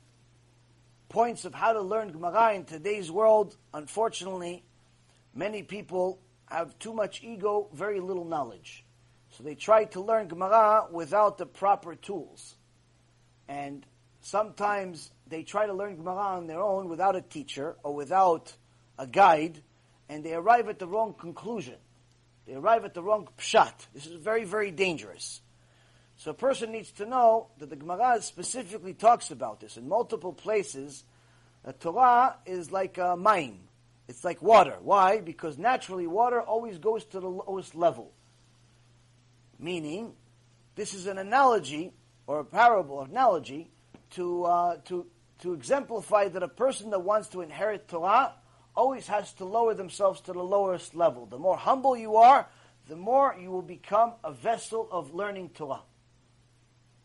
points 1.14 1.45
of 1.45 1.53
how 1.53 1.73
to 1.73 1.81
learn 1.81 2.11
Gemara 2.11 2.56
in 2.56 2.65
today's 2.65 3.11
world. 3.11 3.56
Unfortunately, 3.72 4.64
many 5.35 5.61
people 5.61 6.19
have 6.48 6.77
too 6.80 6.91
much 6.91 7.22
ego, 7.23 7.69
very 7.72 7.99
little 7.99 8.26
knowledge. 8.26 8.84
So 9.30 9.44
they 9.44 9.53
try 9.53 9.85
to 9.85 10.02
learn 10.02 10.27
Gemara 10.27 10.88
without 10.91 11.38
the 11.38 11.45
proper 11.45 11.94
tools. 11.94 12.56
And 13.48 13.85
sometimes 14.22 15.11
they 15.27 15.44
try 15.44 15.68
to 15.68 15.73
learn 15.73 15.98
Gemara 15.98 16.38
on 16.38 16.48
their 16.48 16.61
own 16.61 16.90
without 16.90 17.15
a 17.15 17.22
teacher 17.22 17.76
or 17.84 17.94
without 17.94 18.52
a 18.98 19.06
guide, 19.06 19.61
and 20.10 20.23
they 20.23 20.34
arrive 20.34 20.68
at 20.68 20.80
the 20.80 20.88
wrong 20.88 21.14
conclusion. 21.14 21.77
They 22.48 22.56
arrive 22.56 22.85
at 22.85 22.95
the 22.95 23.03
wrong 23.03 23.30
pshat. 23.38 23.85
This 23.94 24.07
is 24.07 24.15
very, 24.15 24.45
very 24.45 24.72
dangerous. 24.72 25.41
So 26.24 26.32
a 26.32 26.34
person 26.34 26.72
needs 26.72 26.90
to 26.94 27.06
know 27.06 27.48
that 27.58 27.70
the 27.70 27.76
Gemara 27.76 28.22
specifically 28.22 28.94
talks 28.94 29.30
about 29.30 29.60
this 29.60 29.76
in 29.76 29.90
multiple 29.90 30.32
places. 30.32 31.04
The 31.66 31.74
Torah 31.74 32.38
is 32.45 32.72
like 32.72 32.98
a 32.98 33.18
mine. 33.18 33.60
It's 34.08 34.24
like 34.24 34.41
water. 34.41 34.78
Why? 34.82 35.20
Because 35.20 35.58
naturally 35.58 36.08
water 36.08 36.41
always 36.41 36.78
goes 36.78 37.04
to 37.08 37.20
the 37.20 37.28
lowest 37.28 37.76
level. 37.76 38.14
Meaning, 39.60 40.14
this 40.76 40.94
is 40.94 41.08
an 41.08 41.18
analogy 41.18 41.91
or 42.26 42.40
a 42.40 42.45
parable 42.45 43.02
analogy 43.02 43.70
to, 44.12 44.45
uh, 44.45 44.78
to, 44.86 45.06
to 45.40 45.52
exemplify 45.52 46.30
that 46.30 46.41
a 46.41 46.48
person 46.48 46.91
that 46.91 47.00
wants 47.00 47.28
to 47.32 47.41
inherit 47.41 47.90
Torah 47.90 48.32
always 48.78 49.08
has 49.08 49.34
to 49.34 49.44
lower 49.44 49.74
themselves 49.74 50.22
to 50.22 50.32
the 50.32 50.41
lowest 50.41 50.95
level. 50.95 51.26
The 51.26 51.38
more 51.38 51.58
humble 51.58 51.98
you 51.98 52.16
are, 52.16 52.48
the 52.88 52.95
more 52.95 53.36
you 53.38 53.52
will 53.52 53.62
become 53.62 54.14
a 54.24 54.32
vessel 54.32 54.88
of 54.90 55.14
learning 55.14 55.50
Torah. 55.50 55.82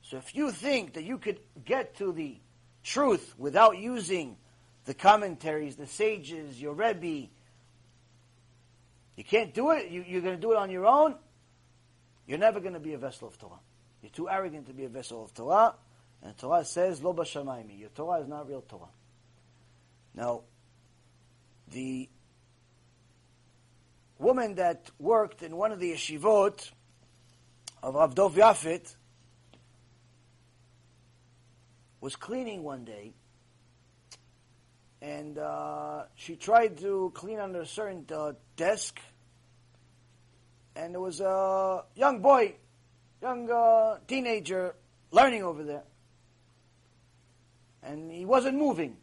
So 0.08 0.16
if 0.16 0.34
you 0.34 0.50
think 0.52 0.94
that 0.94 1.04
you 1.04 1.18
could 1.18 1.38
get 1.66 1.96
to 1.96 2.12
the 2.12 2.38
truth 2.82 3.34
without 3.36 3.76
using 3.76 4.38
the 4.86 4.94
commentaries, 4.94 5.76
the 5.76 5.86
sages, 5.86 6.58
your 6.58 6.72
Rebbe, 6.72 7.28
you 9.16 9.24
can't 9.24 9.52
do 9.52 9.72
it, 9.72 9.90
you, 9.90 10.00
are 10.00 10.22
going 10.22 10.36
to 10.36 10.40
do 10.40 10.52
it 10.52 10.56
on 10.56 10.70
your 10.70 10.86
own, 10.86 11.14
you're 12.26 12.38
never 12.38 12.58
going 12.58 12.72
to 12.72 12.80
be 12.80 12.94
a 12.94 12.98
vessel 12.98 13.28
of 13.28 13.38
Torah. 13.38 13.60
You're 14.00 14.10
too 14.10 14.30
arrogant 14.30 14.68
to 14.68 14.72
be 14.72 14.86
a 14.86 14.88
vessel 14.88 15.24
of 15.24 15.34
Torah. 15.34 15.74
And 16.22 16.34
Torah 16.38 16.64
says, 16.64 17.02
Lo 17.02 17.12
b'shamayim. 17.12 17.78
Your 17.78 17.90
Torah 17.90 18.22
is 18.22 18.28
not 18.28 18.48
real 18.48 18.62
Torah. 18.62 18.88
Now, 20.14 20.44
the 21.70 22.08
woman 24.18 24.54
that 24.54 24.90
worked 24.98 25.42
in 25.42 25.54
one 25.54 25.70
of 25.70 25.80
the 25.80 25.92
yeshivot 25.92 26.70
of 27.82 27.94
Avdov 27.94 28.32
Yafet 28.32 28.94
was 32.00 32.16
cleaning 32.16 32.62
one 32.62 32.84
day, 32.84 33.12
and 35.02 35.38
uh, 35.38 36.04
she 36.14 36.36
tried 36.36 36.78
to 36.78 37.10
clean 37.14 37.38
under 37.38 37.62
a 37.62 37.66
certain 37.66 38.06
uh, 38.14 38.32
desk, 38.56 39.00
and 40.76 40.94
there 40.94 41.00
was 41.00 41.20
a 41.20 41.84
young 41.94 42.20
boy, 42.20 42.54
young 43.20 43.50
uh, 43.50 43.98
teenager, 44.06 44.74
learning 45.10 45.42
over 45.42 45.64
there, 45.64 45.84
and 47.82 48.10
he 48.10 48.24
wasn't 48.24 48.56
moving. 48.56 48.96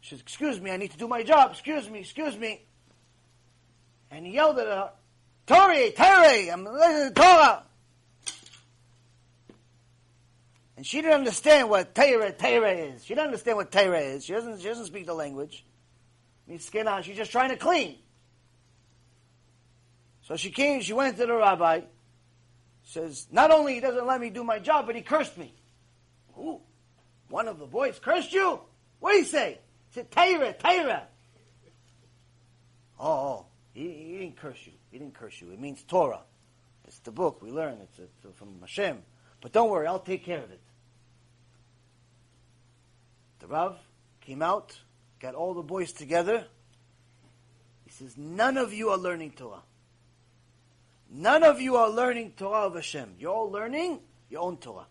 She 0.00 0.10
says, 0.10 0.20
"Excuse 0.20 0.60
me, 0.60 0.70
I 0.70 0.78
need 0.78 0.90
to 0.92 0.98
do 0.98 1.08
my 1.08 1.22
job. 1.22 1.50
Excuse 1.52 1.88
me, 1.88 2.00
excuse 2.00 2.36
me." 2.36 2.64
And 4.10 4.26
he 4.26 4.32
yelled 4.32 4.58
at 4.58 4.66
her, 4.66 4.90
"Tori, 5.46 5.92
Tori, 5.92 6.50
I'm 6.50 6.64
listening 6.64 7.14
to 7.14 7.20
Torah." 7.20 7.62
And 10.82 10.86
she 10.88 11.00
didn't 11.00 11.14
understand 11.14 11.70
what 11.70 11.94
Torah, 11.94 12.32
Torah 12.32 12.72
is. 12.72 13.04
She 13.04 13.14
didn't 13.14 13.26
understand 13.26 13.56
what 13.56 13.70
Torah 13.70 14.00
is. 14.00 14.24
She 14.24 14.32
doesn't, 14.32 14.60
she 14.60 14.66
doesn't 14.66 14.86
speak 14.86 15.06
the 15.06 15.14
language. 15.14 15.64
Means 16.48 16.64
skin 16.64 16.88
on. 16.88 17.04
She's 17.04 17.16
just 17.16 17.30
trying 17.30 17.50
to 17.50 17.56
clean. 17.56 17.98
So 20.22 20.34
she 20.34 20.50
came, 20.50 20.80
she 20.80 20.92
went 20.92 21.18
to 21.18 21.26
the 21.26 21.36
rabbi. 21.36 21.82
Says, 22.82 23.28
not 23.30 23.52
only 23.52 23.74
he 23.74 23.80
doesn't 23.80 24.04
let 24.04 24.20
me 24.20 24.30
do 24.30 24.42
my 24.42 24.58
job, 24.58 24.88
but 24.88 24.96
he 24.96 25.02
cursed 25.02 25.38
me. 25.38 25.54
Who? 26.34 26.60
One 27.28 27.46
of 27.46 27.60
the 27.60 27.66
boys 27.66 28.00
cursed 28.00 28.32
you? 28.32 28.58
What 28.98 29.12
did 29.12 29.22
he 29.22 29.30
say? 29.30 29.58
He 29.90 29.94
said, 29.94 30.10
Torah, 30.10 30.52
Torah. 30.52 31.06
Oh, 32.98 33.06
oh. 33.06 33.46
He, 33.72 33.82
he, 33.82 34.18
didn't 34.18 34.36
curse 34.36 34.58
you. 34.66 34.72
He 34.90 34.98
didn't 34.98 35.14
curse 35.14 35.40
you. 35.40 35.52
It 35.52 35.60
means 35.60 35.80
Torah. 35.84 36.22
It's 36.88 36.98
the 36.98 37.12
book 37.12 37.40
we 37.40 37.52
learn. 37.52 37.78
It's, 37.82 38.00
it's 38.00 38.36
from 38.36 38.56
Hashem. 38.60 38.98
But 39.40 39.52
don't 39.52 39.70
worry, 39.70 39.86
I'll 39.86 40.00
take 40.00 40.24
care 40.24 40.42
of 40.42 40.50
it. 40.50 40.58
The 43.42 43.48
Rav 43.48 43.76
came 44.20 44.40
out, 44.40 44.78
got 45.18 45.34
all 45.34 45.52
the 45.52 45.62
boys 45.62 45.90
together. 45.90 46.44
He 47.84 47.90
says, 47.90 48.16
None 48.16 48.56
of 48.56 48.72
you 48.72 48.90
are 48.90 48.96
learning 48.96 49.32
Torah. 49.32 49.64
None 51.10 51.42
of 51.42 51.60
you 51.60 51.74
are 51.74 51.90
learning 51.90 52.34
Torah 52.36 52.66
of 52.66 52.76
Hashem. 52.76 53.16
You're 53.18 53.32
all 53.32 53.50
learning 53.50 53.98
your 54.30 54.42
own 54.42 54.58
Torah. 54.58 54.86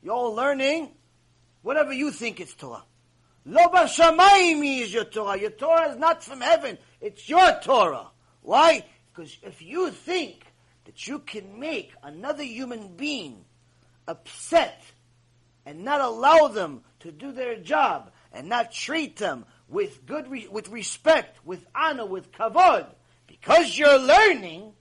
You're 0.00 0.14
all 0.14 0.32
learning 0.32 0.92
whatever 1.62 1.92
you 1.92 2.12
think 2.12 2.38
it's 2.38 2.54
Torah. 2.54 2.84
Lo 3.44 3.66
b'shamayim 3.66 4.64
is 4.80 4.94
your 4.94 5.04
Torah. 5.04 5.36
Your 5.36 5.50
Torah 5.50 5.90
is 5.90 5.98
not 5.98 6.22
from 6.22 6.40
heaven. 6.40 6.78
It's 7.00 7.28
your 7.28 7.58
Torah. 7.64 8.06
Why? 8.42 8.84
Because 9.12 9.36
if 9.42 9.60
you 9.60 9.90
think 9.90 10.46
that 10.84 11.08
you 11.08 11.18
can 11.18 11.58
make 11.58 11.92
another 12.04 12.44
human 12.44 12.94
being 12.94 13.44
upset 14.06 14.84
and 15.66 15.84
not 15.84 16.00
allow 16.00 16.46
them 16.46 16.82
to 17.02 17.12
do 17.12 17.32
their 17.32 17.56
job 17.56 18.12
and 18.32 18.48
not 18.48 18.72
treat 18.72 19.16
them 19.16 19.44
with 19.68 20.06
good, 20.06 20.30
re- 20.30 20.48
with 20.48 20.68
respect, 20.68 21.44
with 21.44 21.64
honor, 21.74 22.06
with 22.06 22.32
kavod, 22.32 22.86
because 23.26 23.76
you're 23.76 23.98
learning, 23.98 24.72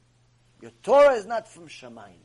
your 0.61 0.71
Torah 0.83 1.13
is 1.13 1.25
not 1.25 1.47
from 1.47 1.67
Shemaim. 1.67 2.19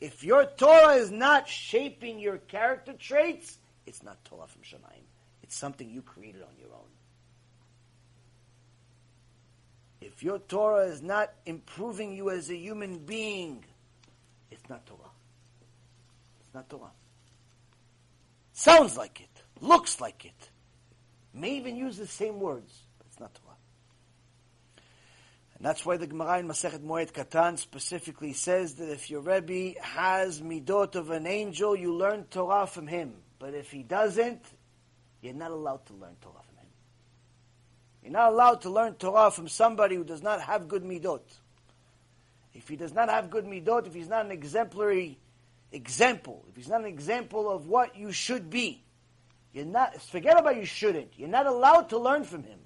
If 0.00 0.24
your 0.24 0.46
Torah 0.46 0.94
is 0.94 1.10
not 1.10 1.48
shaping 1.48 2.18
your 2.18 2.38
character 2.38 2.92
traits, 2.92 3.58
it's 3.86 4.02
not 4.02 4.24
Torah 4.24 4.46
from 4.46 4.62
Shemaim. 4.62 5.02
It's 5.42 5.56
something 5.56 5.90
you 5.90 6.02
created 6.02 6.42
on 6.42 6.56
your 6.58 6.70
own. 6.72 6.88
If 10.00 10.22
your 10.22 10.38
Torah 10.38 10.86
is 10.86 11.02
not 11.02 11.32
improving 11.44 12.14
you 12.14 12.30
as 12.30 12.50
a 12.50 12.56
human 12.56 12.98
being, 12.98 13.64
it's 14.50 14.66
not 14.68 14.86
Torah. 14.86 15.10
It's 16.40 16.54
not 16.54 16.70
Torah. 16.70 16.92
Sounds 18.60 18.94
like 18.94 19.22
it, 19.22 19.42
looks 19.62 20.02
like 20.02 20.26
it, 20.26 20.50
may 21.32 21.56
even 21.56 21.76
use 21.76 21.96
the 21.96 22.06
same 22.06 22.38
words, 22.40 22.70
but 22.98 23.06
it's 23.06 23.18
not 23.18 23.34
Torah. 23.34 23.56
And 25.56 25.64
that's 25.64 25.86
why 25.86 25.96
the 25.96 26.06
Gemara 26.06 26.40
in 26.40 26.46
Masechet 26.46 26.80
Moed 26.80 27.10
Katan 27.12 27.58
specifically 27.58 28.34
says 28.34 28.74
that 28.74 28.92
if 28.92 29.08
your 29.08 29.22
Rebbe 29.22 29.80
has 29.80 30.42
midot 30.42 30.94
of 30.94 31.08
an 31.08 31.26
angel, 31.26 31.74
you 31.74 31.94
learn 31.94 32.24
Torah 32.24 32.66
from 32.66 32.86
him. 32.86 33.14
But 33.38 33.54
if 33.54 33.70
he 33.70 33.82
doesn't, 33.82 34.44
you're 35.22 35.32
not 35.32 35.52
allowed 35.52 35.86
to 35.86 35.94
learn 35.94 36.16
Torah 36.20 36.42
from 36.46 36.58
him. 36.58 36.68
You're 38.02 38.12
not 38.12 38.30
allowed 38.30 38.60
to 38.60 38.68
learn 38.68 38.92
Torah 38.96 39.30
from 39.30 39.48
somebody 39.48 39.96
who 39.96 40.04
does 40.04 40.22
not 40.22 40.42
have 40.42 40.68
good 40.68 40.84
midot. 40.84 41.22
If 42.52 42.68
he 42.68 42.76
does 42.76 42.92
not 42.92 43.08
have 43.08 43.30
good 43.30 43.46
midot, 43.46 43.86
if 43.86 43.94
he's 43.94 44.08
not 44.10 44.26
an 44.26 44.32
exemplary 44.32 45.18
example, 45.72 46.44
if 46.48 46.56
he's 46.56 46.68
not 46.68 46.80
an 46.80 46.86
example 46.86 47.50
of 47.50 47.66
what 47.66 47.96
you 47.96 48.12
should 48.12 48.50
be, 48.50 48.82
you're 49.52 49.64
not, 49.64 50.00
forget 50.00 50.38
about 50.38 50.56
you 50.56 50.64
shouldn't. 50.64 51.12
You're 51.16 51.28
not 51.28 51.46
allowed 51.46 51.90
to 51.90 51.98
learn 51.98 52.24
from 52.24 52.44
him. 52.44 52.58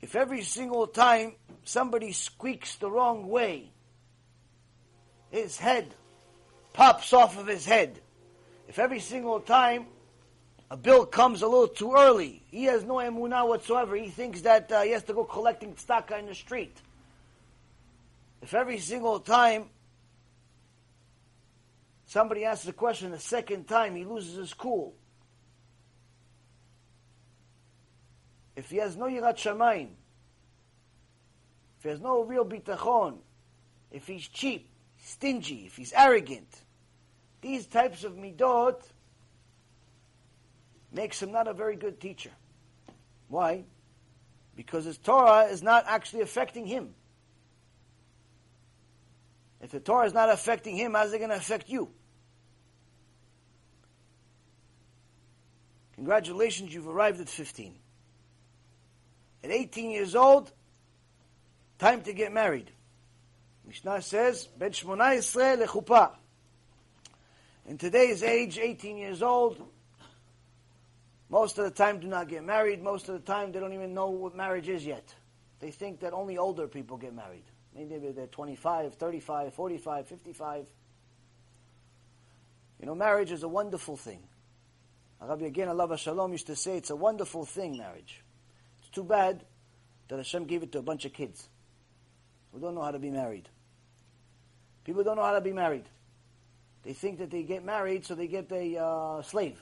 If 0.00 0.16
every 0.16 0.42
single 0.42 0.86
time 0.86 1.34
somebody 1.64 2.12
squeaks 2.12 2.76
the 2.76 2.90
wrong 2.90 3.28
way, 3.28 3.70
his 5.30 5.58
head 5.58 5.94
pops 6.72 7.12
off 7.12 7.38
of 7.38 7.46
his 7.46 7.66
head. 7.66 8.00
If 8.68 8.78
every 8.78 9.00
single 9.00 9.40
time 9.40 9.86
a 10.70 10.76
bill 10.76 11.04
comes 11.04 11.42
a 11.42 11.48
little 11.48 11.68
too 11.68 11.94
early, 11.94 12.42
he 12.50 12.64
has 12.64 12.84
no 12.84 12.94
emunah 12.94 13.46
whatsoever. 13.46 13.96
He 13.96 14.08
thinks 14.08 14.42
that 14.42 14.70
uh, 14.72 14.82
he 14.82 14.92
has 14.92 15.02
to 15.04 15.12
go 15.12 15.24
collecting 15.24 15.74
tzedakah 15.74 16.18
in 16.18 16.26
the 16.26 16.34
street 16.34 16.76
if 18.42 18.54
every 18.54 18.78
single 18.78 19.20
time 19.20 19.66
somebody 22.06 22.44
asks 22.44 22.66
a 22.66 22.72
question 22.72 23.10
the 23.10 23.18
second 23.18 23.66
time 23.66 23.94
he 23.94 24.04
loses 24.04 24.36
his 24.36 24.54
cool, 24.54 24.94
if 28.56 28.70
he 28.70 28.78
has 28.78 28.96
no 28.96 29.06
yirat 29.06 29.36
shamayim, 29.36 29.90
if 31.78 31.84
he 31.84 31.88
has 31.90 32.00
no 32.00 32.24
real 32.24 32.44
bitachon, 32.44 33.18
if 33.90 34.06
he's 34.06 34.26
cheap, 34.26 34.68
stingy, 34.98 35.66
if 35.66 35.76
he's 35.76 35.92
arrogant, 35.92 36.62
these 37.40 37.66
types 37.66 38.02
of 38.04 38.14
midot 38.14 38.80
makes 40.92 41.22
him 41.22 41.30
not 41.30 41.46
a 41.46 41.52
very 41.52 41.76
good 41.76 42.00
teacher. 42.00 42.30
Why? 43.28 43.64
Because 44.56 44.84
his 44.86 44.98
Torah 44.98 45.44
is 45.44 45.62
not 45.62 45.84
actually 45.86 46.22
affecting 46.22 46.66
him. 46.66 46.94
If 49.60 49.72
the 49.72 49.80
Torah 49.80 50.06
is 50.06 50.14
not 50.14 50.30
affecting 50.30 50.76
him, 50.76 50.94
how's 50.94 51.12
it 51.12 51.18
going 51.18 51.30
to 51.30 51.36
affect 51.36 51.68
you? 51.68 51.90
Congratulations, 55.94 56.72
you've 56.72 56.86
arrived 56.86 57.20
at 57.20 57.28
15. 57.28 57.74
At 59.42 59.50
18 59.50 59.90
years 59.90 60.14
old, 60.14 60.52
time 61.78 62.02
to 62.02 62.12
get 62.12 62.32
married. 62.32 62.70
Mishnah 63.66 64.00
says, 64.02 64.46
Ben 64.46 64.70
Shmonah 64.70 65.66
lechupa. 65.66 66.12
In 67.66 67.78
today's 67.78 68.22
age, 68.22 68.58
18 68.58 68.96
years 68.96 69.22
old, 69.22 69.60
most 71.28 71.58
of 71.58 71.64
the 71.64 71.70
time 71.70 72.00
do 72.00 72.06
not 72.06 72.28
get 72.28 72.44
married. 72.44 72.82
Most 72.82 73.08
of 73.08 73.14
the 73.14 73.32
time 73.32 73.52
they 73.52 73.60
don't 73.60 73.74
even 73.74 73.92
know 73.92 74.08
what 74.08 74.34
marriage 74.34 74.68
is 74.68 74.86
yet. 74.86 75.14
They 75.60 75.70
think 75.70 76.00
that 76.00 76.12
only 76.12 76.38
older 76.38 76.66
people 76.66 76.96
get 76.96 77.14
married. 77.14 77.44
Maybe 77.78 78.10
they're 78.10 78.26
25, 78.26 78.94
35, 78.94 79.54
45, 79.54 80.08
55. 80.08 80.66
You 82.80 82.86
know, 82.86 82.94
marriage 82.96 83.30
is 83.30 83.44
a 83.44 83.48
wonderful 83.48 83.96
thing. 83.96 84.20
Rabbi 85.20 85.46
again, 85.46 85.68
Allah 85.68 85.96
Shalom 85.96 86.32
used 86.32 86.48
to 86.48 86.56
say 86.56 86.76
it's 86.76 86.90
a 86.90 86.96
wonderful 86.96 87.44
thing, 87.44 87.78
marriage. 87.78 88.22
It's 88.80 88.90
too 88.90 89.04
bad 89.04 89.44
that 90.08 90.16
Hashem 90.16 90.46
gave 90.46 90.64
it 90.64 90.72
to 90.72 90.78
a 90.78 90.82
bunch 90.82 91.04
of 91.04 91.12
kids 91.12 91.48
who 92.52 92.58
don't 92.58 92.74
know 92.74 92.82
how 92.82 92.90
to 92.90 92.98
be 92.98 93.10
married. 93.10 93.48
People 94.82 95.04
don't 95.04 95.16
know 95.16 95.22
how 95.22 95.34
to 95.34 95.40
be 95.40 95.52
married. 95.52 95.84
They 96.82 96.94
think 96.94 97.18
that 97.18 97.30
they 97.30 97.44
get 97.44 97.64
married 97.64 98.06
so 98.06 98.16
they 98.16 98.26
get 98.26 98.50
a 98.50 98.76
uh, 98.76 99.22
slave. 99.22 99.60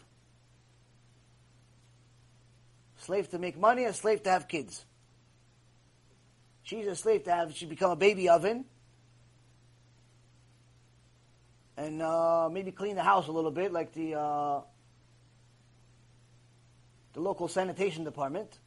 Slave 2.99 3.29
to 3.31 3.39
make 3.39 3.59
money, 3.59 3.85
a 3.85 3.93
slave 3.93 4.23
to 4.23 4.31
have 4.31 4.49
kids. 4.49 4.86
She's 6.67 6.89
a 6.89 6.97
slave 6.97 7.23
to 7.25 7.31
have, 7.31 7.55
she 7.55 7.65
become 7.65 7.93
a 7.93 7.97
baby 7.97 8.29
oven. 8.29 8.65
And 11.77 12.03
uh, 12.03 12.49
maybe 12.51 12.73
clean 12.73 12.97
the 12.97 13.05
house 13.05 13.29
a 13.29 13.33
little 13.33 13.53
bit, 13.53 13.73
like 13.73 13.93
the 13.93 14.17
uh, 14.19 14.61
the 17.13 17.21
local 17.21 17.47
sanitation 17.47 18.03
department. 18.03 18.59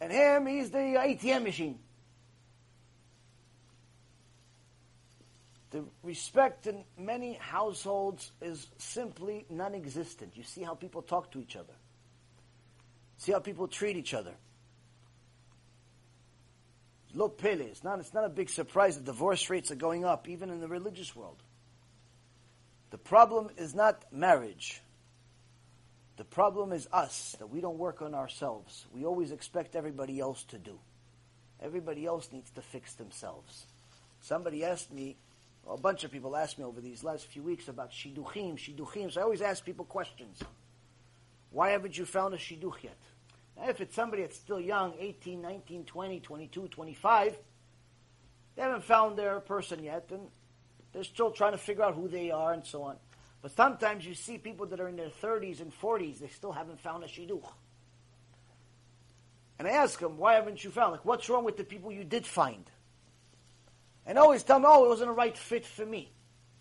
And 0.00 0.12
him, 0.12 0.46
he's 0.46 0.70
the 0.70 0.78
ATM 0.78 1.42
machine. 1.42 1.80
The 5.70 5.82
respect 6.04 6.68
in 6.68 6.84
many 6.96 7.32
households 7.32 8.30
is 8.40 8.68
simply 8.78 9.44
non 9.50 9.74
existent. 9.74 10.36
You 10.36 10.44
see 10.44 10.62
how 10.62 10.76
people 10.76 11.02
talk 11.02 11.32
to 11.32 11.40
each 11.40 11.56
other, 11.56 11.74
see 13.16 13.32
how 13.32 13.40
people 13.40 13.66
treat 13.66 13.96
each 13.96 14.14
other. 14.14 14.34
Lo 17.14 17.28
pele. 17.28 17.64
It's 17.64 17.84
not, 17.84 18.00
it's 18.00 18.14
not 18.14 18.24
a 18.24 18.28
big 18.28 18.48
surprise 18.48 18.96
that 18.96 19.04
divorce 19.04 19.50
rates 19.50 19.70
are 19.70 19.76
going 19.76 20.04
up, 20.04 20.28
even 20.28 20.50
in 20.50 20.60
the 20.60 20.68
religious 20.68 21.14
world. 21.14 21.42
The 22.90 22.98
problem 22.98 23.50
is 23.56 23.74
not 23.74 24.04
marriage. 24.12 24.80
The 26.16 26.24
problem 26.24 26.72
is 26.72 26.88
us, 26.92 27.36
that 27.38 27.48
we 27.48 27.60
don't 27.60 27.78
work 27.78 28.02
on 28.02 28.14
ourselves. 28.14 28.86
We 28.92 29.04
always 29.04 29.32
expect 29.32 29.74
everybody 29.74 30.20
else 30.20 30.44
to 30.44 30.58
do. 30.58 30.78
Everybody 31.60 32.06
else 32.06 32.28
needs 32.32 32.50
to 32.52 32.62
fix 32.62 32.94
themselves. 32.94 33.66
Somebody 34.20 34.64
asked 34.64 34.92
me, 34.92 35.16
a 35.68 35.76
bunch 35.76 36.04
of 36.04 36.12
people 36.12 36.36
asked 36.36 36.58
me 36.58 36.64
over 36.64 36.80
these 36.80 37.02
last 37.02 37.26
few 37.26 37.42
weeks 37.42 37.68
about 37.68 37.92
shiduchim, 37.92 38.56
shiduchim. 38.56 39.12
So 39.12 39.20
I 39.20 39.24
always 39.24 39.42
ask 39.42 39.64
people 39.64 39.84
questions. 39.84 40.42
Why 41.50 41.70
haven't 41.70 41.96
you 41.96 42.04
found 42.04 42.34
a 42.34 42.38
shidduch 42.38 42.82
yet? 42.82 42.96
If 43.62 43.80
it's 43.80 43.94
somebody 43.94 44.22
that's 44.22 44.36
still 44.36 44.60
young, 44.60 44.94
18, 44.98 45.40
19, 45.40 45.84
20, 45.84 46.20
22, 46.20 46.68
25, 46.68 47.36
they 48.56 48.62
haven't 48.62 48.84
found 48.84 49.16
their 49.16 49.40
person 49.40 49.82
yet, 49.82 50.08
and 50.10 50.28
they're 50.92 51.04
still 51.04 51.30
trying 51.30 51.52
to 51.52 51.58
figure 51.58 51.84
out 51.84 51.94
who 51.94 52.08
they 52.08 52.30
are 52.30 52.52
and 52.52 52.64
so 52.64 52.82
on. 52.82 52.96
But 53.40 53.52
sometimes 53.56 54.06
you 54.06 54.14
see 54.14 54.38
people 54.38 54.66
that 54.66 54.80
are 54.80 54.88
in 54.88 54.96
their 54.96 55.08
30s 55.08 55.60
and 55.60 55.72
40s, 55.72 56.20
they 56.20 56.28
still 56.28 56.52
haven't 56.52 56.80
found 56.80 57.02
a 57.02 57.06
shidduch. 57.06 57.44
And 59.58 59.68
I 59.68 59.72
ask 59.72 59.98
them, 59.98 60.18
why 60.18 60.34
haven't 60.34 60.62
you 60.62 60.70
found? 60.70 60.92
Like, 60.92 61.04
what's 61.04 61.28
wrong 61.28 61.44
with 61.44 61.56
the 61.56 61.64
people 61.64 61.92
you 61.92 62.04
did 62.04 62.26
find? 62.26 62.68
And 64.06 64.18
always 64.18 64.42
tell 64.42 64.58
me, 64.58 64.66
oh, 64.68 64.84
it 64.84 64.88
wasn't 64.88 65.10
a 65.10 65.14
right 65.14 65.36
fit 65.36 65.64
for 65.64 65.86
me. 65.86 66.12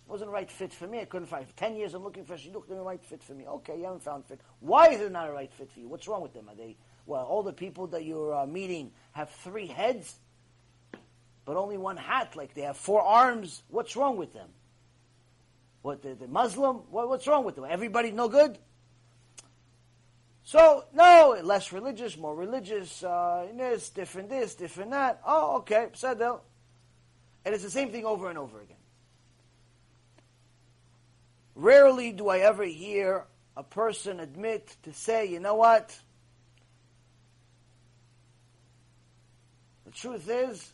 It 0.07 0.11
wasn't 0.11 0.30
a 0.30 0.34
right 0.34 0.49
fit 0.49 0.73
for 0.73 0.88
me. 0.88 0.99
I 0.99 1.06
couldn't 1.06 1.28
find. 1.28 1.45
Ten 1.56 1.76
years 1.76 1.94
I'm 1.94 2.03
looking 2.03 2.26
for 2.26 2.34
a 2.34 2.38
shidduch, 2.38 2.68
they're 2.68 2.80
a 2.80 2.84
right 2.84 3.03
fit 3.03 3.23
for 3.23 3.34
me. 3.34 3.45
Okay, 3.48 3.78
you 3.78 3.86
haven't 3.86 4.03
found 4.03 4.26
fit. 4.26 4.40
Why 4.60 4.90
is 4.90 5.02
it 5.02 5.11
not 5.11 5.30
a 5.30 5.32
right 5.32 5.52
fit 5.52 5.72
for 5.72 5.80
you? 5.80 5.88
What's 5.88 6.07
wrong 6.07 6.22
with 6.22 6.34
them? 6.34 6.49
Are 6.49 6.56
they 6.56 6.78
well? 7.06 7.23
All 7.23 7.44
the 7.44 7.53
people 7.53 7.88
that 7.88 8.06
you're 8.06 8.34
uh, 8.34 8.45
meeting 8.45 8.91
have 9.11 9.30
three 9.30 9.68
heads, 9.68 10.15
but 11.45 11.57
only 11.57 11.78
one 11.78 11.98
hat. 11.98 12.36
Like 12.36 12.53
they 12.53 12.61
have 12.61 12.78
four 12.78 13.02
arms. 13.02 13.64
What's 13.69 13.95
wrong 13.95 14.18
with 14.18 14.34
them? 14.34 14.49
What 15.82 16.02
the, 16.03 16.15
the 16.15 16.28
Muslim? 16.28 16.78
What, 16.90 17.10
what's 17.10 17.28
wrong 17.28 17.44
with 17.44 17.56
them? 17.56 17.65
Everybody 17.68 18.11
no 18.11 18.28
good. 18.28 18.57
So 20.44 20.86
no, 20.94 21.40
less 21.44 21.72
religious, 21.72 22.18
more 22.18 22.36
religious. 22.36 23.03
Uh, 23.03 23.48
this 23.56 23.90
different, 23.90 24.30
this 24.30 24.56
different, 24.56 24.91
that. 24.91 25.22
Oh, 25.26 25.57
okay, 25.57 25.88
said 25.94 26.19
and 27.44 27.56
it's 27.56 27.64
the 27.64 27.72
same 27.72 27.90
thing 27.90 28.06
over 28.06 28.30
and 28.30 28.38
over 28.38 28.61
again. 28.61 28.78
Rarely 31.56 32.11
do 32.11 32.30
I 32.30 32.40
ever 32.40 32.64
hear 32.64 33.26
a 33.57 33.64
person 33.64 34.19
admit 34.19 34.76
to 34.84 34.94
say, 34.94 35.26
you 35.26 35.40
know 35.40 35.56
what? 35.56 35.98
The 39.91 39.97
truth 39.97 40.30
is, 40.30 40.72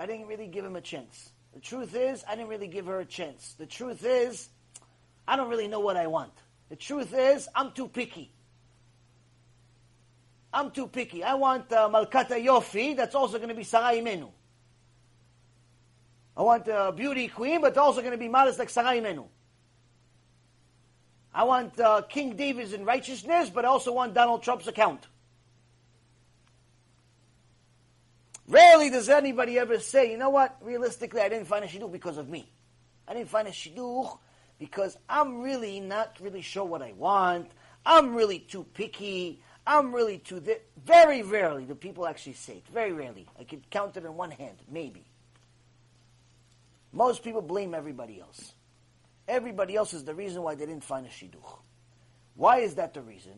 I 0.00 0.06
didn't 0.06 0.26
really 0.26 0.48
give 0.48 0.64
him 0.64 0.74
a 0.74 0.80
chance. 0.80 1.30
The 1.54 1.60
truth 1.60 1.94
is, 1.94 2.24
I 2.28 2.34
didn't 2.34 2.48
really 2.48 2.66
give 2.66 2.86
her 2.86 2.98
a 2.98 3.04
chance. 3.04 3.54
The 3.56 3.66
truth 3.66 4.04
is, 4.04 4.48
I 5.28 5.36
don't 5.36 5.48
really 5.48 5.68
know 5.68 5.78
what 5.78 5.96
I 5.96 6.08
want. 6.08 6.32
The 6.68 6.74
truth 6.74 7.14
is, 7.16 7.48
I'm 7.54 7.70
too 7.70 7.86
picky. 7.86 8.32
I'm 10.52 10.72
too 10.72 10.88
picky. 10.88 11.22
I 11.22 11.34
want 11.34 11.72
uh, 11.72 11.88
Malkata 11.88 12.44
Yofi, 12.44 12.96
that's 12.96 13.14
also 13.14 13.36
going 13.36 13.50
to 13.50 13.54
be 13.54 13.62
Sarah 13.62 13.94
Imenu. 13.94 14.28
I 16.36 16.42
want 16.42 16.66
a 16.66 16.90
beauty 16.90 17.28
queen, 17.28 17.60
but 17.60 17.78
also 17.78 18.00
going 18.00 18.10
to 18.10 18.18
be 18.18 18.28
modest 18.28 18.58
like 18.58 18.70
Sarah 18.70 19.00
Imenu. 19.00 19.26
I 21.32 21.44
want 21.44 21.78
uh, 21.78 22.02
King 22.08 22.34
David's 22.34 22.72
in 22.72 22.84
righteousness, 22.84 23.50
but 23.50 23.64
I 23.64 23.68
also 23.68 23.92
want 23.92 24.14
Donald 24.14 24.42
Trump's 24.42 24.66
account. 24.66 25.06
Rarely 28.48 28.90
does 28.90 29.08
anybody 29.08 29.58
ever 29.58 29.78
say, 29.78 30.10
you 30.10 30.18
know 30.18 30.30
what, 30.30 30.56
realistically, 30.60 31.20
I 31.20 31.28
didn't 31.28 31.46
find 31.46 31.64
a 31.64 31.68
shidduch 31.68 31.92
because 31.92 32.18
of 32.18 32.28
me. 32.28 32.50
I 33.06 33.14
didn't 33.14 33.28
find 33.28 33.46
a 33.48 33.52
shidduch 33.52 34.18
because 34.58 34.96
I'm 35.08 35.40
really 35.40 35.80
not 35.80 36.18
really 36.20 36.42
sure 36.42 36.64
what 36.64 36.82
I 36.82 36.92
want. 36.92 37.50
I'm 37.86 38.14
really 38.14 38.40
too 38.40 38.64
picky. 38.74 39.40
I'm 39.66 39.94
really 39.94 40.18
too... 40.18 40.40
Th-. 40.40 40.60
Very 40.84 41.22
rarely 41.22 41.64
do 41.64 41.74
people 41.74 42.06
actually 42.06 42.34
say 42.34 42.54
it. 42.54 42.66
Very 42.72 42.92
rarely. 42.92 43.26
I 43.38 43.44
could 43.44 43.70
count 43.70 43.96
it 43.96 44.04
in 44.04 44.16
one 44.16 44.32
hand, 44.32 44.56
maybe. 44.70 45.04
Most 46.92 47.22
people 47.22 47.42
blame 47.42 47.74
everybody 47.74 48.20
else. 48.20 48.54
Everybody 49.28 49.76
else 49.76 49.94
is 49.94 50.04
the 50.04 50.14
reason 50.14 50.42
why 50.42 50.56
they 50.56 50.66
didn't 50.66 50.84
find 50.84 51.06
a 51.06 51.08
shidduch. 51.08 51.58
Why 52.34 52.58
is 52.58 52.74
that 52.74 52.92
the 52.94 53.02
reason? 53.02 53.32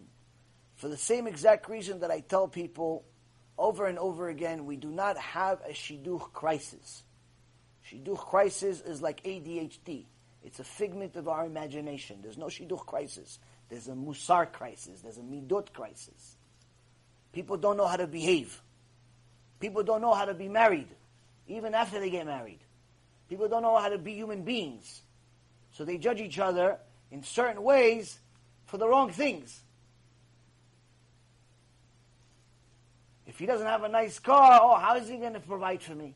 For 0.76 0.88
the 0.88 0.96
same 0.96 1.26
exact 1.26 1.68
reason 1.68 2.00
that 2.00 2.10
I 2.10 2.20
tell 2.20 2.48
people 2.48 3.04
over 3.56 3.86
and 3.86 3.98
over 3.98 4.28
again, 4.28 4.66
we 4.66 4.76
do 4.76 4.88
not 4.88 5.16
have 5.18 5.60
a 5.68 5.72
shidduch 5.72 6.32
crisis. 6.32 7.02
Shidduch 7.90 8.18
crisis 8.18 8.80
is 8.80 9.00
like 9.00 9.22
ADHD. 9.22 10.04
It's 10.42 10.58
a 10.58 10.64
figment 10.64 11.16
of 11.16 11.28
our 11.28 11.46
imagination. 11.46 12.18
There's 12.22 12.38
no 12.38 12.46
shidduch 12.46 12.86
crisis. 12.86 13.38
There's 13.68 13.88
a 13.88 13.92
musar 13.92 14.50
crisis. 14.52 15.00
There's 15.00 15.16
a 15.16 15.22
midot 15.22 15.72
crisis. 15.72 16.36
People 17.32 17.56
don't 17.56 17.76
know 17.76 17.86
how 17.86 17.96
to 17.96 18.06
behave. 18.06 18.60
People 19.58 19.82
don't 19.82 20.00
know 20.00 20.12
how 20.12 20.26
to 20.26 20.34
be 20.34 20.48
married, 20.48 20.88
even 21.48 21.74
after 21.74 21.98
they 21.98 22.10
get 22.10 22.26
married. 22.26 22.60
People 23.28 23.48
don't 23.48 23.62
know 23.62 23.76
how 23.78 23.88
to 23.88 23.98
be 23.98 24.12
human 24.12 24.42
beings. 24.42 25.02
So 25.72 25.84
they 25.84 25.98
judge 25.98 26.20
each 26.20 26.38
other 26.38 26.78
in 27.10 27.22
certain 27.22 27.62
ways 27.62 28.18
for 28.66 28.78
the 28.78 28.86
wrong 28.86 29.10
things. 29.10 29.63
If 33.34 33.40
he 33.40 33.46
doesn't 33.46 33.66
have 33.66 33.82
a 33.82 33.88
nice 33.88 34.20
car, 34.20 34.60
oh, 34.62 34.76
how 34.76 34.94
is 34.94 35.08
he 35.08 35.16
going 35.16 35.32
to 35.32 35.40
provide 35.40 35.82
for 35.82 35.96
me? 35.96 36.14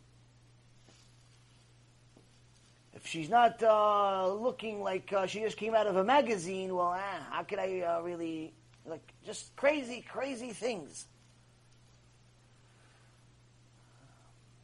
If 2.95 3.09
she's 3.09 3.29
not 3.29 3.61
uh, 3.61 4.33
looking 4.33 4.85
like 4.85 5.13
uh, 5.13 5.27
she 5.27 5.41
just 5.41 5.57
came 5.57 5.75
out 5.75 5.89
of 5.89 5.97
a 5.97 6.05
magazine, 6.05 6.73
well, 6.73 6.95
eh, 6.95 7.23
how 7.31 7.43
could 7.43 7.59
I 7.59 7.81
uh, 7.81 8.03
really, 8.03 8.53
like, 8.87 9.03
just 9.27 9.57
crazy, 9.57 10.01
crazy 10.09 10.53
things. 10.53 11.09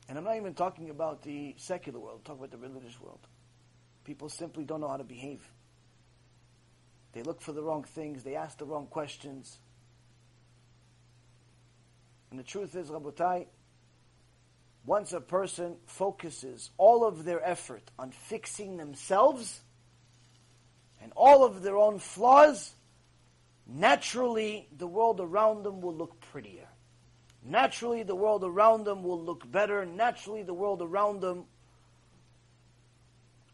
And 0.08 0.16
I'm 0.16 0.22
not 0.22 0.36
even 0.36 0.54
talking 0.54 0.90
about 0.90 1.22
the 1.22 1.56
secular 1.58 1.98
world, 1.98 2.20
I'm 2.20 2.24
talking 2.24 2.44
about 2.44 2.52
the 2.52 2.68
religious 2.68 3.00
world. 3.00 3.26
People 4.04 4.28
simply 4.28 4.62
don't 4.62 4.80
know 4.80 4.88
how 4.88 4.98
to 4.98 5.02
behave. 5.02 5.40
They 7.14 7.24
look 7.24 7.40
for 7.40 7.50
the 7.50 7.62
wrong 7.62 7.82
things, 7.82 8.22
they 8.22 8.36
ask 8.36 8.58
the 8.58 8.64
wrong 8.64 8.86
questions. 8.86 9.58
And 12.34 12.40
the 12.40 12.50
truth 12.50 12.74
is, 12.74 12.88
Rabotai, 12.88 13.46
once 14.84 15.12
a 15.12 15.20
person 15.20 15.76
focuses 15.86 16.72
all 16.78 17.06
of 17.06 17.24
their 17.24 17.40
effort 17.48 17.88
on 17.96 18.10
fixing 18.10 18.76
themselves 18.76 19.60
and 21.00 21.12
all 21.14 21.44
of 21.44 21.62
their 21.62 21.76
own 21.76 22.00
flaws, 22.00 22.74
naturally 23.68 24.66
the 24.76 24.88
world 24.88 25.20
around 25.20 25.62
them 25.62 25.80
will 25.80 25.94
look 25.94 26.20
prettier. 26.32 26.66
Naturally, 27.44 28.02
the 28.02 28.16
world 28.16 28.42
around 28.42 28.82
them 28.82 29.04
will 29.04 29.22
look 29.22 29.48
better. 29.48 29.86
Naturally, 29.86 30.42
the 30.42 30.54
world 30.54 30.82
around 30.82 31.20
them 31.20 31.44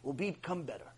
will 0.02 0.14
become 0.14 0.62
better. 0.62 0.89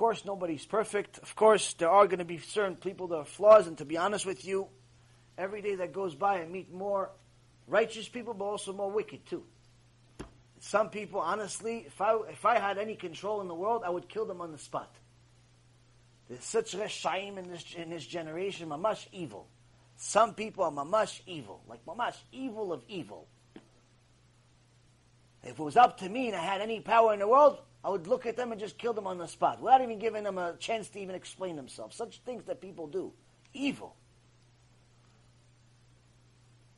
Course, 0.00 0.24
nobody's 0.24 0.64
perfect. 0.64 1.18
Of 1.18 1.36
course, 1.36 1.74
there 1.74 1.90
are 1.90 2.06
going 2.06 2.20
to 2.20 2.24
be 2.24 2.38
certain 2.38 2.74
people 2.74 3.08
that 3.08 3.16
are 3.16 3.24
flaws. 3.26 3.66
And 3.66 3.76
to 3.76 3.84
be 3.84 3.98
honest 3.98 4.24
with 4.24 4.46
you, 4.46 4.68
every 5.36 5.60
day 5.60 5.74
that 5.74 5.92
goes 5.92 6.14
by, 6.14 6.40
I 6.40 6.46
meet 6.46 6.72
more 6.72 7.10
righteous 7.66 8.08
people, 8.08 8.32
but 8.32 8.46
also 8.46 8.72
more 8.72 8.90
wicked 8.90 9.26
too. 9.26 9.44
Some 10.60 10.88
people, 10.88 11.20
honestly, 11.20 11.84
if 11.86 12.00
I 12.00 12.16
if 12.30 12.46
I 12.46 12.58
had 12.58 12.78
any 12.78 12.94
control 12.94 13.42
in 13.42 13.48
the 13.48 13.54
world, 13.54 13.82
I 13.84 13.90
would 13.90 14.08
kill 14.08 14.24
them 14.24 14.40
on 14.40 14.52
the 14.52 14.58
spot. 14.58 14.90
There's 16.30 16.44
such 16.44 16.72
reshaim 16.72 17.36
in 17.36 17.50
this 17.50 17.74
in 17.76 17.90
this 17.90 18.06
generation, 18.06 18.70
mamash 18.70 19.06
evil. 19.12 19.48
Some 19.96 20.32
people 20.32 20.64
are 20.64 20.72
mamash 20.72 21.20
evil, 21.26 21.60
like 21.68 21.84
mamash 21.84 22.16
evil 22.32 22.72
of 22.72 22.82
evil. 22.88 23.28
If 25.42 25.58
it 25.58 25.62
was 25.62 25.76
up 25.76 25.98
to 25.98 26.08
me 26.08 26.28
and 26.28 26.36
I 26.36 26.40
had 26.40 26.62
any 26.62 26.80
power 26.80 27.12
in 27.12 27.18
the 27.18 27.28
world, 27.28 27.58
I 27.82 27.88
would 27.88 28.06
look 28.06 28.26
at 28.26 28.36
them 28.36 28.52
and 28.52 28.60
just 28.60 28.76
kill 28.76 28.92
them 28.92 29.06
on 29.06 29.18
the 29.18 29.26
spot, 29.26 29.60
without 29.60 29.80
even 29.80 29.98
giving 29.98 30.24
them 30.24 30.36
a 30.36 30.54
chance 30.58 30.88
to 30.90 31.00
even 31.00 31.14
explain 31.14 31.56
themselves. 31.56 31.96
Such 31.96 32.20
things 32.20 32.44
that 32.44 32.60
people 32.60 32.86
do, 32.86 33.12
evil. 33.54 33.96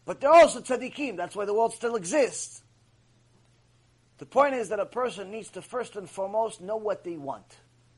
But 0.04 0.20
they're 0.20 0.32
also 0.32 0.60
tzaddikim. 0.60 1.16
That's 1.16 1.34
why 1.34 1.44
the 1.44 1.54
world 1.54 1.72
still 1.72 1.96
exists. 1.96 2.62
The 4.18 4.26
point 4.26 4.54
is 4.54 4.68
that 4.68 4.78
a 4.78 4.86
person 4.86 5.30
needs 5.30 5.50
to 5.50 5.62
first 5.62 5.96
and 5.96 6.08
foremost 6.08 6.60
know 6.60 6.76
what 6.76 7.02
they 7.02 7.16
want. 7.16 7.46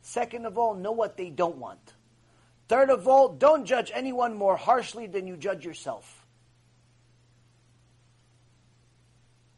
Second 0.00 0.46
of 0.46 0.56
all, 0.56 0.74
know 0.74 0.92
what 0.92 1.16
they 1.16 1.30
don't 1.30 1.56
want. 1.56 1.94
Third 2.68 2.88
of 2.88 3.06
all, 3.06 3.28
don't 3.28 3.66
judge 3.66 3.90
anyone 3.94 4.34
more 4.34 4.56
harshly 4.56 5.06
than 5.06 5.26
you 5.26 5.36
judge 5.36 5.64
yourself. 5.64 6.26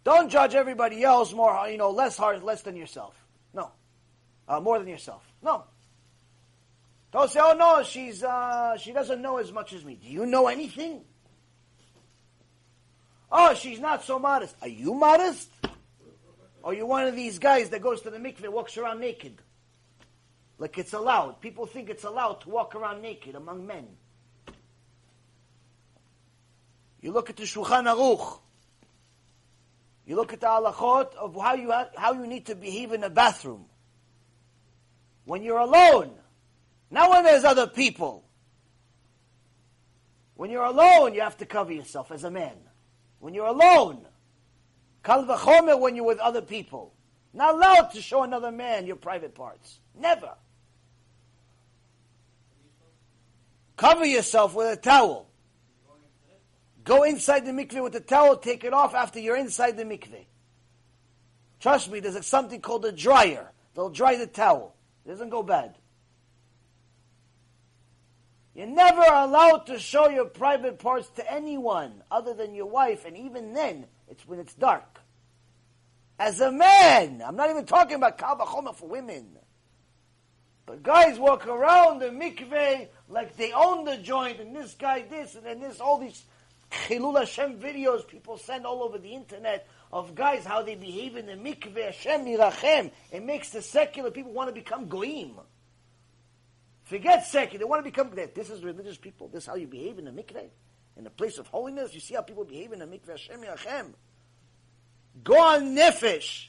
Don't 0.03 0.29
judge 0.29 0.55
everybody 0.55 1.03
else 1.03 1.33
more, 1.33 1.69
you 1.69 1.79
know, 1.79 1.91
less 1.91 2.17
hard, 2.17 2.43
less 2.43 2.63
than 2.63 2.77
yourself. 2.77 3.15
No. 3.57 3.73
Uh, 4.47 4.61
more 4.61 4.79
than 4.79 4.87
yourself. 4.87 5.25
No. 5.43 5.65
Don't 7.11 7.31
say, 7.31 7.41
oh 7.43 7.55
no, 7.55 7.83
she's, 7.83 8.23
uh, 8.23 8.77
she 8.77 8.93
doesn't 8.93 9.23
know 9.23 9.39
as 9.39 9.51
much 9.51 9.73
as 9.73 9.85
me. 9.85 9.95
Do 10.01 10.07
you 10.07 10.27
know 10.27 10.47
anything? 10.49 11.01
Oh, 13.33 13.55
she's 13.55 13.81
not 13.81 14.05
so 14.05 14.19
modest. 14.19 14.55
Are 14.61 14.69
you 14.69 14.95
modest? 14.95 15.49
Are 16.63 16.75
you 16.75 16.87
one 16.87 17.07
of 17.07 17.17
these 17.17 17.39
guys 17.39 17.71
that 17.71 17.81
goes 17.81 18.03
to 18.03 18.11
the 18.11 18.19
mikveh, 18.19 18.49
walks 18.49 18.77
around 18.77 19.01
naked? 19.01 19.41
Like 20.59 20.79
it's 20.79 20.93
allowed. 20.93 21.41
People 21.41 21.67
think 21.67 21.91
it's 21.91 22.05
allowed 22.05 22.41
to 22.43 22.51
walk 22.51 22.75
around 22.75 23.03
naked 23.03 23.35
among 23.35 23.67
men. 23.67 23.87
You 27.01 27.13
look 27.13 27.31
at 27.31 27.37
the 27.37 27.45
Shulchan 27.45 27.85
Aruch. 27.85 28.41
You 30.07 30.15
look 30.15 30.33
at 30.33 30.41
the 30.41 30.47
halachot 30.47 31.15
of 31.17 31.35
how 31.35 31.55
you, 31.55 31.73
how 31.97 32.13
you 32.13 32.27
need 32.27 32.47
to 32.47 32.55
behave 32.55 32.93
in 32.93 33.03
a 33.03 33.11
bathroom. 33.11 33.67
When 35.25 35.43
you're 35.43 35.59
alone. 35.59 36.13
Not 36.91 37.11
when 37.11 37.25
there's 37.25 37.45
other 37.45 37.67
people. 37.67 38.25
When 40.37 40.51
you're 40.51 40.65
alone, 40.65 41.15
you 41.15 41.23
have 41.23 41.37
to 41.39 41.47
cover 41.47 41.73
yourself 41.73 42.13
as 42.13 42.23
a 42.23 42.31
man. 42.31 42.55
When 43.19 43.35
you're 43.35 43.47
alone. 43.47 44.07
Kal 45.03 45.25
v'chomer 45.25 45.79
when 45.81 45.97
you're 45.97 46.05
with 46.05 46.21
other 46.21 46.43
people. 46.43 46.93
Not 47.35 47.55
allowed 47.55 47.91
to 47.93 48.01
show 48.01 48.23
another 48.23 48.53
man 48.53 48.87
your 48.87 48.97
private 48.97 49.35
parts. 49.35 49.81
Never. 49.99 50.35
Cover 53.77 54.07
yourself 54.07 54.55
with 54.55 54.79
a 54.79 54.81
towel. 54.81 55.26
Go 56.87 57.03
inside 57.03 57.45
the 57.45 57.51
mikveh 57.51 57.83
with 57.83 57.93
the 57.93 58.01
towel, 58.01 58.37
take 58.37 58.63
it 58.63 58.73
off 58.73 58.95
after 58.95 59.19
you're 59.19 59.37
inside 59.37 59.77
the 59.77 59.85
mikveh. 59.85 60.25
Trust 61.59 61.91
me, 61.91 61.99
there's 61.99 62.25
something 62.25 62.61
called 62.61 62.85
a 62.85 62.93
dryer. 62.93 63.51
They'll 63.75 63.91
dry 63.91 64.15
the 64.15 64.29
towel. 64.29 64.77
It 65.05 65.09
doesn't 65.09 65.31
go 65.31 65.43
bad. 65.43 65.75
You're 68.55 68.69
never 68.69 69.03
allowed 69.03 69.67
to 69.67 69.81
show 69.81 70.09
your 70.09 70.27
private 70.27 70.79
parts 70.79 71.09
to 71.17 71.31
anyone 71.31 72.05
other 72.09 72.35
than 72.35 72.55
your 72.55 72.67
wife, 72.67 73.05
and 73.05 73.17
even 73.17 73.53
then, 73.53 73.87
it's 74.09 74.27
when 74.27 74.39
it's 74.39 74.55
dark. 74.55 75.01
As 76.21 76.41
a 76.41 76.53
man, 76.53 77.21
I'm 77.27 77.37
not 77.37 77.51
even 77.51 77.67
talking 77.67 77.97
about 77.97 78.17
kal 78.17 78.73
for 78.75 78.89
women. 78.89 79.27
But 80.65 80.85
guys 80.85 81.19
walk 81.19 81.49
around 81.49 81.99
the 81.99 82.11
mikveh 82.11 82.87
like 83.09 83.37
they 83.37 83.53
own 83.53 83.85
the 83.85 83.97
joint, 83.97 84.39
and 84.39 84.55
this 84.55 84.75
guy 84.75 85.03
this, 85.03 85.35
and 85.35 85.45
then 85.45 85.61
this, 85.61 85.81
all 85.81 85.99
these 85.99 86.25
Chilul 86.71 87.19
Hashem 87.19 87.59
videos 87.59 88.07
people 88.07 88.39
send 88.39 88.67
all 88.67 88.83
over 88.83 88.99
the 88.99 89.13
internet 89.15 89.67
of 89.93 90.15
guys 90.15 90.45
how 90.45 90.63
they 90.63 90.75
behave 90.75 91.17
in 91.17 91.27
the 91.27 91.33
mikveh, 91.33 91.87
Hashem 91.87 92.25
mirachem. 92.25 92.91
It 93.13 93.25
makes 93.25 93.51
the 93.51 93.63
secular 93.63 94.11
people 94.11 94.33
want 94.33 94.49
to 94.49 94.55
become 94.55 94.89
goyim. 94.89 95.35
Forget 96.85 97.27
secular, 97.27 97.59
they 97.59 97.65
want 97.65 97.85
to 97.85 97.91
become, 97.91 98.15
that. 98.15 98.35
this 98.35 98.51
is 98.51 98.63
religious 98.63 98.97
people, 98.97 99.29
this 99.29 99.45
is 99.45 99.49
how 99.49 99.57
you 99.57 99.67
behave 99.67 99.99
in 99.99 100.05
the 100.05 100.11
mikveh. 100.11 100.49
In 100.97 101.05
the 101.05 101.11
place 101.11 101.39
of 101.39 101.47
holiness, 101.49 101.93
you 101.95 102.01
see 102.01 102.15
how 102.15 102.23
people 102.23 102.45
behave 102.45 102.73
in 102.73 102.79
the 102.79 102.87
mikveh, 102.87 103.11
Hashem 103.11 103.41
mirachem. 103.41 103.95
Go 105.23 105.41
on 105.41 105.77
nefesh. 105.77 106.47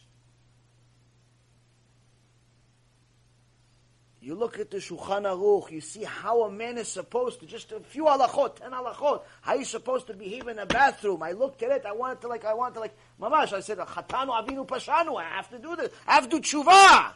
You 4.27 4.35
look 4.35 4.59
at 4.59 4.69
the 4.69 4.79
Shulchan 4.79 5.23
Aruch, 5.23 5.71
you 5.71 5.79
see 5.79 6.03
how 6.03 6.43
a 6.43 6.51
man 6.51 6.77
is 6.77 6.89
supposed 6.89 7.39
to, 7.39 7.45
just 7.45 7.71
a 7.71 7.79
few 7.79 8.03
halachot, 8.03 8.57
ten 8.57 8.71
halachot, 8.71 9.21
how 9.39 9.57
he's 9.57 9.69
supposed 9.69 10.07
to 10.07 10.13
behave 10.13 10.49
in 10.49 10.59
a 10.59 10.65
bathroom. 10.65 11.23
I 11.23 11.31
looked 11.31 11.63
at 11.63 11.71
it, 11.71 11.85
I 11.85 11.93
wanted 11.93 12.19
to 12.19 12.27
like, 12.27 12.43
I 12.43 12.53
wanted 12.53 12.73
to 12.73 12.79
like, 12.81 12.97
mamash, 13.21 13.53
I 13.53 13.61
said, 13.61 13.77
chatanu 13.77 14.31
avinu 14.31 14.67
pashanu, 14.67 15.17
I 15.17 15.23
have 15.29 15.49
to 15.51 15.59
do 15.59 15.77
this, 15.77 15.93
I 16.05 16.15
have 16.15 16.27
to 16.27 16.41
do 16.41 16.41
tshuva. 16.41 17.13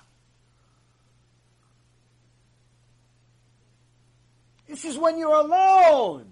This 4.70 4.86
is 4.86 4.98
when 4.98 5.20
you're 5.20 5.34
alone. 5.34 6.28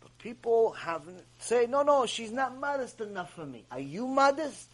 But 0.00 0.18
people 0.18 0.72
haven't, 0.72 1.22
say, 1.38 1.66
no, 1.68 1.82
no, 1.84 2.06
she's 2.06 2.32
not 2.32 2.58
modest 2.58 3.00
enough 3.00 3.32
for 3.34 3.46
me. 3.46 3.66
Are 3.70 3.78
you 3.78 4.08
modest? 4.08 4.68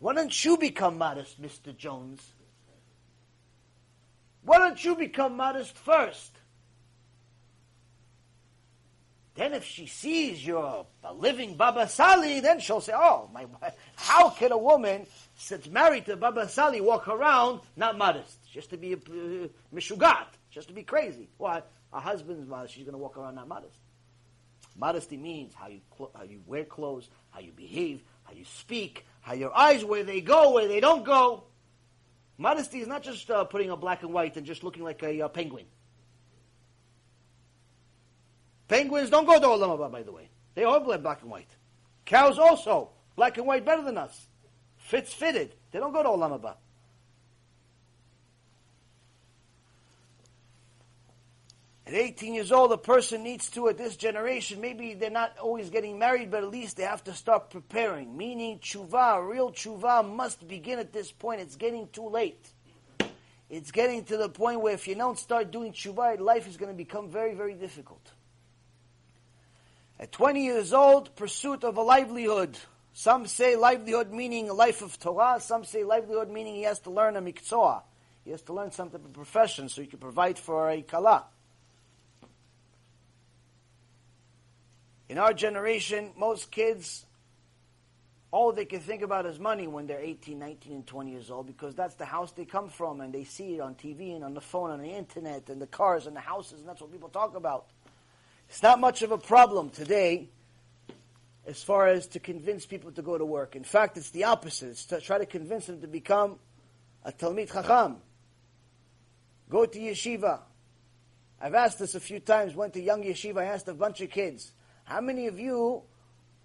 Why 0.00 0.14
don't 0.14 0.44
you 0.44 0.56
become 0.56 0.98
modest, 0.98 1.40
Mr. 1.40 1.76
Jones? 1.76 2.20
Why 4.42 4.58
don't 4.58 4.82
you 4.82 4.96
become 4.96 5.36
modest 5.36 5.76
first? 5.76 6.32
Then 9.34 9.52
if 9.52 9.64
she 9.64 9.86
sees 9.86 10.44
you're 10.44 10.86
a 11.04 11.14
living 11.14 11.54
Baba 11.54 11.86
Sali, 11.86 12.40
then 12.40 12.60
she'll 12.60 12.80
say, 12.80 12.92
oh, 12.94 13.30
my, 13.32 13.46
how 13.94 14.30
can 14.30 14.52
a 14.52 14.58
woman 14.58 15.06
that's 15.48 15.68
married 15.68 16.06
to 16.06 16.16
Baba 16.16 16.48
Sali 16.48 16.80
walk 16.80 17.06
around 17.06 17.60
not 17.76 17.96
modest? 17.96 18.38
Just 18.50 18.70
to 18.70 18.76
be 18.76 18.94
uh, 18.94 18.98
mishugat, 19.74 20.26
just 20.50 20.68
to 20.68 20.74
be 20.74 20.82
crazy. 20.82 21.28
Why? 21.36 21.62
A 21.92 22.00
husband's 22.00 22.48
modest, 22.48 22.74
she's 22.74 22.84
going 22.84 22.92
to 22.92 22.98
walk 22.98 23.16
around 23.16 23.34
not 23.34 23.48
modest. 23.48 23.78
Modesty 24.76 25.16
means 25.16 25.54
how 25.54 25.68
you, 25.68 25.80
how 26.14 26.22
you 26.22 26.40
wear 26.46 26.64
clothes, 26.64 27.08
how 27.30 27.40
you 27.40 27.52
behave, 27.52 28.02
how 28.24 28.32
you 28.32 28.44
speak, 28.44 29.04
how 29.20 29.34
your 29.34 29.56
eyes, 29.56 29.84
where 29.84 30.04
they 30.04 30.20
go, 30.20 30.52
where 30.52 30.68
they 30.68 30.80
don't 30.80 31.04
go. 31.04 31.44
Modesty 32.38 32.80
is 32.80 32.88
not 32.88 33.02
just 33.02 33.30
uh, 33.30 33.44
putting 33.44 33.70
on 33.70 33.80
black 33.80 34.02
and 34.02 34.12
white 34.12 34.36
and 34.36 34.46
just 34.46 34.64
looking 34.64 34.82
like 34.82 35.02
a 35.02 35.22
uh, 35.22 35.28
penguin. 35.28 35.66
Penguins 38.66 39.10
don't 39.10 39.26
go 39.26 39.38
to 39.38 39.46
Olam 39.46 39.76
Haba, 39.76 39.90
by 39.90 40.02
the 40.02 40.12
way. 40.12 40.30
They 40.54 40.64
all 40.64 40.80
black 40.80 41.22
and 41.22 41.30
white. 41.30 41.50
Cows 42.06 42.38
also, 42.38 42.90
black 43.16 43.36
and 43.36 43.46
white 43.46 43.64
better 43.64 43.82
than 43.82 43.98
us. 43.98 44.28
Fits 44.76 45.12
fitted. 45.12 45.54
They 45.70 45.78
don't 45.78 45.92
go 45.92 46.02
to 46.02 46.08
Olam 46.08 46.40
Haba. 46.40 46.54
At 51.90 51.96
18 51.96 52.34
years 52.34 52.52
old, 52.52 52.70
a 52.70 52.78
person 52.78 53.24
needs 53.24 53.50
to, 53.50 53.68
at 53.68 53.76
this 53.76 53.96
generation, 53.96 54.60
maybe 54.60 54.94
they're 54.94 55.10
not 55.10 55.36
always 55.38 55.70
getting 55.70 55.98
married, 55.98 56.30
but 56.30 56.44
at 56.44 56.48
least 56.48 56.76
they 56.76 56.84
have 56.84 57.02
to 57.02 57.12
start 57.12 57.50
preparing. 57.50 58.16
Meaning, 58.16 58.60
tshuva, 58.60 59.28
real 59.28 59.50
tshuva 59.50 60.08
must 60.08 60.46
begin 60.46 60.78
at 60.78 60.92
this 60.92 61.10
point. 61.10 61.40
It's 61.40 61.56
getting 61.56 61.88
too 61.88 62.08
late. 62.08 62.48
It's 63.48 63.72
getting 63.72 64.04
to 64.04 64.16
the 64.16 64.28
point 64.28 64.60
where 64.60 64.72
if 64.72 64.86
you 64.86 64.94
don't 64.94 65.18
start 65.18 65.50
doing 65.50 65.72
tshuva, 65.72 66.20
life 66.20 66.46
is 66.46 66.56
going 66.56 66.70
to 66.70 66.76
become 66.76 67.08
very, 67.08 67.34
very 67.34 67.54
difficult. 67.54 68.12
At 69.98 70.12
20 70.12 70.44
years 70.44 70.72
old, 70.72 71.16
pursuit 71.16 71.64
of 71.64 71.76
a 71.76 71.82
livelihood. 71.82 72.56
Some 72.92 73.26
say 73.26 73.56
livelihood 73.56 74.12
meaning 74.12 74.48
a 74.48 74.54
life 74.54 74.80
of 74.82 74.96
Torah. 75.00 75.40
Some 75.40 75.64
say 75.64 75.82
livelihood 75.82 76.30
meaning 76.30 76.54
he 76.54 76.62
has 76.62 76.78
to 76.80 76.90
learn 76.90 77.16
a 77.16 77.20
mikzoah. 77.20 77.82
He 78.24 78.30
has 78.30 78.42
to 78.42 78.52
learn 78.52 78.70
some 78.70 78.90
type 78.90 79.04
of 79.04 79.12
profession 79.12 79.68
so 79.68 79.80
he 79.80 79.88
can 79.88 79.98
provide 79.98 80.38
for 80.38 80.70
a 80.70 80.82
kala. 80.82 81.24
In 85.10 85.18
our 85.18 85.34
generation, 85.34 86.12
most 86.16 86.52
kids, 86.52 87.04
all 88.30 88.52
they 88.52 88.64
can 88.64 88.78
think 88.78 89.02
about 89.02 89.26
is 89.26 89.40
money 89.40 89.66
when 89.66 89.88
they're 89.88 90.00
18, 90.00 90.38
19, 90.38 90.72
and 90.72 90.86
20 90.86 91.10
years 91.10 91.32
old 91.32 91.48
because 91.48 91.74
that's 91.74 91.96
the 91.96 92.04
house 92.04 92.30
they 92.30 92.44
come 92.44 92.68
from 92.68 93.00
and 93.00 93.12
they 93.12 93.24
see 93.24 93.56
it 93.56 93.60
on 93.60 93.74
TV 93.74 94.14
and 94.14 94.22
on 94.22 94.34
the 94.34 94.40
phone 94.40 94.70
and 94.70 94.80
on 94.80 94.86
the 94.86 94.94
internet 94.94 95.48
and 95.48 95.60
the 95.60 95.66
cars 95.66 96.06
and 96.06 96.14
the 96.14 96.20
houses 96.20 96.60
and 96.60 96.68
that's 96.68 96.80
what 96.80 96.92
people 96.92 97.08
talk 97.08 97.34
about. 97.34 97.66
It's 98.48 98.62
not 98.62 98.78
much 98.78 99.02
of 99.02 99.10
a 99.10 99.18
problem 99.18 99.70
today 99.70 100.28
as 101.44 101.60
far 101.60 101.88
as 101.88 102.06
to 102.06 102.20
convince 102.20 102.64
people 102.64 102.92
to 102.92 103.02
go 103.02 103.18
to 103.18 103.24
work. 103.24 103.56
In 103.56 103.64
fact, 103.64 103.96
it's 103.96 104.10
the 104.10 104.22
opposite. 104.22 104.68
It's 104.68 104.84
to 104.86 105.00
try 105.00 105.18
to 105.18 105.26
convince 105.26 105.66
them 105.66 105.80
to 105.80 105.88
become 105.88 106.38
a 107.04 107.10
Talmid 107.10 107.52
Chacham. 107.52 107.96
Go 109.48 109.66
to 109.66 109.76
yeshiva. 109.76 110.38
I've 111.40 111.54
asked 111.54 111.80
this 111.80 111.96
a 111.96 112.00
few 112.00 112.20
times, 112.20 112.54
went 112.54 112.74
to 112.74 112.80
young 112.80 113.02
yeshiva, 113.02 113.38
I 113.38 113.46
asked 113.46 113.66
a 113.66 113.74
bunch 113.74 114.02
of 114.02 114.10
kids, 114.10 114.52
how 114.90 115.00
many 115.00 115.28
of 115.28 115.38
you 115.38 115.82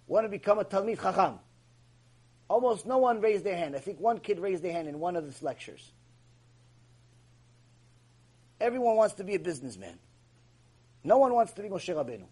want 0.06 0.24
to 0.24 0.28
become 0.28 0.60
a 0.60 0.64
Talmid 0.64 1.02
Chacham? 1.02 1.40
Almost 2.48 2.86
no 2.86 2.98
one 2.98 3.20
raised 3.20 3.42
their 3.42 3.56
hand. 3.56 3.74
I 3.74 3.80
think 3.80 3.98
one 3.98 4.18
kid 4.18 4.38
raised 4.38 4.62
their 4.62 4.72
hand 4.72 4.86
in 4.86 5.00
one 5.00 5.16
of 5.16 5.24
these 5.24 5.42
lectures. 5.42 5.90
Everyone 8.60 8.94
wants 8.94 9.14
to 9.16 9.24
be 9.24 9.34
a 9.34 9.40
businessman. 9.40 9.98
No 11.02 11.18
one 11.18 11.34
wants 11.34 11.54
to 11.54 11.62
be 11.62 11.68
Moshe 11.68 11.92
Rabbeinu. 11.92 12.26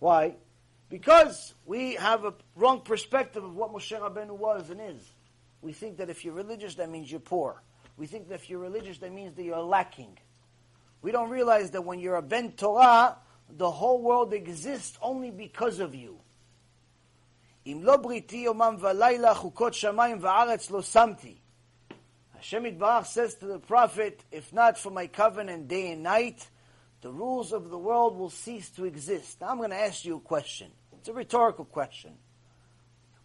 Why? 0.00 0.34
Because 0.90 1.54
we 1.64 1.94
have 1.94 2.24
a 2.24 2.34
wrong 2.56 2.80
perspective 2.80 3.44
of 3.44 3.54
what 3.54 3.72
Moshe 3.72 3.96
Rabbeinu 3.96 4.36
was 4.36 4.68
and 4.68 4.80
is. 4.80 5.12
We 5.60 5.72
think 5.72 5.98
that 5.98 6.10
if 6.10 6.24
you're 6.24 6.34
religious, 6.34 6.74
that 6.74 6.90
means 6.90 7.08
you're 7.08 7.20
poor. 7.20 7.62
We 7.96 8.08
think 8.08 8.28
that 8.28 8.34
if 8.34 8.50
you're 8.50 8.58
religious, 8.58 8.98
that 8.98 9.12
means 9.12 9.36
that 9.36 9.44
you're 9.44 9.60
lacking. 9.60 10.18
We 11.02 11.12
don't 11.12 11.30
realize 11.30 11.70
that 11.70 11.82
when 11.82 12.00
you're 12.00 12.16
a 12.16 12.22
Ben 12.22 12.50
Torah, 12.52 13.16
the 13.56 13.70
whole 13.70 14.00
world 14.00 14.32
exists 14.32 14.98
only 15.02 15.30
because 15.30 15.80
of 15.80 15.94
you. 15.94 16.18
Im 17.64 17.84
lo 17.84 17.98
briti 17.98 18.44
yomam 18.44 18.80
v'layla 18.80 19.34
chukot 19.34 19.72
shamayim 19.72 20.20
v'aretz 20.20 20.70
lo 20.70 20.80
samti. 20.80 21.36
Hashem 22.34 22.76
says 23.04 23.36
to 23.36 23.46
the 23.46 23.60
prophet, 23.60 24.24
if 24.32 24.52
not 24.52 24.76
for 24.76 24.90
my 24.90 25.06
covenant 25.06 25.68
day 25.68 25.92
and 25.92 26.02
night, 26.02 26.48
the 27.00 27.12
rules 27.12 27.52
of 27.52 27.70
the 27.70 27.78
world 27.78 28.16
will 28.16 28.30
cease 28.30 28.68
to 28.70 28.84
exist. 28.84 29.40
Now 29.40 29.50
I'm 29.50 29.58
going 29.58 29.70
to 29.70 29.76
ask 29.76 30.04
you 30.04 30.16
a 30.16 30.20
question. 30.20 30.72
It's 30.92 31.08
a 31.08 31.12
rhetorical 31.12 31.64
question. 31.64 32.14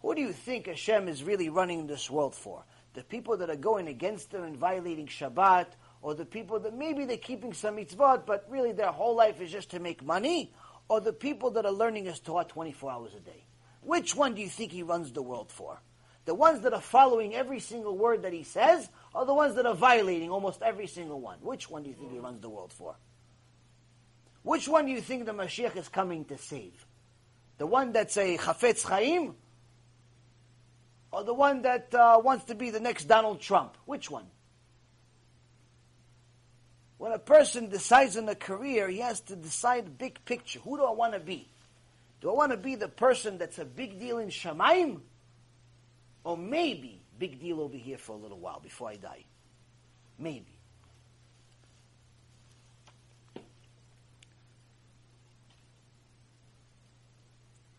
Who 0.02 0.14
do 0.14 0.20
you 0.20 0.32
think 0.32 0.66
Hashem 0.66 1.08
is 1.08 1.24
really 1.24 1.48
running 1.48 1.88
this 1.88 2.08
world 2.08 2.36
for? 2.36 2.64
The 2.94 3.02
people 3.02 3.36
that 3.38 3.50
are 3.50 3.56
going 3.56 3.88
against 3.88 4.32
Him 4.32 4.44
and 4.44 4.56
violating 4.56 5.06
Shabbat, 5.08 5.66
or 6.02 6.14
the 6.14 6.24
people 6.24 6.60
that 6.60 6.74
maybe 6.74 7.04
they're 7.04 7.16
keeping 7.16 7.52
some 7.52 7.76
mitzvot, 7.76 8.26
but 8.26 8.46
really 8.48 8.72
their 8.72 8.92
whole 8.92 9.16
life 9.16 9.40
is 9.40 9.50
just 9.50 9.70
to 9.70 9.80
make 9.80 10.04
money, 10.04 10.52
or 10.88 11.00
the 11.00 11.12
people 11.12 11.50
that 11.50 11.66
are 11.66 11.72
learning 11.72 12.06
His 12.06 12.20
Torah 12.20 12.44
24 12.44 12.90
hours 12.90 13.14
a 13.14 13.20
day? 13.20 13.44
Which 13.82 14.14
one 14.14 14.34
do 14.34 14.42
you 14.42 14.48
think 14.48 14.72
He 14.72 14.82
runs 14.82 15.12
the 15.12 15.22
world 15.22 15.50
for? 15.50 15.80
The 16.24 16.34
ones 16.34 16.60
that 16.60 16.74
are 16.74 16.80
following 16.80 17.34
every 17.34 17.60
single 17.60 17.96
word 17.96 18.22
that 18.22 18.32
He 18.32 18.42
says, 18.42 18.88
or 19.14 19.26
the 19.26 19.34
ones 19.34 19.54
that 19.56 19.66
are 19.66 19.74
violating 19.74 20.30
almost 20.30 20.62
every 20.62 20.86
single 20.86 21.20
one? 21.20 21.38
Which 21.40 21.70
one 21.70 21.82
do 21.82 21.88
you 21.88 21.94
think 21.94 22.12
He 22.12 22.18
runs 22.18 22.40
the 22.40 22.50
world 22.50 22.72
for? 22.72 22.96
Which 24.42 24.68
one 24.68 24.86
do 24.86 24.92
you 24.92 25.00
think 25.00 25.26
the 25.26 25.32
Mashiach 25.32 25.76
is 25.76 25.88
coming 25.88 26.24
to 26.26 26.38
save? 26.38 26.86
The 27.58 27.66
one 27.66 27.92
that's 27.92 28.16
a 28.16 28.38
Chafetz 28.38 28.82
Chaim, 28.82 29.34
or 31.10 31.24
the 31.24 31.34
one 31.34 31.62
that 31.62 31.92
uh, 31.94 32.20
wants 32.22 32.44
to 32.46 32.54
be 32.54 32.70
the 32.70 32.80
next 32.80 33.04
Donald 33.04 33.40
Trump? 33.40 33.76
Which 33.84 34.10
one? 34.10 34.26
When 36.98 37.12
a 37.12 37.18
person 37.18 37.68
decides 37.68 38.16
on 38.16 38.28
a 38.28 38.34
career, 38.34 38.88
he 38.88 38.98
has 38.98 39.20
to 39.22 39.36
decide 39.36 39.98
big 39.98 40.24
picture. 40.24 40.58
Who 40.60 40.76
do 40.76 40.84
I 40.84 40.90
want 40.90 41.14
to 41.14 41.20
be? 41.20 41.48
Do 42.20 42.30
I 42.30 42.34
want 42.34 42.50
to 42.50 42.58
be 42.58 42.74
the 42.74 42.88
person 42.88 43.38
that's 43.38 43.58
a 43.58 43.64
big 43.64 44.00
deal 44.00 44.18
in 44.18 44.28
Shemaim? 44.28 45.00
Or 46.24 46.36
maybe 46.36 47.00
big 47.18 47.40
deal 47.40 47.60
over 47.60 47.76
here 47.76 47.98
for 47.98 48.12
a 48.12 48.18
little 48.18 48.38
while 48.38 48.58
before 48.60 48.88
I 48.90 48.96
die? 48.96 49.24
Maybe. 50.18 50.58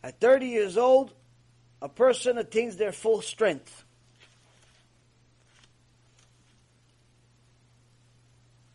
At 0.02 0.22
30 0.22 0.48
years 0.48 0.78
old, 0.78 1.14
a 1.82 1.90
person 1.90 2.38
attains 2.38 2.78
their 2.78 2.94
full 2.94 3.22
strength. 3.22 3.84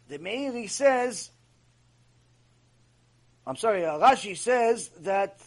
The 0.08 0.18
Meiri 0.18 0.68
says, 0.68 1.30
I'm 3.46 3.56
sorry, 3.56 3.84
uh, 3.84 3.98
Rashi 3.98 4.36
says 4.36 4.90
that 5.00 5.40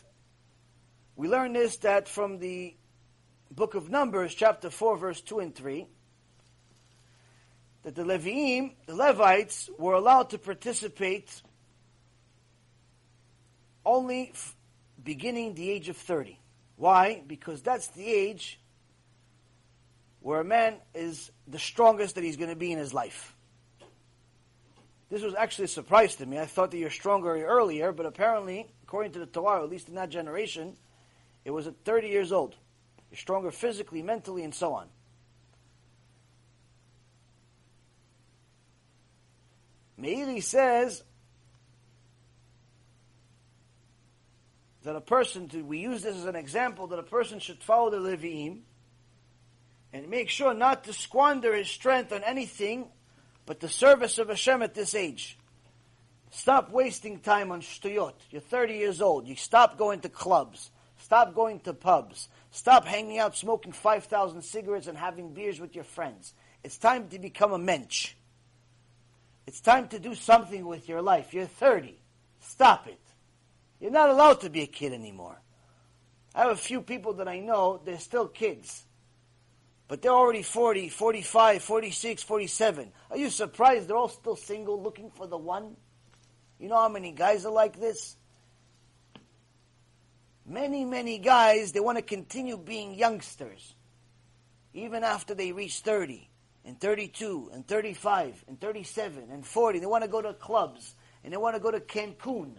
we 1.16 1.28
learn 1.28 1.54
this 1.54 1.78
that 1.78 2.08
from 2.08 2.40
the 2.40 2.76
book 3.52 3.76
of 3.76 3.90
Numbers, 3.90 4.34
chapter 4.34 4.70
4, 4.70 4.98
verse 4.98 5.22
2 5.22 5.40
and 5.40 5.56
3, 5.56 5.88
that 7.84 7.96
the 7.96 8.04
Leviim, 8.04 8.74
the 8.86 8.96
Levites, 8.96 9.70
were 9.78 9.94
allowed 9.94 10.32
to 10.32 10.38
participate 10.38 11.42
only 13.86 14.32
f- 14.34 14.56
beginning 15.04 15.54
the 15.54 15.70
age 15.70 15.88
of 15.88 15.98
30. 15.98 16.38
Why? 16.76 17.24
Because 17.26 17.62
that's 17.62 17.88
the 17.90 18.06
age 18.06 18.60
where 20.20 20.42
a 20.42 20.44
man 20.44 20.76
is 20.94 21.32
the 21.48 21.60
strongest 21.60 22.16
that 22.16 22.24
he's 22.24 22.38
going 22.38 22.50
to 22.50 22.56
be 22.56 22.72
in 22.72 22.78
his 22.78 22.94
life. 22.94 23.36
This 25.10 25.22
was 25.22 25.34
actually 25.36 25.66
a 25.66 25.70
surprise 25.70 26.16
to 26.18 26.26
me. 26.26 26.38
I 26.38 26.46
thought 26.46 26.72
that 26.72 26.78
you're 26.78 26.90
stronger 26.90 27.42
earlier, 27.46 27.92
but 27.92 28.06
apparently, 28.06 28.68
according 28.84 29.14
to 29.14 29.20
the 29.20 29.26
Torah, 29.26 29.64
at 29.64 29.70
least 29.70 29.88
in 29.88 29.96
that 29.96 30.10
generation, 30.10 30.76
it 31.46 31.52
was 31.52 31.66
at 31.66 31.76
30 31.86 32.08
years 32.08 32.32
old. 32.32 32.56
You're 33.10 33.18
stronger 33.18 33.52
physically, 33.52 34.02
mentally, 34.02 34.44
and 34.44 34.54
so 34.54 34.74
on. 34.74 34.88
Meiri 40.00 40.44
says 40.44 41.04
that 44.84 44.96
a 44.96 45.02
person, 45.02 45.48
to, 45.50 45.64
we 45.64 45.80
use 45.80 46.04
this 46.04 46.16
as 46.16 46.26
an 46.26 46.36
example, 46.36 46.88
that 46.88 47.00
a 47.00 47.04
person 47.04 47.40
should 47.40 47.64
follow 47.64 47.90
the 47.90 47.98
Levi'im 47.98 48.60
and 49.94 50.10
make 50.10 50.30
sure 50.30 50.54
not 50.54 50.84
to 50.84 50.94
squander 50.94 51.56
his 51.56 51.70
strength 51.70 52.12
on 52.12 52.24
anything 52.24 52.90
but 53.48 53.61
the 53.61 53.69
service 53.69 54.19
of 54.19 54.28
Hashem 54.28 54.61
at 54.61 54.76
this 54.76 54.94
age. 54.94 55.40
Stop 56.30 56.69
wasting 56.69 57.19
time 57.19 57.52
on 57.52 57.61
shtuyot. 57.61 58.14
You're 58.30 58.41
30 58.41 58.74
years 58.76 59.02
old. 59.02 59.26
You 59.26 59.36
stop 59.36 59.78
going 59.78 60.02
to 60.02 60.10
clubs. 60.10 60.69
Stop 60.99 61.34
going 61.34 61.61
to 61.61 61.74
pubs. 61.74 62.28
Stop 62.52 62.86
hanging 62.86 63.18
out 63.18 63.38
smoking 63.38 63.72
5,000 63.72 64.41
cigarettes 64.41 64.88
and 64.88 64.98
having 64.98 65.34
beers 65.34 65.60
with 65.60 65.74
your 65.74 65.86
friends. 65.86 66.34
It's 66.64 66.78
time 66.78 67.07
to 67.10 67.19
become 67.19 67.53
a 67.53 67.57
mensch. 67.57 68.14
It's 69.48 69.61
time 69.61 69.88
to 69.90 69.99
do 69.99 70.14
something 70.14 70.65
with 70.68 70.90
your 70.90 71.02
life. 71.02 71.34
You're 71.34 71.45
30. 71.45 71.98
Stop 72.41 72.88
it. 72.88 72.99
You're 73.80 73.91
not 73.91 74.10
allowed 74.10 74.41
to 74.41 74.49
be 74.49 74.61
a 74.61 74.68
kid 74.68 74.91
anymore. 74.91 75.40
I 76.36 76.41
have 76.41 76.52
a 76.52 76.56
few 76.57 76.82
people 76.82 77.14
that 77.14 77.30
I 77.30 77.40
know, 77.40 77.80
they're 77.86 77.98
still 77.98 78.28
kids. 78.28 78.84
But 79.88 80.01
they're 80.01 80.11
already 80.11 80.43
40, 80.43 80.89
45, 80.89 81.61
46, 81.61 82.23
47. 82.23 82.91
Are 83.09 83.18
you 83.18 83.30
surprised 83.30 83.88
they're 83.88 83.95
all 83.95 84.09
still 84.09 84.35
single 84.35 84.81
looking 84.81 85.11
for 85.11 85.27
the 85.27 85.38
one? 85.38 85.77
You 86.59 86.68
know 86.68 86.76
how 86.76 86.89
many 86.89 87.11
guys 87.11 87.45
are 87.45 87.51
like 87.51 87.80
this? 87.80 88.15
Many, 90.45 90.85
many 90.85 91.18
guys, 91.18 91.72
they 91.72 91.80
want 91.80 91.97
to 91.97 92.01
continue 92.01 92.57
being 92.57 92.95
youngsters. 92.95 93.76
Even 94.73 95.03
after 95.03 95.34
they 95.34 95.51
reach 95.51 95.80
30, 95.80 96.30
and 96.68 96.80
32, 96.80 97.51
and 97.53 97.65
35, 97.65 98.43
and 98.47 98.59
37, 98.59 99.30
and 99.31 99.45
40. 99.45 99.80
They 99.80 99.85
want 99.85 100.03
to 100.03 100.09
go 100.09 100.22
to 100.22 100.34
clubs, 100.34 100.95
and 101.23 101.31
they 101.31 101.38
want 101.38 101.55
to 101.55 101.61
go 101.61 101.72
to 101.72 101.80
Cancun. 101.80 102.55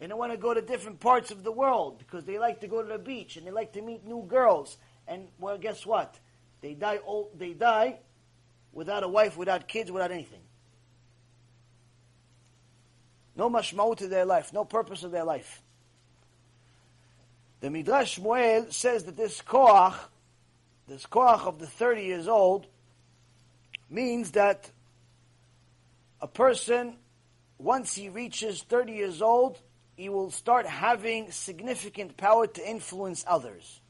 And 0.00 0.10
they 0.10 0.14
want 0.14 0.32
to 0.32 0.38
go 0.38 0.52
to 0.52 0.60
different 0.60 1.00
parts 1.00 1.30
of 1.30 1.42
the 1.42 1.52
world 1.52 1.98
because 1.98 2.24
they 2.24 2.38
like 2.38 2.60
to 2.60 2.68
go 2.68 2.82
to 2.82 2.88
the 2.88 2.98
beach 2.98 3.36
and 3.36 3.46
they 3.46 3.50
like 3.50 3.72
to 3.72 3.80
meet 3.80 4.04
new 4.04 4.24
girls. 4.28 4.76
And 5.08 5.28
well, 5.38 5.58
guess 5.58 5.84
what? 5.86 6.18
They 6.60 6.74
die 6.74 6.98
old. 7.04 7.38
They 7.38 7.52
die 7.52 7.98
without 8.72 9.02
a 9.02 9.08
wife, 9.08 9.36
without 9.36 9.68
kids, 9.68 9.90
without 9.90 10.10
anything. 10.10 10.40
No 13.36 13.50
mashmaut 13.50 13.98
to 13.98 14.08
their 14.08 14.24
life, 14.24 14.52
no 14.52 14.64
purpose 14.64 15.02
of 15.02 15.10
their 15.10 15.24
life. 15.24 15.62
The 17.60 17.70
Midrash 17.70 18.18
Shmuel 18.18 18.72
says 18.72 19.04
that 19.04 19.16
this 19.16 19.42
koach, 19.42 19.94
this 20.88 21.06
koach 21.06 21.46
of 21.46 21.58
the 21.58 21.66
30 21.66 22.02
years 22.02 22.28
old, 22.28 22.66
means 23.88 24.32
that 24.32 24.70
a 26.20 26.26
person, 26.26 26.96
once 27.58 27.94
he 27.94 28.08
reaches 28.08 28.62
30 28.62 28.92
years 28.92 29.22
old, 29.22 29.58
he 29.96 30.08
will 30.08 30.30
start 30.30 30.66
having 30.66 31.30
significant 31.30 32.16
power 32.16 32.46
to 32.46 32.68
influence 32.68 33.24
others. 33.26 33.80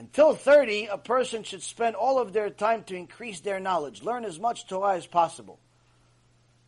Until 0.00 0.34
30, 0.34 0.86
a 0.86 0.96
person 0.96 1.42
should 1.42 1.62
spend 1.62 1.94
all 1.94 2.18
of 2.18 2.32
their 2.32 2.48
time 2.48 2.84
to 2.84 2.96
increase 2.96 3.40
their 3.40 3.60
knowledge, 3.60 4.02
learn 4.02 4.24
as 4.24 4.40
much 4.40 4.66
Torah 4.66 4.96
as 4.96 5.06
possible. 5.06 5.60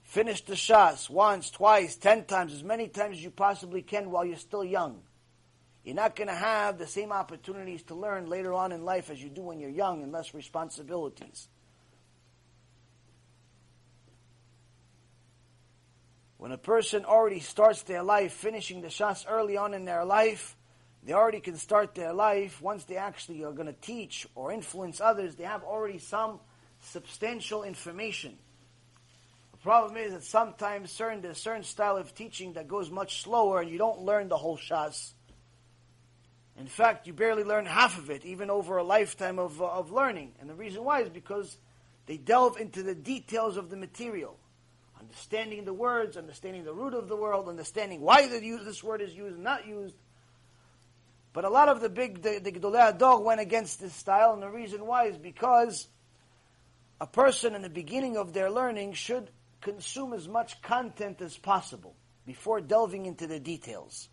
Finish 0.03 0.43
the 0.45 0.53
Shas 0.53 1.09
once, 1.09 1.49
twice, 1.49 1.97
ten 1.97 2.27
times, 2.27 2.53
as 2.53 2.63
many 2.63 2.89
times 2.89 3.17
as 3.17 3.25
you 3.25 3.31
possibly 3.31 3.81
can 3.81 4.11
while 4.11 4.27
you're 4.27 4.37
still 4.37 4.63
young. 4.63 5.01
You're 5.83 5.95
not 5.95 6.15
going 6.15 6.29
to 6.29 6.35
have 6.35 6.77
the 6.77 6.87
same 6.87 7.11
opportunities 7.11 7.83
to 7.85 7.95
learn 7.95 8.29
later 8.29 8.53
on 8.53 8.71
in 8.71 8.85
life 8.85 9.09
as 9.09 9.23
you 9.23 9.31
do 9.31 9.41
when 9.41 9.61
you're 9.61 9.71
young 9.71 10.03
and 10.03 10.13
less 10.13 10.35
responsibilities. 10.35 11.49
When 16.37 16.53
a 16.53 16.59
person 16.59 17.07
already 17.07 17.41
starts 17.41 17.83
their 17.85 18.03
life 18.03 18.35
finishing 18.35 18.83
the 18.83 18.89
Shas 18.89 19.25
early 19.27 19.57
on 19.57 19.73
in 19.73 19.87
their 19.87 20.05
life, 20.05 20.55
they 21.05 21.13
already 21.13 21.41
can 21.41 21.57
start 21.57 21.95
their 21.95 22.13
life. 22.13 22.63
Once 22.63 22.85
they 22.85 22.97
actually 22.97 23.45
are 23.45 23.53
going 23.53 23.67
to 23.67 23.73
teach 23.73 24.27
or 24.35 24.53
influence 24.53 25.01
others, 25.01 25.35
they 25.35 25.45
have 25.45 25.65
already 25.65 25.99
some 25.99 26.41
substantial 26.81 27.65
information. 27.65 28.37
The 29.53 29.59
problem 29.59 29.97
is 29.97 30.13
that 30.13 30.25
sometimes 30.25 30.91
certain, 30.91 31.23
there's 31.23 31.39
a 31.39 31.41
certain 31.41 31.65
style 31.65 31.97
of 31.97 32.15
teaching 32.15 32.55
that 32.55 32.69
goes 32.69 32.91
much 32.91 33.23
slower 33.23 33.61
and 33.61 33.71
you 33.71 33.79
don't 33.79 34.01
learn 34.01 34.29
the 34.29 34.37
whole 34.37 34.57
Shas. 34.57 35.13
In 36.59 36.67
fact, 36.67 37.07
you 37.07 37.13
barely 37.13 37.45
learn 37.45 37.67
half 37.67 37.99
of 37.99 38.11
it, 38.11 38.25
even 38.25 38.51
over 38.51 38.77
a 38.77 38.85
lifetime 38.85 39.39
of, 39.39 39.61
uh, 39.61 39.67
of 39.67 39.91
learning. 39.91 40.33
And 40.41 40.51
the 40.51 40.55
reason 40.55 40.85
why 40.85 41.01
is 41.01 41.09
because 41.09 41.57
they 42.07 42.17
delve 42.17 42.59
into 42.59 42.83
the 42.83 42.95
details 42.95 43.57
of 43.57 43.71
the 43.71 43.77
material 43.77 44.39
understanding 45.03 45.65
the 45.65 45.75
words, 45.75 46.17
understanding 46.17 46.65
the 46.65 46.73
root 46.73 46.95
of 46.95 47.09
the 47.09 47.17
world, 47.17 47.49
understanding 47.49 48.01
why 48.01 48.29
the 48.29 48.39
this 48.65 48.83
word 48.83 49.03
is 49.03 49.15
used, 49.15 49.39
not 49.39 49.67
used. 49.67 49.95
But 51.33 51.45
a 51.45 51.49
lot 51.49 51.69
of 51.69 51.81
the 51.81 51.89
big, 51.89 52.23
the, 52.23 52.41
the 52.43 52.53
Hador 52.53 53.23
went 53.23 53.41
against 53.41 53.81
this 53.81 53.95
style, 53.95 54.35
and 54.35 54.43
the 54.43 54.51
reason 54.51 54.87
why 54.87 55.07
is 55.07 55.17
because 55.17 55.89
a 57.01 57.07
person 57.07 57.55
in 57.55 57.63
the 57.63 57.71
beginning 57.71 58.17
of 58.17 58.33
their 58.33 58.51
learning 58.51 58.93
should 58.93 59.31
consume 59.61 60.13
as 60.13 60.29
much 60.29 60.61
content 60.61 61.23
as 61.23 61.37
possible 61.37 61.97
before 62.27 62.61
delving 62.61 63.07
into 63.07 63.27
the 63.27 63.41
details. 63.41 64.09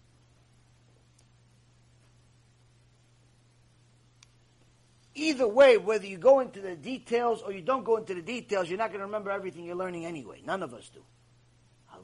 either 5.20 5.48
way, 5.48 5.78
whether 5.78 6.06
you 6.06 6.18
go 6.18 6.40
into 6.40 6.62
the 6.62 6.76
details 6.76 7.42
or 7.42 7.52
you 7.52 7.62
don't 7.62 7.84
go 7.84 7.98
into 7.98 8.14
the 8.14 8.22
details, 8.22 8.70
you're 8.70 8.78
not 8.78 8.90
going 8.90 9.00
to 9.00 9.06
remember 9.06 9.32
everything 9.32 9.66
you're 9.66 9.76
learning 9.76 10.06
anyway. 10.06 10.42
None 10.46 10.64
of 10.64 10.74
us 10.74 10.90
do. 10.90 11.04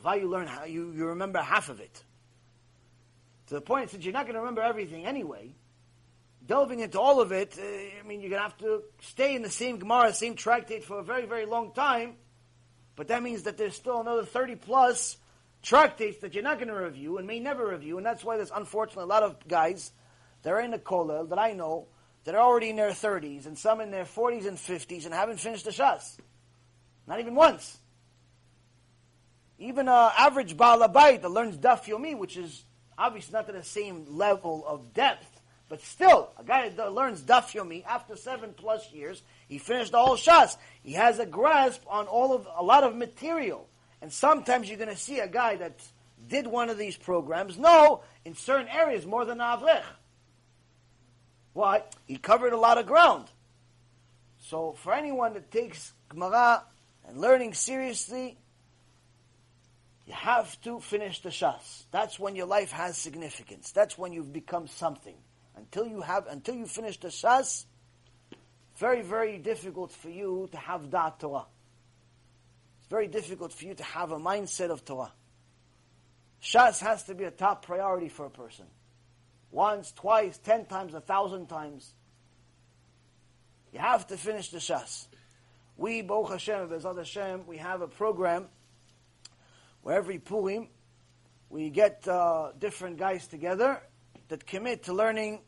How 0.03 0.13
you 0.13 0.29
learn 0.29 0.47
how 0.47 0.65
you, 0.65 0.91
you 0.91 1.07
remember 1.07 1.39
half 1.39 1.69
of 1.69 1.79
it. 1.79 2.03
To 3.47 3.53
the 3.53 3.61
point 3.61 3.91
that 3.91 4.03
you're 4.03 4.13
not 4.13 4.25
going 4.25 4.33
to 4.33 4.39
remember 4.39 4.61
everything 4.61 5.05
anyway, 5.05 5.53
delving 6.45 6.79
into 6.79 6.99
all 6.99 7.21
of 7.21 7.31
it, 7.31 7.57
uh, 7.59 7.63
I 7.63 8.07
mean, 8.07 8.21
you're 8.21 8.29
going 8.29 8.41
to 8.41 8.47
have 8.49 8.57
to 8.59 8.83
stay 9.01 9.35
in 9.35 9.41
the 9.41 9.49
same 9.49 9.77
Gemara, 9.77 10.13
same 10.13 10.35
tractate 10.35 10.83
for 10.83 10.99
a 10.99 11.03
very, 11.03 11.25
very 11.25 11.45
long 11.45 11.71
time. 11.73 12.15
But 12.95 13.09
that 13.09 13.21
means 13.21 13.43
that 13.43 13.57
there's 13.57 13.75
still 13.75 13.99
another 13.99 14.25
30 14.25 14.55
plus 14.55 15.17
tractates 15.61 16.19
that 16.19 16.33
you're 16.33 16.43
not 16.43 16.57
going 16.57 16.69
to 16.69 16.75
review 16.75 17.17
and 17.17 17.27
may 17.27 17.39
never 17.39 17.67
review. 17.67 17.97
And 17.97 18.05
that's 18.05 18.23
why 18.23 18.37
there's 18.37 18.51
unfortunately 18.55 19.03
a 19.03 19.07
lot 19.07 19.23
of 19.23 19.47
guys 19.47 19.91
that 20.43 20.53
are 20.53 20.61
in 20.61 20.71
the 20.71 20.79
kollel 20.79 21.29
that 21.29 21.39
I 21.39 21.53
know 21.53 21.87
that 22.23 22.35
are 22.35 22.41
already 22.41 22.69
in 22.69 22.75
their 22.75 22.91
30s 22.91 23.45
and 23.45 23.57
some 23.57 23.81
in 23.81 23.91
their 23.91 24.05
40s 24.05 24.47
and 24.47 24.57
50s 24.57 25.05
and 25.05 25.13
haven't 25.13 25.39
finished 25.39 25.65
the 25.65 25.71
Shas. 25.71 26.17
Not 27.07 27.19
even 27.19 27.35
once. 27.35 27.77
Even 29.57 29.87
an 29.87 30.11
average 30.17 30.57
Baalabait 30.57 31.21
that 31.21 31.29
learns 31.29 31.57
Daf 31.57 31.85
Yomi, 31.85 32.17
which 32.17 32.37
is 32.37 32.63
obviously 32.97 33.33
not 33.33 33.47
to 33.47 33.53
the 33.53 33.63
same 33.63 34.05
level 34.17 34.65
of 34.67 34.93
depth, 34.93 35.41
but 35.67 35.81
still, 35.81 36.29
a 36.37 36.43
guy 36.43 36.69
that 36.69 36.93
learns 36.93 37.21
Daf 37.21 37.51
Yomi 37.53 37.83
after 37.85 38.15
seven 38.15 38.53
plus 38.55 38.91
years, 38.91 39.23
he 39.47 39.57
finished 39.57 39.93
the 39.93 39.99
whole 39.99 40.15
Shas. 40.15 40.57
He 40.83 40.93
has 40.93 41.17
a 41.17 41.25
grasp 41.25 41.81
on 41.87 42.05
all 42.05 42.33
of 42.33 42.47
a 42.55 42.63
lot 42.63 42.83
of 42.83 42.95
material. 42.95 43.67
And 44.01 44.13
sometimes 44.13 44.69
you're 44.69 44.77
going 44.77 44.89
to 44.89 44.95
see 44.95 45.19
a 45.19 45.27
guy 45.27 45.55
that 45.55 45.79
did 46.27 46.45
one 46.45 46.69
of 46.69 46.77
these 46.77 46.95
programs 46.95 47.57
know 47.57 48.03
in 48.23 48.35
certain 48.35 48.67
areas 48.67 49.05
more 49.05 49.25
than 49.25 49.39
Avrech. 49.39 49.83
Why? 51.53 51.83
He 52.05 52.17
covered 52.17 52.53
a 52.53 52.57
lot 52.57 52.77
of 52.77 52.85
ground. 52.85 53.25
So 54.41 54.73
for 54.73 54.93
anyone 54.93 55.33
that 55.33 55.49
takes 55.49 55.93
Gemara 56.09 56.63
and 57.07 57.17
learning 57.17 57.55
seriously, 57.55 58.37
you 60.05 60.13
have 60.13 60.59
to 60.61 60.79
finish 60.79 61.21
the 61.21 61.29
Shas. 61.29 61.85
That's 61.91 62.19
when 62.19 62.35
your 62.35 62.45
life 62.45 62.71
has 62.71 62.97
significance. 62.97 63.71
That's 63.71 63.97
when 63.97 64.13
you've 64.13 64.31
become 64.31 64.67
something. 64.67 65.15
Until 65.55 65.87
you 65.87 66.01
have, 66.01 66.27
until 66.27 66.55
you 66.55 66.67
finish 66.67 66.99
the 66.99 67.07
Shas, 67.07 67.65
very, 68.77 69.01
very 69.01 69.39
difficult 69.39 69.91
for 69.91 70.09
you 70.09 70.47
to 70.51 70.57
have 70.57 70.91
that 70.91 71.19
Torah. 71.19 71.45
It's 72.79 72.87
very 72.89 73.07
difficult 73.07 73.51
for 73.51 73.65
you 73.65 73.73
to 73.73 73.83
have 73.83 74.11
a 74.11 74.19
mindset 74.19 74.69
of 74.69 74.85
Torah. 74.85 75.11
Shas 76.41 76.79
has 76.81 77.03
to 77.05 77.15
be 77.15 77.23
a 77.23 77.31
top 77.31 77.65
priority 77.65 78.09
for 78.09 78.27
a 78.27 78.29
person. 78.29 78.65
Once, 79.49 79.91
twice, 79.91 80.37
ten 80.37 80.65
times, 80.65 80.93
a 80.93 81.01
thousand 81.01 81.47
times. 81.47 81.93
You 83.73 83.79
have 83.79 84.05
to 84.07 84.17
finish 84.17 84.49
the 84.51 84.59
Shas. 84.59 85.07
We, 85.77 86.01
Baruch 86.03 86.31
Hashem, 86.31 86.69
BeEzrat 86.69 86.97
Hashem, 86.97 87.47
we 87.47 87.57
have 87.57 87.81
a 87.81 87.87
program 87.87 88.47
where 89.85 89.95
every 89.95 90.17
Purim, 90.17 90.67
we 91.47 91.69
get 91.69 92.07
uh, 92.07 92.53
different 92.57 92.97
guys 92.97 93.27
together 93.27 93.79
that 94.29 94.43
commit 94.47 94.81
to 94.85 94.93
learning 94.93 95.39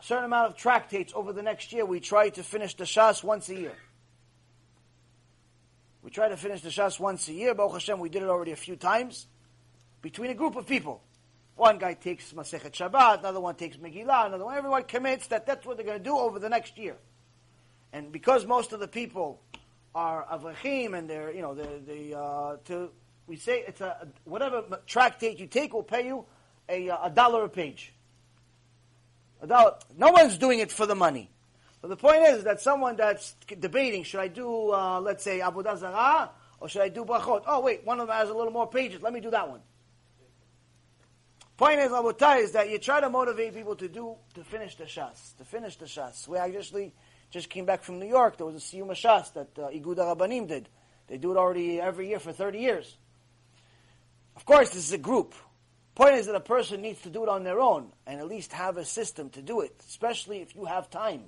a 0.00 0.02
certain 0.02 0.24
amount 0.24 0.50
of 0.50 0.56
tractates 0.56 1.12
over 1.14 1.34
the 1.34 1.42
next 1.42 1.70
year. 1.70 1.84
We 1.84 2.00
try 2.00 2.30
to 2.30 2.42
finish 2.42 2.74
the 2.76 2.84
Shas 2.84 3.22
once 3.22 3.50
a 3.50 3.54
year. 3.54 3.74
We 6.02 6.10
try 6.10 6.30
to 6.30 6.36
finish 6.38 6.62
the 6.62 6.70
Shas 6.70 6.98
once 6.98 7.28
a 7.28 7.34
year. 7.34 7.54
Baruch 7.54 7.74
Hashem, 7.74 8.00
we 8.00 8.08
did 8.08 8.22
it 8.22 8.30
already 8.30 8.52
a 8.52 8.56
few 8.56 8.74
times. 8.74 9.26
Between 10.00 10.30
a 10.30 10.34
group 10.34 10.56
of 10.56 10.66
people. 10.66 11.02
One 11.56 11.76
guy 11.76 11.92
takes 11.92 12.32
Masechet 12.32 12.72
Shabbat, 12.72 13.18
another 13.18 13.40
one 13.40 13.56
takes 13.56 13.76
Megillah, 13.76 14.28
another 14.28 14.46
one. 14.46 14.56
Everyone 14.56 14.84
commits 14.84 15.26
that 15.26 15.44
that's 15.44 15.66
what 15.66 15.76
they're 15.76 15.84
going 15.84 15.98
to 15.98 16.04
do 16.04 16.16
over 16.16 16.38
the 16.38 16.48
next 16.48 16.78
year. 16.78 16.96
And 17.92 18.10
because 18.12 18.46
most 18.46 18.72
of 18.72 18.80
the 18.80 18.88
people 18.88 19.42
are 19.94 20.26
avrachim 20.26 20.96
and 20.96 21.08
they're, 21.08 21.32
you 21.32 21.42
know, 21.42 21.54
they, 21.54 21.80
they 21.86 22.14
uh, 22.14 22.56
to 22.66 22.90
we 23.26 23.36
say 23.36 23.64
it's 23.66 23.80
a 23.80 24.08
whatever 24.24 24.64
tractate 24.86 25.38
you 25.38 25.46
take 25.46 25.72
will 25.72 25.82
pay 25.82 26.06
you 26.06 26.24
a, 26.68 26.90
uh, 26.90 27.06
a 27.06 27.10
dollar 27.10 27.44
a 27.44 27.48
page. 27.48 27.92
A 29.40 29.46
dollar. 29.46 29.76
No 29.96 30.10
one's 30.10 30.38
doing 30.38 30.58
it 30.58 30.70
for 30.70 30.86
the 30.86 30.94
money. 30.94 31.30
But 31.80 31.88
the 31.88 31.96
point 31.96 32.22
is 32.24 32.44
that 32.44 32.60
someone 32.60 32.96
that's 32.96 33.36
debating, 33.60 34.02
should 34.02 34.20
I 34.20 34.28
do, 34.28 34.72
uh, 34.72 35.00
let's 35.00 35.22
say, 35.22 35.38
Avodah 35.38 35.78
Zarah, 35.78 36.30
or 36.60 36.68
should 36.68 36.82
I 36.82 36.88
do 36.88 37.04
Brachot? 37.04 37.44
Oh, 37.46 37.60
wait, 37.60 37.84
one 37.84 38.00
of 38.00 38.08
them 38.08 38.16
has 38.16 38.30
a 38.30 38.34
little 38.34 38.52
more 38.52 38.68
pages. 38.68 39.00
Let 39.00 39.12
me 39.12 39.20
do 39.20 39.30
that 39.30 39.48
one. 39.48 39.60
Point 41.56 41.80
is, 41.80 41.90
Rabotai, 41.90 42.42
is 42.42 42.52
that 42.52 42.70
you 42.70 42.78
try 42.78 43.00
to 43.00 43.08
motivate 43.08 43.54
people 43.54 43.76
to 43.76 43.88
do, 43.88 44.16
to 44.34 44.44
finish 44.44 44.76
the 44.76 44.84
Shas, 44.84 45.36
to 45.38 45.44
finish 45.44 45.76
the 45.76 45.86
Shas. 45.86 46.26
We 46.26 46.38
actually 46.38 46.92
just 47.30 47.50
came 47.50 47.66
back 47.66 47.82
from 47.82 47.98
New 47.98 48.06
York. 48.06 48.36
There 48.36 48.46
was 48.46 48.56
a 48.56 48.58
Siyum 48.58 48.90
Shas 48.90 49.32
that 49.34 49.48
uh, 49.58 49.68
Igud 49.68 49.96
Rabbanim 49.96 50.48
did. 50.48 50.68
They 51.08 51.18
do 51.18 51.32
it 51.32 51.36
already 51.36 51.80
every 51.80 52.08
year 52.08 52.18
for 52.18 52.32
30 52.32 52.58
years. 52.58 52.96
Of 54.36 54.44
course, 54.44 54.70
this 54.70 54.86
is 54.86 54.92
a 54.92 54.98
group. 54.98 55.34
Point 55.94 56.14
is 56.14 56.26
that 56.26 56.34
a 56.34 56.40
person 56.40 56.80
needs 56.80 57.02
to 57.02 57.10
do 57.10 57.24
it 57.24 57.28
on 57.28 57.42
their 57.42 57.58
own 57.58 57.92
and 58.06 58.20
at 58.20 58.28
least 58.28 58.52
have 58.52 58.76
a 58.76 58.84
system 58.84 59.30
to 59.30 59.42
do 59.42 59.62
it, 59.62 59.74
especially 59.88 60.40
if 60.40 60.54
you 60.54 60.64
have 60.64 60.88
time. 60.90 61.24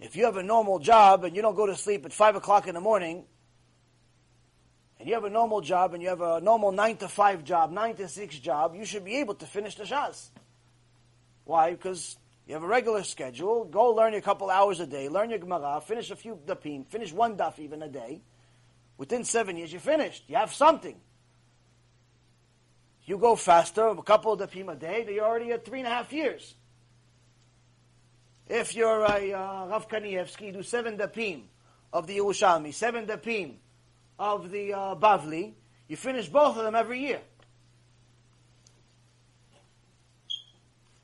If 0.00 0.16
you 0.16 0.24
have 0.24 0.36
a 0.36 0.42
normal 0.42 0.78
job 0.78 1.24
and 1.24 1.36
you 1.36 1.42
don't 1.42 1.54
go 1.54 1.66
to 1.66 1.76
sleep 1.76 2.04
at 2.04 2.12
5 2.12 2.36
o'clock 2.36 2.66
in 2.66 2.74
the 2.74 2.80
morning, 2.80 3.24
and 4.98 5.08
you 5.08 5.14
have 5.14 5.24
a 5.24 5.30
normal 5.30 5.60
job 5.60 5.94
and 5.94 6.02
you 6.02 6.08
have 6.08 6.20
a 6.20 6.40
normal 6.40 6.72
9 6.72 6.96
to 6.98 7.08
5 7.08 7.44
job, 7.44 7.70
9 7.70 7.96
to 7.96 8.08
6 8.08 8.38
job, 8.38 8.74
you 8.74 8.84
should 8.84 9.04
be 9.04 9.16
able 9.18 9.34
to 9.34 9.46
finish 9.46 9.76
the 9.76 9.84
Shas. 9.84 10.30
Why? 11.44 11.70
Because 11.70 12.16
you 12.46 12.54
have 12.54 12.62
a 12.62 12.66
regular 12.66 13.02
schedule, 13.02 13.64
go 13.64 13.90
learn 13.92 14.14
a 14.14 14.20
couple 14.20 14.50
hours 14.50 14.80
a 14.80 14.86
day, 14.86 15.08
learn 15.08 15.30
your 15.30 15.38
Gemara, 15.38 15.80
finish 15.80 16.10
a 16.10 16.16
few 16.16 16.38
dapim, 16.46 16.86
finish 16.86 17.12
one 17.12 17.36
daf 17.36 17.58
even 17.58 17.82
a 17.82 17.88
day. 17.88 18.22
Within 18.98 19.24
seven 19.24 19.56
years, 19.56 19.72
you're 19.72 19.80
finished. 19.80 20.24
You 20.28 20.36
have 20.36 20.52
something. 20.52 20.96
You 23.04 23.18
go 23.18 23.34
faster, 23.36 23.86
a 23.88 24.02
couple 24.02 24.32
of 24.32 24.40
dapim 24.40 24.70
a 24.70 24.76
day, 24.76 25.06
you're 25.08 25.24
already 25.24 25.52
at 25.52 25.64
three 25.64 25.78
and 25.78 25.86
a 25.86 25.90
half 25.90 26.12
years. 26.12 26.54
If 28.48 28.74
you're 28.74 29.04
a 29.04 29.32
uh, 29.32 29.66
Rav 29.66 29.88
Kanievsky, 29.88 30.52
do 30.52 30.62
seven 30.62 30.98
dapim 30.98 31.42
of 31.92 32.08
the 32.08 32.18
Yerushalmi, 32.18 32.74
seven 32.74 33.06
dapim 33.06 33.54
of 34.18 34.50
the 34.50 34.74
uh, 34.74 34.94
Bavli, 34.96 35.54
you 35.86 35.96
finish 35.96 36.28
both 36.28 36.56
of 36.56 36.64
them 36.64 36.74
every 36.74 37.00
year. 37.00 37.20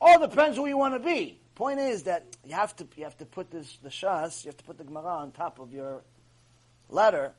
All 0.07 0.21
depends 0.21 0.57
who 0.57 0.69
you 0.69 0.79
want 0.79 0.95
to 0.95 1.01
be. 1.01 1.41
Point 1.57 1.81
is 1.81 2.05
that 2.05 2.25
you 2.45 2.55
have 2.55 2.77
to 2.77 2.87
you 2.97 3.03
have 3.03 3.19
to 3.19 3.27
put 3.27 3.51
this 3.51 3.77
the 3.83 3.89
shas, 3.89 4.45
you 4.45 4.51
have 4.51 4.57
to 4.57 4.63
put 4.63 4.79
the 4.79 4.85
Gemara 4.85 5.17
on 5.17 5.33
top 5.33 5.59
of 5.59 5.73
your 5.73 6.03
ladder 6.89 7.33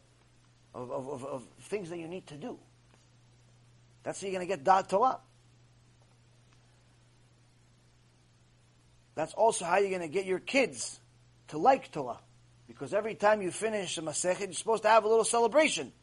of, 0.75 0.91
of, 0.91 1.07
of, 1.07 1.25
of 1.25 1.43
things 1.61 1.89
that 1.89 1.97
you 1.97 2.09
need 2.09 2.27
to 2.27 2.35
do. 2.35 2.59
That's 4.03 4.19
how 4.19 4.27
you're 4.27 4.35
going 4.37 4.45
to 4.45 4.53
get 4.53 4.65
Da'at 4.65 4.89
Torah. 4.89 5.19
That's 9.15 9.33
also 9.33 9.63
how 9.63 9.77
you're 9.77 9.89
going 9.89 10.01
to 10.01 10.09
get 10.09 10.25
your 10.25 10.39
kids 10.39 10.99
to 11.47 11.57
like 11.57 11.89
Torah. 11.93 12.19
Because 12.67 12.93
every 12.93 13.15
time 13.15 13.41
you 13.41 13.51
finish 13.51 13.97
a 13.97 14.01
Masechet, 14.01 14.41
you're 14.41 14.51
supposed 14.51 14.83
to 14.83 14.89
have 14.89 15.05
a 15.05 15.07
little 15.07 15.23
celebration. 15.23 15.93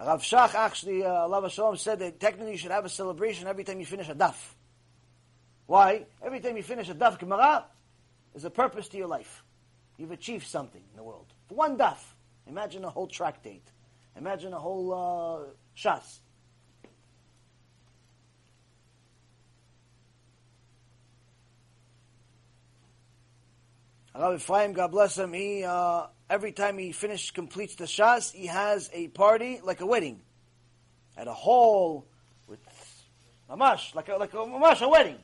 Rav 0.00 0.22
Shach 0.22 0.56
actually, 0.56 1.04
uh, 1.04 1.08
Allah 1.08 1.76
said 1.76 2.00
that 2.00 2.18
technically 2.18 2.52
you 2.52 2.58
should 2.58 2.72
have 2.72 2.84
a 2.84 2.88
celebration 2.88 3.46
every 3.46 3.62
time 3.62 3.78
you 3.78 3.86
finish 3.86 4.08
a 4.08 4.14
daf. 4.16 4.34
Why? 5.66 6.06
Every 6.24 6.40
time 6.40 6.56
you 6.56 6.62
finish 6.62 6.88
a 6.88 6.94
daf 6.94 7.18
Gemara, 7.18 7.64
there's 8.32 8.44
a 8.44 8.50
purpose 8.50 8.88
to 8.88 8.96
your 8.96 9.06
life. 9.06 9.42
You've 9.96 10.10
achieved 10.10 10.46
something 10.46 10.82
in 10.90 10.96
the 10.96 11.02
world. 11.02 11.26
For 11.48 11.54
one 11.54 11.76
daf, 11.76 11.98
imagine 12.46 12.84
a 12.84 12.90
whole 12.90 13.06
tractate. 13.06 13.66
Imagine 14.16 14.52
a 14.52 14.58
whole 14.58 14.92
uh, 14.92 15.50
Shas. 15.76 16.18
Rabbi 24.14 24.34
Ephraim, 24.34 24.74
God 24.74 24.90
bless 24.90 25.16
him, 25.16 25.32
he, 25.32 25.64
uh, 25.64 26.06
every 26.28 26.52
time 26.52 26.76
he 26.76 26.92
finishes, 26.92 27.30
completes 27.30 27.76
the 27.76 27.84
Shas, 27.84 28.30
he 28.30 28.46
has 28.46 28.90
a 28.92 29.08
party 29.08 29.60
like 29.64 29.80
a 29.80 29.86
wedding. 29.86 30.20
At 31.16 31.28
a 31.28 31.32
hall 31.32 32.06
with 32.46 32.58
mamash, 33.50 33.94
like 33.94 34.10
a, 34.10 34.16
like 34.16 34.34
a 34.34 34.36
mamash, 34.36 34.82
a 34.82 34.88
wedding. 34.88 35.18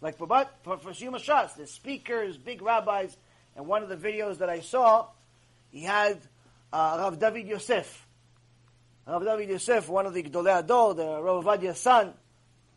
Like 0.00 0.18
for, 0.18 0.26
for, 0.62 0.78
for 0.78 0.90
Siyum 0.90 1.14
Shas, 1.14 1.56
the 1.56 1.66
speakers, 1.66 2.36
big 2.36 2.62
rabbis, 2.62 3.16
and 3.56 3.66
one 3.66 3.82
of 3.82 3.88
the 3.88 3.96
videos 3.96 4.38
that 4.38 4.50
I 4.50 4.60
saw, 4.60 5.06
he 5.70 5.82
had 5.82 6.18
uh, 6.72 6.96
Rav 6.98 7.18
David 7.18 7.46
Yosef, 7.46 8.06
Rav 9.06 9.24
David 9.24 9.48
Yosef, 9.48 9.88
one 9.88 10.06
of 10.06 10.14
the 10.14 10.22
Gdolei 10.22 10.62
HaDor, 10.62 10.96
the 10.96 11.22
Rav 11.22 11.44
Ovadia's 11.44 11.80
son, 11.80 12.12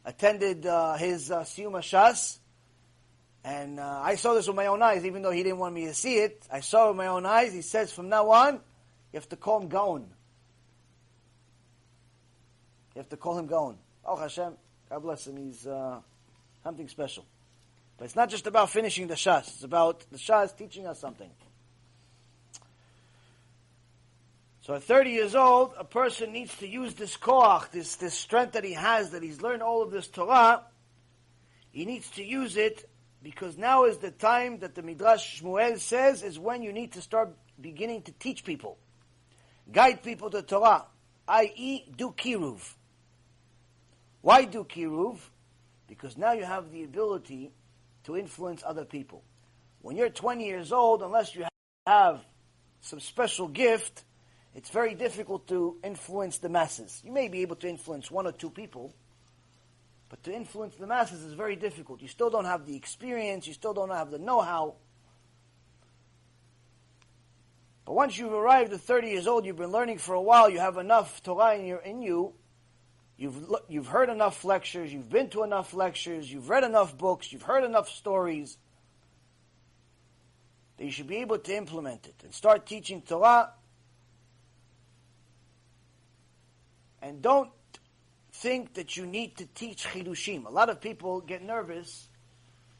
attended 0.06 0.66
uh, 0.66 0.96
his 0.96 1.30
uh, 1.30 1.42
Siyum 1.42 1.74
Shas, 1.74 2.40
and 3.44 3.80
uh, 3.80 4.02
I 4.04 4.16
saw 4.16 4.34
this 4.34 4.48
with 4.48 4.56
my 4.56 4.68
own 4.68 4.82
eyes, 4.82 5.06
even 5.06 5.22
though 5.22 5.32
he 5.32 5.44
didn't 5.44 5.60
want 5.60 5.74
me 5.74 5.86
to 5.86 5.94
see 5.94 6.18
it. 6.18 6.46
I 6.52 6.60
saw 6.60 6.86
it 6.86 6.88
with 6.90 6.98
my 6.98 7.08
own 7.08 7.26
eyes. 7.26 7.54
He 7.54 7.62
says, 7.62 7.92
from 7.92 8.10
now 8.10 8.30
on, 8.32 8.56
you 8.56 8.60
have 9.14 9.30
to 9.30 9.38
call 9.38 9.62
him 9.62 9.70
Gaon. 9.70 10.02
You 12.96 13.00
have 13.00 13.10
to 13.10 13.18
call 13.18 13.38
him 13.38 13.48
Gaon. 13.48 13.78
Oh 14.06 14.18
Hashem, 14.18 14.54
God 14.90 15.00
bless 15.00 15.26
him. 15.26 15.38
He's 15.38 15.66
uh, 15.66 16.02
something 16.70 16.88
special. 16.88 17.26
But 17.98 18.06
it's 18.06 18.16
not 18.16 18.30
just 18.30 18.46
about 18.46 18.70
finishing 18.70 19.08
the 19.08 19.16
Shas. 19.16 19.48
It's 19.48 19.64
about 19.64 20.06
the 20.12 20.20
Shas 20.20 20.56
teaching 20.56 20.86
us 20.86 21.00
something. 21.00 21.32
So 24.62 24.76
at 24.76 24.84
30 24.84 25.10
years 25.10 25.34
old, 25.34 25.74
a 25.80 25.84
person 25.84 26.32
needs 26.32 26.56
to 26.60 26.68
use 26.68 26.94
this 26.94 27.18
koach, 27.18 27.72
this, 27.72 27.96
this 27.96 28.14
strength 28.14 28.54
that 28.54 28.64
he 28.64 28.74
has, 28.74 29.10
that 29.12 29.24
he's 29.24 29.42
learned 29.42 29.64
all 29.64 29.82
of 29.82 29.90
this 29.90 30.08
Torah. 30.08 30.62
He 31.72 31.86
needs 31.86 32.08
to 32.12 32.24
use 32.24 32.56
it 32.56 32.88
because 33.24 33.58
now 33.58 33.86
is 33.86 33.98
the 33.98 34.12
time 34.12 34.60
that 34.60 34.76
the 34.76 34.84
Midrash 34.84 35.42
Shmuel 35.42 35.80
says 35.80 36.22
is 36.22 36.38
when 36.38 36.62
you 36.62 36.72
need 36.72 36.92
to 36.92 37.02
start 37.02 37.32
beginning 37.60 38.04
to 38.04 38.12
teach 38.12 38.44
people. 38.44 38.78
Guide 39.72 40.04
people 40.04 40.30
to 40.30 40.44
Torah, 40.44 40.86
i.e. 41.28 41.86
do 41.98 42.12
kiruv. 42.12 42.62
Why 44.22 44.46
do 44.46 44.64
kiruv? 44.66 45.18
Because 45.90 46.18
now 46.18 46.34
you 46.34 46.44
have 46.46 46.72
the 46.72 46.84
ability 46.84 47.52
to 48.04 48.16
influence 48.16 48.64
other 48.66 48.86
people. 48.86 49.24
When 49.82 49.98
you're 49.98 50.10
20 50.10 50.46
years 50.46 50.72
old, 50.72 51.02
unless 51.02 51.36
you 51.36 51.46
have 51.88 52.24
some 52.82 53.00
special 53.00 53.48
gift, 53.48 54.04
it's 54.56 54.70
very 54.70 54.94
difficult 54.94 55.48
to 55.48 55.78
influence 55.84 56.38
the 56.38 56.50
masses. 56.50 57.02
You 57.04 57.12
may 57.12 57.28
be 57.28 57.42
able 57.42 57.56
to 57.58 57.68
influence 57.68 58.12
one 58.12 58.28
or 58.28 58.32
two 58.32 58.52
people, 58.52 58.94
but 60.10 60.22
to 60.24 60.34
influence 60.34 60.76
the 60.76 60.88
masses 60.88 61.24
is 61.24 61.34
very 61.34 61.56
difficult. 61.56 62.02
You 62.02 62.08
still 62.08 62.30
don't 62.30 62.46
have 62.46 62.66
the 62.66 62.76
experience, 62.76 63.48
you 63.48 63.54
still 63.54 63.74
don't 63.74 63.90
have 63.90 64.12
the 64.12 64.20
know 64.20 64.42
how. 64.42 64.76
But 67.86 67.94
once 67.94 68.18
you've 68.18 68.34
arrived 68.34 68.72
at 68.74 68.82
30 68.82 69.08
years 69.08 69.28
old, 69.28 69.46
you've 69.46 69.58
been 69.58 69.72
learning 69.72 69.98
for 69.98 70.14
a 70.14 70.22
while, 70.22 70.50
you 70.50 70.60
have 70.60 70.78
enough 70.78 71.24
Torah 71.24 71.56
in, 71.56 71.66
your, 71.66 71.80
in 71.80 72.04
you, 72.04 72.34
you've, 73.20 73.54
you've 73.68 73.88
heard 73.88 74.10
enough 74.10 74.44
lectures, 74.44 74.92
you've 74.92 75.10
been 75.10 75.30
to 75.30 75.44
enough 75.44 75.76
lectures, 75.76 76.32
you've 76.32 76.50
read 76.50 76.64
enough 76.64 76.98
books, 76.98 77.32
you've 77.32 77.44
heard 77.44 77.64
enough 77.64 77.90
stories, 77.90 78.58
that 80.78 80.86
you 80.86 80.92
should 80.92 81.08
be 81.08 81.18
able 81.18 81.38
to 81.38 81.56
implement 81.56 82.08
it 82.08 82.16
and 82.24 82.34
start 82.34 82.66
teaching 82.66 83.02
Torah 83.02 83.52
And 87.02 87.22
don't 87.22 87.50
think 88.32 88.74
that 88.76 88.98
you 88.98 89.06
need 89.06 89.38
to 89.38 89.46
teach 89.46 89.86
chidushim. 89.86 90.46
A 90.46 90.50
lot 90.50 90.70
of 90.70 90.82
people 90.82 91.22
get 91.22 91.42
nervous 91.42 92.08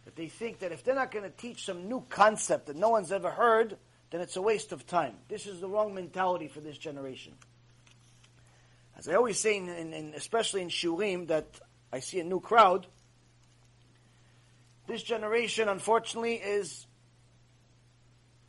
that 0.06 0.16
they 0.16 0.28
think 0.28 0.60
that 0.60 0.72
if 0.72 0.84
they're 0.84 0.96
not 0.96 1.12
going 1.12 1.24
to 1.24 1.36
teach 1.36 1.66
some 1.66 1.88
new 1.88 2.04
concept 2.10 2.68
that 2.68 2.76
no 2.76 2.90
one's 2.90 3.12
ever 3.12 3.30
heard, 3.30 3.78
then 4.12 4.22
it's 4.22 4.36
a 4.36 4.42
waste 4.42 4.72
of 4.72 4.86
time. 4.88 5.16
This 5.28 5.46
is 5.46 5.60
the 5.60 5.68
wrong 5.68 5.94
mentality 5.94 6.48
for 6.48 6.60
this 6.60 6.78
generation. 6.78 7.34
As 9.00 9.08
I 9.08 9.14
always 9.14 9.40
say, 9.40 9.56
in, 9.56 9.70
in, 9.70 10.14
especially 10.14 10.62
in 10.62 10.68
Shiurim, 10.68 11.28
that 11.28 11.48
I 11.90 12.02
see 12.02 12.20
a 12.20 12.24
new 12.26 12.42
crowd. 12.42 12.86
This 14.88 15.02
generation, 15.02 15.70
unfortunately, 15.70 16.34
is 16.34 16.86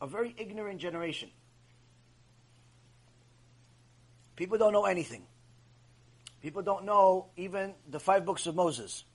a 0.01 0.07
very 0.07 0.35
ignorant 0.37 0.81
generation. 0.81 1.29
People 4.35 4.57
don't 4.57 4.73
know 4.73 4.83
anything. 4.83 5.23
People 6.41 6.63
don't 6.63 6.83
know 6.83 7.27
even 7.37 7.73
the 7.89 8.01
five 8.01 8.25
books 8.25 8.45
of 8.45 8.53
Moses. 8.53 9.05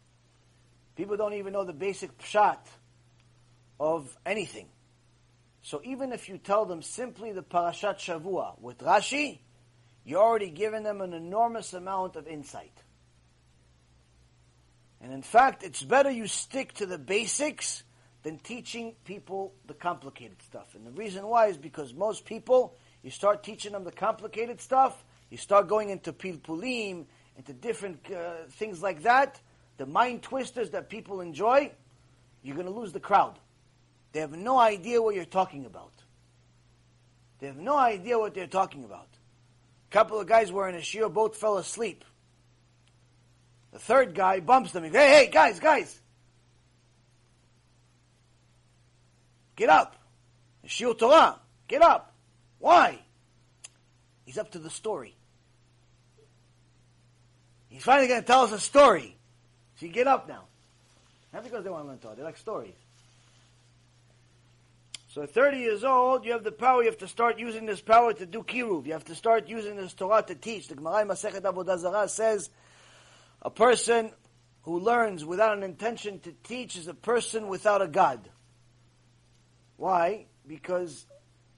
People 0.97 1.19
don't 1.19 1.35
even 1.35 1.53
know 1.53 1.65
the 1.65 1.75
basic 1.75 2.17
pshat 2.17 2.61
of 3.79 4.17
anything. 4.25 4.69
So 5.61 5.83
even 5.85 6.13
if 6.13 6.31
you 6.31 6.39
tell 6.39 6.65
them 6.65 6.81
simply 6.81 7.33
the 7.33 7.43
Parashat 7.43 7.99
Shavua 7.99 8.59
with 8.59 8.79
Rashi, 8.79 9.41
you're 10.07 10.23
already 10.23 10.51
giving 10.51 10.85
them 10.85 11.01
an 11.01 11.12
enormous 11.12 11.74
amount 11.74 12.15
of 12.15 12.28
insight. 12.28 12.73
And 15.01 15.12
in 15.12 15.23
fact, 15.23 15.65
it's 15.65 15.83
better 15.83 16.11
you 16.11 16.28
stick 16.28 16.73
to 16.74 16.87
the 16.87 16.97
basics 16.97 17.83
than 18.23 18.39
teaching 18.39 18.95
people 19.05 19.53
the 19.66 19.74
complicated 19.74 20.41
stuff. 20.43 20.74
And 20.77 20.87
the 20.87 20.93
reason 20.93 21.27
why 21.27 21.49
is 21.49 21.57
because 21.57 21.93
most 21.93 22.24
people, 22.24 22.77
you 23.03 23.11
start 23.11 23.43
teaching 23.43 23.73
them 23.73 23.83
the 23.83 23.93
complicated 23.93 24.61
stuff, 24.61 25.05
you 25.28 25.37
start 25.37 25.69
going 25.69 25.91
into 25.91 26.12
pilpulim, 26.12 27.07
into 27.37 27.53
different 27.53 28.01
uh, 28.11 28.45
things 28.51 28.81
like 28.81 29.03
that, 29.03 29.41
the 29.77 29.87
mind 29.87 30.23
twisters 30.23 30.70
that 30.70 30.89
people 30.89 31.20
enjoy, 31.20 31.70
you're 32.43 32.55
going 32.55 32.66
to 32.66 32.73
lose 32.73 32.93
the 32.93 33.01
crowd. 33.01 33.39
They 34.12 34.20
have 34.20 34.37
no 34.37 34.59
idea 34.59 35.03
what 35.03 35.16
you're 35.16 35.24
talking 35.24 35.66
about. 35.66 35.93
They 37.41 37.49
have 37.49 37.59
no 37.59 37.77
idea 37.77 38.19
what 38.19 38.35
they're 38.35 38.47
talking 38.47 38.85
about. 38.85 39.09
A 39.89 39.93
couple 39.93 40.21
of 40.21 40.27
guys 40.27 40.51
were 40.51 40.69
in 40.69 40.75
a 40.75 40.79
shiur, 40.81 41.13
both 41.13 41.37
fell 41.37 41.59
asleep. 41.59 42.05
The 43.73 43.79
third 43.79 44.15
guy 44.15 44.41
bumps 44.41 44.73
them. 44.73 44.85
He 44.85 44.91
goes, 44.91 45.01
hey, 45.01 45.25
hey, 45.27 45.31
guys, 45.31 45.61
guys. 45.61 46.01
Get 49.55 49.69
up. 49.69 49.97
Shiur 50.67 50.99
Torah. 50.99 51.39
Get 51.69 51.83
up. 51.83 52.13
Why? 52.59 52.99
He's 54.25 54.39
up 54.39 54.51
to 54.53 54.59
the 54.59 54.71
story. 54.71 55.15
He's 57.69 57.83
finally 57.83 58.09
going 58.09 58.21
to 58.21 58.27
tell 58.27 58.43
us 58.43 58.53
a 58.53 58.61
story. 58.61 59.17
So 59.79 59.87
you 59.87 59.93
get 59.93 60.07
up 60.07 60.29
now. 60.29 60.45
Not 61.33 61.45
because 61.45 61.63
they 61.63 61.71
want 61.71 61.85
to 61.85 61.89
learn 61.89 61.99
Torah. 61.99 62.17
They 62.17 62.23
like 62.23 62.39
stories. 62.39 62.75
So 65.17 65.23
at 65.23 65.31
30 65.31 65.61
years 65.61 65.83
old, 65.83 66.27
you 66.27 66.33
have 66.33 66.45
the 66.45 66.53
power. 66.53 66.83
You 66.83 66.91
have 66.91 66.99
to 66.99 67.09
start 67.09 67.39
using 67.39 67.65
this 67.65 67.81
power 67.81 68.13
to 68.13 68.27
do 68.27 68.43
kiruv. 68.43 68.85
You 68.85 68.93
have 68.93 69.07
to 69.07 69.15
start 69.15 69.49
using 69.49 69.75
this 69.75 69.95
Torah 69.95 70.23
to 70.23 70.35
teach. 70.35 70.69
The 70.69 70.75
Gemara 70.75 71.07
Masechet 71.07 71.41
Avodah 71.41 71.79
Zarah 71.79 72.07
says, 72.07 72.51
a 73.41 73.49
person 73.49 74.11
who 74.65 74.79
learns 74.79 75.25
without 75.25 75.57
an 75.57 75.63
intention 75.63 76.21
to 76.21 76.33
teach 76.43 76.77
is 76.77 76.87
a 76.87 76.93
person 76.93 77.49
without 77.49 77.81
a 77.81 77.89
God. 77.89 78.29
Why? 79.79 80.27
Because 80.47 81.07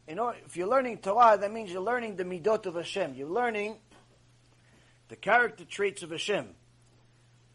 order, 0.07 0.39
if 0.47 0.57
you're 0.57 0.69
learning 0.69 0.99
Torah, 0.99 1.37
that 1.37 1.53
means 1.53 1.73
you're 1.73 1.83
learning 1.83 2.15
the 2.15 2.25
midot 2.25 2.65
of 2.67 2.77
Hashem. 2.77 3.15
You're 3.17 3.27
learning 3.27 3.79
the 5.09 5.17
character 5.17 5.65
traits 5.65 6.05
of 6.05 6.13
Hashem. 6.13 6.47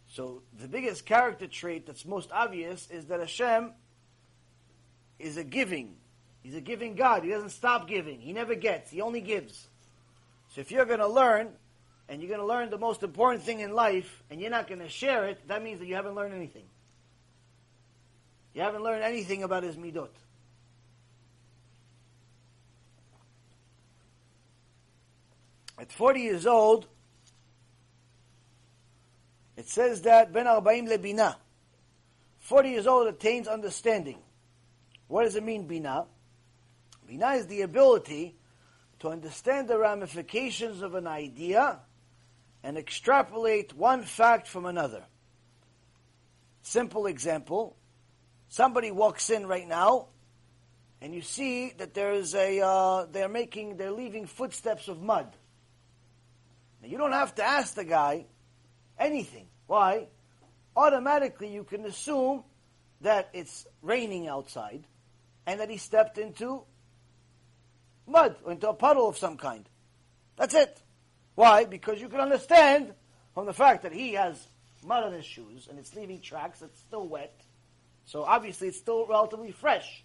So 0.09 0.41
the 0.59 0.67
biggest 0.67 1.05
character 1.05 1.47
trait 1.47 1.85
that's 1.85 2.03
most 2.03 2.29
obvious 2.33 2.91
is 2.91 3.05
that 3.05 3.21
Hashem 3.21 3.71
is 5.19 5.37
a 5.37 5.43
giving. 5.43 5.95
He's 6.41 6.55
a 6.55 6.61
giving 6.61 6.95
God. 6.95 7.23
He 7.23 7.29
doesn't 7.29 7.51
stop 7.51 7.87
giving. 7.87 8.19
He 8.19 8.33
never 8.33 8.55
gets. 8.55 8.91
He 8.91 9.01
only 9.01 9.21
gives. 9.21 9.67
So 10.49 10.61
if 10.61 10.71
you're 10.71 10.85
going 10.85 10.99
to 10.99 11.07
learn, 11.07 11.49
and 12.09 12.21
you're 12.21 12.29
going 12.29 12.41
to 12.41 12.45
learn 12.45 12.69
the 12.69 12.77
most 12.77 13.01
important 13.01 13.43
thing 13.43 13.61
in 13.61 13.73
life, 13.73 14.23
and 14.29 14.41
you're 14.41 14.51
not 14.51 14.67
going 14.67 14.81
to 14.81 14.89
share 14.89 15.25
it, 15.27 15.47
that 15.47 15.63
means 15.63 15.79
that 15.79 15.87
you 15.87 15.95
haven't 15.95 16.15
learned 16.15 16.33
anything. 16.33 16.65
You 18.53 18.61
haven't 18.61 18.83
learned 18.83 19.03
anything 19.03 19.43
about 19.43 19.63
his 19.63 19.77
midot. 19.77 20.09
At 25.79 25.91
40 25.91 26.19
years 26.19 26.45
old, 26.45 26.85
it 29.57 29.67
says 29.67 30.03
that 30.03 30.31
Ben 30.31 30.45
Arbaim 30.45 30.87
lebina. 30.87 31.35
40 32.39 32.69
years 32.69 32.87
old 32.87 33.07
attains 33.07 33.47
understanding. 33.47 34.17
What 35.13 35.25
does 35.25 35.35
it 35.35 35.43
mean, 35.43 35.67
bina? 35.67 36.07
Bina 37.05 37.33
is 37.33 37.45
the 37.45 37.61
ability 37.61 38.35
to 38.97 39.09
understand 39.09 39.67
the 39.67 39.77
ramifications 39.77 40.81
of 40.81 40.95
an 40.95 41.05
idea 41.05 41.81
and 42.63 42.79
extrapolate 42.79 43.77
one 43.77 44.01
fact 44.01 44.47
from 44.47 44.65
another. 44.65 45.03
Simple 46.63 47.05
example. 47.05 47.75
Somebody 48.49 48.89
walks 48.89 49.29
in 49.29 49.45
right 49.45 49.67
now 49.67 50.07
and 50.99 51.13
you 51.13 51.21
see 51.21 51.73
that 51.77 51.93
there 51.93 52.13
is 52.13 52.33
a, 52.33 52.61
uh, 52.61 53.05
they're 53.05 53.29
making, 53.29 53.77
they're 53.77 53.91
leaving 53.91 54.25
footsteps 54.25 54.87
of 54.87 54.99
mud. 54.99 55.31
Now 56.81 56.87
you 56.87 56.97
don't 56.97 57.11
have 57.11 57.35
to 57.35 57.43
ask 57.43 57.75
the 57.75 57.85
guy, 57.85 58.25
anything. 58.97 59.45
Why? 59.67 60.07
Automatically 60.75 61.53
you 61.53 61.65
can 61.65 61.85
assume 61.85 62.43
that 63.01 63.29
it's 63.33 63.67
raining 63.83 64.27
outside 64.27 64.87
and 65.45 65.59
that 65.59 65.69
he 65.69 65.77
stepped 65.77 66.17
into 66.17 66.63
mud 68.07 68.35
or 68.43 68.51
into 68.51 68.69
a 68.69 68.73
puddle 68.73 69.07
of 69.07 69.17
some 69.17 69.37
kind. 69.37 69.67
That's 70.37 70.53
it. 70.53 70.81
Why? 71.35 71.65
Because 71.65 71.99
you 72.01 72.09
can 72.09 72.19
understand 72.19 72.93
from 73.33 73.45
the 73.45 73.53
fact 73.53 73.83
that 73.83 73.93
he 73.93 74.13
has 74.13 74.47
mud 74.85 75.03
on 75.03 75.13
his 75.13 75.25
shoes 75.25 75.67
and 75.69 75.79
it's 75.79 75.95
leaving 75.95 76.21
tracks, 76.21 76.61
it's 76.61 76.79
still 76.79 77.07
wet. 77.07 77.33
So 78.05 78.23
obviously 78.23 78.67
it's 78.67 78.77
still 78.77 79.05
relatively 79.07 79.51
fresh. 79.51 80.03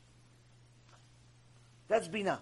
That's 1.89 2.09
Bina. 2.09 2.41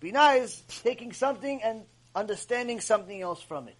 Bina 0.00 0.32
is 0.32 0.60
taking 0.82 1.12
something 1.12 1.62
and 1.62 1.84
understanding 2.14 2.80
something 2.80 3.20
else 3.20 3.40
from 3.40 3.68
it. 3.68 3.76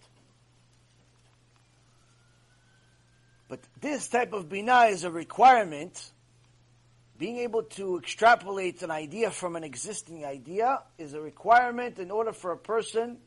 But 3.47 3.59
this 3.81 4.07
type 4.07 4.33
of 4.33 4.49
bina 4.49 4.85
is 4.85 5.03
a 5.03 5.11
requirement. 5.11 6.11
Being 7.17 7.37
able 7.37 7.63
to 7.63 7.97
extrapolate 7.97 8.81
an 8.81 8.91
idea 8.91 9.29
from 9.29 9.55
an 9.55 9.63
existing 9.63 10.25
idea 10.25 10.81
is 10.97 11.13
a 11.13 11.21
requirement 11.21 11.99
in 11.99 12.09
order 12.09 12.33
for 12.33 12.51
a 12.51 12.57
person 12.57 13.17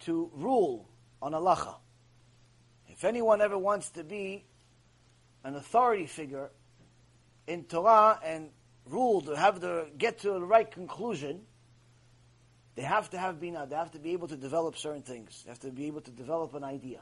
to 0.00 0.30
rule 0.34 0.88
on 1.22 1.32
halacha. 1.32 1.76
If 2.88 3.04
anyone 3.04 3.40
ever 3.40 3.56
wants 3.56 3.90
to 3.90 4.04
be 4.04 4.44
an 5.44 5.54
authority 5.54 6.06
figure 6.06 6.50
in 7.46 7.64
Torah 7.64 8.18
and 8.24 8.50
rule 8.88 9.20
to 9.22 9.36
have 9.36 9.60
the 9.60 9.88
get 9.96 10.20
to 10.20 10.32
the 10.32 10.40
right 10.40 10.70
conclusion, 10.70 11.42
they 12.74 12.82
have 12.82 13.10
to 13.10 13.18
have 13.18 13.40
bina. 13.40 13.66
They 13.66 13.76
have 13.76 13.92
to 13.92 13.98
be 13.98 14.12
able 14.12 14.28
to 14.28 14.36
develop 14.36 14.76
certain 14.76 15.02
things. 15.02 15.42
They 15.44 15.50
have 15.50 15.60
to 15.60 15.70
be 15.70 15.86
able 15.86 16.02
to 16.02 16.10
develop 16.10 16.54
an 16.54 16.64
idea. 16.64 17.00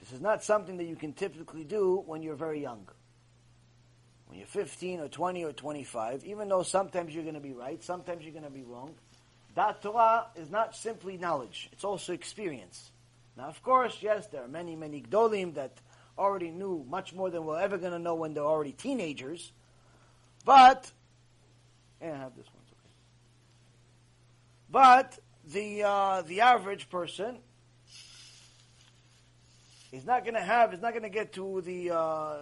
This 0.00 0.12
is 0.12 0.20
not 0.20 0.42
something 0.44 0.76
that 0.76 0.84
you 0.84 0.96
can 0.96 1.12
typically 1.12 1.64
do 1.64 2.02
when 2.06 2.22
you're 2.22 2.36
very 2.36 2.60
young. 2.62 2.88
When 4.26 4.38
you're 4.38 4.46
15 4.46 5.00
or 5.00 5.08
20 5.08 5.44
or 5.44 5.52
25, 5.52 6.24
even 6.24 6.48
though 6.48 6.62
sometimes 6.62 7.14
you're 7.14 7.24
going 7.24 7.34
to 7.34 7.40
be 7.40 7.54
right, 7.54 7.82
sometimes 7.82 8.22
you're 8.22 8.32
going 8.32 8.44
to 8.44 8.50
be 8.50 8.62
wrong, 8.62 8.94
that 9.54 9.82
Torah 9.82 10.26
is 10.36 10.50
not 10.50 10.76
simply 10.76 11.16
knowledge, 11.16 11.68
it's 11.72 11.84
also 11.84 12.12
experience. 12.12 12.90
Now, 13.36 13.44
of 13.44 13.62
course, 13.62 13.96
yes, 14.00 14.26
there 14.26 14.42
are 14.42 14.48
many, 14.48 14.76
many 14.76 15.00
Gdolim 15.00 15.54
that 15.54 15.72
already 16.18 16.50
knew 16.50 16.84
much 16.88 17.14
more 17.14 17.30
than 17.30 17.44
we're 17.44 17.60
ever 17.60 17.78
going 17.78 17.92
to 17.92 17.98
know 17.98 18.16
when 18.16 18.34
they're 18.34 18.44
already 18.44 18.72
teenagers. 18.72 19.52
But, 20.44 20.90
and 22.00 22.12
I 22.12 22.18
have 22.18 22.36
this 22.36 22.46
one, 22.46 22.62
okay. 22.72 22.90
But 24.70 25.18
the 25.52 25.82
uh, 25.84 26.22
the 26.22 26.42
average 26.42 26.90
person 26.90 27.38
is 29.92 30.04
not 30.04 30.24
going 30.24 30.34
to 30.34 30.40
have, 30.40 30.74
is 30.74 30.80
not 30.80 30.92
going 30.92 31.02
to 31.02 31.08
get 31.08 31.32
to 31.34 31.60
the 31.62 31.90
uh, 31.90 32.36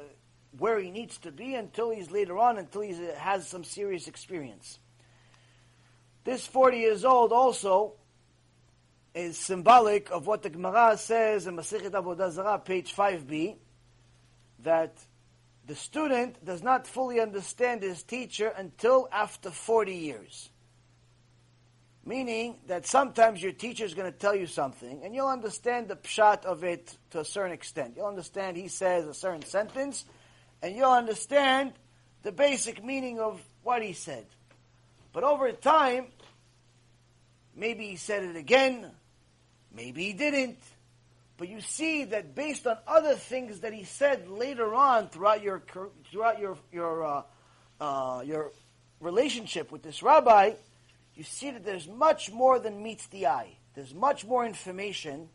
where 0.59 0.79
he 0.79 0.91
needs 0.91 1.19
to 1.19 1.31
be 1.31 1.55
until 1.55 1.91
he's 1.91 2.11
later 2.11 2.39
on, 2.39 2.59
until 2.59 2.81
he 2.81 2.95
has 3.17 3.47
some 3.47 3.65
serious 3.65 4.09
experience. 4.09 4.79
This 6.25 6.47
40 6.47 6.79
years 6.79 7.05
old 7.05 7.33
also 7.33 7.95
is 9.15 9.39
symbolic 9.39 10.11
of 10.11 10.27
what 10.27 10.43
the 10.43 10.51
Gemara 10.51 10.97
says 10.97 11.47
in 11.47 11.57
Masechet 11.57 11.91
Avodah 11.91 12.31
Zarah, 12.31 12.59
page 12.59 12.95
5b, 12.95 13.57
that 14.65 14.93
the 15.67 15.75
student 15.75 16.45
does 16.45 16.63
not 16.63 16.87
fully 16.87 17.21
understand 17.21 17.83
his 17.83 18.03
teacher 18.03 18.53
until 18.57 19.09
after 19.13 19.51
40 19.51 19.95
years. 19.95 20.51
Meaning 22.07 22.57
that 22.69 22.87
sometimes 22.87 23.43
your 23.43 23.53
teacher 23.53 23.85
is 23.85 23.93
going 23.93 24.11
to 24.11 24.17
tell 24.17 24.35
you 24.35 24.47
something, 24.47 25.03
and 25.05 25.15
you'll 25.15 25.29
understand 25.29 25.89
the 25.89 25.97
pshat 25.97 26.45
of 26.45 26.65
it 26.65 26.97
to 27.11 27.21
a 27.21 27.25
certain 27.25 27.53
extent. 27.53 27.95
You'll 27.97 28.07
understand 28.07 28.57
he 28.57 28.69
says 28.69 29.05
a 29.07 29.13
certain 29.13 29.43
sentence, 29.43 30.05
and 30.63 30.75
you'll 30.75 30.93
understand 30.93 31.73
the 32.23 32.33
basic 32.33 32.83
meaning 32.83 33.21
of 33.21 33.43
what 33.63 33.83
he 33.83 33.93
said. 33.93 34.25
But 35.13 35.25
over 35.25 35.51
time, 35.53 36.07
maybe 37.55 37.89
he 37.89 37.97
said 37.97 38.23
it 38.23 38.37
again, 38.37 38.91
Maybe 39.77 40.05
he 40.05 40.13
didn't. 40.15 40.59
But 41.37 41.51
you 41.51 41.61
see 41.61 42.05
that 42.05 42.35
based 42.35 42.67
on 42.67 42.79
other 42.87 43.15
things 43.15 43.61
that 43.61 43.75
he 43.75 43.85
said 43.85 44.29
later 44.31 44.75
on 44.75 45.09
throughout 45.09 45.43
your 45.43 45.63
throughout 46.11 46.39
your 46.39 46.57
your 46.73 47.05
uh, 47.05 47.23
uh, 47.79 48.23
your 48.25 48.53
relationship 49.01 49.71
with 49.71 49.83
this 49.83 50.03
rabbi, 50.03 50.53
you 51.17 51.25
see 51.25 51.51
that 51.51 51.65
there's 51.65 51.89
much 51.89 52.31
more 52.31 52.59
than 52.59 52.83
meets 52.83 53.07
the 53.07 53.27
eye. 53.27 53.57
There's 53.75 53.95
much 53.95 54.25
more 54.25 54.45
information 54.45 55.29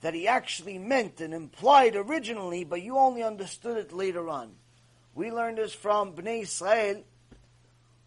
that 0.00 0.14
he 0.14 0.28
actually 0.28 0.78
meant 0.78 1.20
and 1.20 1.32
implied 1.32 1.96
originally, 1.96 2.64
but 2.64 2.82
you 2.82 2.98
only 2.98 3.22
understood 3.22 3.76
it 3.76 3.92
later 3.92 4.28
on. 4.28 4.52
We 5.14 5.30
learned 5.30 5.58
this 5.58 5.72
from 5.72 6.12
Bnei 6.12 6.42
Israel, 6.42 7.02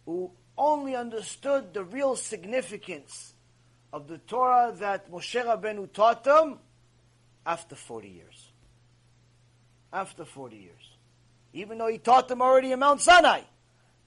who 0.06 0.30
only 0.56 0.94
understood 0.94 1.74
the 1.74 1.84
real 1.84 2.16
significance 2.16 3.34
of 3.92 4.08
the 4.08 4.18
Torah 4.18 4.74
that 4.78 5.10
Moshe 5.10 5.42
Rabbeinu 5.42 5.92
taught 5.92 6.24
them 6.24 6.58
after 7.44 7.74
40 7.74 8.08
years. 8.08 8.52
After 9.92 10.24
40 10.24 10.56
years. 10.56 10.90
Even 11.52 11.78
though 11.78 11.88
he 11.88 11.98
taught 11.98 12.28
them 12.28 12.40
already 12.40 12.72
in 12.72 12.78
Mount 12.78 13.00
Sinai. 13.00 13.42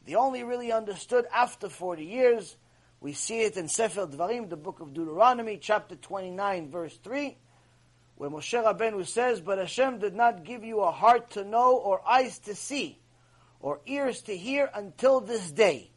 They 0.06 0.16
only 0.16 0.44
really 0.44 0.72
understood 0.72 1.26
after 1.34 1.68
40 1.68 2.06
years. 2.06 2.56
We 3.02 3.14
see 3.14 3.42
it 3.42 3.58
in 3.58 3.68
Sefer 3.68 4.06
Dvarim, 4.06 4.50
the 4.50 4.58
book 4.58 4.80
of 4.80 4.94
Deuteronomy, 4.94 5.58
chapter 5.58 5.96
29, 5.96 6.70
verse 6.70 6.98
3, 7.04 7.36
where 8.16 8.30
Moshe 8.30 8.64
Rabbeinu 8.64 9.06
says, 9.06 9.42
But 9.42 9.58
Hashem 9.58 10.00
did 10.00 10.16
not 10.16 10.44
give 10.44 10.64
you 10.64 10.82
a 10.82 10.92
heart 10.92 11.32
to 11.32 11.44
know 11.44 11.76
or 11.76 12.08
eyes 12.08 12.38
to 12.40 12.56
see 12.56 13.00
or 13.60 13.82
ears 13.88 14.22
to 14.24 14.38
hear 14.38 14.70
until 14.76 15.22
this 15.22 15.52
day. 15.52 15.90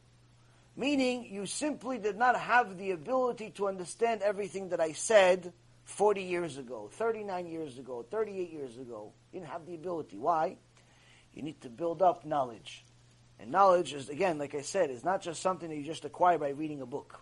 Meaning, 0.75 1.29
you 1.31 1.45
simply 1.45 1.99
did 1.99 2.17
not 2.17 2.39
have 2.39 2.79
the 2.79 2.93
ability 2.93 3.51
to 3.57 3.69
understand 3.69 4.23
everything 4.23 4.71
that 4.71 4.81
I 4.81 4.93
said 4.93 5.53
40 5.85 6.23
years 6.23 6.57
ago, 6.57 6.89
39 6.93 7.47
years 7.47 7.79
ago, 7.79 8.07
38 8.11 8.51
years 8.51 8.79
ago. 8.79 9.13
You 9.33 9.41
didn't 9.41 9.53
have 9.53 9.67
the 9.67 9.75
ability. 9.75 10.17
Why? 10.19 10.57
You 11.35 11.43
need 11.43 11.61
to 11.63 11.69
build 11.69 12.01
up 12.01 12.25
knowledge. 12.25 12.85
And 13.41 13.51
knowledge 13.53 13.93
is, 13.95 14.09
again, 14.09 14.39
like 14.39 14.55
I 14.55 14.63
said, 14.63 14.91
is 14.91 15.05
not 15.05 15.23
just 15.23 15.41
something 15.41 15.69
that 15.69 15.77
you 15.77 15.85
just 15.85 16.05
acquire 16.05 16.39
by 16.39 16.51
reading 16.51 16.81
a 16.81 16.87
book. 16.87 17.21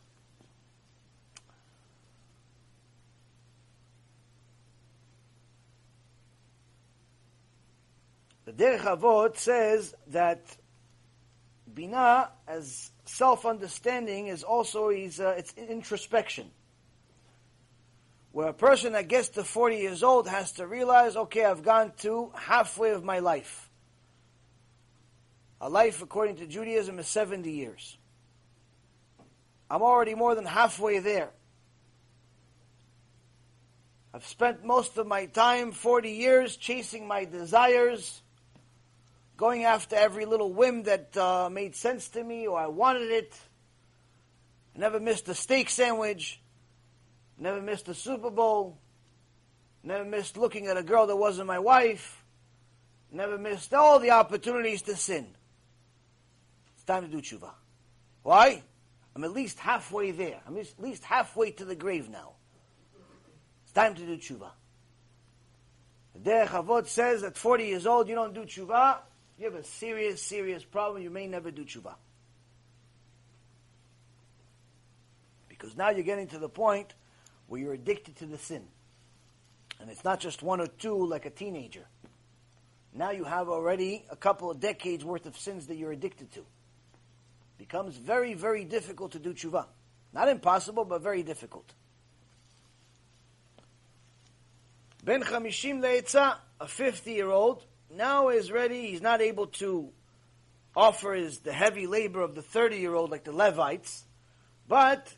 The 8.47 8.53
Derech 8.53 8.83
Avot 8.83 9.37
says 9.37 9.95
that 10.07 10.41
Bina, 11.75 12.31
as 12.47 12.93
self-understanding, 13.05 14.29
is 14.29 14.45
also 14.45 14.89
is, 14.89 15.21
uh, 15.21 15.35
it's 15.37 15.53
introspection. 15.55 16.51
Where 18.31 18.49
a 18.49 18.55
person 18.55 18.93
that 18.93 19.09
gets 19.09 19.31
to 19.31 19.43
40 19.43 19.77
years 19.77 20.03
old 20.03 20.29
has 20.29 20.53
to 20.53 20.67
realize, 20.67 21.17
okay, 21.17 21.45
I've 21.45 21.65
gone 21.65 21.93
to 21.99 22.31
halfway 22.35 22.91
of 22.91 23.03
my 23.03 23.19
life. 23.19 23.66
A 25.61 25.69
life, 25.69 26.03
according 26.03 26.37
to 26.37 26.47
Judaism, 26.47 26.99
is 26.99 27.07
70 27.07 27.51
years. 27.51 27.97
I'm 29.71 29.83
already 29.83 30.15
more 30.15 30.35
than 30.35 30.45
halfway 30.45 30.99
there. 30.99 31.31
I've 34.13 34.27
spent 34.27 34.65
most 34.65 34.97
of 34.99 35.07
my 35.07 35.27
time, 35.27 35.73
40 35.73 36.11
years, 36.11 36.57
chasing 36.57 37.07
my 37.07 37.25
desires, 37.25 38.23
going 39.37 39.65
after 39.65 39.97
every 39.97 40.25
little 40.25 40.53
whim 40.53 40.85
that 40.85 41.17
uh, 41.17 41.51
made 41.51 41.75
sense 41.75 42.09
to 42.11 42.23
me 42.23 42.47
or 42.47 42.59
I 42.59 42.69
wanted 42.69 43.11
it. 43.11 43.39
I 44.75 44.79
never 44.79 45.01
missed 45.01 45.29
a 45.29 45.35
steak 45.35 45.69
sandwich. 45.69 46.41
Never 47.39 47.61
missed 47.61 47.89
a 47.89 47.95
Super 47.95 48.31
Bowl. 48.31 48.79
Never 49.83 50.05
missed 50.05 50.37
looking 50.37 50.67
at 50.67 50.77
a 50.77 50.83
girl 50.83 51.07
that 51.07 51.17
wasn't 51.17 51.47
my 51.47 51.59
wife. 51.59 52.25
Never 53.13 53.37
missed 53.37 53.75
all 53.75 53.99
the 53.99 54.11
opportunities 54.11 54.83
to 54.83 54.97
sin. 54.97 55.27
Time 56.87 57.03
to 57.03 57.09
do 57.09 57.21
tshuva. 57.21 57.51
Why? 58.23 58.63
I'm 59.15 59.25
at 59.25 59.33
least 59.33 59.59
halfway 59.59 60.11
there. 60.11 60.41
I'm 60.47 60.57
at 60.57 60.67
least 60.79 61.05
halfway 61.05 61.51
to 61.53 61.65
the 61.65 61.75
grave 61.75 62.09
now. 62.09 62.33
It's 63.65 63.73
time 63.73 63.95
to 63.95 64.03
do 64.03 64.17
tshuva. 64.17 64.51
The 66.15 66.31
Derech 66.31 66.49
Avot 66.49 66.87
says 66.87 67.23
at 67.25 67.37
40 67.37 67.65
years 67.65 67.87
old, 67.87 68.09
you 68.09 68.15
don't 68.15 68.35
do 68.35 68.43
tshuva, 68.43 68.99
you 69.39 69.47
have 69.47 69.55
a 69.55 69.65
serious, 69.65 70.23
serious 70.23 70.65
problem, 70.65 71.03
you 71.03 71.11
may 71.11 71.27
never 71.27 71.51
do 71.51 71.65
tshuva. 71.65 71.95
Because 75.49 75.77
now 75.77 75.91
you're 75.91 76.05
getting 76.05 76.29
to 76.29 76.39
the 76.39 76.49
point 76.49 76.95
where 77.49 77.61
you're 77.61 77.75
addicted 77.75 78.17
to 78.17 78.27
the 78.27 78.39
sin. 78.39 78.65
And 79.81 79.91
it's 79.91 80.05
not 80.05 80.21
just 80.21 80.43
one 80.43 80.61
or 80.61 80.67
two 80.67 81.07
like 81.07 81.27
a 81.27 81.31
teenager. 81.31 81.87
Now 82.95 83.11
you 83.11 83.25
have 83.25 83.49
already 83.49 84.05
a 84.11 84.17
couple 84.17 84.51
of 84.51 84.61
decades 84.61 85.05
worth 85.05 85.27
of 85.27 85.37
sins 85.37 85.67
that 85.67 85.77
you're 85.77 85.93
addicted 85.93 86.33
to. 86.33 86.45
Becomes 87.59 87.97
very, 87.97 88.35
very 88.35 88.65
difficult 88.65 89.13
to 89.13 89.19
do 89.19 89.33
tshuva. 89.33 89.67
Not 90.13 90.29
impossible, 90.29 90.85
but 90.85 91.03
very 91.03 91.23
difficult. 91.23 91.73
Ben 95.03 95.23
Chamishim 95.23 95.81
Le'etza, 95.81 96.37
a 96.61 96.67
50 96.67 97.13
year 97.13 97.31
old, 97.31 97.65
now 97.95 98.29
is 98.29 98.51
ready. 98.51 98.89
He's 98.89 99.01
not 99.01 99.21
able 99.21 99.47
to 99.63 99.91
offer 100.75 101.15
his 101.15 101.39
the 101.39 101.53
heavy 101.53 101.87
labor 101.87 102.21
of 102.21 102.35
the 102.35 102.43
30 102.43 102.79
year 102.79 102.95
old 102.95 103.11
like 103.11 103.25
the 103.25 103.33
Levites, 103.33 104.05
but 104.69 105.15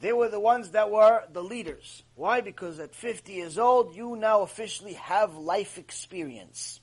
they 0.00 0.12
were 0.12 0.28
the 0.28 0.40
ones 0.40 0.70
that 0.70 0.90
were 0.90 1.24
the 1.32 1.42
leaders. 1.42 2.02
Why? 2.14 2.40
Because 2.40 2.78
at 2.78 2.94
50 2.94 3.32
years 3.32 3.58
old, 3.58 3.94
you 3.94 4.16
now 4.16 4.42
officially 4.42 4.94
have 4.94 5.36
life 5.36 5.78
experience. 5.78 6.80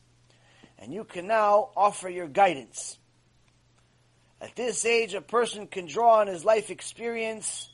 And 0.78 0.94
you 0.94 1.04
can 1.04 1.28
now 1.28 1.72
offer 1.76 2.10
your 2.10 2.28
guidance. 2.28 2.98
At 4.42 4.56
this 4.56 4.86
age, 4.86 5.14
a 5.14 5.22
person 5.22 5.68
can 5.68 5.86
draw 5.86 6.20
on 6.20 6.28
his 6.28 6.46
life 6.46 6.70
experience 6.70 7.70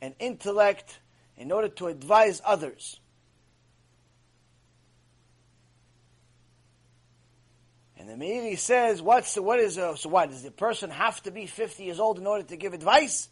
and 0.00 0.14
intellect 0.18 0.98
in 1.36 1.52
order 1.52 1.68
to 1.68 1.86
advise 1.86 2.42
others. 2.44 2.98
And 7.98 8.08
the 8.08 8.14
Meiri 8.14 8.58
says, 8.58 9.00
what's 9.00 9.34
the, 9.34 9.42
what 9.42 9.60
is, 9.60 9.76
a, 9.76 9.96
so 9.96 10.08
what, 10.08 10.30
does 10.30 10.42
the 10.42 10.50
person 10.50 10.90
have 10.90 11.22
to 11.24 11.30
be 11.30 11.46
50 11.46 11.84
years 11.84 12.00
old 12.00 12.18
in 12.18 12.26
order 12.26 12.44
to 12.44 12.56
give 12.56 12.72
advice? 12.72 13.28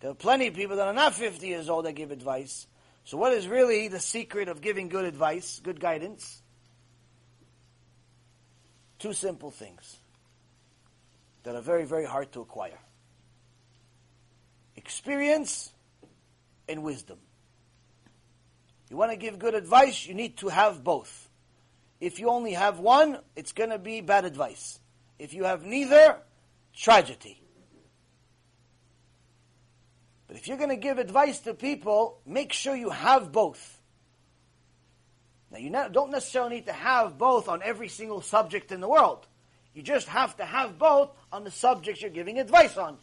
There 0.00 0.10
are 0.10 0.14
plenty 0.14 0.46
of 0.46 0.54
people 0.54 0.76
that 0.76 0.86
are 0.86 0.94
not 0.94 1.14
50 1.14 1.46
years 1.46 1.68
old 1.68 1.84
that 1.84 1.92
give 1.92 2.10
advice. 2.10 2.66
So 3.04 3.18
what 3.18 3.32
is 3.32 3.46
really 3.46 3.88
the 3.88 4.00
secret 4.00 4.48
of 4.48 4.62
giving 4.62 4.88
good 4.88 5.04
advice, 5.04 5.60
good 5.62 5.80
guidance? 5.80 6.42
Two 8.98 9.12
simple 9.12 9.50
things 9.50 9.98
that 11.44 11.54
are 11.54 11.60
very, 11.60 11.84
very 11.84 12.04
hard 12.04 12.32
to 12.32 12.40
acquire. 12.40 12.78
Experience 14.76 15.72
and 16.68 16.82
wisdom. 16.82 17.18
You 18.90 18.96
want 18.96 19.12
to 19.12 19.16
give 19.16 19.38
good 19.38 19.54
advice, 19.54 20.06
you 20.06 20.14
need 20.14 20.38
to 20.38 20.48
have 20.48 20.82
both. 20.82 21.30
If 22.00 22.18
you 22.18 22.28
only 22.28 22.52
have 22.52 22.80
one, 22.80 23.18
it's 23.36 23.52
going 23.52 23.70
to 23.70 23.78
be 23.78 24.00
bad 24.00 24.24
advice. 24.24 24.78
If 25.18 25.32
you 25.32 25.44
have 25.44 25.64
neither, 25.64 26.18
tragedy. 26.74 27.40
But 30.26 30.36
if 30.36 30.48
you're 30.48 30.58
going 30.58 30.70
to 30.70 30.76
give 30.76 30.98
advice 30.98 31.38
to 31.40 31.54
people, 31.54 32.20
make 32.26 32.52
sure 32.52 32.74
you 32.74 32.90
have 32.90 33.32
both. 33.32 33.80
Now, 35.50 35.58
you 35.58 35.70
don't 35.92 36.10
necessarily 36.10 36.56
need 36.56 36.66
to 36.66 36.72
have 36.72 37.16
both 37.16 37.48
on 37.48 37.62
every 37.62 37.88
single 37.88 38.20
subject 38.20 38.72
in 38.72 38.80
the 38.80 38.88
world. 38.88 39.26
You 39.74 39.82
just 39.82 40.06
have 40.08 40.36
to 40.36 40.44
have 40.44 40.78
both 40.78 41.10
on 41.32 41.44
the 41.44 41.50
subjects 41.50 42.00
you're 42.00 42.10
giving 42.10 42.38
advice 42.38 42.76
on. 42.76 42.96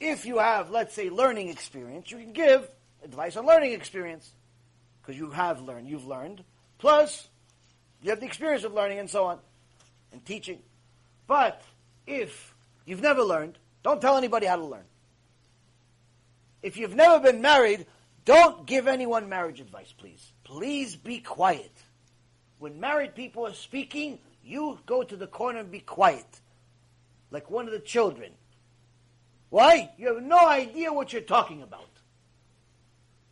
If 0.00 0.26
you 0.26 0.38
have, 0.38 0.70
let's 0.70 0.94
say, 0.94 1.10
learning 1.10 1.48
experience, 1.48 2.10
you 2.10 2.18
can 2.18 2.32
give 2.32 2.68
advice 3.04 3.36
on 3.36 3.46
learning 3.46 3.72
experience 3.72 4.30
because 5.00 5.18
you 5.18 5.30
have 5.30 5.60
learned, 5.60 5.88
you've 5.88 6.06
learned. 6.06 6.42
Plus, 6.78 7.28
you 8.02 8.10
have 8.10 8.20
the 8.20 8.26
experience 8.26 8.64
of 8.64 8.72
learning 8.72 8.98
and 8.98 9.08
so 9.08 9.24
on, 9.24 9.38
and 10.12 10.24
teaching. 10.24 10.58
But 11.26 11.62
if 12.06 12.54
you've 12.84 13.02
never 13.02 13.22
learned, 13.22 13.58
don't 13.82 14.00
tell 14.00 14.16
anybody 14.16 14.46
how 14.46 14.56
to 14.56 14.64
learn. 14.64 14.84
If 16.62 16.76
you've 16.76 16.94
never 16.94 17.20
been 17.20 17.42
married, 17.42 17.86
don't 18.24 18.66
give 18.66 18.88
anyone 18.88 19.28
marriage 19.28 19.60
advice, 19.60 19.92
please. 19.96 20.32
Please 20.44 20.96
be 20.96 21.18
quiet. 21.18 21.72
When 22.58 22.78
married 22.78 23.14
people 23.14 23.46
are 23.46 23.54
speaking, 23.54 24.18
you 24.44 24.78
go 24.86 25.02
to 25.02 25.16
the 25.16 25.26
corner 25.26 25.60
and 25.60 25.70
be 25.70 25.80
quiet, 25.80 26.40
like 27.30 27.50
one 27.50 27.66
of 27.66 27.72
the 27.72 27.80
children. 27.80 28.32
Why? 29.50 29.90
You 29.98 30.14
have 30.14 30.22
no 30.22 30.48
idea 30.48 30.92
what 30.92 31.12
you're 31.12 31.22
talking 31.22 31.62
about. 31.62 31.88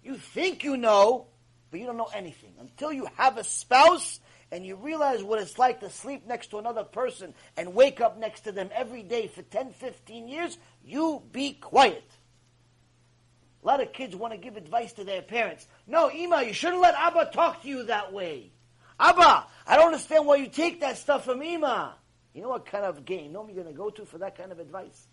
You 0.02 0.16
think 0.16 0.64
you 0.64 0.76
know, 0.76 1.26
but 1.70 1.80
you 1.80 1.86
don't 1.86 1.96
know 1.96 2.10
anything. 2.14 2.52
Until 2.58 2.92
you 2.92 3.06
have 3.16 3.38
a 3.38 3.44
spouse 3.44 4.20
and 4.52 4.66
you 4.66 4.76
realize 4.76 5.22
what 5.22 5.40
it's 5.40 5.58
like 5.58 5.80
to 5.80 5.90
sleep 5.90 6.26
next 6.26 6.48
to 6.48 6.58
another 6.58 6.84
person 6.84 7.34
and 7.56 7.74
wake 7.74 8.00
up 8.00 8.18
next 8.18 8.42
to 8.42 8.52
them 8.52 8.70
every 8.74 9.02
day 9.02 9.28
for 9.28 9.42
10, 9.42 9.72
15 9.72 10.28
years, 10.28 10.58
you 10.84 11.22
be 11.32 11.52
quiet. 11.52 12.04
A 13.62 13.66
lot 13.66 13.82
of 13.82 13.92
kids 13.92 14.16
want 14.16 14.32
to 14.32 14.38
give 14.38 14.56
advice 14.56 14.92
to 14.94 15.04
their 15.04 15.22
parents. 15.22 15.66
No, 15.86 16.10
Ima, 16.10 16.42
you 16.42 16.52
shouldn't 16.52 16.80
let 16.80 16.94
Abba 16.94 17.30
talk 17.32 17.62
to 17.62 17.68
you 17.68 17.84
that 17.84 18.12
way. 18.12 18.50
Abba, 19.00 19.46
I 19.66 19.76
don't 19.76 19.86
understand 19.86 20.26
why 20.26 20.36
you 20.36 20.46
take 20.46 20.80
that 20.80 20.98
stuff 20.98 21.24
from 21.24 21.40
Ima. 21.40 21.94
You 22.34 22.42
know 22.42 22.50
what 22.50 22.66
kind 22.66 22.84
of 22.84 23.04
game 23.06 23.32
you're 23.32 23.46
going 23.46 23.66
to 23.66 23.72
go 23.72 23.88
to 23.88 24.04
for 24.04 24.18
that 24.18 24.36
kind 24.36 24.52
of 24.52 24.60
advice? 24.60 25.08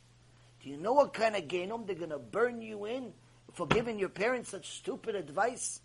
Do 0.62 0.70
you 0.70 0.78
know 0.78 0.94
what 0.94 1.14
kind 1.14 1.36
of 1.36 1.48
game 1.48 1.72
they're 1.86 1.96
going 1.96 2.10
to 2.10 2.20
burn 2.20 2.62
you 2.62 2.86
in 2.86 3.14
for 3.54 3.66
giving 3.66 3.98
your 3.98 4.10
parents 4.10 4.50
such 4.50 4.72
stupid 4.72 5.16
advice? 5.16 5.80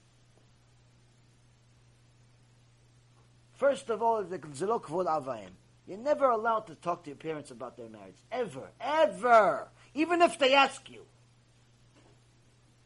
First 3.54 3.90
of 3.90 4.02
all, 4.02 4.24
the 4.24 4.38
Kvod 4.40 5.06
Avayim. 5.06 5.50
You're 5.86 5.98
never 5.98 6.28
allowed 6.28 6.66
to 6.66 6.74
talk 6.74 7.04
to 7.04 7.10
your 7.10 7.16
parents 7.16 7.52
about 7.52 7.76
their 7.76 7.88
marriage. 7.88 8.16
Ever. 8.30 8.68
Ever. 8.80 9.68
Even 9.94 10.22
if 10.22 10.38
they 10.38 10.54
ask 10.54 10.90
you. 10.90 11.02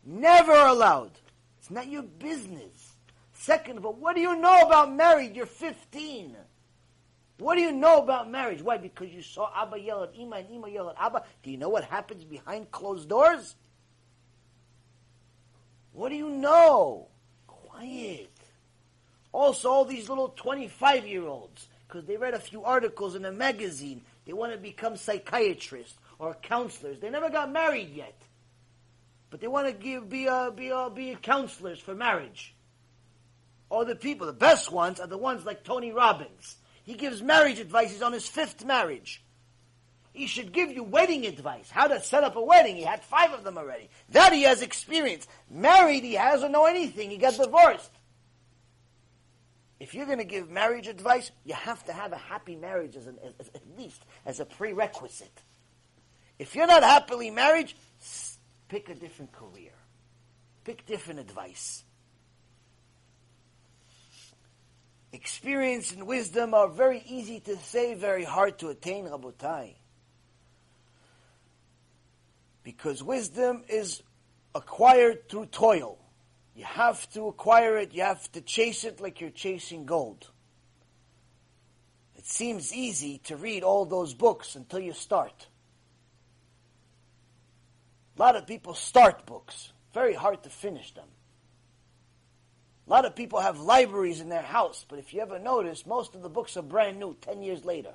Never 0.04 0.52
allowed. 0.52 1.12
It's 1.58 1.70
not 1.70 1.88
your 1.88 2.02
business. 2.02 2.85
Second 3.46 3.78
of 3.78 3.86
all, 3.86 3.92
what 3.92 4.16
do 4.16 4.20
you 4.20 4.34
know 4.34 4.62
about 4.62 4.92
marriage? 4.92 5.36
You're 5.36 5.46
15. 5.46 6.34
What 7.38 7.54
do 7.54 7.60
you 7.60 7.70
know 7.70 8.02
about 8.02 8.28
marriage? 8.28 8.60
Why? 8.60 8.76
Because 8.76 9.10
you 9.10 9.22
saw 9.22 9.48
Abba 9.54 9.78
yell 9.78 10.02
at 10.02 10.16
Ima 10.18 10.38
and 10.38 10.50
Ima 10.50 10.68
yell 10.68 10.90
at 10.90 10.96
Abba. 10.98 11.22
Do 11.44 11.52
you 11.52 11.56
know 11.56 11.68
what 11.68 11.84
happens 11.84 12.24
behind 12.24 12.72
closed 12.72 13.08
doors? 13.08 13.54
What 15.92 16.08
do 16.08 16.16
you 16.16 16.28
know? 16.28 17.06
Quiet. 17.46 18.36
Also, 19.30 19.70
all 19.70 19.84
these 19.84 20.08
little 20.08 20.30
25 20.30 21.06
year 21.06 21.22
olds, 21.28 21.68
because 21.86 22.04
they 22.04 22.16
read 22.16 22.34
a 22.34 22.40
few 22.40 22.64
articles 22.64 23.14
in 23.14 23.24
a 23.24 23.30
magazine, 23.30 24.02
they 24.24 24.32
want 24.32 24.50
to 24.54 24.58
become 24.58 24.96
psychiatrists 24.96 25.96
or 26.18 26.34
counselors. 26.34 26.98
They 26.98 27.10
never 27.10 27.30
got 27.30 27.52
married 27.52 27.94
yet. 27.94 28.20
But 29.30 29.40
they 29.40 29.46
want 29.46 29.68
to 29.68 29.72
give, 29.72 30.08
be, 30.08 30.26
a, 30.26 30.50
be, 30.50 30.70
a, 30.70 30.90
be 30.90 31.16
counselors 31.22 31.78
for 31.78 31.94
marriage. 31.94 32.55
All 33.68 33.84
the 33.84 33.96
people, 33.96 34.26
the 34.26 34.32
best 34.32 34.70
ones, 34.70 35.00
are 35.00 35.06
the 35.06 35.18
ones 35.18 35.44
like 35.44 35.64
Tony 35.64 35.92
Robbins. 35.92 36.56
He 36.84 36.94
gives 36.94 37.22
marriage 37.22 37.58
advice. 37.58 37.90
He's 37.92 38.02
on 38.02 38.12
his 38.12 38.28
fifth 38.28 38.64
marriage. 38.64 39.22
He 40.12 40.26
should 40.26 40.52
give 40.52 40.70
you 40.70 40.82
wedding 40.82 41.26
advice, 41.26 41.70
how 41.70 41.88
to 41.88 42.00
set 42.00 42.24
up 42.24 42.36
a 42.36 42.42
wedding. 42.42 42.76
He 42.76 42.84
had 42.84 43.04
five 43.04 43.32
of 43.32 43.44
them 43.44 43.58
already. 43.58 43.90
That 44.10 44.32
he 44.32 44.44
has 44.44 44.62
experience. 44.62 45.26
Married, 45.50 46.04
he 46.04 46.14
hasn't 46.14 46.52
know 46.52 46.64
anything. 46.64 47.10
He 47.10 47.18
got 47.18 47.36
divorced 47.36 47.90
if 49.78 49.94
you're 49.94 50.06
going 50.06 50.18
to 50.18 50.24
give 50.24 50.50
marriage 50.50 50.86
advice, 50.86 51.30
you 51.44 51.54
have 51.54 51.84
to 51.86 51.92
have 51.92 52.12
a 52.12 52.16
happy 52.16 52.56
marriage 52.56 52.96
as, 52.96 53.06
an, 53.06 53.18
as, 53.38 53.48
at 53.54 53.62
least 53.76 54.02
as 54.24 54.40
a 54.40 54.44
prerequisite. 54.44 55.42
If 56.38 56.54
you're 56.54 56.66
not 56.66 56.82
happily 56.82 57.30
married, 57.30 57.72
pick 58.68 58.88
a 58.88 58.94
different 58.94 59.32
career. 59.32 59.72
Pick 60.64 60.86
different 60.86 61.20
advice. 61.20 61.84
Experience 65.16 65.92
and 65.92 66.06
wisdom 66.06 66.52
are 66.52 66.68
very 66.68 67.02
easy 67.06 67.40
to 67.40 67.56
say, 67.56 67.94
very 67.94 68.22
hard 68.22 68.58
to 68.58 68.68
attain, 68.68 69.06
Rabotai. 69.06 69.72
Because 72.62 73.02
wisdom 73.02 73.64
is 73.66 74.02
acquired 74.54 75.26
through 75.30 75.46
toil. 75.46 75.98
You 76.54 76.64
have 76.64 77.10
to 77.14 77.28
acquire 77.28 77.78
it, 77.78 77.94
you 77.94 78.02
have 78.02 78.30
to 78.32 78.42
chase 78.42 78.84
it 78.84 79.00
like 79.00 79.22
you're 79.22 79.30
chasing 79.30 79.86
gold. 79.86 80.30
It 82.16 82.26
seems 82.26 82.74
easy 82.74 83.16
to 83.24 83.36
read 83.36 83.62
all 83.62 83.86
those 83.86 84.12
books 84.12 84.54
until 84.54 84.80
you 84.80 84.92
start. 84.92 85.46
A 88.18 88.20
lot 88.20 88.36
of 88.36 88.46
people 88.46 88.74
start 88.74 89.24
books, 89.24 89.72
very 89.94 90.12
hard 90.12 90.42
to 90.42 90.50
finish 90.50 90.92
them. 90.92 91.08
A 92.86 92.90
lot 92.90 93.04
of 93.04 93.16
people 93.16 93.40
have 93.40 93.58
libraries 93.58 94.20
in 94.20 94.28
their 94.28 94.42
house, 94.42 94.84
but 94.88 94.98
if 94.98 95.12
you 95.12 95.20
ever 95.20 95.38
notice, 95.38 95.86
most 95.86 96.14
of 96.14 96.22
the 96.22 96.28
books 96.28 96.56
are 96.56 96.62
brand 96.62 97.00
new 97.00 97.16
10 97.20 97.42
years 97.42 97.64
later. 97.64 97.94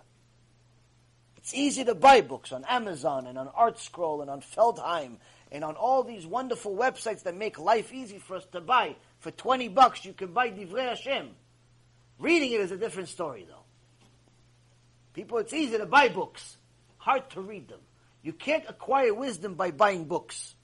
It's 1.38 1.54
easy 1.54 1.86
to 1.86 1.96
buy 1.96 2.22
books 2.22 2.52
on 2.52 2.66
Amazon 2.66 3.26
and 3.26 3.38
on 3.38 3.48
ArtScroll 3.48 4.22
and 4.22 4.30
on 4.30 4.42
Feldheim 4.42 5.16
and 5.52 5.64
on 5.64 5.76
all 5.76 6.04
these 6.04 6.28
wonderful 6.28 6.76
websites 6.76 7.24
that 7.24 7.36
make 7.36 7.58
life 7.58 7.94
easy 7.94 8.20
for 8.20 8.36
us 8.36 8.46
to 8.52 8.62
buy. 8.62 8.96
For 9.20 9.32
20 9.32 9.70
bucks, 9.70 10.06
you 10.06 10.14
can 10.14 10.34
buy 10.34 10.52
Divrei 10.52 10.90
Hashem. 10.90 11.30
Reading 12.20 12.52
it 12.52 12.62
is 12.62 12.72
a 12.72 12.78
different 12.78 13.10
story, 13.10 13.46
though. 13.50 13.64
People, 15.14 15.40
it's 15.40 15.54
easy 15.54 15.78
to 15.78 15.86
buy 15.86 16.10
books, 16.10 16.58
hard 16.98 17.30
to 17.32 17.42
read 17.42 17.68
them. 17.68 17.80
You 18.24 18.34
can't 18.34 18.66
acquire 18.68 19.14
wisdom 19.14 19.56
by 19.56 19.72
buying 19.72 20.06
books. 20.06 20.56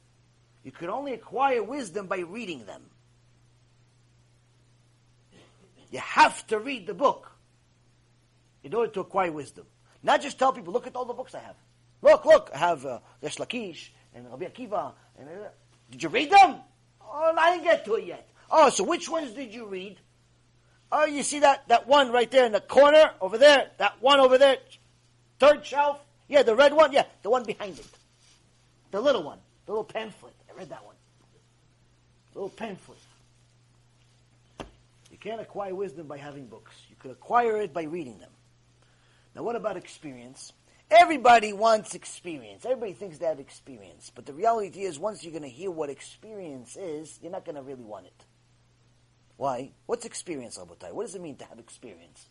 You 0.64 0.72
can 0.72 0.90
only 0.90 1.14
acquire 1.14 1.64
wisdom 1.64 2.08
by 2.08 2.20
reading 2.20 2.66
them. 2.66 2.84
You 5.92 6.00
have 6.00 6.46
to 6.48 6.60
read 6.60 6.88
the 6.88 6.94
book 6.94 7.32
in 8.64 8.74
order 8.74 8.92
to 8.94 9.00
acquire 9.02 9.32
wisdom. 9.32 9.66
Not 10.04 10.22
just 10.22 10.38
tell 10.38 10.54
people, 10.54 10.74
look 10.74 10.88
at 10.88 10.96
all 10.96 11.06
the 11.06 11.14
books 11.14 11.34
I 11.34 11.40
have. 11.40 11.56
Look, 12.02 12.26
look, 12.26 12.52
I 12.54 12.58
have 12.58 12.86
uh, 12.86 13.00
Resh 13.22 13.38
Lakish, 13.38 13.90
and 14.14 14.30
Rabbi 14.30 14.46
Akiva. 14.46 14.94
And, 15.18 15.28
uh, 15.30 15.48
did 15.90 16.04
you 16.04 16.10
read 16.10 16.32
them? 16.32 16.56
Oh, 17.02 17.34
I 17.38 17.52
didn't 17.52 17.64
get 17.64 17.86
to 17.86 17.96
it 17.96 18.06
yet. 18.06 18.30
Oh, 18.52 18.70
so 18.70 18.84
which 18.84 19.10
ones 19.10 19.32
did 19.32 19.54
you 19.54 19.66
read? 19.66 19.98
Oh, 20.92 21.06
you 21.06 21.24
see 21.24 21.40
that, 21.40 21.68
that 21.68 21.88
one 21.88 22.12
right 22.12 22.30
there 22.30 22.46
in 22.46 22.52
the 22.52 22.62
corner 22.62 23.12
over 23.20 23.38
there? 23.38 23.72
That 23.78 24.02
one 24.02 24.20
over 24.20 24.38
there? 24.38 24.58
Third 25.40 25.66
shelf? 25.66 26.00
Yeah, 26.28 26.44
the 26.44 26.56
red 26.56 26.74
one? 26.74 26.92
Yeah, 26.92 27.06
the 27.24 27.30
one 27.30 27.44
behind 27.44 27.80
it. 27.80 27.88
The 28.92 29.02
little 29.02 29.24
one. 29.24 29.40
The 29.66 29.72
little 29.74 29.84
pamphlet. 29.84 30.34
I 30.50 30.58
read 30.58 30.70
that 30.70 30.86
one. 30.86 30.96
The 32.34 32.40
little 32.40 32.50
pamphlet. 32.50 33.00
You 35.28 35.34
can't 35.34 35.42
acquire 35.42 35.76
wisdom 35.76 36.08
by 36.08 36.20
having 36.20 36.48
books. 36.48 36.74
You 36.90 36.96
could 36.98 37.12
acquire 37.12 37.58
it 37.58 37.74
by 37.74 37.84
reading 37.84 38.18
them. 38.20 38.32
Now, 39.36 39.44
what 39.44 39.58
about 39.58 39.76
experience? 39.76 40.54
Everybody 40.90 41.52
wants 41.52 41.96
experience. 41.96 42.64
Everybody 42.64 42.94
thinks 42.94 43.18
they 43.18 43.26
have 43.26 43.42
experience. 43.42 44.10
But 44.16 44.26
the 44.26 44.32
reality 44.32 44.84
is, 44.84 44.98
once 44.98 45.26
you're 45.26 45.34
going 45.34 45.44
to 45.44 45.50
hear 45.50 45.70
what 45.70 45.90
experience 45.90 46.78
is, 46.78 47.20
you're 47.22 47.30
not 47.34 47.44
going 47.44 47.58
to 47.58 47.62
really 47.62 47.84
want 47.84 48.06
it. 48.06 48.24
Why? 49.36 49.74
What's 49.86 50.06
experience, 50.06 50.58
Rabotai? 50.58 50.94
What 50.94 51.06
does 51.06 51.16
it 51.16 51.22
mean 51.22 51.36
to 51.36 51.46
have 51.46 51.60
experience? 51.60 52.30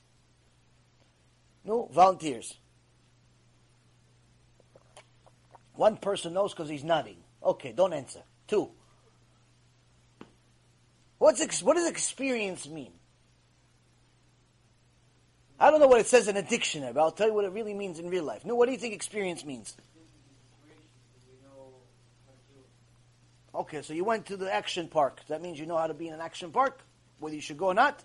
No, 1.66 1.90
volunteers. 1.92 2.56
One 5.74 5.98
person 5.98 6.32
knows 6.32 6.54
because 6.54 6.70
he's 6.70 6.82
nodding. 6.82 7.18
Okay, 7.42 7.72
don't 7.72 7.92
answer. 7.92 8.22
Two. 8.48 8.70
What's 11.18 11.40
ex- 11.40 11.62
what 11.62 11.76
does 11.76 11.88
experience 11.88 12.68
mean? 12.68 12.92
I 15.58 15.70
don't 15.70 15.80
know 15.80 15.86
what 15.86 16.00
it 16.00 16.06
says 16.06 16.28
in 16.28 16.36
a 16.36 16.42
dictionary, 16.42 16.92
but 16.92 17.00
I'll 17.00 17.10
tell 17.10 17.28
you 17.28 17.34
what 17.34 17.46
it 17.46 17.52
really 17.52 17.72
means 17.72 17.98
in 17.98 18.10
real 18.10 18.24
life. 18.24 18.44
No, 18.44 18.54
what 18.54 18.66
do 18.66 18.72
you 18.72 18.78
think 18.78 18.92
experience 18.92 19.44
means? 19.44 19.74
Okay, 23.54 23.80
so 23.80 23.94
you 23.94 24.04
went 24.04 24.26
to 24.26 24.36
the 24.36 24.52
action 24.52 24.86
park. 24.88 25.22
That 25.28 25.40
means 25.40 25.58
you 25.58 25.64
know 25.64 25.78
how 25.78 25.86
to 25.86 25.94
be 25.94 26.08
in 26.08 26.14
an 26.14 26.20
action 26.20 26.50
park, 26.50 26.82
whether 27.20 27.34
you 27.34 27.40
should 27.40 27.56
go 27.56 27.66
or 27.66 27.74
not. 27.74 28.04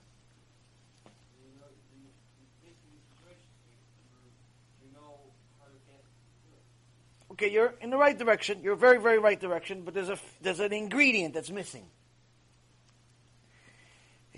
Okay, 7.34 7.52
you're 7.52 7.74
in 7.82 7.90
the 7.90 7.98
right 7.98 8.18
direction. 8.18 8.60
You're 8.62 8.76
very, 8.76 9.02
very 9.02 9.18
right 9.18 9.40
direction, 9.40 9.82
but 9.84 9.94
there's 9.94 10.10
a 10.10 10.18
there's 10.42 10.60
an 10.60 10.72
ingredient 10.72 11.34
that's 11.34 11.50
missing. 11.50 11.86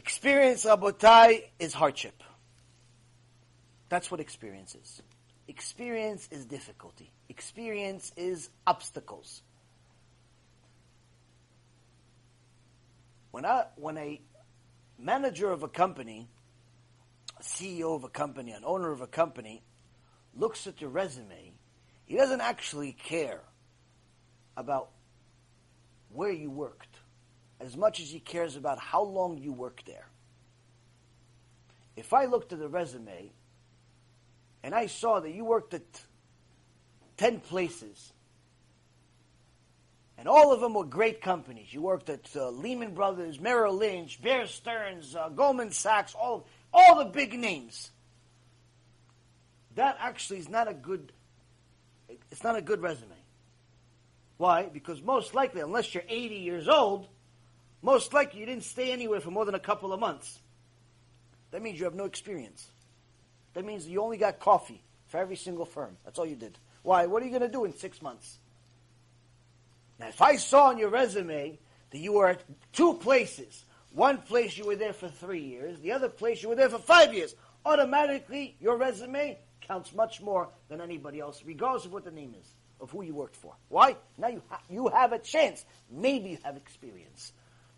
Experience, 0.03 0.65
Rabotai, 0.65 1.43
is 1.59 1.73
hardship. 1.73 2.21
That's 3.89 4.11
what 4.11 4.19
experience 4.19 4.75
is. 4.75 5.01
Experience 5.47 6.27
is 6.31 6.45
difficulty. 6.45 7.11
Experience 7.29 8.11
is 8.15 8.49
obstacles. 8.67 9.41
When 13.31 13.45
I 13.45 13.65
when 13.75 13.97
a 13.97 14.21
manager 14.99 15.51
of 15.51 15.63
a 15.63 15.67
company, 15.67 16.27
CEO 17.41 17.95
of 17.95 18.03
a 18.03 18.09
company, 18.09 18.51
an 18.51 18.63
owner 18.63 18.91
of 18.91 19.01
a 19.01 19.07
company, 19.07 19.63
looks 20.35 20.67
at 20.67 20.81
your 20.81 20.91
resume 20.91 21.53
he 22.05 22.17
doesn't 22.17 22.41
actually 22.41 22.91
care 22.91 23.41
about 24.55 24.89
where 26.11 26.31
you 26.31 26.51
worked 26.51 26.95
as 27.63 27.77
much 27.77 27.99
as 27.99 28.09
he 28.09 28.19
cares 28.19 28.55
about 28.55 28.79
how 28.79 29.03
long 29.03 29.37
you 29.37 29.53
worked 29.53 29.85
there. 29.85 30.07
If 31.95 32.13
I 32.13 32.25
looked 32.25 32.51
at 32.53 32.59
the 32.59 32.67
resume 32.67 33.31
and 34.63 34.73
I 34.75 34.87
saw 34.87 35.19
that 35.19 35.31
you 35.31 35.45
worked 35.45 35.73
at 35.73 35.83
10 37.17 37.39
places 37.39 38.11
and 40.17 40.27
all 40.27 40.53
of 40.53 40.61
them 40.61 40.73
were 40.73 40.85
great 40.85 41.21
companies. 41.21 41.73
You 41.73 41.81
worked 41.81 42.09
at 42.09 42.29
uh, 42.35 42.49
Lehman 42.49 42.93
Brothers, 42.93 43.39
Merrill 43.39 43.75
Lynch, 43.75 44.21
Bear 44.21 44.47
Stearns, 44.47 45.15
uh, 45.15 45.29
Goldman 45.29 45.71
Sachs, 45.71 46.15
all, 46.15 46.45
all 46.73 46.97
the 46.99 47.05
big 47.05 47.37
names. 47.37 47.91
That 49.75 49.97
actually 49.99 50.39
is 50.39 50.49
not 50.49 50.67
a 50.67 50.73
good 50.73 51.11
it's 52.31 52.43
not 52.43 52.55
a 52.55 52.61
good 52.61 52.81
resume. 52.81 53.09
Why? 54.37 54.65
Because 54.65 55.01
most 55.01 55.33
likely, 55.33 55.61
unless 55.61 55.93
you're 55.93 56.03
80 56.07 56.35
years 56.35 56.67
old, 56.67 57.07
most 57.83 58.13
likely 58.13 58.39
you 58.39 58.45
didn't 58.47 58.63
stay 58.63 58.91
anywhere 58.91 59.19
for 59.19 59.29
more 59.29 59.45
than 59.45 59.55
a 59.55 59.59
couple 59.59 59.93
of 59.93 59.99
months. 59.99 60.39
That 61.51 61.61
means 61.61 61.77
you 61.77 61.85
have 61.85 61.93
no 61.93 62.05
experience. 62.05 62.65
That 63.53 63.65
means 63.65 63.85
you 63.85 64.01
only 64.01 64.17
got 64.17 64.39
coffee 64.39 64.81
for 65.09 65.17
every 65.17 65.35
single 65.35 65.65
firm. 65.65 65.97
That's 66.03 66.17
all 66.17 66.25
you 66.25 66.35
did. 66.35 66.57
Why? 66.81 67.05
What 67.05 67.21
are 67.21 67.25
you 67.25 67.31
going 67.31 67.43
to 67.43 67.47
do 67.47 67.65
in 67.65 67.75
six 67.75 68.01
months? 68.01 68.39
Now, 69.99 70.07
if 70.07 70.21
I 70.21 70.37
saw 70.37 70.69
on 70.69 70.79
your 70.79 70.89
resume 70.89 71.59
that 71.91 71.97
you 71.97 72.13
were 72.13 72.29
at 72.29 72.41
two 72.71 72.95
places, 72.95 73.65
one 73.91 74.17
place 74.17 74.57
you 74.57 74.65
were 74.65 74.75
there 74.75 74.93
for 74.93 75.07
three 75.07 75.43
years, 75.43 75.77
the 75.79 75.91
other 75.91 76.09
place 76.09 76.41
you 76.41 76.49
were 76.49 76.55
there 76.55 76.69
for 76.69 76.79
five 76.79 77.13
years, 77.13 77.35
automatically 77.65 78.55
your 78.59 78.77
resume 78.77 79.37
counts 79.61 79.93
much 79.93 80.21
more 80.21 80.49
than 80.69 80.81
anybody 80.81 81.19
else, 81.19 81.43
regardless 81.45 81.85
of 81.85 81.93
what 81.93 82.05
the 82.05 82.11
name 82.11 82.33
is, 82.39 82.47
of 82.81 82.89
who 82.89 83.03
you 83.03 83.13
worked 83.13 83.35
for. 83.35 83.53
Why? 83.69 83.95
Now 84.17 84.29
you, 84.29 84.41
ha- 84.49 84.61
you 84.69 84.87
have 84.87 85.13
a 85.13 85.19
chance. 85.19 85.63
Maybe 85.91 86.29
you 86.29 86.37
have 86.43 86.57
experience. 86.57 87.33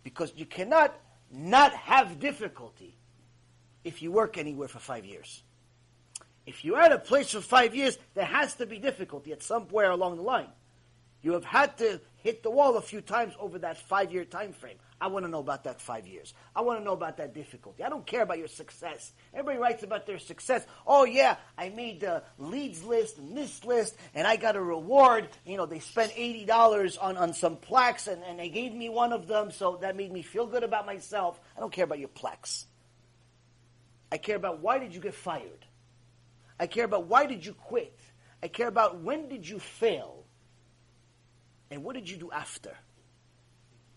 Because 0.06 0.32
you 0.36 0.46
cannot 0.46 0.94
not 1.32 1.72
have 1.72 2.20
difficulty 2.20 2.96
if 3.82 4.02
you 4.02 4.12
work 4.12 4.38
anywhere 4.38 4.68
for 4.68 4.78
five 4.78 5.04
years. 5.04 5.42
If 6.46 6.64
you're 6.64 6.78
at 6.78 6.92
a 6.92 6.98
place 7.00 7.32
for 7.32 7.40
five 7.40 7.74
years, 7.74 7.98
there 8.14 8.24
has 8.24 8.54
to 8.54 8.66
be 8.66 8.78
difficulty 8.78 9.32
at 9.32 9.42
somewhere 9.42 9.90
along 9.90 10.14
the 10.14 10.22
line. 10.22 10.46
You 11.22 11.32
have 11.32 11.44
had 11.44 11.76
to 11.78 12.00
hit 12.22 12.44
the 12.44 12.52
wall 12.52 12.76
a 12.76 12.80
few 12.80 13.00
times 13.00 13.34
over 13.40 13.58
that 13.58 13.78
five 13.78 14.12
year 14.12 14.24
time 14.24 14.52
frame. 14.52 14.76
I 14.98 15.08
want 15.08 15.26
to 15.26 15.30
know 15.30 15.40
about 15.40 15.64
that 15.64 15.80
five 15.80 16.06
years. 16.06 16.32
I 16.54 16.62
want 16.62 16.80
to 16.80 16.84
know 16.84 16.94
about 16.94 17.18
that 17.18 17.34
difficulty. 17.34 17.84
I 17.84 17.90
don't 17.90 18.06
care 18.06 18.22
about 18.22 18.38
your 18.38 18.48
success. 18.48 19.12
Everybody 19.34 19.58
writes 19.58 19.82
about 19.82 20.06
their 20.06 20.18
success. 20.18 20.64
Oh 20.86 21.04
yeah, 21.04 21.36
I 21.58 21.68
made 21.68 22.00
the 22.00 22.22
leads 22.38 22.82
list 22.82 23.18
and 23.18 23.36
this 23.36 23.62
list, 23.64 23.94
and 24.14 24.26
I 24.26 24.36
got 24.36 24.56
a 24.56 24.60
reward. 24.60 25.28
You 25.44 25.58
know, 25.58 25.66
they 25.66 25.80
spent 25.80 26.12
eighty 26.16 26.46
dollars 26.46 26.96
on 26.96 27.18
on 27.18 27.34
some 27.34 27.56
plaques, 27.56 28.06
and, 28.06 28.22
and 28.24 28.38
they 28.38 28.48
gave 28.48 28.72
me 28.72 28.88
one 28.88 29.12
of 29.12 29.26
them, 29.26 29.50
so 29.50 29.76
that 29.82 29.96
made 29.96 30.10
me 30.10 30.22
feel 30.22 30.46
good 30.46 30.62
about 30.62 30.86
myself. 30.86 31.38
I 31.56 31.60
don't 31.60 31.72
care 31.72 31.84
about 31.84 31.98
your 31.98 32.08
plaques. 32.08 32.64
I 34.10 34.16
care 34.16 34.36
about 34.36 34.60
why 34.60 34.78
did 34.78 34.94
you 34.94 35.00
get 35.00 35.14
fired. 35.14 35.66
I 36.58 36.68
care 36.68 36.86
about 36.86 37.06
why 37.06 37.26
did 37.26 37.44
you 37.44 37.52
quit. 37.52 37.98
I 38.42 38.48
care 38.48 38.68
about 38.68 39.00
when 39.02 39.28
did 39.28 39.46
you 39.46 39.58
fail, 39.58 40.24
and 41.70 41.84
what 41.84 41.96
did 41.96 42.08
you 42.08 42.16
do 42.16 42.30
after. 42.30 42.72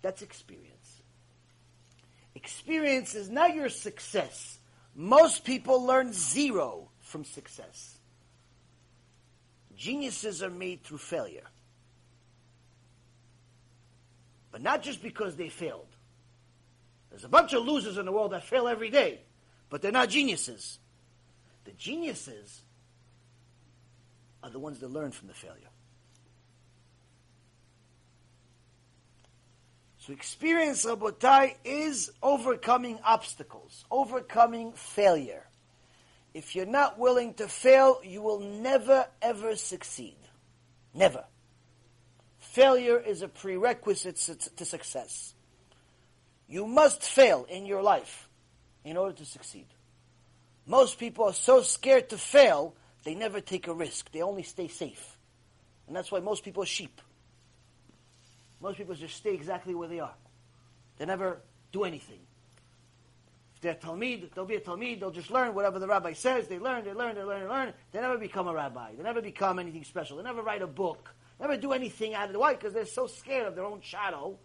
That's 0.01 0.21
experience. 0.21 0.78
Experience 2.39 3.15
is 3.15 3.29
not 3.29 3.53
your 3.53 3.67
success. 3.67 4.59
Most 4.95 5.43
people 5.43 5.85
learn 5.85 6.13
zero 6.13 6.87
from 7.01 7.25
success. 7.25 7.97
Geniuses 9.75 10.41
are 10.41 10.49
made 10.49 10.81
through 10.81 10.99
failure. 10.99 11.47
But 14.51 14.61
not 14.61 14.83
just 14.83 15.03
because 15.03 15.35
they 15.35 15.49
failed. 15.49 15.87
There's 17.09 17.25
a 17.25 17.29
bunch 17.29 17.51
of 17.51 17.65
losers 17.65 17.97
in 17.97 18.05
the 18.05 18.11
world 18.13 18.31
that 18.31 18.45
fail 18.45 18.69
every 18.69 18.89
day, 18.89 19.19
but 19.69 19.81
they're 19.81 19.91
not 19.91 20.07
geniuses. 20.07 20.79
The 21.65 21.71
geniuses 21.71 22.61
are 24.41 24.49
the 24.49 24.59
ones 24.59 24.79
that 24.79 24.91
learn 24.91 25.11
from 25.11 25.27
the 25.27 25.33
failure. 25.33 25.68
So 30.09 30.13
experience, 30.13 30.85
Rabotai, 30.85 31.53
is 31.63 32.11
overcoming 32.23 32.97
obstacles, 33.05 33.85
overcoming 33.91 34.71
failure. 34.71 35.45
If 36.33 36.55
you're 36.55 36.65
not 36.65 36.97
willing 36.97 37.35
to 37.35 37.47
fail, 37.47 38.01
you 38.03 38.23
will 38.23 38.39
never 38.39 39.05
ever 39.21 39.55
succeed. 39.55 40.15
Never. 40.95 41.25
Failure 42.39 42.99
is 42.99 43.21
a 43.21 43.27
prerequisite 43.27 44.15
to 44.55 44.65
success. 44.65 45.35
You 46.47 46.65
must 46.65 47.03
fail 47.03 47.45
in 47.47 47.67
your 47.67 47.83
life 47.83 48.27
in 48.83 48.97
order 48.97 49.13
to 49.13 49.25
succeed. 49.25 49.67
Most 50.65 50.97
people 50.97 51.25
are 51.25 51.33
so 51.33 51.61
scared 51.61 52.09
to 52.09 52.17
fail, 52.17 52.73
they 53.03 53.13
never 53.13 53.41
take 53.41 53.67
a 53.67 53.73
risk. 53.75 54.11
They 54.11 54.23
only 54.23 54.41
stay 54.41 54.69
safe. 54.69 55.19
And 55.85 55.95
that's 55.95 56.11
why 56.11 56.19
most 56.19 56.43
people 56.43 56.63
are 56.63 56.65
sheep. 56.65 56.99
Most 58.61 58.77
people 58.77 58.95
just 58.95 59.15
stay 59.15 59.33
exactly 59.33 59.73
where 59.73 59.87
they 59.87 59.99
are. 59.99 60.13
They 60.97 61.05
never 61.05 61.41
do 61.71 61.83
anything. 61.83 62.19
If 63.55 63.61
they're 63.61 63.75
Talmid, 63.75 64.33
they'll 64.33 64.45
be 64.45 64.55
a 64.55 64.61
Talmid, 64.61 64.99
they'll 64.99 65.11
just 65.11 65.31
learn 65.31 65.53
whatever 65.53 65.79
the 65.79 65.87
rabbi 65.87 66.13
says. 66.13 66.47
They 66.47 66.59
learn, 66.59 66.85
they 66.85 66.93
learn, 66.93 67.15
they 67.15 67.23
learn, 67.23 67.41
they 67.41 67.47
learn. 67.47 67.73
They 67.91 68.01
never 68.01 68.17
become 68.17 68.47
a 68.47 68.53
rabbi. 68.53 68.95
They 68.95 69.03
never 69.03 69.21
become 69.21 69.59
anything 69.59 69.83
special. 69.83 70.17
They 70.17 70.23
never 70.23 70.41
write 70.41 70.61
a 70.61 70.67
book. 70.67 71.13
Never 71.39 71.57
do 71.57 71.71
anything 71.71 72.13
out 72.13 72.27
of 72.27 72.33
the 72.33 72.39
way 72.39 72.53
because 72.53 72.73
they're 72.73 72.85
so 72.85 73.07
scared 73.07 73.47
of 73.47 73.55
their 73.55 73.65
own 73.65 73.81
shadow 73.81 74.37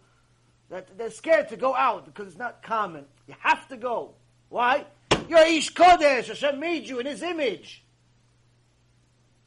that 0.69 0.97
they're 0.97 1.11
scared 1.11 1.49
to 1.49 1.57
go 1.57 1.75
out 1.75 2.05
because 2.05 2.27
it's 2.27 2.37
not 2.37 2.63
common. 2.63 3.05
You 3.27 3.35
have 3.39 3.67
to 3.69 3.77
go. 3.77 4.15
Why? 4.49 4.85
You're 5.27 5.45
Ish 5.45 5.73
Kodesh. 5.73 6.27
Hashem 6.27 6.59
made 6.59 6.87
you 6.87 6.99
in 6.99 7.05
His 7.05 7.21
image. 7.21 7.83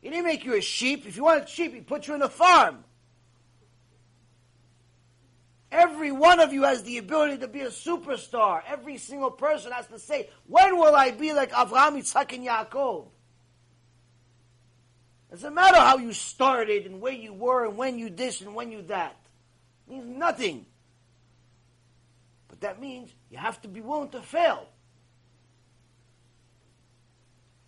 He 0.01 0.11
didn't 0.11 0.24
make 0.24 0.45
you 0.45 0.55
a 0.55 0.61
sheep. 0.61 1.07
If 1.07 1.16
you 1.16 1.24
wanted 1.24 1.49
sheep, 1.49 1.74
He 1.74 1.81
put 1.81 2.07
you 2.07 2.15
in 2.15 2.23
a 2.23 2.28
farm. 2.28 2.85
Every 5.70 6.11
one 6.11 6.40
of 6.40 6.53
you 6.53 6.62
has 6.62 6.82
the 6.82 6.99
ability 6.99 7.39
to 7.39 7.49
be 7.49 7.61
a 7.61 7.69
superstar. 7.69 8.62
Every 8.66 8.97
single 8.97 9.31
person 9.31 9.73
has 9.73 9.86
to 9.89 9.99
say, 9.99 10.31
when 10.47 10.78
will 10.78 10.95
I 10.95 11.11
be 11.11 11.32
like 11.35 11.53
Avraham, 11.53 11.99
Yitzhak, 11.99 12.35
and 12.35 12.47
Yaakov? 12.47 13.09
It 15.28 15.35
doesn't 15.35 15.55
matter 15.55 15.78
how 15.78 15.99
you 15.99 16.15
started 16.15 16.86
and 16.86 17.03
where 17.03 17.12
you 17.12 17.35
were 17.35 17.66
and 17.66 17.77
when 17.77 17.99
you 17.99 18.09
this 18.09 18.40
and 18.40 18.55
when 18.55 18.73
you 18.73 18.81
that. 18.82 19.15
It 19.86 19.93
means 19.93 20.07
nothing. 20.16 20.65
But 22.49 22.62
that 22.62 22.81
means 22.81 23.11
you 23.31 23.36
have 23.36 23.61
to 23.62 23.69
be 23.69 23.82
willing 23.82 24.09
to 24.11 24.23
fail. 24.23 24.66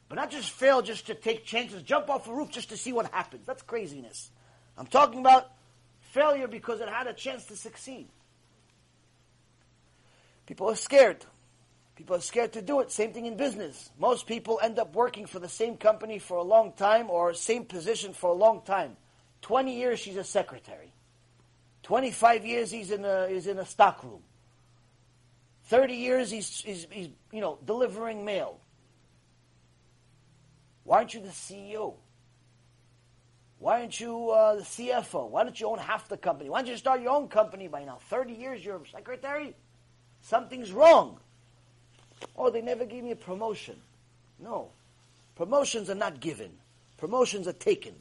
But 0.08 0.14
not 0.16 0.30
just 0.30 0.50
fail 0.50 0.80
just 0.80 1.06
to 1.08 1.14
take 1.14 1.44
chances, 1.44 1.82
jump 1.82 2.08
off 2.08 2.26
a 2.26 2.34
roof 2.34 2.50
just 2.50 2.70
to 2.70 2.78
see 2.78 2.92
what 2.92 3.12
happens. 3.12 3.46
That's 3.46 3.62
craziness. 3.62 4.30
I'm 4.78 4.86
talking 4.86 5.20
about 5.20 5.52
failure 6.10 6.48
because 6.48 6.80
it 6.80 6.88
had 6.88 7.06
a 7.06 7.12
chance 7.12 7.44
to 7.46 7.56
succeed. 7.56 8.08
People 10.46 10.68
are 10.68 10.76
scared. 10.76 11.24
People 11.94 12.16
are 12.16 12.20
scared 12.20 12.52
to 12.54 12.62
do 12.62 12.80
it. 12.80 12.90
Same 12.90 13.12
thing 13.12 13.26
in 13.26 13.36
business. 13.36 13.90
Most 13.98 14.26
people 14.26 14.58
end 14.62 14.78
up 14.78 14.94
working 14.94 15.26
for 15.26 15.38
the 15.38 15.48
same 15.48 15.76
company 15.76 16.18
for 16.18 16.38
a 16.38 16.42
long 16.42 16.72
time 16.72 17.10
or 17.10 17.34
same 17.34 17.64
position 17.64 18.12
for 18.12 18.30
a 18.30 18.34
long 18.34 18.62
time. 18.62 18.96
20 19.42 19.76
years 19.76 20.00
she's 20.00 20.16
a 20.16 20.24
secretary. 20.24 20.92
25 21.84 22.44
years 22.44 22.70
he's 22.70 22.90
in 22.90 23.04
a, 23.04 23.28
he's 23.28 23.46
in 23.46 23.58
a 23.58 23.64
stock 23.64 24.02
room. 24.02 24.22
30 25.66 25.94
years 25.94 26.30
he's, 26.30 26.60
he's, 26.62 26.86
he's 26.90 27.08
you 27.32 27.40
know, 27.40 27.58
delivering 27.64 28.24
mail. 28.24 28.58
Why 30.84 30.98
aren't 30.98 31.14
you 31.14 31.20
the 31.20 31.28
CEO? 31.28 31.94
Why 33.60 33.80
aren't 33.80 34.00
you 34.00 34.30
uh, 34.30 34.56
the 34.56 34.62
CFO? 34.62 35.28
Why 35.28 35.44
don't 35.44 35.60
you 35.60 35.68
own 35.68 35.78
half 35.78 36.08
the 36.08 36.16
company? 36.16 36.48
Why 36.48 36.62
don't 36.62 36.70
you 36.70 36.78
start 36.78 37.02
your 37.02 37.12
own 37.12 37.28
company 37.28 37.68
by 37.68 37.84
now? 37.84 37.98
30 38.08 38.32
years 38.32 38.64
you're 38.64 38.76
a 38.76 38.88
secretary? 38.88 39.54
Something's 40.22 40.72
wrong. 40.72 41.18
Oh, 42.34 42.48
they 42.48 42.62
never 42.62 42.86
gave 42.86 43.04
me 43.04 43.10
a 43.10 43.16
promotion. 43.16 43.76
No. 44.38 44.70
Promotions 45.36 45.90
are 45.90 45.94
not 45.94 46.20
given. 46.20 46.50
Promotions 46.96 47.46
are 47.46 47.52
taken. 47.52 47.94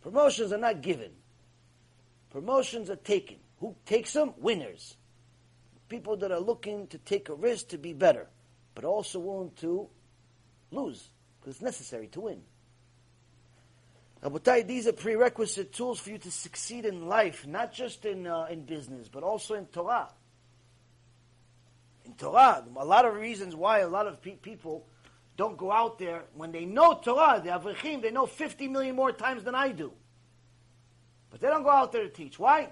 Promotions 0.00 0.54
are 0.54 0.58
not 0.58 0.80
given. 0.80 1.10
Promotions 2.30 2.88
are 2.88 2.96
taken. 2.96 3.36
Who 3.60 3.76
takes 3.84 4.14
them? 4.14 4.32
Winners. 4.38 4.96
People 5.90 6.16
that 6.16 6.32
are 6.32 6.40
looking 6.40 6.86
to 6.88 6.96
take 6.96 7.28
a 7.28 7.34
risk 7.34 7.68
to 7.68 7.78
be 7.78 7.92
better, 7.92 8.26
but 8.74 8.84
also 8.84 9.18
willing 9.18 9.52
to 9.60 9.88
lose 10.70 11.08
because 11.42 11.56
it's 11.56 11.62
necessary 11.62 12.06
to 12.08 12.20
win. 12.20 12.42
Rabotai, 14.22 14.64
these 14.64 14.86
are 14.86 14.92
prerequisite 14.92 15.72
tools 15.72 15.98
for 15.98 16.10
you 16.10 16.18
to 16.18 16.30
succeed 16.30 16.86
in 16.86 17.08
life, 17.08 17.44
not 17.44 17.72
just 17.72 18.04
in, 18.04 18.28
uh, 18.28 18.46
in 18.48 18.64
business, 18.64 19.08
but 19.08 19.24
also 19.24 19.54
in 19.54 19.66
Torah. 19.66 20.08
In 22.04 22.14
Torah, 22.14 22.64
a 22.76 22.84
lot 22.84 23.04
of 23.04 23.14
reasons 23.14 23.56
why 23.56 23.80
a 23.80 23.88
lot 23.88 24.06
of 24.06 24.22
pe- 24.22 24.36
people 24.36 24.86
don't 25.36 25.56
go 25.56 25.72
out 25.72 25.98
there 25.98 26.22
when 26.34 26.52
they 26.52 26.64
know 26.64 27.00
Torah, 27.02 27.40
the 27.42 27.50
Avrechim, 27.50 28.00
they 28.00 28.12
know 28.12 28.26
50 28.26 28.68
million 28.68 28.94
more 28.94 29.10
times 29.10 29.42
than 29.42 29.56
I 29.56 29.72
do. 29.72 29.92
But 31.30 31.40
they 31.40 31.48
don't 31.48 31.64
go 31.64 31.70
out 31.70 31.90
there 31.90 32.02
to 32.02 32.08
teach. 32.08 32.38
Why? 32.38 32.68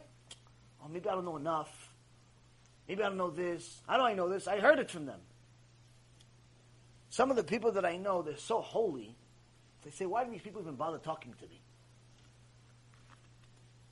Oh, 0.84 0.88
maybe 0.88 1.08
I 1.08 1.14
don't 1.14 1.24
know 1.24 1.36
enough. 1.36 1.92
Maybe 2.86 3.02
I 3.02 3.08
don't 3.08 3.18
know 3.18 3.30
this. 3.30 3.80
How 3.88 3.96
do 3.96 4.04
I 4.04 4.14
know 4.14 4.28
this? 4.28 4.46
I 4.46 4.60
heard 4.60 4.78
it 4.78 4.90
from 4.90 5.06
them. 5.06 5.20
Some 7.10 7.30
of 7.30 7.36
the 7.36 7.44
people 7.44 7.72
that 7.72 7.84
I 7.84 7.96
know, 7.96 8.22
they're 8.22 8.36
so 8.36 8.60
holy. 8.60 9.16
They 9.82 9.90
say, 9.90 10.06
why 10.06 10.24
do 10.24 10.30
these 10.30 10.42
people 10.42 10.62
even 10.62 10.76
bother 10.76 10.98
talking 10.98 11.34
to 11.34 11.46
me? 11.48 11.60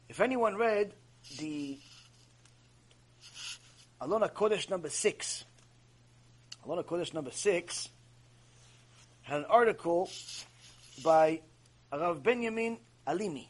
If 0.08 0.20
anyone 0.20 0.56
read 0.56 0.94
the 1.38 1.78
Alon 4.00 4.22
HaKodesh 4.22 4.70
number 4.70 4.88
six, 4.88 5.44
Alon 6.64 6.84
HaKodesh 6.84 7.12
number 7.12 7.32
six 7.32 7.88
had 9.22 9.38
an 9.38 9.46
article 9.46 10.08
by 11.02 11.40
Rav 11.92 12.22
Benjamin 12.22 12.78
Alimi. 13.06 13.48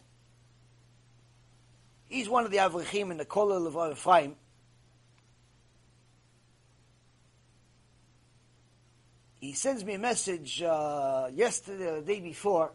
He's 2.09 2.29
one 2.29 2.47
of 2.47 2.51
the 2.51 2.57
Avrechim 2.57 3.11
in 3.11 3.19
the 3.19 3.27
Kollel 3.27 3.67
of 3.67 3.93
Ephraim. 3.93 4.35
He 9.41 9.53
sends 9.53 9.85
me 9.85 9.95
a 9.95 9.99
message 9.99 10.63
uh, 10.63 11.29
yesterday 11.33 11.97
the 11.97 12.03
day 12.03 12.21
before. 12.21 12.73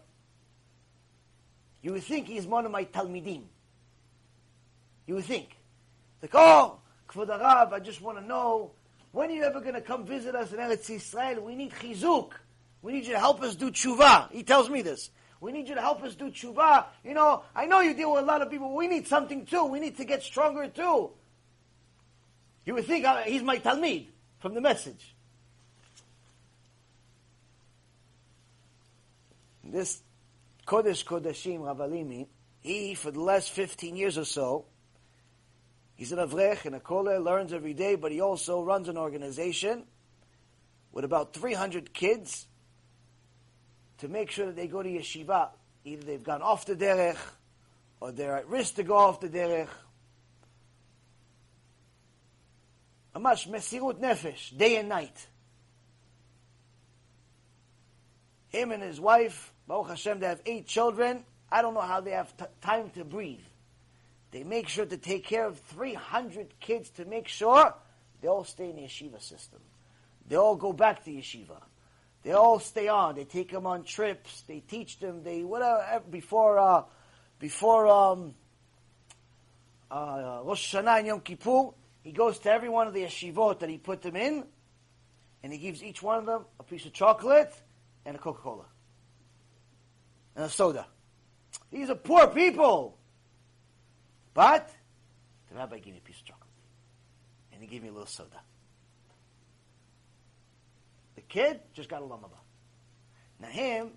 You 1.81 1.94
would 1.94 2.03
think 2.03 2.27
he's 2.27 2.48
one 2.48 2.65
of 2.65 2.72
my 2.72 2.85
Talmidim. 2.85 3.44
You 5.06 5.15
would 5.15 5.26
think. 5.26 5.49
Like, 6.22 6.31
oh, 6.34 6.80
Kvod 7.10 7.30
I 7.73 7.80
just 7.80 8.02
want 8.02 8.18
to 8.18 8.26
know, 8.26 8.72
when 9.11 9.30
are 9.30 9.34
you 9.34 9.44
ever 9.44 9.60
going 9.60 9.73
to 9.73 9.81
come 9.81 10.06
visit 10.06 10.34
us 10.35 10.53
in 10.53 10.60
Eretz 10.60 10.90
Yisrael? 10.90 11.44
We 11.44 11.56
need 11.56 11.72
chizuk. 11.73 12.31
We 12.81 12.94
need 12.94 13.06
you 13.06 13.14
to 13.14 13.19
help 13.19 13.41
us 13.41 13.56
do 13.56 13.69
tshuva. 13.69 14.31
He 14.31 14.44
tells 14.44 14.69
me 14.69 14.81
this. 14.81 15.10
We 15.41 15.52
need 15.52 15.68
you 15.68 15.76
to 15.76 15.81
help 15.81 16.02
us 16.03 16.15
do 16.15 16.31
tshuva. 16.31 16.85
You 17.03 17.14
know, 17.14 17.44
I 17.53 17.65
know 17.65 17.81
you 17.81 17.94
deal 17.94 18.14
with 18.14 18.23
a 18.23 18.26
lot 18.26 18.41
of 18.41 18.49
people. 18.49 18.73
We 18.73 18.88
need 18.88 19.07
something 19.07 19.45
too. 19.45 19.65
We 19.65 19.81
need 19.81 19.98
to 19.98 20.06
get 20.06 20.23
stronger 20.23 20.69
too. 20.69 21.11
You 22.65 22.76
would 22.76 22.85
think 22.85 23.06
uh, 23.06 23.18
he's 23.23 23.44
my 23.44 23.57
Talmid 23.57 24.07
from 24.40 24.53
the 24.53 24.61
message. 24.61 25.12
This 29.64 30.02
Kodesh 30.68 31.06
Kodeshim 31.06 31.65
Rav 31.65 31.77
Alimi, 31.77 32.27
he, 32.60 32.95
for 32.95 33.11
the 33.11 33.22
last 33.22 33.52
15 33.52 33.95
years 33.95 34.18
or 34.18 34.26
so, 34.26 34.65
he's 35.95 36.11
an 36.11 36.19
Avrech 36.19 36.65
and 36.65 36.76
a 36.76 36.80
Kollel, 36.80 37.23
learns 37.23 37.53
every 37.53 37.73
day, 37.73 37.95
but 37.95 38.11
he 38.11 38.22
also 38.22 38.61
runs 38.61 38.90
an 38.90 38.98
organization 38.98 39.84
with 40.91 41.06
about 41.06 41.34
300 41.34 41.94
kids 41.94 42.45
to 43.99 44.07
make 44.07 44.31
sure 44.31 44.48
that 44.48 44.56
they 44.56 44.68
go 44.68 44.84
to 44.84 44.90
yeshiva. 44.90 45.49
Either 45.85 46.03
they've 46.03 46.23
gone 46.23 46.41
off 46.41 46.65
the 46.65 46.76
derech, 46.76 47.18
or 47.99 48.11
they're 48.11 48.38
at 48.38 48.48
risk 48.48 48.76
to 48.76 48.84
go 48.84 48.95
off 48.95 49.19
the 49.19 49.30
derech. 49.30 49.69
Amash 53.15 53.48
mesirut 53.48 53.99
nefesh, 53.99 54.57
day 54.57 54.77
and 54.77 54.90
night. 54.90 55.27
Him 58.49 58.72
and 58.72 58.84
his 58.84 58.99
wife 58.99 59.52
Baruch 59.68 59.90
Hashem, 59.90 60.19
they 60.19 60.27
have 60.27 60.41
eight 60.45 60.68
children. 60.68 61.23
I 61.52 61.61
don't 61.61 61.73
know 61.73 61.81
how 61.81 62.02
they 62.02 62.11
have 62.11 62.35
t- 62.35 62.45
time 62.61 62.90
to 62.91 63.06
breathe. 63.06 63.40
They 64.31 64.44
make 64.44 64.68
sure 64.68 64.85
to 64.85 64.98
take 64.98 65.26
care 65.26 65.45
of 65.45 65.60
300 65.60 66.60
kids 66.60 66.90
to 66.91 67.06
make 67.06 67.27
sure 67.27 67.73
they 68.22 68.27
all 68.27 68.44
stay 68.44 68.69
in 68.69 68.77
the 68.77 68.81
yeshiva 68.81 69.22
system. 69.22 69.60
They 70.27 70.35
all 70.35 70.56
go 70.56 70.73
back 70.73 71.03
to 71.06 71.11
yeshiva. 71.11 71.61
They 72.23 72.31
all 72.31 72.60
stay 72.60 72.88
on. 72.88 73.15
They 73.15 73.26
take 73.26 73.52
them 73.52 73.68
on 73.68 73.84
trips. 73.84 74.41
They 74.48 74.61
teach 74.61 74.99
them. 74.99 75.23
They 75.23 75.44
whatever 75.44 76.02
before 76.10 76.57
uh, 76.57 76.84
before 77.38 77.88
um, 77.88 78.34
uh, 79.91 80.40
Rosh 80.44 80.73
Hashanah 80.73 80.99
and 80.99 81.07
Yom 81.07 81.19
Kippur. 81.19 81.72
He 82.02 82.11
goes 82.11 82.40
to 82.40 82.52
every 82.52 82.69
one 82.69 82.88
of 82.88 82.94
the 82.94 83.03
yeshivot 83.03 83.60
that 83.60 83.69
he 83.69 83.77
put 83.77 84.02
them 84.02 84.15
in, 84.15 84.45
and 85.44 85.52
he 85.52 85.60
gives 85.60 85.84
each 85.84 86.02
one 86.02 86.19
of 86.19 86.26
them 86.26 86.45
a 86.60 86.64
piece 86.64 86.85
of 86.85 86.94
chocolate 86.94 87.53
and 88.06 88.15
a 88.15 88.19
Coca 88.19 88.41
Cola 88.41 88.65
and 90.35 90.45
a 90.45 90.49
soda. 90.49 90.88
These 91.72 91.89
are 91.89 91.95
poor 91.95 92.27
people. 92.27 92.97
But 94.34 94.69
the 95.49 95.57
rabbi 95.57 95.80
gave 95.80 95.93
me 95.93 96.01
a 96.03 96.07
piece 96.07 96.19
of 96.19 96.26
chocolate. 96.26 96.49
And 97.51 97.61
he 97.61 97.68
gave 97.68 97.84
me 97.84 97.89
a 97.89 97.91
little 97.91 98.07
soda. 98.07 98.41
The 101.15 101.22
kid 101.22 101.60
just 101.73 101.89
got 101.89 102.01
a 102.01 102.05
lamaba. 102.05 102.39
Now 103.39 103.47
him, 103.47 103.91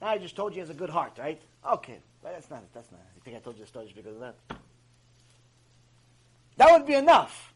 now 0.00 0.08
I 0.08 0.18
just 0.18 0.36
told 0.36 0.52
you 0.52 0.56
he 0.56 0.60
has 0.60 0.70
a 0.70 0.74
good 0.74 0.90
heart, 0.90 1.18
right? 1.18 1.40
Okay, 1.68 1.98
but 2.22 2.32
that's 2.32 2.48
not 2.50 2.62
it. 2.62 2.68
That's 2.72 2.90
not 2.90 3.00
You 3.14 3.22
think 3.22 3.36
I 3.36 3.40
told 3.40 3.56
you 3.56 3.62
the 3.62 3.68
story 3.68 3.86
just 3.86 3.96
because 3.96 4.14
of 4.14 4.20
that? 4.20 4.36
That 6.56 6.72
would 6.72 6.86
be 6.86 6.94
enough. 6.94 7.52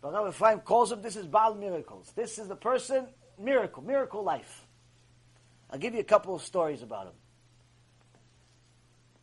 But 0.00 0.12
Rabbi 0.12 0.28
Ephraim 0.28 0.60
calls 0.60 0.92
him, 0.92 1.02
this 1.02 1.16
is 1.16 1.26
Baal 1.26 1.54
miracles. 1.54 2.12
This 2.14 2.38
is 2.38 2.46
the 2.46 2.56
person, 2.56 3.06
miracle, 3.38 3.82
miracle 3.82 4.22
life. 4.22 4.67
I'll 5.70 5.78
give 5.78 5.94
you 5.94 6.00
a 6.00 6.04
couple 6.04 6.34
of 6.34 6.42
stories 6.42 6.82
about 6.82 7.06
him. 7.06 7.12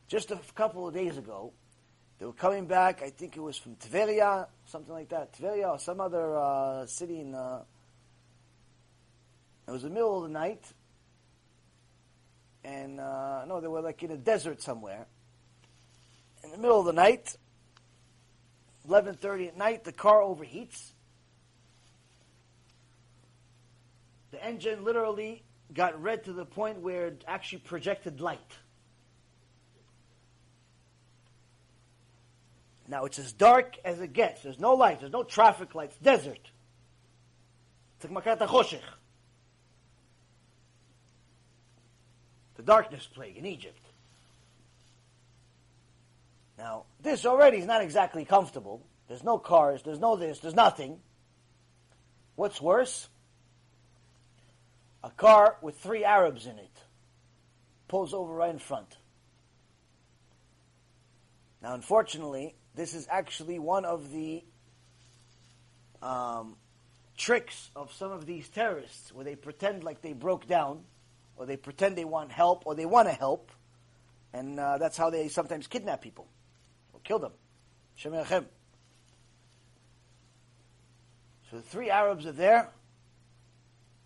Just 0.07 0.31
a 0.31 0.39
couple 0.53 0.87
of 0.87 0.93
days 0.93 1.17
ago, 1.17 1.53
they 2.19 2.25
were 2.25 2.33
coming 2.33 2.67
back. 2.67 3.01
I 3.01 3.09
think 3.09 3.35
it 3.35 3.39
was 3.39 3.57
from 3.57 3.75
Tveria, 3.75 4.47
something 4.65 4.93
like 4.93 5.09
that. 5.09 5.33
Tveria 5.33 5.69
or 5.71 5.79
some 5.79 5.99
other 5.99 6.37
uh, 6.37 6.85
city 6.85 7.21
in. 7.21 7.33
Uh, 7.33 7.63
it 9.67 9.71
was 9.71 9.81
the 9.81 9.89
middle 9.89 10.17
of 10.17 10.23
the 10.23 10.29
night, 10.29 10.63
and 12.63 12.99
uh, 12.99 13.45
no, 13.45 13.59
they 13.59 13.67
were 13.67 13.81
like 13.81 14.03
in 14.03 14.11
a 14.11 14.17
desert 14.17 14.61
somewhere. 14.61 15.07
In 16.43 16.51
the 16.51 16.57
middle 16.59 16.79
of 16.79 16.85
the 16.85 16.93
night, 16.93 17.35
eleven 18.87 19.15
thirty 19.15 19.47
at 19.47 19.57
night, 19.57 19.83
the 19.83 19.91
car 19.91 20.21
overheats. 20.21 20.91
The 24.29 24.45
engine 24.45 24.83
literally 24.83 25.44
got 25.73 26.01
red 26.01 26.25
to 26.25 26.33
the 26.33 26.45
point 26.45 26.79
where 26.81 27.07
it 27.07 27.23
actually 27.27 27.59
projected 27.59 28.21
light. 28.21 28.39
Now 32.87 33.05
it's 33.05 33.17
as 33.19 33.33
dark 33.33 33.77
as 33.83 33.99
it 33.99 34.13
gets. 34.13 34.43
There's 34.43 34.59
no 34.59 34.73
light. 34.75 34.99
There's 34.99 35.11
no 35.11 35.23
traffic 35.23 35.73
lights. 35.73 35.97
Desert. 35.97 36.51
It's 37.97 38.11
like 38.11 38.23
Makat 38.23 38.47
HaChoshech. 38.47 38.81
The 42.55 42.63
darkness 42.63 43.07
plague 43.11 43.37
in 43.37 43.45
Egypt. 43.45 43.81
Now, 46.57 46.85
this 47.01 47.25
already 47.25 47.57
is 47.57 47.65
not 47.65 47.81
exactly 47.81 48.23
comfortable. 48.23 48.81
There's 49.07 49.23
no 49.23 49.37
cars. 49.37 49.81
There's 49.83 49.99
no 49.99 50.15
this. 50.15 50.39
There's 50.39 50.55
nothing. 50.55 50.99
What's 52.35 52.61
worse? 52.61 53.09
A 55.05 55.11
car 55.11 55.55
with 55.61 55.77
three 55.77 56.03
Arabs 56.03 56.47
in 56.47 56.57
it 56.57 56.71
pulls 57.87 58.11
over 58.11 58.33
right 58.33 58.49
in 58.49 58.57
front. 58.57 58.97
Now, 61.61 61.75
unfortunately, 61.75 62.55
this 62.73 62.95
is 62.95 63.07
actually 63.09 63.59
one 63.59 63.85
of 63.85 64.11
the 64.11 64.43
um, 66.01 66.55
tricks 67.17 67.69
of 67.75 67.93
some 67.93 68.11
of 68.11 68.25
these 68.25 68.49
terrorists 68.49 69.13
where 69.13 69.23
they 69.23 69.35
pretend 69.35 69.83
like 69.83 70.01
they 70.01 70.13
broke 70.13 70.47
down, 70.47 70.81
or 71.37 71.45
they 71.45 71.57
pretend 71.57 71.95
they 71.95 72.05
want 72.05 72.31
help, 72.31 72.63
or 72.65 72.73
they 72.73 72.87
want 72.87 73.07
to 73.07 73.13
help, 73.13 73.51
and 74.33 74.59
uh, 74.59 74.79
that's 74.79 74.97
how 74.97 75.11
they 75.11 75.27
sometimes 75.27 75.67
kidnap 75.67 76.01
people 76.01 76.27
or 76.93 76.99
kill 77.03 77.19
them. 77.19 77.31
Shem. 77.95 78.13
So 81.51 81.57
the 81.57 81.61
three 81.61 81.91
Arabs 81.91 82.25
are 82.25 82.31
there. 82.31 82.69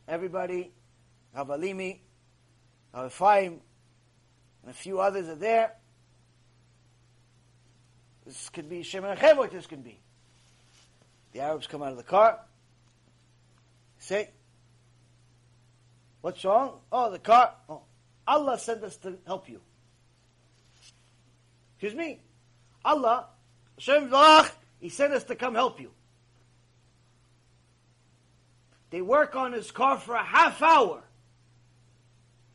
Everybody, 0.09 0.71
Rav 1.35 1.47
Alimi, 1.47 1.99
Havafaim, 2.93 3.59
and 4.61 4.71
a 4.71 4.73
few 4.73 4.99
others 4.99 5.27
are 5.27 5.35
there. 5.35 5.73
This 8.25 8.49
could 8.49 8.69
be 8.69 8.83
Shem 8.83 9.03
what 9.03 9.51
this 9.51 9.65
could 9.65 9.83
be. 9.83 9.99
The 11.31 11.41
Arabs 11.41 11.67
come 11.67 11.81
out 11.81 11.91
of 11.91 11.97
the 11.97 12.03
car. 12.03 12.39
Say, 13.99 14.29
what's 16.21 16.43
wrong? 16.43 16.79
Oh, 16.91 17.11
the 17.11 17.19
car. 17.19 17.53
Oh, 17.67 17.81
Allah 18.27 18.57
sent 18.59 18.83
us 18.83 18.97
to 18.97 19.17
help 19.25 19.49
you. 19.49 19.61
Excuse 21.73 21.95
me. 21.95 22.19
Allah, 22.83 23.27
Hashem 23.77 24.09
Varach, 24.09 24.51
He 24.79 24.89
sent 24.89 25.13
us 25.13 25.23
to 25.25 25.35
come 25.35 25.55
help 25.55 25.79
you. 25.79 25.91
They 28.89 29.01
work 29.01 29.35
on 29.35 29.53
his 29.53 29.71
car 29.71 29.97
for 29.97 30.15
a 30.15 30.23
half 30.23 30.61
hour. 30.61 31.03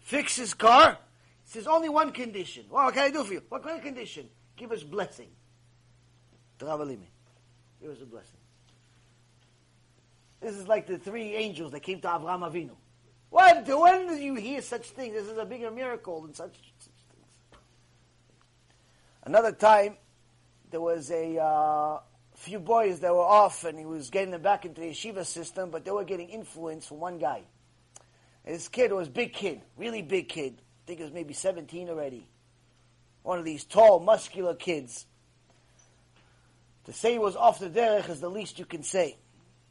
Fix 0.05 0.37
his 0.37 0.53
car. 0.53 0.99
He 1.45 1.51
says, 1.51 1.67
only 1.67 1.89
one 1.89 2.13
condition. 2.13 2.67
Well, 2.71 2.85
what 2.85 2.95
can 2.95 3.05
I 3.05 3.11
do 3.11 3.25
for 3.25 3.33
you? 3.33 3.43
What 3.49 3.63
kind 3.63 3.79
of 3.79 3.83
condition? 3.83 4.29
Give 4.55 4.71
us 4.71 4.83
blessing. 4.83 5.29
Give 6.59 6.69
us 6.69 8.03
a 8.03 8.07
blessing. 8.07 8.39
This 10.43 10.57
is 10.57 10.69
like 10.69 10.87
the 10.87 10.99
three 10.99 11.35
angels 11.35 11.73
that 11.73 11.81
came 11.81 12.01
to 12.03 12.09
Avraham 12.09 12.41
Avinu. 12.41 12.73
What? 13.31 13.67
When 13.67 14.07
did 14.07 14.21
you 14.21 14.35
hear 14.35 14.61
such 14.61 14.91
things? 14.91 15.15
This 15.15 15.27
is 15.27 15.39
a 15.39 15.47
bigger 15.47 15.71
miracle 15.71 16.21
than 16.21 16.35
such, 16.35 16.53
such 16.53 16.93
things. 17.11 17.59
Another 19.23 19.53
time, 19.53 19.97
there 20.71 20.83
was 20.83 21.11
a 21.11 21.39
uh, 21.39 22.01
few 22.35 22.59
boys 22.59 23.01
that 23.01 23.13
were 23.13 23.21
off, 23.21 23.65
and 23.65 23.79
he 23.79 23.87
was 23.87 24.11
getting 24.11 24.33
them 24.33 24.43
back 24.43 24.67
into 24.67 24.83
the 24.83 24.89
yeshiva 24.89 25.25
system, 25.25 25.71
but 25.71 25.87
they 25.87 25.91
were 25.91 26.05
getting 26.05 26.29
influence 26.29 26.87
from 26.87 27.01
one 27.01 27.17
guy. 27.17 27.43
And 28.45 28.55
this 28.55 28.69
kid 28.69 28.93
was 28.93 29.09
big 29.09 29.33
kid, 29.33 29.61
really 29.77 30.03
big 30.03 30.29
kid. 30.29 30.55
I 30.59 30.87
think 30.87 30.99
he 30.99 31.05
was 31.05 31.13
maybe 31.13 31.35
17 31.35 31.89
already. 31.89 32.27
One 33.23 33.39
of 33.39 33.45
these 33.45 33.65
tall, 33.65 34.01
muscular 34.01 34.55
kids. 34.55 35.07
To 36.85 36.93
say 36.93 37.13
he 37.13 37.19
was 37.19 37.37
off 37.37 37.59
the 37.59 37.71
derech 37.71 38.11
is 38.11 38.21
the 38.21 38.29
least 38.29 38.59
you 38.59 38.67
can 38.67 38.83
say. 38.83 39.17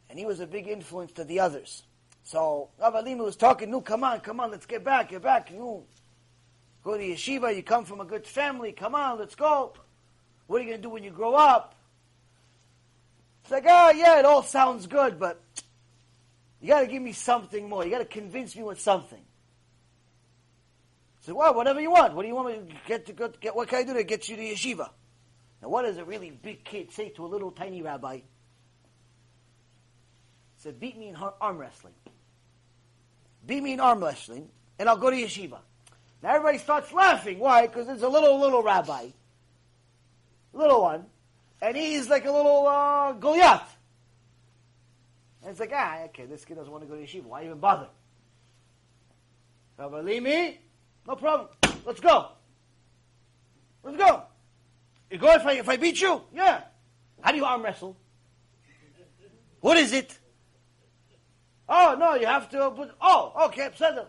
And 0.10 0.18
he 0.18 0.26
was 0.26 0.40
a 0.40 0.48
big 0.48 0.68
influence 0.68 1.12
to 1.14 1.24
the 1.24 1.40
others. 1.40 1.84
So 2.24 2.70
Rav 2.80 2.94
was 3.20 3.36
talking, 3.36 3.70
no, 3.70 3.82
come 3.82 4.04
on, 4.04 4.22
come 4.22 4.40
on, 4.40 4.50
let's 4.52 4.66
get 4.66 4.84
back, 4.84 5.10
get 5.10 5.22
back. 5.22 5.52
You 5.52 5.84
Go 6.84 6.98
to 6.98 7.04
yeshiva, 7.04 7.56
you 7.56 7.64
come 7.64 7.86
from 7.86 8.02
a 8.02 8.06
good 8.06 8.28
family, 8.28 8.74
come 8.74 8.94
on, 8.94 9.18
let's 9.18 9.36
go. 9.36 9.74
What 10.48 10.58
are 10.58 10.64
you 10.64 10.70
going 10.70 10.82
to 10.82 10.84
do 10.84 10.90
when 10.90 11.04
you 11.04 11.12
grow 11.12 11.34
up? 11.34 11.76
It's 13.44 13.52
like, 13.52 13.66
oh, 13.68 13.92
yeah, 13.92 14.20
it 14.20 14.26
all 14.26 14.44
sounds 14.44 14.88
good, 14.88 15.18
but 15.18 15.42
you 16.64 16.70
got 16.70 16.80
to 16.80 16.88
give 16.88 17.02
me 17.02 17.12
something 17.12 17.68
more. 17.68 17.84
You 17.84 17.92
got 17.92 17.98
to 17.98 18.06
convince 18.06 18.56
me 18.56 18.64
with 18.64 18.80
something. 18.80 19.20
So, 21.20 21.36
well, 21.36 21.54
whatever 21.54 21.82
you 21.82 21.92
want. 21.92 22.16
What 22.16 22.22
do 22.22 22.30
you 22.30 22.36
want 22.36 22.48
me 22.48 22.70
to 22.70 22.76
get 22.88 23.06
to 23.08 23.34
get? 23.42 23.54
What 23.54 23.68
can 23.68 23.80
I 23.80 23.84
do 23.84 23.94
to 23.96 24.04
get 24.06 24.30
you 24.30 24.38
to 24.38 24.42
yeshiva? 24.42 24.90
Now, 25.62 25.68
what 25.68 25.82
does 25.82 25.98
a 25.98 26.06
really 26.06 26.32
big 26.32 26.64
kid 26.64 26.94
say 26.94 27.10
to 27.10 27.26
a 27.26 27.28
little 27.28 27.52
tiny 27.52 27.82
rabbi? 27.82 28.16
He 28.16 28.24
said, 30.56 30.80
beat 30.80 30.98
me 30.98 31.10
in 31.10 31.18
arm 31.18 31.58
wrestling. 31.58 31.96
Beat 33.46 33.62
me 33.62 33.74
in 33.74 33.82
arm 33.82 34.02
wrestling, 34.02 34.48
and 34.80 34.88
I'll 34.88 34.96
go 34.96 35.10
to 35.10 35.18
yeshiva. 35.18 35.60
Now 36.22 36.30
everybody 36.30 36.60
starts 36.60 36.94
laughing. 36.94 37.40
Why? 37.40 37.68
Because 37.68 37.90
it's 37.90 38.04
a 38.04 38.08
little, 38.08 38.40
little 38.40 38.64
rabbi. 38.64 39.08
Little 40.54 40.82
one. 40.82 41.08
And 41.62 41.76
he's 41.76 42.10
like 42.10 42.24
a 42.24 42.32
little 42.32 42.66
uh, 42.68 43.12
Goliath. 43.12 43.73
And 45.44 45.52
it's 45.52 45.60
like, 45.60 45.72
ah, 45.74 46.04
okay, 46.06 46.26
this 46.26 46.46
kid 46.46 46.56
doesn't 46.56 46.72
want 46.72 46.84
to 46.86 46.90
go 46.90 46.96
to 46.96 47.02
yeshiva. 47.02 47.26
Why 47.26 47.44
even 47.44 47.60
bother? 47.60 47.88
Rabbi 49.78 50.20
me? 50.20 50.60
No 51.06 51.16
problem. 51.16 51.50
Let's 51.86 52.00
go. 52.00 52.30
Let's 53.84 53.98
go. 53.98 54.24
You 55.12 55.18
go 55.18 55.34
if 55.34 55.46
I, 55.46 55.54
if 55.54 55.68
I 55.68 55.76
beat 55.76 56.02
you? 56.02 56.22
Yeah. 56.34 56.62
How 57.20 57.32
do 57.32 57.38
you 57.38 57.46
arm 57.46 57.62
wrestle? 57.62 57.98
What 59.60 59.78
is 59.78 59.92
it? 59.92 60.18
Oh, 61.68 61.96
no, 62.00 62.16
you 62.16 62.26
have 62.26 62.50
to 62.52 62.72
put, 62.72 62.92
oh, 63.02 63.48
okay, 63.48 63.70
settle. 63.76 64.08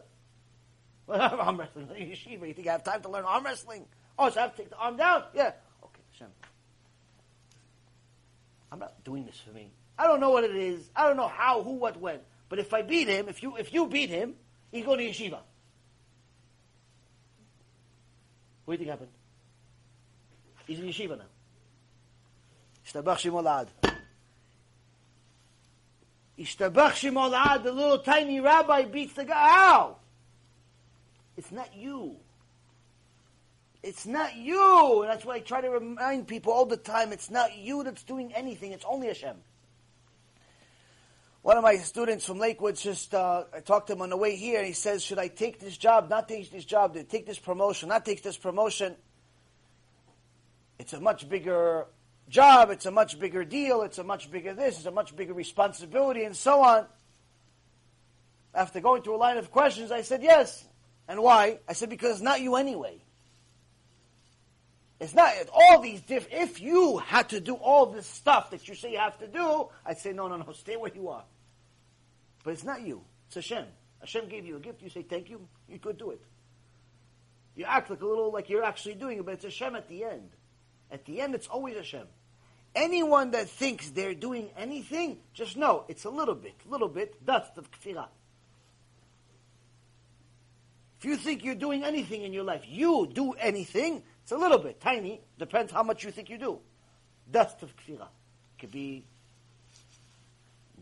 arm 1.09 1.59
wrestling. 1.59 1.89
Yeshiva, 1.89 2.47
you 2.47 2.55
think 2.55 2.69
I 2.69 2.73
have 2.73 2.85
time 2.85 3.02
to 3.02 3.09
learn 3.09 3.24
arm 3.24 3.44
wrestling? 3.44 3.86
Oh, 4.19 4.31
so 4.31 4.39
I 4.39 4.43
have 4.44 4.52
to 4.52 4.56
take 4.62 4.70
the 4.70 4.77
arm 4.77 4.97
down? 4.97 5.24
Yeah. 5.35 5.52
Okay, 5.82 6.01
Hashem. 6.12 6.28
I'm 8.70 8.78
not 8.78 9.02
doing 9.02 9.27
this 9.27 9.40
for 9.40 9.52
me. 9.52 9.73
I 9.99 10.07
don't 10.07 10.21
know 10.21 10.31
what 10.31 10.45
it 10.45 10.55
is. 10.55 10.91
I 10.95 11.07
don't 11.07 11.16
know 11.16 11.29
how, 11.29 11.62
who, 11.62 11.73
what, 11.73 12.01
when. 12.01 12.19
But 12.49 12.59
if 12.59 12.75
I 12.75 12.83
beat 12.83 13.09
him, 13.09 13.29
if 13.29 13.43
you 13.43 13.57
if 13.57 13.73
you 13.73 13.87
beat 13.87 14.11
him, 14.11 14.35
he's 14.71 14.85
going 14.85 14.99
to 14.99 15.05
yeshiva. 15.05 15.39
What 18.65 18.66
do 18.66 18.73
you 18.73 18.79
think 18.79 18.91
happened? 18.91 19.11
He's 20.66 20.79
in 20.79 20.87
yeshiva 20.87 21.19
now. 21.19 21.25
Ishtabach 22.87 23.19
Shimolad. 23.19 23.69
Ishtabach 26.39 27.62
the 27.62 27.73
little 27.73 27.99
tiny 27.99 28.41
rabbi 28.41 28.85
beats 28.85 29.15
the 29.15 29.25
guy. 29.25 29.35
How? 29.35 29.97
It's 31.37 31.51
not 31.51 31.75
you. 31.77 32.16
It's 33.83 34.07
not 34.07 34.37
you. 34.37 35.03
And 35.03 35.11
that's 35.11 35.25
why 35.25 35.35
I 35.37 35.41
try 35.41 35.61
to 35.61 35.71
remind 35.71 36.27
people 36.27 36.53
all 36.53 36.66
the 36.66 36.77
time. 36.77 37.12
It's 37.12 37.31
not 37.31 37.57
you 37.57 37.83
that's 37.83 38.03
doing 38.03 38.33
anything. 38.33 38.73
It's 38.73 38.85
only 38.89 39.09
Hashem. 39.09 39.37
One 41.45 41.59
of 41.59 41.62
my 41.62 41.77
students 41.77 42.25
from 42.25 42.39
Lakewood 42.39 42.77
just, 42.77 43.12
uh, 43.12 43.45
I 43.55 43.61
talked 43.61 43.89
to 43.89 43.93
him 43.93 44.01
on 44.01 44.09
the 44.09 44.16
way 44.16 44.35
here, 44.35 44.61
and 44.61 44.66
he 44.66 44.73
says, 44.73 45.05
should 45.05 45.19
I 45.19 45.29
take 45.29 45.61
this 45.61 45.77
job, 45.77 46.09
not 46.09 46.27
take 46.27 46.51
this 46.51 46.65
job, 46.65 46.97
take 47.11 47.27
this 47.27 47.39
promotion, 47.39 47.91
not 47.91 48.07
take 48.07 48.23
this 48.23 48.39
promotion? 48.39 48.97
It's 50.79 50.95
a 50.95 51.01
much 51.03 51.29
bigger 51.29 51.85
job, 52.31 52.71
it's 52.71 52.87
a 52.87 52.91
much 52.91 53.19
bigger 53.19 53.45
deal, 53.45 53.83
it's 53.83 53.99
a 53.99 54.03
much 54.03 54.31
bigger 54.31 54.55
this, 54.55 54.79
it's 54.79 54.87
a 54.87 54.91
much 54.91 55.15
bigger 55.15 55.35
responsibility, 55.35 56.25
and 56.25 56.35
so 56.35 56.62
on. 56.62 56.87
After 58.55 58.81
going 58.81 59.03
through 59.03 59.16
a 59.16 59.19
line 59.19 59.37
of 59.37 59.51
questions, 59.51 59.93
I 59.93 60.01
said, 60.01 60.23
yes. 60.23 60.65
And 61.07 61.23
why? 61.23 61.59
I 61.69 61.75
said, 61.75 61.91
because 61.91 62.12
it's 62.12 62.23
not 62.23 62.41
you 62.41 62.57
anyway. 62.57 63.03
It's 64.99 65.15
not 65.15 65.31
all 65.53 65.83
these 65.83 66.01
different. 66.01 66.43
If 66.43 66.62
you 66.62 66.97
had 66.97 67.29
to 67.29 67.41
do 67.41 67.53
all 67.53 67.85
this 67.85 68.07
stuff 68.07 68.51
that 68.53 68.66
you 68.66 68.75
say 68.75 68.93
you 68.93 68.99
have 68.99 69.19
to 69.19 69.27
do, 69.27 69.69
I'd 69.85 69.99
say 69.99 70.15
no, 70.15 70.29
no, 70.29 70.39
no. 70.39 70.51
Stay 70.53 70.79
where 70.79 70.91
you 70.95 71.11
are. 71.11 71.25
But 72.45 72.53
it's 72.53 72.65
not 72.65 72.83
you. 72.83 73.03
It's 73.27 73.35
Hashem. 73.35 73.65
Hashem 74.01 74.29
gave 74.29 74.45
you 74.45 74.57
a 74.57 74.61
gift. 74.61 74.83
You 74.83 74.91
say 74.91 75.03
thank 75.03 75.31
you. 75.31 75.41
You 75.69 75.79
could 75.79 75.99
do 75.99 76.11
it. 76.11 76.21
You 77.57 77.65
act 77.65 77.91
like 77.91 78.03
a 78.03 78.07
little 78.07 78.31
like 78.31 78.51
you're 78.51 78.62
actually 78.62 78.95
doing 78.95 79.19
it, 79.19 79.25
but 79.25 79.35
it's 79.35 79.45
Hashem 79.45 79.75
at 79.75 79.89
the 79.89 80.05
end. 80.05 80.31
At 80.91 81.05
the 81.07 81.21
end, 81.21 81.35
it's 81.35 81.47
always 81.47 81.77
Hashem. 81.77 82.07
Anyone 82.75 83.31
that 83.31 83.49
thinks 83.49 83.91
they're 83.91 84.15
doing 84.15 84.51
anything, 84.57 85.19
just 85.33 85.57
know 85.57 85.85
it's 85.89 86.05
a 86.05 86.11
little 86.11 86.35
bit, 86.35 86.55
little 86.69 86.89
bit 86.89 87.25
dust 87.25 87.57
of 87.57 87.71
kfirah. 87.71 88.09
If 90.99 91.05
you 91.05 91.16
think 91.16 91.45
you're 91.45 91.55
doing 91.55 91.85
anything 91.85 92.23
in 92.23 92.33
your 92.33 92.45
life, 92.45 92.65
you 92.66 93.09
do 93.12 93.33
anything, 93.33 94.03
it's 94.23 94.33
a 94.33 94.37
little 94.37 94.59
bit, 94.59 94.81
tiny, 94.81 95.21
depends 95.39 95.73
how 95.73 95.83
much 95.83 96.03
you 96.03 96.11
think 96.11 96.31
you 96.31 96.39
do. 96.39 96.59
Dust 97.31 97.62
of 97.62 97.73
kfirah. 97.77 98.09
Could 98.59 98.73
be 98.73 99.05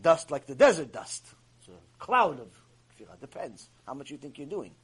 dust 0.01 0.31
like 0.31 0.47
the 0.47 0.55
desert 0.55 0.91
dust 0.91 1.25
cloud 2.03 2.37
of 2.41 2.49
kfirah. 2.99 3.17
Depends 3.21 3.69
how 3.87 3.93
much 3.93 4.11
you 4.11 4.17
think 4.17 4.37
you're 4.37 4.45
doing. 4.45 4.75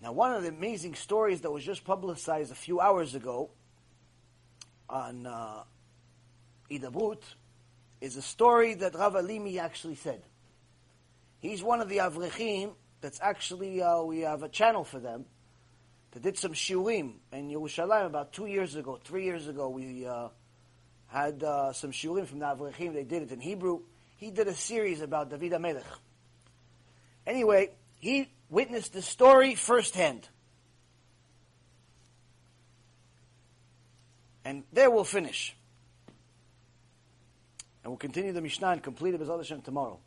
Now, 0.00 0.12
one 0.12 0.32
of 0.32 0.42
the 0.42 0.48
amazing 0.48 0.94
stories 0.94 1.42
that 1.42 1.50
was 1.50 1.62
just 1.62 1.84
publicized 1.84 2.50
a 2.50 2.54
few 2.54 2.80
hours 2.80 3.14
ago 3.14 3.50
on 4.88 5.26
uh, 5.26 5.64
Idabut 6.70 7.20
is 8.00 8.16
a 8.16 8.22
story 8.22 8.72
that 8.74 8.94
Rav 8.94 9.12
Alimi 9.12 9.58
actually 9.58 9.96
said. 9.96 10.22
He's 11.38 11.62
one 11.62 11.82
of 11.82 11.90
the 11.90 11.98
Avrechim 11.98 12.72
that's 13.02 13.20
actually, 13.20 13.82
uh, 13.82 14.02
we 14.04 14.20
have 14.20 14.42
a 14.42 14.48
channel 14.48 14.84
for 14.84 15.00
them 15.00 15.26
that 16.12 16.22
did 16.22 16.38
some 16.38 16.54
shiurim 16.54 17.16
in 17.30 17.50
Yerushalayim 17.50 18.06
about 18.06 18.32
two 18.32 18.46
years 18.46 18.74
ago, 18.74 18.98
three 19.04 19.24
years 19.24 19.48
ago. 19.48 19.68
We 19.68 20.06
uh, 20.06 20.28
had 21.08 21.42
uh, 21.42 21.74
some 21.74 21.92
shiurim 21.92 22.26
from 22.26 22.38
the 22.38 22.46
Avrechim. 22.46 22.94
They 22.94 23.04
did 23.04 23.24
it 23.24 23.30
in 23.30 23.40
Hebrew 23.40 23.82
he 24.16 24.30
did 24.30 24.48
a 24.48 24.54
series 24.54 25.00
about 25.00 25.30
David 25.30 25.52
HaMelech. 25.52 25.82
Anyway, 27.26 27.70
he 28.00 28.28
witnessed 28.48 28.92
the 28.92 29.02
story 29.02 29.54
firsthand. 29.54 30.28
And 34.44 34.62
there 34.72 34.90
we'll 34.90 35.04
finish. 35.04 35.56
And 37.82 37.90
we'll 37.90 37.98
continue 37.98 38.32
the 38.32 38.40
Mishnah 38.40 38.68
and 38.68 38.82
complete 38.82 39.14
it 39.14 39.20
as 39.20 39.28
Hashem 39.28 39.62
tomorrow. 39.62 39.98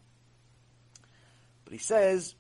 But 1.64 1.74
he 1.74 1.80
says 1.80 2.36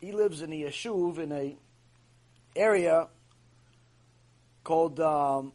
he 0.00 0.12
lives 0.12 0.42
in 0.42 0.52
a 0.52 0.62
yeshuv 0.62 1.18
in 1.18 1.32
a 1.32 1.56
area 2.56 3.08
called 4.62 4.98
um, 5.00 5.52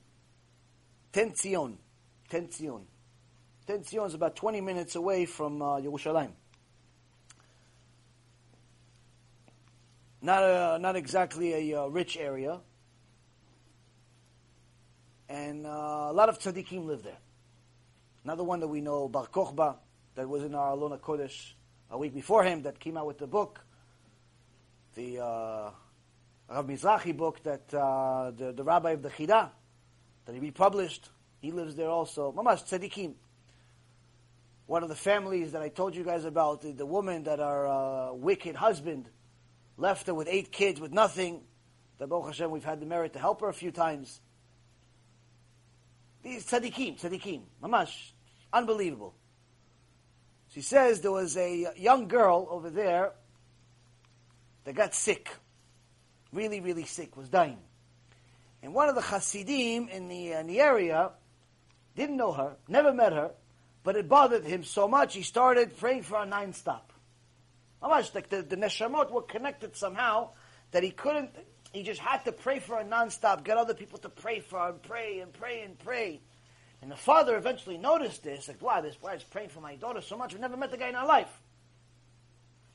Tenzion. 1.14 1.78
Tenzion. 2.30 2.82
Tenzion 3.70 4.08
is 4.08 4.16
about 4.16 4.36
20 4.36 4.62
minutes 4.62 4.96
away 4.96 5.28
from 5.28 5.62
uh, 5.62 5.78
Yerushalayim. 5.78 6.32
Not, 10.24 10.42
a, 10.42 10.80
not 10.80 10.96
exactly 10.96 11.72
a 11.72 11.84
uh, 11.84 11.86
rich 11.86 12.18
area. 12.18 12.62
And 15.30 15.68
uh, 15.68 15.70
a 15.70 16.14
lot 16.14 16.30
of 16.30 16.40
tzaddikim 16.40 16.84
live 16.84 17.04
there. 17.04 17.20
Another 18.24 18.44
one 18.44 18.60
that 18.62 18.68
we 18.68 18.82
know, 18.82 19.08
Bar 19.08 19.28
Kochba, 19.28 19.76
that 20.16 20.28
was 20.28 20.44
in 20.44 20.56
our 20.56 20.76
Alona 20.76 21.00
Kodesh 21.00 21.54
a 21.92 21.98
week 22.00 22.16
before 22.16 22.44
him, 22.44 22.64
that 22.64 22.80
came 22.80 22.98
out 22.98 23.06
with 23.06 23.20
the 23.20 23.28
book, 23.28 23.60
the 24.96 25.20
uh, 25.20 25.70
Rav 26.50 26.66
Mizrahi 26.66 27.16
book 27.16 27.44
that 27.44 27.72
uh, 27.72 28.32
the, 28.36 28.52
the 28.52 28.64
rabbi 28.64 28.94
of 28.94 29.04
the 29.04 29.10
Chida, 29.10 29.52
that 30.26 30.34
he 30.34 30.40
republished. 30.40 31.08
He 31.40 31.52
lives 31.52 31.76
there 31.76 31.90
also. 31.90 32.32
Mamash 32.32 32.68
tzaddikim. 32.68 33.14
One 34.70 34.84
of 34.84 34.90
the 34.90 34.96
families 34.96 35.54
that 35.54 35.64
I 35.64 35.70
told 35.70 35.96
you 35.96 36.04
guys 36.04 36.26
about, 36.26 36.62
the, 36.62 36.72
the 36.72 36.86
woman 36.86 37.24
that 37.24 37.40
our 37.40 37.68
uh, 37.68 38.14
wicked 38.14 38.56
husband 38.56 39.10
left 39.78 40.06
her 40.06 40.14
with 40.14 40.28
eight 40.30 40.52
kids 40.52 40.80
with 40.80 40.92
nothing. 40.92 41.42
That 41.98 42.08
Baruch 42.08 42.28
Hashem, 42.28 42.52
we've 42.52 42.64
had 42.64 42.80
the 42.80 42.86
merit 42.86 43.14
to 43.14 43.20
help 43.20 43.42
her 43.42 43.50
a 43.50 43.54
few 43.54 43.72
times. 43.72 44.22
These 46.22 46.46
tzaddikim, 46.46 47.02
tzaddikim, 47.02 47.42
mamash, 47.64 48.12
unbelievable. 48.54 49.16
She 50.50 50.62
says 50.62 51.02
there 51.02 51.12
was 51.12 51.36
a 51.36 51.74
young 51.76 52.08
girl 52.08 52.48
over 52.52 52.70
there 52.70 53.14
that 54.66 54.76
got 54.76 54.94
sick, 54.94 55.32
really, 56.32 56.62
really 56.62 56.86
sick, 56.86 57.18
was 57.18 57.28
dying. 57.28 57.58
And 58.62 58.76
one 58.76 58.88
of 58.88 58.94
the 58.94 59.02
Hasidim 59.02 59.90
in 59.90 60.10
the, 60.10 60.34
in 60.34 60.46
the 60.46 60.62
area 60.62 61.10
didn't 61.96 62.18
know 62.18 62.34
her, 62.34 62.56
never 62.68 62.94
met 62.94 63.14
her, 63.14 63.32
but 63.84 63.96
it 63.96 64.10
bothered 64.10 64.46
him 64.46 64.64
so 64.64 64.88
much 64.88 65.14
he 65.14 65.22
started 65.22 65.78
praying 65.78 66.04
for 66.04 66.22
a 66.22 66.26
nine 66.26 66.54
stop. 66.54 66.94
Mamash, 67.82 68.14
like 68.14 68.30
the, 68.30 68.42
the 68.42 68.58
neshamot 68.58 69.12
were 69.12 69.22
connected 69.22 69.76
somehow 69.76 70.30
that 70.72 70.84
he 70.84 70.92
couldn't, 70.92 71.32
he 71.72 71.84
just 71.84 72.00
had 72.00 72.26
to 72.26 72.32
pray 72.32 72.60
for 72.60 72.78
a 72.78 72.84
non-stop, 72.84 73.44
get 73.44 73.58
other 73.58 73.74
people 73.74 74.00
to 74.00 74.10
pray 74.10 74.40
for 74.40 74.70
and 74.70 74.82
pray 74.82 75.20
and 75.20 75.32
pray 75.34 75.62
and 75.62 75.80
pray. 75.80 76.22
And 76.82 76.92
the 76.92 76.96
father 76.96 77.38
eventually 77.38 77.78
noticed 77.78 78.24
this, 78.24 78.48
like, 78.48 78.62
wow, 78.62 78.82
this 78.82 78.96
boy 78.96 79.10
is 79.10 79.24
praying 79.24 79.50
for 79.50 79.62
my 79.62 79.76
daughter 79.76 80.02
so 80.02 80.18
much, 80.18 80.34
we 80.34 80.40
never 80.40 80.58
met 80.58 80.72
the 80.72 80.78
guy 80.78 80.90
in 80.90 80.96
our 80.96 81.08
life. 81.08 81.32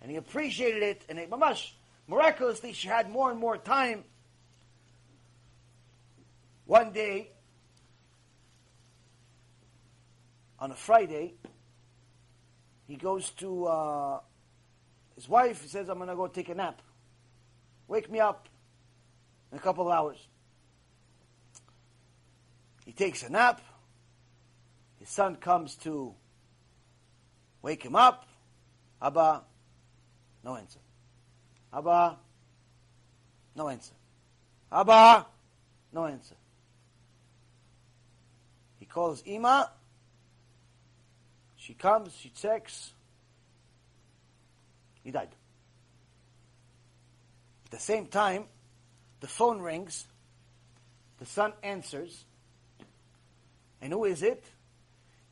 And 0.01 0.11
he 0.11 0.17
appreciated 0.17 0.83
it, 0.83 1.05
and 1.09 1.19
it, 1.19 1.31
mamash, 1.31 1.71
miraculously, 2.07 2.73
she 2.73 2.89
had 2.89 3.11
more 3.11 3.31
and 3.31 3.39
more 3.39 3.57
time. 3.57 4.05
One 6.67 6.93
day, 6.93 7.31
on 10.59 10.71
a 10.71 10.75
Friday, 10.75 11.35
he 12.87 12.97
goes 12.97 13.31
to 13.31 13.67
uh, 13.67 14.21
his 15.15 15.29
wife, 15.29 15.63
he 15.63 15.69
says, 15.69 15.89
I'm 15.89 15.99
going 15.99 16.09
to 16.09 16.17
go 16.17 16.27
take 16.27 16.49
a 16.49 16.55
nap. 16.55 16.81
Wake 17.87 18.11
me 18.11 18.21
up 18.21 18.49
in 19.53 19.59
a 19.59 19.61
couple 19.61 19.87
of 19.87 19.93
hours. 19.93 20.19
He 22.85 22.93
takes 22.93 23.23
a 23.23 23.31
nap. 23.31 23.61
His 24.99 25.09
son 25.09 25.37
comes 25.37 25.77
to 25.77 26.15
wake 27.63 27.83
him 27.83 27.97
up. 27.97 28.27
Abba, 29.01 29.43
no 30.43 30.57
answer. 30.57 30.81
Abba, 31.73 32.19
no 33.55 33.69
answer. 33.69 33.95
Abba, 34.73 35.27
no 35.93 36.07
answer. 36.07 36.37
He 38.79 38.87
calls 38.87 39.23
Ima. 39.27 39.71
She 41.65 41.73
comes, 41.73 42.15
she 42.15 42.29
checks. 42.29 42.93
He 45.03 45.11
died. 45.11 45.31
At 47.65 47.71
the 47.71 47.79
same 47.79 48.07
time, 48.07 48.45
the 49.21 49.29
phone 49.29 49.61
rings. 49.61 50.07
The 51.21 51.25
son 51.25 51.55
answers. 51.63 52.27
And 53.81 53.95
who 53.95 54.05
is 54.05 54.23
it? 54.23 54.45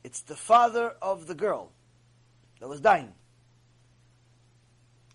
It's 0.04 0.22
the 0.22 0.34
father 0.34 0.94
of 1.02 1.26
the 1.26 1.34
girl 1.34 1.70
that 2.60 2.68
was 2.68 2.80
dying. 2.80 3.12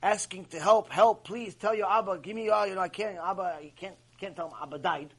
Asking 0.03 0.45
to 0.45 0.59
help, 0.59 0.91
help, 0.91 1.23
please 1.23 1.55
tell 1.55 1.73
your 1.73 1.91
Abba, 1.91 2.19
give 2.19 2.35
me 2.35 2.45
your, 2.45 2.67
you 2.67 2.75
know, 2.75 2.81
I 2.81 2.89
can't, 2.89 3.17
Abba, 3.17 3.57
you 3.63 3.71
can't, 3.75 3.95
can't 4.19 4.35
tell 4.35 4.49
him 4.49 4.53
Abba 4.61 4.77
died 4.77 5.09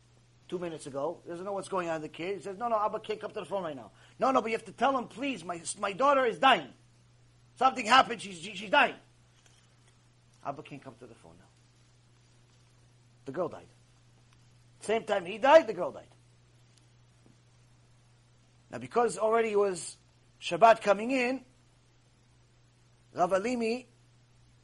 two 0.49 0.61
minutes 0.61 0.87
ago. 0.87 1.19
He 1.25 1.31
doesn't 1.31 1.45
know 1.45 1.55
what's 1.55 1.69
going 1.69 1.89
on 1.89 2.01
with 2.01 2.13
the 2.13 2.17
kid. 2.17 2.37
He 2.37 2.43
says, 2.43 2.57
no, 2.57 2.69
no, 2.69 2.79
Abba 2.79 3.01
can't 3.01 3.21
come 3.21 3.33
to 3.33 3.41
the 3.41 3.47
phone 3.47 3.65
right 3.65 3.75
now. 3.75 3.91
No, 4.19 4.31
no, 4.31 4.41
but 4.41 4.51
you 4.51 4.57
have 4.57 4.65
to 4.67 4.73
tell 4.73 4.97
him, 4.97 5.07
please, 5.07 5.45
my, 5.45 5.61
my 5.79 5.93
daughter 5.93 6.27
is 6.27 6.39
dying. 6.39 6.69
Something 7.57 7.87
happened, 7.87 8.21
she's, 8.21 8.39
she's 8.39 8.71
dying. 8.71 8.95
Abba 10.45 10.63
can't 10.63 10.83
come 10.83 10.95
to 11.01 11.07
the 11.07 11.15
phone 11.15 11.35
now. 11.39 11.45
The 13.27 13.33
girl 13.33 13.49
died. 13.49 13.67
Same 14.81 15.05
time 15.05 15.25
he 15.25 15.39
died, 15.39 15.67
the 15.67 15.73
girl 15.73 15.93
died. 15.93 16.05
Now, 18.71 18.79
because 18.79 19.19
already 19.19 19.55
was 19.57 19.97
Shabbat 20.41 20.83
coming 20.83 21.11
in, 21.11 21.41
Rav 23.15 23.31
Alimi 23.31 23.87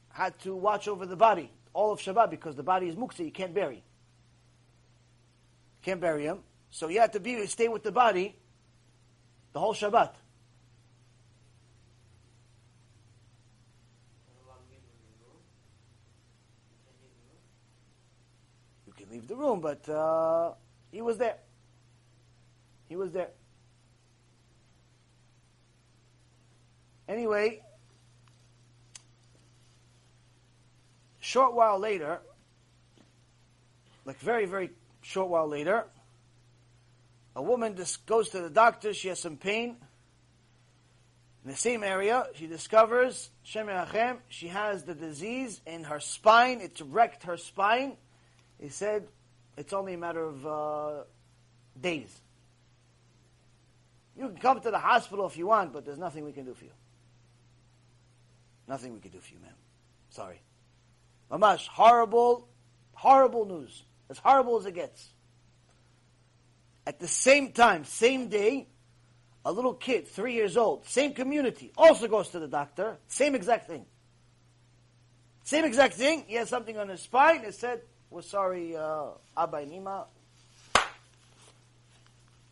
had 0.09 0.37
to 0.39 0.55
watch 0.55 0.87
over 0.87 1.05
the 1.05 1.15
body 1.15 1.51
all 1.73 1.91
of 1.91 1.99
Shabbat 1.99 2.29
because 2.29 2.55
the 2.55 2.63
body 2.63 2.87
is 2.87 2.95
muktzah, 2.95 3.25
you 3.25 3.31
can't 3.31 3.53
bury. 3.53 3.83
Can't 5.81 5.99
bury 5.99 6.23
him. 6.23 6.39
So 6.71 6.87
he 6.87 6.95
had 6.95 7.13
to 7.13 7.19
be 7.19 7.45
stay 7.47 7.67
with 7.67 7.83
the 7.83 7.91
body 7.91 8.35
the 9.55 9.61
whole 9.61 9.73
Shabbat. 9.73 10.09
You 18.85 18.91
can 18.91 19.09
leave 19.09 19.29
the 19.29 19.35
room, 19.37 19.61
but 19.61 19.87
uh, 19.87 20.51
he 20.91 21.01
was 21.01 21.17
there. 21.17 21.37
He 22.89 22.97
was 22.97 23.13
there. 23.13 23.29
Anyway, 27.07 27.61
short 31.21 31.53
while 31.53 31.79
later, 31.79 32.19
like 34.03 34.19
very, 34.19 34.45
very 34.47 34.71
short 35.01 35.29
while 35.29 35.47
later, 35.47 35.85
a 37.35 37.41
woman 37.41 37.75
just 37.75 38.05
goes 38.05 38.29
to 38.29 38.41
the 38.41 38.49
doctor, 38.49 38.93
she 38.93 39.09
has 39.09 39.19
some 39.19 39.37
pain. 39.37 39.75
In 41.43 41.51
the 41.51 41.57
same 41.57 41.83
area, 41.83 42.25
she 42.35 42.47
discovers, 42.47 43.29
Shem 43.43 43.67
Yachem, 43.67 44.17
she 44.29 44.47
has 44.47 44.83
the 44.83 44.95
disease 44.95 45.61
in 45.65 45.83
her 45.83 45.99
spine, 45.99 46.59
it's 46.61 46.81
wrecked 46.81 47.23
her 47.23 47.37
spine. 47.37 47.97
He 48.59 48.69
said, 48.69 49.07
it's 49.57 49.73
only 49.73 49.93
a 49.93 49.97
matter 49.97 50.23
of 50.23 50.47
uh, 50.47 51.03
days. 51.79 52.09
You 54.17 54.29
can 54.29 54.37
come 54.37 54.61
to 54.61 54.71
the 54.71 54.79
hospital 54.79 55.27
if 55.27 55.37
you 55.37 55.47
want, 55.47 55.73
but 55.73 55.85
there's 55.85 55.97
nothing 55.97 56.23
we 56.23 56.31
can 56.31 56.45
do 56.45 56.53
for 56.53 56.63
you. 56.63 56.71
Nothing 58.67 58.93
we 58.93 58.99
can 58.99 59.11
do 59.11 59.19
for 59.19 59.33
you, 59.33 59.39
ma'am. 59.41 59.51
Sorry. 60.09 60.41
Mamash, 61.29 61.67
horrible, 61.67 62.47
horrible 62.93 63.45
news. 63.45 63.83
As 64.09 64.17
horrible 64.17 64.57
as 64.57 64.65
it 64.65 64.73
gets. 64.73 65.09
At 66.87 66.99
the 66.99 67.07
same 67.07 67.51
time, 67.51 67.83
same 67.85 68.29
day, 68.29 68.67
a 69.43 69.51
little 69.51 69.73
kid, 69.73 70.07
three 70.07 70.33
years 70.33 70.57
old, 70.57 70.85
same 70.87 71.13
community, 71.13 71.71
also 71.77 72.07
goes 72.07 72.29
to 72.29 72.39
the 72.39 72.47
doctor, 72.47 72.97
same 73.07 73.35
exact 73.35 73.67
thing. 73.67 73.85
Same 75.43 75.65
exact 75.65 75.93
thing. 75.93 76.25
He 76.27 76.35
has 76.35 76.49
something 76.49 76.77
on 76.77 76.89
his 76.89 77.01
spine. 77.01 77.43
It 77.45 77.53
said, 77.53 77.81
"We're 78.09 78.23
sorry, 78.23 78.75
uh, 78.75 79.09
Abba 79.37 79.57
and 79.57 79.73
Ima." 79.73 80.07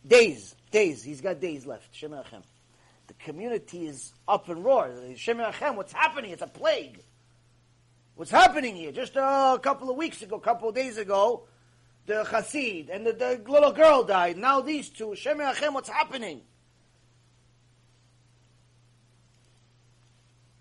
Days, 0.06 0.54
days. 0.70 1.02
He's 1.02 1.20
got 1.20 1.40
days 1.40 1.66
left. 1.66 1.94
Shem 1.94 2.10
The 2.10 3.14
community 3.14 3.86
is 3.88 4.12
up 4.28 4.48
and 4.48 4.64
roar. 4.64 4.94
Shem 5.16 5.38
What's 5.38 5.92
happening? 5.92 6.30
It's 6.30 6.42
a 6.42 6.46
plague. 6.46 7.02
What's 8.14 8.30
happening 8.30 8.76
here? 8.76 8.92
Just 8.92 9.16
a 9.16 9.58
couple 9.60 9.90
of 9.90 9.96
weeks 9.96 10.22
ago, 10.22 10.36
a 10.36 10.40
couple 10.40 10.68
of 10.68 10.74
days 10.76 10.98
ago, 10.98 11.48
the 12.06 12.24
Hasid 12.24 12.88
and 12.92 13.06
the, 13.06 13.12
the 13.12 13.42
little 13.46 13.72
girl 13.72 14.04
died. 14.04 14.36
Now 14.36 14.60
these 14.60 14.90
two. 14.90 15.14
Shem 15.14 15.38
Achem. 15.38 15.72
What's 15.72 15.88
happening? 15.88 16.42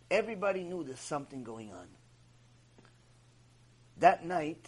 Everybody 0.09 0.63
knew 0.63 0.83
there's 0.83 0.99
something 0.99 1.43
going 1.43 1.71
on. 1.73 1.87
That 3.97 4.25
night, 4.25 4.67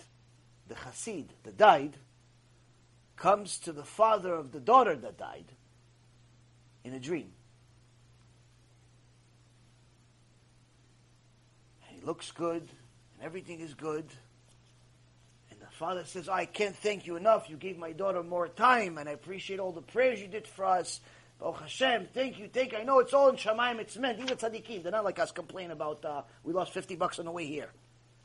the 0.67 0.75
Hasid 0.75 1.27
that 1.43 1.57
died 1.57 1.97
comes 3.15 3.59
to 3.59 3.71
the 3.71 3.83
father 3.83 4.33
of 4.33 4.51
the 4.51 4.59
daughter 4.59 4.95
that 4.95 5.17
died 5.17 5.51
in 6.83 6.93
a 6.93 6.99
dream. 6.99 7.31
And 11.87 11.99
he 11.99 12.05
looks 12.05 12.31
good, 12.31 12.63
and 12.63 13.23
everything 13.23 13.61
is 13.61 13.73
good. 13.73 14.05
Father 15.75 16.05
says, 16.05 16.29
I 16.29 16.45
can't 16.45 16.75
thank 16.75 17.05
you 17.05 17.17
enough. 17.17 17.49
You 17.49 17.57
gave 17.57 17.77
my 17.77 17.91
daughter 17.91 18.23
more 18.23 18.47
time, 18.47 18.97
and 18.97 19.09
I 19.09 19.11
appreciate 19.11 19.59
all 19.59 19.73
the 19.73 19.81
prayers 19.81 20.21
you 20.21 20.27
did 20.27 20.47
for 20.47 20.65
us. 20.65 21.01
Oh 21.41 21.51
Hashem, 21.51 22.07
thank 22.13 22.39
you, 22.39 22.47
thank 22.47 22.71
you. 22.71 22.77
I 22.77 22.83
know 22.83 22.99
it's 22.99 23.13
all 23.13 23.29
in 23.29 23.35
Shamayim, 23.35 23.79
it's 23.79 23.97
meant. 23.97 24.19
Even 24.19 24.37
tzaddikim, 24.37 24.83
they're 24.83 24.91
not 24.93 25.03
like 25.03 25.19
us 25.19 25.33
complaining 25.33 25.71
about, 25.71 26.05
uh, 26.05 26.21
we 26.45 26.53
lost 26.53 26.71
50 26.71 26.95
bucks 26.95 27.19
on 27.19 27.25
the 27.25 27.31
way 27.31 27.45
here. 27.45 27.69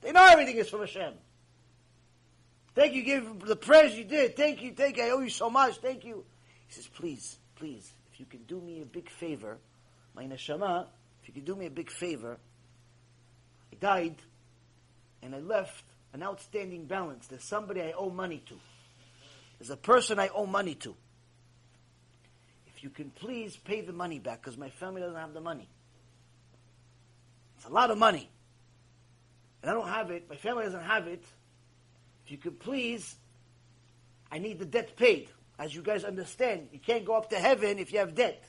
They 0.01 0.13
know 0.13 0.25
everything 0.25 0.57
is 0.57 0.69
from 0.69 0.81
Hashem. 0.81 1.15
Thank 2.77 2.95
you, 2.95 3.03
give 3.03 3.41
the 3.41 3.57
prayers 3.57 3.99
you 3.99 4.05
did. 4.05 4.37
Thank 4.37 4.63
you, 4.63 4.73
thank 4.73 4.97
you. 4.97 5.03
I 5.03 5.11
owe 5.11 5.21
you 5.21 5.29
so 5.29 5.51
much. 5.51 5.79
Thank 5.79 6.05
you. 6.05 6.25
He 6.69 6.75
says, 6.75 6.87
please, 6.87 7.37
please, 7.57 7.93
if 8.13 8.21
you 8.21 8.27
can 8.27 8.45
do 8.45 8.61
me 8.61 8.81
a 8.81 8.87
big 8.87 9.11
favor, 9.11 9.59
my 10.15 10.25
neshama, 10.25 10.87
if 11.21 11.29
you 11.29 11.35
can 11.35 11.45
do 11.45 11.57
me 11.57 11.67
a 11.67 11.71
big 11.71 11.91
favor, 11.91 12.39
I 13.73 13.77
died 13.81 14.17
and 15.21 15.35
I 15.35 15.41
left 15.41 15.85
an 16.13 16.23
outstanding 16.23 16.87
balance. 16.87 17.27
There's 17.27 17.45
somebody 17.45 17.83
I 17.83 17.93
owe 17.93 18.11
money 18.11 18.43
to. 18.47 18.55
There's 19.59 19.71
a 19.71 19.77
person 19.77 20.19
I 20.19 20.29
owe 20.29 20.47
money 20.47 20.75
to. 20.77 20.95
If 22.67 22.83
you 22.83 22.91
can 22.91 23.11
please 23.11 23.57
pay 23.57 23.83
the 23.83 23.93
money 23.93 24.19
back 24.19 24.41
because 24.41 24.57
my 24.57 24.71
family 24.71 25.03
doesn't 25.03 25.17
have 25.17 25.35
the 25.35 25.41
money. 25.41 25.69
It's 27.57 27.67
a 27.67 27.73
lot 27.73 27.91
of 27.91 27.99
money. 27.99 28.29
And 29.63 29.71
I 29.71 29.75
don't 29.75 29.89
have 29.89 30.11
it. 30.11 30.29
My 30.29 30.37
family 30.37 30.65
doesn't 30.65 30.83
have 30.83 31.07
it. 31.07 31.23
If 32.25 32.33
you 32.33 32.39
could 32.39 32.59
please, 32.59 33.17
I 34.33 34.39
need 34.39 34.59
the 34.59 34.65
debt 34.65 34.97
paid. 34.97 35.29
As 35.59 35.75
you 35.75 35.83
guys 35.83 36.05
understand, 36.05 36.69
you 36.73 36.79
can't 36.79 37.05
go 37.05 37.15
up 37.15 37.29
to 37.31 37.37
heaven 37.37 37.79
if 37.79 37.93
you 37.93 37.99
have 37.99 38.15
debt. 38.15 38.43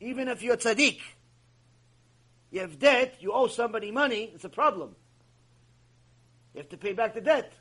Even 0.00 0.26
if 0.26 0.42
you're 0.42 0.56
tzaddik. 0.56 0.98
You 2.50 2.60
have 2.62 2.80
debt, 2.80 3.14
you 3.20 3.32
owe 3.32 3.46
somebody 3.46 3.92
money, 3.92 4.32
it's 4.34 4.44
a 4.44 4.48
problem. 4.48 4.96
You 6.54 6.58
have 6.58 6.68
to 6.70 6.76
pay 6.76 6.92
back 6.92 7.14
the 7.14 7.20
debt. 7.20 7.52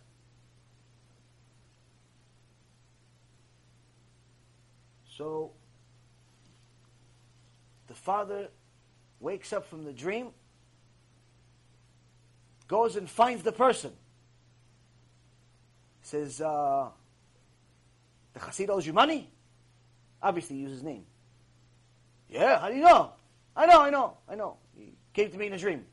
So, 5.17 5.51
the 7.87 7.93
father 7.93 8.47
wakes 9.19 9.51
up 9.51 9.67
from 9.67 9.83
the 9.83 9.91
dream, 9.91 10.29
goes 12.67 12.95
and 12.95 13.09
finds 13.09 13.43
the 13.43 13.51
person. 13.51 13.91
Says, 16.01 16.41
uh, 16.41 16.87
the 18.33 18.39
Hasid 18.39 18.69
owes 18.69 18.87
you 18.87 18.93
money? 18.93 19.29
Obviously, 20.21 20.55
he 20.55 20.61
uses 20.63 20.77
his 20.77 20.83
name. 20.83 21.05
Yeah, 22.29 22.59
how 22.59 22.69
do 22.69 22.75
you 22.75 22.81
know? 22.81 23.11
I 23.55 23.65
know, 23.65 23.81
I 23.81 23.89
know, 23.89 24.17
I 24.27 24.35
know. 24.35 24.57
He 24.75 24.93
came 25.13 25.29
to 25.31 25.37
me 25.37 25.47
in 25.47 25.53
a 25.53 25.57
dream. 25.57 25.85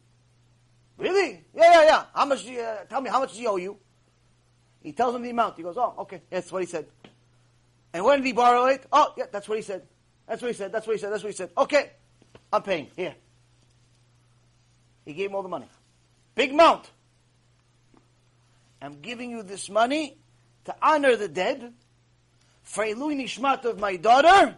Really? 0.99 1.45
Yeah, 1.55 1.73
yeah, 1.73 1.85
yeah. 1.85 2.05
How 2.15 2.25
much? 2.25 2.47
Uh, 2.49 2.85
tell 2.89 3.01
me, 3.01 3.11
how 3.11 3.21
much 3.21 3.31
does 3.31 3.39
he 3.39 3.47
owe 3.47 3.57
you? 3.57 3.77
He 4.83 4.93
tells 4.93 5.15
him 5.15 5.23
the 5.23 5.31
amount. 5.31 5.57
He 5.57 5.63
goes, 5.63 5.77
oh, 5.77 5.95
okay, 5.99 6.23
that's 6.31 6.51
what 6.51 6.63
he 6.63 6.67
said. 6.67 6.87
And 7.93 8.05
when 8.05 8.19
did 8.19 8.27
he 8.27 8.33
borrow 8.33 8.67
it? 8.67 8.87
Oh, 8.93 9.13
yeah, 9.17 9.25
that's 9.31 9.49
what 9.49 9.57
he 9.57 9.63
said. 9.63 9.83
That's 10.27 10.41
what 10.41 10.49
he 10.49 10.55
said. 10.55 10.73
That's 10.73 10.87
what 10.87 10.95
he 10.95 11.01
said. 11.01 11.13
That's 11.13 11.23
what 11.23 11.31
he 11.31 11.37
said. 11.37 11.51
Okay, 11.59 11.91
I'm 12.53 12.63
paying. 12.63 12.89
Here. 12.97 13.15
He 15.05 15.13
gave 15.13 15.31
him 15.31 15.37
all 15.37 15.43
the 15.43 15.49
money. 15.49 15.69
Big 16.35 16.53
amount. 16.53 16.91
I'm 18.81 19.01
giving 19.01 19.31
you 19.31 19.43
this 19.43 19.69
money 19.69 20.19
to 20.67 20.75
honor 20.83 21.17
the 21.17 21.29
dead, 21.29 21.73
for 22.63 22.85
Elui 22.85 23.17
Nishmat 23.17 23.65
of 23.65 23.79
my 23.79 23.97
daughter, 23.97 24.55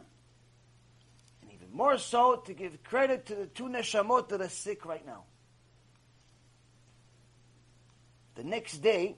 and 1.41 1.53
even 1.53 1.69
more 1.73 1.99
so 1.99 2.37
to 2.37 2.55
give 2.55 2.83
credit 2.83 3.27
to 3.27 3.35
the 3.35 3.47
two 3.47 3.65
neshamot 3.65 4.29
that 4.31 4.41
are 4.41 4.49
sick 4.49 4.85
right 4.85 5.07
now. 5.07 5.25
The 8.39 8.45
next 8.45 8.79
day, 8.79 9.17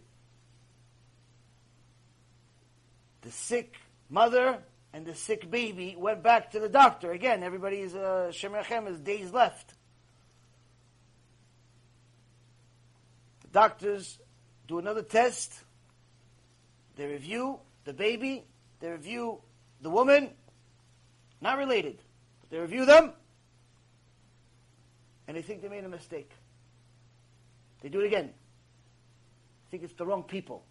the 3.21 3.31
sick 3.31 3.77
mother 4.09 4.61
and 4.95 5.05
the 5.05 5.15
sick 5.15 5.51
baby 5.51 5.95
went 5.99 6.23
back 6.23 6.53
to 6.53 6.59
the 6.59 6.71
doctor. 6.71 7.13
Again, 7.13 7.43
everybody's 7.43 7.95
uh, 7.95 8.31
Shemerchem 8.33 8.87
has 8.87 8.99
days 8.99 9.31
left. 9.31 9.75
The 13.43 13.49
doctors 13.49 14.19
do 14.67 14.79
another 14.79 15.03
test. 15.03 15.53
They 16.97 17.05
review 17.05 17.59
the 17.85 17.93
baby. 17.93 18.47
They 18.81 18.89
review 18.89 19.43
the 19.83 19.91
woman. 19.91 20.31
Not 21.43 21.59
related. 21.59 21.99
But 22.41 22.51
they 22.53 22.59
review 22.59 22.87
them. 22.87 23.13
And 25.29 25.37
they 25.37 25.43
think 25.43 25.61
they 25.61 25.69
made 25.69 25.85
a 25.85 25.91
mistake. 25.91 26.31
They 27.83 27.91
do 27.91 28.01
it 28.01 28.07
again 28.07 28.31
think 29.71 29.85
it's 29.85 29.95
the 29.95 30.05
wrong 30.05 30.25
people. 30.25 30.65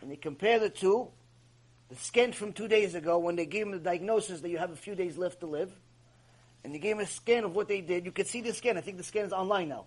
And 0.00 0.10
they 0.10 0.16
compare 0.16 0.58
the 0.58 0.70
two, 0.70 1.08
the 1.88 1.96
scan 1.96 2.32
from 2.32 2.52
two 2.52 2.68
days 2.68 2.94
ago 2.94 3.18
when 3.18 3.36
they 3.36 3.44
gave 3.44 3.66
him 3.66 3.72
the 3.72 3.78
diagnosis 3.78 4.40
that 4.40 4.48
you 4.48 4.58
have 4.58 4.70
a 4.70 4.76
few 4.76 4.94
days 4.94 5.18
left 5.18 5.40
to 5.40 5.46
live, 5.46 5.72
and 6.64 6.74
they 6.74 6.78
gave 6.78 6.96
him 6.96 7.00
a 7.00 7.06
scan 7.06 7.44
of 7.44 7.54
what 7.54 7.68
they 7.68 7.80
did. 7.80 8.04
You 8.04 8.12
could 8.12 8.26
see 8.26 8.40
the 8.40 8.52
scan. 8.52 8.78
I 8.78 8.80
think 8.80 8.96
the 8.96 9.02
scan 9.02 9.26
is 9.26 9.32
online 9.32 9.68
now. 9.68 9.86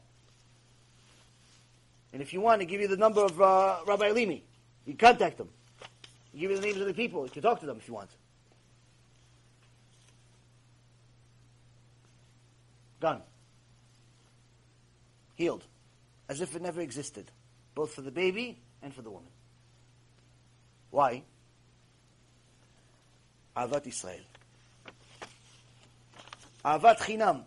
And 2.11 2.22
if 2.22 2.34
you 2.34 2.41
want, 2.41 2.61
to 2.61 2.65
give 2.65 2.81
you 2.81 2.88
the 2.88 2.97
number 2.97 3.23
of 3.23 3.41
uh, 3.41 3.77
Rabbi 3.88 4.10
Alimi. 4.10 4.41
You 4.85 4.95
contact 4.95 5.38
them. 5.38 5.49
You 6.31 6.41
give 6.41 6.51
you 6.51 6.57
the 6.57 6.64
names 6.64 6.77
of 6.80 6.85
the 6.85 6.93
people. 6.93 7.23
You 7.23 7.31
can 7.31 7.41
talk 7.41 7.60
to 7.61 7.65
them 7.65 7.77
if 7.77 7.88
you 7.88 7.93
want. 7.93 8.10
Gone. 12.99 13.22
Healed 15.35 15.64
as 16.34 16.41
if 16.41 16.55
it 16.55 16.64
never 16.64 16.81
existed, 16.81 17.30
both 17.76 17.93
for 17.93 18.01
the 18.01 18.10
baby 18.10 18.57
and 18.81 18.91
for 18.91 19.03
the 19.03 19.11
woman. 19.11 19.30
Why? 20.89 21.22
Avat 23.55 23.85
Israel. 23.85 24.26
Avat 26.65 26.97
Chinam. 26.97 27.43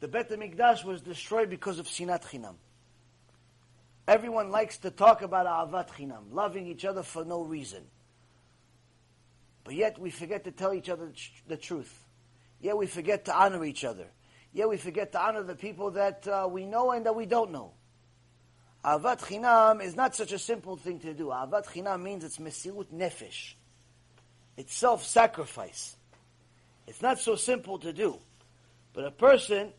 The 0.00 0.08
Bet 0.08 0.28
HaMikdash 0.28 0.84
was 0.84 1.00
destroyed 1.00 1.48
because 1.48 1.78
of 1.78 1.86
Sinat 1.86 2.22
Chinam. 2.24 2.56
Everyone 4.06 4.50
likes 4.50 4.76
to 4.78 4.90
talk 4.90 5.22
about 5.22 5.46
Avat 5.46 5.88
Chinam, 5.88 6.32
loving 6.32 6.66
each 6.66 6.84
other 6.84 7.02
for 7.02 7.24
no 7.24 7.40
reason. 7.40 7.82
But 9.64 9.74
yet 9.74 9.98
we 9.98 10.10
forget 10.10 10.44
to 10.44 10.50
tell 10.50 10.74
each 10.74 10.90
other 10.90 11.12
the 11.48 11.56
truth. 11.56 12.04
Yet 12.60 12.76
we 12.76 12.86
forget 12.86 13.24
to 13.24 13.34
honor 13.34 13.64
each 13.64 13.84
other. 13.84 14.08
Yet 14.52 14.68
we 14.68 14.76
forget 14.76 15.12
to 15.12 15.20
honor 15.20 15.42
the 15.42 15.54
people 15.54 15.92
that 15.92 16.26
uh, 16.26 16.48
we 16.50 16.66
know 16.66 16.90
and 16.90 17.06
that 17.06 17.14
we 17.14 17.26
don't 17.26 17.52
know. 17.52 17.72
Avat 18.84 19.20
chinam 19.20 19.82
is 19.82 19.94
not 19.94 20.16
such 20.16 20.32
a 20.32 20.38
simple 20.38 20.76
thing 20.76 20.98
to 21.00 21.14
do. 21.14 21.26
Avat 21.26 21.66
chinam 21.66 22.02
means 22.02 22.24
it's 22.24 22.38
mesirut 22.38 22.86
nefesh. 22.86 23.54
It's 24.56 24.74
self-sacrifice. 24.74 25.96
It's 26.86 27.02
not 27.02 27.18
so 27.18 27.36
simple 27.36 27.78
to 27.78 27.92
do. 27.92 28.18
But 28.92 29.04
a 29.04 29.10
person 29.10 29.72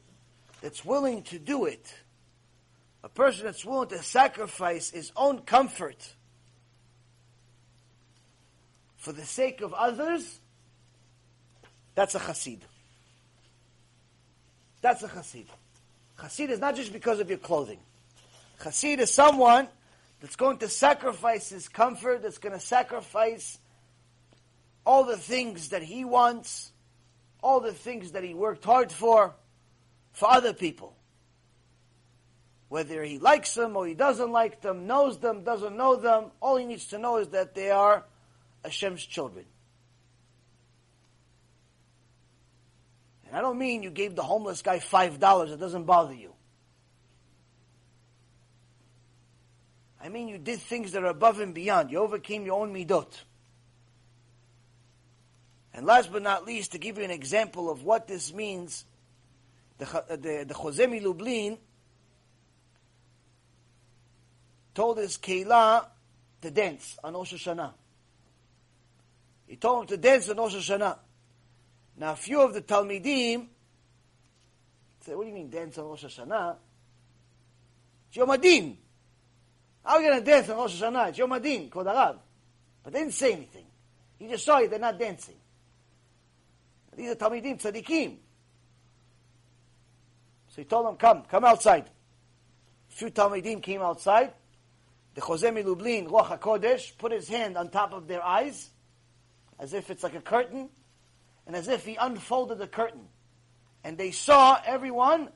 that's 0.62 0.86
willing 0.86 1.24
to 1.24 1.40
do 1.40 1.66
it, 1.66 1.94
a 3.04 3.10
person 3.10 3.46
that's 3.46 3.66
willing 3.66 3.90
to 3.90 4.02
sacrifice 4.02 4.92
his 4.92 5.12
own 5.16 5.40
comfort 5.40 6.16
for 8.96 9.12
the 9.12 9.26
sake 9.26 9.62
of 9.62 9.74
others, 9.74 10.40
that's 11.96 12.16
a 12.16 12.20
chassid. 12.20 12.62
That's 14.82 15.04
a 15.04 15.08
chassid. 15.08 15.46
Chassid 16.18 16.50
is 16.50 16.60
not 16.60 16.76
just 16.76 16.92
because 16.92 17.20
of 17.20 17.30
your 17.30 17.40
clothing. 17.40 17.80
Chassid 18.60 19.00
is 19.00 19.12
someone 19.12 19.68
that's 20.20 20.36
going 20.36 20.58
to 20.60 20.70
sacrifice 20.70 21.50
his 21.50 21.68
comfort, 21.68 22.22
that's 22.22 22.38
going 22.38 22.54
to 22.54 22.60
sacrifice 22.60 23.58
all 24.86 25.04
the 25.04 25.18
things 25.18 25.70
that 25.70 25.84
he 25.84 26.06
wants, 26.06 26.72
all 27.42 27.60
the 27.60 27.74
things 27.74 28.12
that 28.12 28.24
he 28.24 28.34
worked 28.34 28.64
hard 28.64 28.92
for, 28.92 29.34
for 30.12 30.30
other 30.30 30.54
people. 30.54 30.96
Whether 32.70 33.04
he 33.04 33.20
likes 33.20 33.54
them 33.54 33.76
or 33.76 33.86
he 33.86 33.96
doesn't 33.96 34.32
like 34.32 34.62
them, 34.62 34.88
knows 34.88 35.20
them, 35.20 35.44
doesn't 35.44 35.76
know 35.76 35.96
them, 35.96 36.32
all 36.40 36.56
he 36.58 36.66
needs 36.66 36.88
to 36.88 36.98
know 36.98 37.18
is 37.18 37.30
that 37.30 37.54
they 37.54 37.70
are 37.70 38.06
Hashem's 38.64 39.06
children. 39.06 39.46
And 43.32 43.38
I 43.38 43.42
don't 43.42 43.58
mean 43.58 43.82
you 43.82 43.92
gave 43.92 44.14
the 44.14 44.24
homeless 44.24 44.62
guy 44.62 44.80
five 44.80 45.18
dollars, 45.18 45.52
it 45.52 45.60
doesn't 45.60 45.86
bother 45.86 46.14
you. 46.14 46.34
I 50.04 50.10
mean 50.10 50.28
you 50.28 50.38
did 50.38 50.60
things 50.60 50.92
that 50.92 51.04
are 51.04 51.12
above 51.12 51.40
and 51.40 51.54
beyond. 51.54 51.92
You 51.92 52.00
overcame 52.00 52.46
your 52.46 52.60
own 52.60 52.74
midot. 52.74 53.08
And 55.74 55.86
last 55.86 56.12
but 56.12 56.24
not 56.24 56.46
least, 56.46 56.74
to 56.74 56.78
give 56.78 56.98
you 56.98 57.06
an 57.06 57.12
example 57.12 57.70
of 57.72 57.86
what 57.86 58.06
this 58.06 58.34
means, 58.34 58.84
the, 59.78 59.86
uh, 59.86 60.18
the, 60.18 60.46
the 60.50 60.54
Chozeh 60.54 61.02
Lublin 61.02 61.58
told 64.74 64.98
his 64.98 65.18
Keilah 65.18 65.86
to 66.42 66.52
dance 66.52 66.98
on 67.02 67.14
Rosh 67.14 67.34
Hashanah. 67.34 67.72
He 69.48 69.56
told 69.56 69.84
him 69.84 69.88
to 69.88 69.98
dance 69.98 70.28
on 70.28 70.36
Rosh 70.36 70.56
Hashanah. 70.56 70.98
Now, 71.98 72.14
a 72.14 72.16
few 72.16 72.42
of 72.42 72.54
the 72.54 72.62
Talmidim 72.62 73.48
say, 75.02 75.16
what 75.16 75.24
do 75.24 75.30
you 75.30 75.36
mean 75.36 75.50
dance 75.50 75.78
on 75.78 75.86
Rosh 75.86 76.06
Hashanah? 76.06 76.56
It's 78.08 78.18
Yom 78.18 78.30
Adin. 78.30 78.78
How 79.84 79.96
are 79.96 80.02
you 80.02 80.10
going 80.10 80.24
to 80.24 80.26
dance 80.26 80.50
on 80.50 80.58
Rosh 80.58 80.82
Hashanah? 80.82 81.10
It's 81.10 81.18
Yom 81.18 81.32
Adin. 81.32 81.70
But 81.74 82.94
they 82.94 83.00
didn't 83.00 83.14
say 83.14 83.34
anything. 83.34 83.66
He 84.20 84.28
just 84.28 84.46
saw 84.46 84.60
you, 84.60 84.68
they're 84.68 84.80
not 84.80 85.00
dancing. 85.00 85.36
These 86.96 87.12
are 87.12 87.16
Talmidim, 87.16 87.62
Tzadikim. 87.62 88.18
So 90.50 90.62
he 90.62 90.66
told 90.66 90.86
them, 90.86 90.98
come, 90.98 91.24
come 91.24 91.46
outside. 91.46 91.86
A 92.92 92.94
few 92.94 93.10
Talmidim 93.10 93.62
came 93.64 93.82
outside. 93.82 94.34
The 95.16 95.22
Chozeh 95.22 95.66
Lublin, 95.66 96.08
Ruach 96.08 96.40
HaKodesh, 96.40 96.98
put 96.98 97.12
his 97.12 97.28
hand 97.28 97.58
on 97.58 97.70
top 97.70 97.94
of 97.94 98.08
their 98.08 98.24
eyes, 98.24 98.70
as 99.60 99.74
if 99.74 99.90
it's 99.90 100.04
like 100.04 100.16
a 100.16 100.22
curtain, 100.22 100.70
and 101.46 101.56
as 101.56 101.68
if 101.68 101.86
he 101.86 101.96
unfolded 101.96 102.58
the 102.58 102.68
curtain. 102.68 103.08
And 103.84 103.98
they 103.98 104.12
saw 104.12 104.60
everyone 104.66 105.30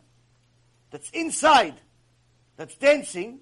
that's 0.91 1.09
inside, 1.11 1.75
that's 2.57 2.75
dancing, 2.75 3.39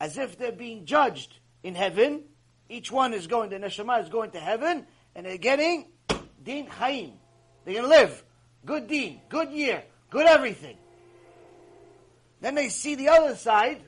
as 0.00 0.18
if 0.18 0.38
they're 0.38 0.52
being 0.52 0.84
judged 0.84 1.38
in 1.62 1.74
heaven. 1.74 2.22
Each 2.68 2.90
one 2.92 3.14
is 3.14 3.26
going, 3.26 3.50
the 3.50 3.56
neshama 3.56 4.02
is 4.02 4.08
going 4.08 4.32
to 4.32 4.40
heaven, 4.40 4.86
and 5.14 5.26
they're 5.26 5.38
getting 5.38 5.86
din 6.44 6.66
chaim. 6.66 7.12
They're 7.64 7.74
going 7.74 7.84
to 7.84 7.90
live. 7.90 8.22
Good 8.64 8.88
din, 8.88 9.20
good 9.28 9.50
year, 9.50 9.82
good 10.10 10.26
everything. 10.26 10.76
Then 12.40 12.54
they 12.54 12.68
see 12.68 12.94
the 12.94 13.08
other 13.08 13.34
side, 13.34 13.80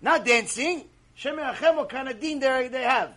not 0.00 0.24
dancing. 0.24 0.84
Shem 1.14 1.36
kind 1.36 2.08
of 2.08 2.20
din 2.20 2.40
they 2.40 2.82
have? 2.82 3.16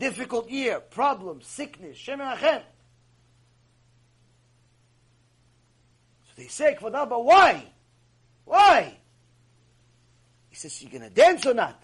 Difficult 0.00 0.48
year, 0.48 0.80
problems, 0.80 1.46
sickness. 1.46 1.98
Shem 1.98 2.20
Achem. 2.20 2.62
So 6.24 6.32
they 6.38 6.46
say, 6.46 6.74
Kvod 6.80 7.22
why? 7.22 7.66
Why? 8.46 8.96
He 10.48 10.56
says, 10.56 10.82
you 10.82 10.88
going 10.88 11.02
to 11.02 11.10
dance 11.10 11.44
or 11.44 11.52
not? 11.52 11.82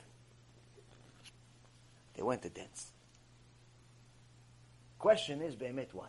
They 2.14 2.22
went 2.22 2.40
to 2.40 2.48
dance. 2.48 2.90
Question 4.98 5.42
is, 5.42 5.54
Be'emet, 5.54 5.92
why? 5.92 6.08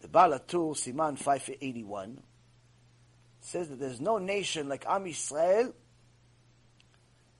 The 0.00 0.08
Balatul, 0.08 0.74
Siman 0.74 1.16
581, 1.16 2.20
says 3.40 3.68
that 3.68 3.78
there's 3.78 4.00
no 4.00 4.18
nation 4.18 4.68
like 4.68 4.84
Am 4.88 5.04
Yisrael 5.04 5.72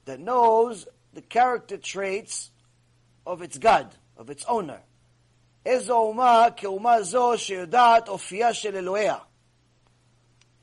that 0.07 0.19
knows 0.19 0.87
the 1.13 1.21
character 1.21 1.77
traits 1.77 2.51
of 3.25 3.41
its 3.41 3.57
God, 3.57 3.93
of 4.17 4.29
its 4.29 4.45
owner. 4.45 4.79
איזו 5.65 5.97
אומה 5.97 6.47
כאומה 6.57 7.01
זו 7.01 7.37
שיודעת 7.37 8.09
אופייה 8.09 8.53
של 8.53 8.75
אלוהיה. 8.75 9.17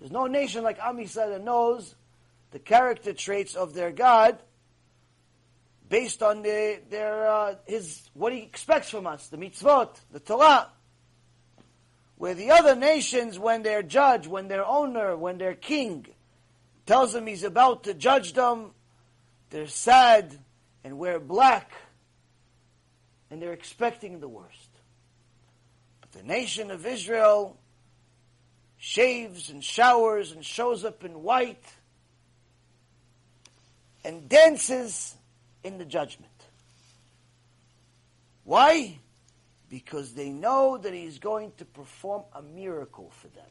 There's 0.01 0.11
no 0.11 0.27
nation 0.27 0.62
like 0.62 0.79
Am 0.79 0.97
Yisrael 0.97 1.31
that 1.31 1.45
knows 1.45 1.95
the 2.53 2.59
character 2.59 3.12
traits 3.12 3.55
of 3.55 3.75
their 3.75 3.93
God 3.93 4.39
based 5.89 6.23
on 6.23 6.43
the, 6.43 6.81
their 6.89 7.29
uh, 7.29 7.55
his 7.67 8.09
what 8.15 8.33
he 8.33 8.41
expects 8.41 8.89
from 8.89 9.07
us, 9.07 9.29
the 9.29 9.37
mitzvot, 9.37 9.97
the 10.11 10.21
Torah. 10.21 10.69
Where 12.17 12.35
the 12.35 12.51
other 12.51 12.77
nations, 12.77 13.39
when 13.39 13.62
their 13.62 13.83
judge, 13.83 14.27
when 14.27 14.49
their 14.49 14.65
owner, 14.65 15.17
when 15.17 15.39
their 15.39 15.55
king 15.55 16.07
tells 16.87 17.12
them 17.12 17.27
he's 17.27 17.45
about 17.45 17.85
to 17.85 17.95
judge 17.95 18.35
them, 18.35 18.73
they're 19.56 19.68
sad 19.68 20.38
and 20.84 20.98
wear 20.98 21.17
black 21.17 21.72
and 23.32 23.42
they're 23.42 23.53
expecting 23.53 24.19
the 24.19 24.27
worst. 24.27 24.69
But 26.01 26.11
the 26.11 26.24
nation 26.24 26.72
of 26.72 26.85
Israel 26.85 27.58
shaves 28.75 29.50
and 29.50 29.64
showers 29.64 30.34
and 30.34 30.43
shows 30.43 30.84
up 30.84 31.06
in 31.06 31.24
white 31.24 31.64
and 34.03 34.27
dances 34.27 35.16
in 35.64 35.77
the 35.77 35.85
judgment. 35.85 36.34
Why? 38.43 39.00
Because 39.69 40.16
they 40.16 40.32
know 40.32 40.77
that 40.77 40.93
he's 40.93 41.19
going 41.19 41.53
to 41.59 41.66
perform 41.66 42.24
a 42.34 42.42
miracle 42.42 43.09
for 43.22 43.30
them. 43.30 43.45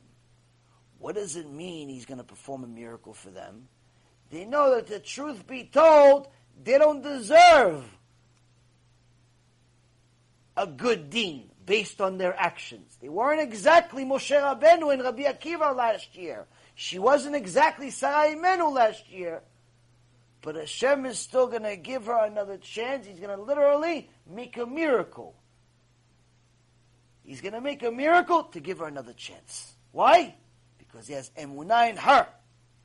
What 0.99 1.15
does 1.15 1.36
it 1.36 1.50
mean 1.50 1.89
he's 1.89 2.05
going 2.05 2.18
to 2.18 2.24
perform 2.24 2.62
a 2.62 2.68
miracle 2.68 3.15
for 3.15 3.31
them? 3.31 3.68
They 4.31 4.44
know 4.44 4.75
that 4.75 4.86
the 4.86 4.99
truth 4.99 5.47
be 5.47 5.65
told, 5.65 6.28
they 6.62 6.78
don't 6.78 7.03
deserve 7.03 7.85
a 10.57 10.67
good 10.67 11.11
deen 11.11 11.51
based 11.67 12.01
on 12.01 12.19
their 12.19 12.39
actions. 12.39 12.97
They 13.01 13.09
weren't 13.09 13.41
exactly 13.41 14.05
Moshe 14.05 14.31
Rabbeinu 14.31 14.93
and 14.93 15.03
Rabbi 15.03 15.23
Akiva 15.23 15.75
last 15.75 16.17
year. 16.17 16.47
She 16.75 16.99
wasn't 16.99 17.36
exactly 17.36 17.91
Sarah 17.91 18.35
Imenu 18.35 18.73
last 18.73 19.11
year. 19.11 19.43
But 20.43 20.57
Hashem 20.57 21.07
is 21.07 21.19
still 21.19 21.47
going 21.47 21.62
to 21.62 21.77
give 21.77 22.07
her 22.07 22.25
another 22.27 22.59
chance. 22.59 23.07
He's 23.07 23.19
going 23.19 23.35
to 23.35 23.43
literally 23.43 24.11
make 24.31 24.59
a 24.59 24.67
miracle. 24.67 25.35
He's 27.25 27.41
going 27.41 27.55
to 27.55 27.62
make 27.62 27.83
a 27.83 27.91
miracle 27.91 28.44
to 28.44 28.61
give 28.61 28.81
her 28.81 28.86
another 28.86 29.15
chance. 29.15 29.73
Why? 29.93 30.35
Because 30.77 31.07
he 31.07 31.15
has 31.15 31.31
emunah 31.39 31.91
in 31.91 31.97
her. 31.97 32.27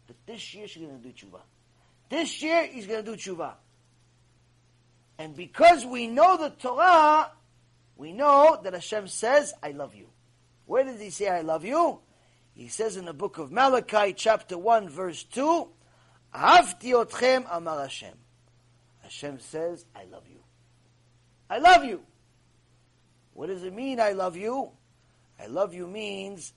That 0.09 0.25
this 0.25 0.55
year 0.55 0.67
she's 0.67 0.81
going 0.81 0.99
to 0.99 1.07
do 1.07 1.13
tshuva. 1.13 1.39
This 2.09 2.41
year 2.41 2.65
he's 2.65 2.87
going 2.87 3.05
to 3.05 3.15
do 3.15 3.15
tshuva. 3.15 3.53
And 5.19 5.35
because 5.35 5.85
we 5.85 6.07
know 6.07 6.35
the 6.35 6.49
Torah, 6.49 7.29
we 7.95 8.11
know 8.11 8.59
that 8.63 8.73
Hashem 8.73 9.07
says, 9.07 9.53
I 9.61 9.69
love 9.69 9.93
you. 9.93 10.07
Where 10.65 10.83
does 10.83 10.99
he 10.99 11.11
say, 11.11 11.29
I 11.29 11.41
love 11.41 11.63
you? 11.63 11.99
He 12.55 12.69
says 12.69 12.97
in 12.97 13.05
the 13.05 13.13
book 13.13 13.37
of 13.37 13.51
Malachi, 13.51 14.13
chapter 14.13 14.57
1, 14.57 14.89
verse 14.89 15.23
2, 15.25 15.67
Ahavti 16.33 17.05
otchem 17.05 17.45
amar 17.51 17.81
Hashem. 17.81 18.15
Hashem 19.03 19.39
says, 19.39 19.85
I 19.95 20.05
love 20.05 20.23
you. 20.27 20.39
I 21.51 21.59
love 21.59 21.83
you. 21.83 22.01
What 23.33 23.49
does 23.49 23.63
it 23.63 23.75
mean, 23.75 23.99
I 23.99 24.13
love 24.13 24.35
you? 24.35 24.71
I 25.39 25.45
love 25.45 25.75
you 25.75 25.85
means 25.85 26.53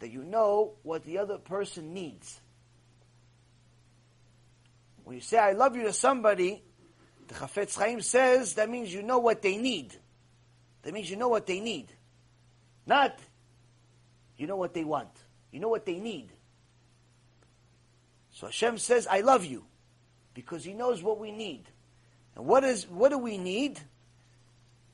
that 0.00 0.10
you 0.10 0.24
know 0.24 0.72
what 0.82 1.04
the 1.04 1.18
other 1.18 1.38
person 1.38 1.94
needs. 1.94 2.40
When 5.04 5.16
you 5.16 5.22
say, 5.22 5.38
I 5.38 5.52
love 5.52 5.76
you 5.76 5.84
to 5.84 5.92
somebody, 5.92 6.62
the 7.28 7.34
Chafetz 7.34 7.76
Chaim 7.76 8.00
says 8.00 8.54
that 8.54 8.68
means 8.68 8.92
you 8.92 9.02
know 9.02 9.18
what 9.18 9.42
they 9.42 9.56
need. 9.56 9.94
That 10.82 10.92
means 10.94 11.10
you 11.10 11.16
know 11.16 11.28
what 11.28 11.46
they 11.46 11.60
need. 11.60 11.92
Not 12.86 13.18
you 14.36 14.46
know 14.46 14.56
what 14.56 14.74
they 14.74 14.84
want. 14.84 15.10
You 15.52 15.60
know 15.60 15.68
what 15.68 15.84
they 15.84 15.98
need. 15.98 16.32
So 18.32 18.46
Hashem 18.46 18.78
says, 18.78 19.06
I 19.06 19.20
love 19.20 19.44
you. 19.44 19.64
Because 20.32 20.64
He 20.64 20.72
knows 20.72 21.02
what 21.02 21.18
we 21.18 21.30
need. 21.30 21.64
And 22.36 22.46
what 22.46 22.64
is 22.64 22.88
what 22.88 23.10
do 23.10 23.18
we 23.18 23.36
need? 23.36 23.78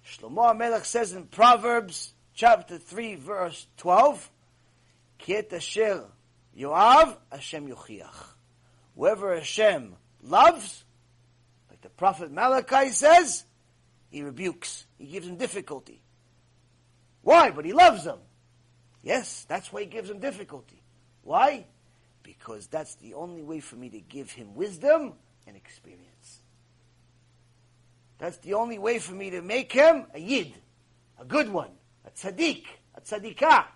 Shlomo 0.05 0.53
HaMelech 0.53 0.85
says 0.85 1.13
in 1.13 1.27
Proverbs 1.27 2.13
chapter 2.35 2.79
3 2.79 3.17
verse 3.17 3.67
12, 3.77 4.31
Kiet 5.19 5.53
asher 5.53 6.05
yoav, 6.57 7.17
Hashem 7.31 7.69
yochiach. 7.69 8.35
Whoever 8.97 9.35
Hashem 9.37 9.95
loves, 10.23 10.85
like 11.69 11.81
the 11.83 11.91
prophet 11.91 12.31
Malachi 12.31 12.91
says, 12.91 13.45
he 14.11 14.23
rebukes. 14.23 14.87
He 14.99 15.07
gives 15.07 15.27
him 15.27 15.37
difficulty. 15.37 16.01
Why? 17.23 17.51
But 17.51 17.65
he 17.65 17.73
loves 17.73 18.05
them. 18.05 18.21
Yes, 19.03 19.45
that's 19.49 19.73
why 19.73 19.81
he 19.81 19.87
gives 19.87 20.09
him 20.09 20.21
difficulty. 20.21 20.83
Why? 21.23 21.67
Because 22.23 22.67
that's 22.69 22.95
the 22.97 23.15
only 23.15 23.43
way 23.43 23.61
for 23.61 23.77
me 23.77 23.91
to 23.91 24.01
give 24.01 24.31
him 24.31 24.55
wisdom 24.55 25.13
and 25.47 25.57
experience. 25.57 26.41
That's 28.19 28.39
the 28.39 28.55
only 28.55 28.79
way 28.79 28.99
for 28.99 29.13
me 29.13 29.31
to 29.31 29.43
make 29.43 29.73
him 29.73 30.07
a 30.15 30.19
yid, 30.19 30.55
a 31.21 31.25
good 31.25 31.51
one, 31.51 31.71
a 32.05 32.11
tzaddik, 32.11 32.65
a 32.95 33.01
tzaddikah. 33.01 33.67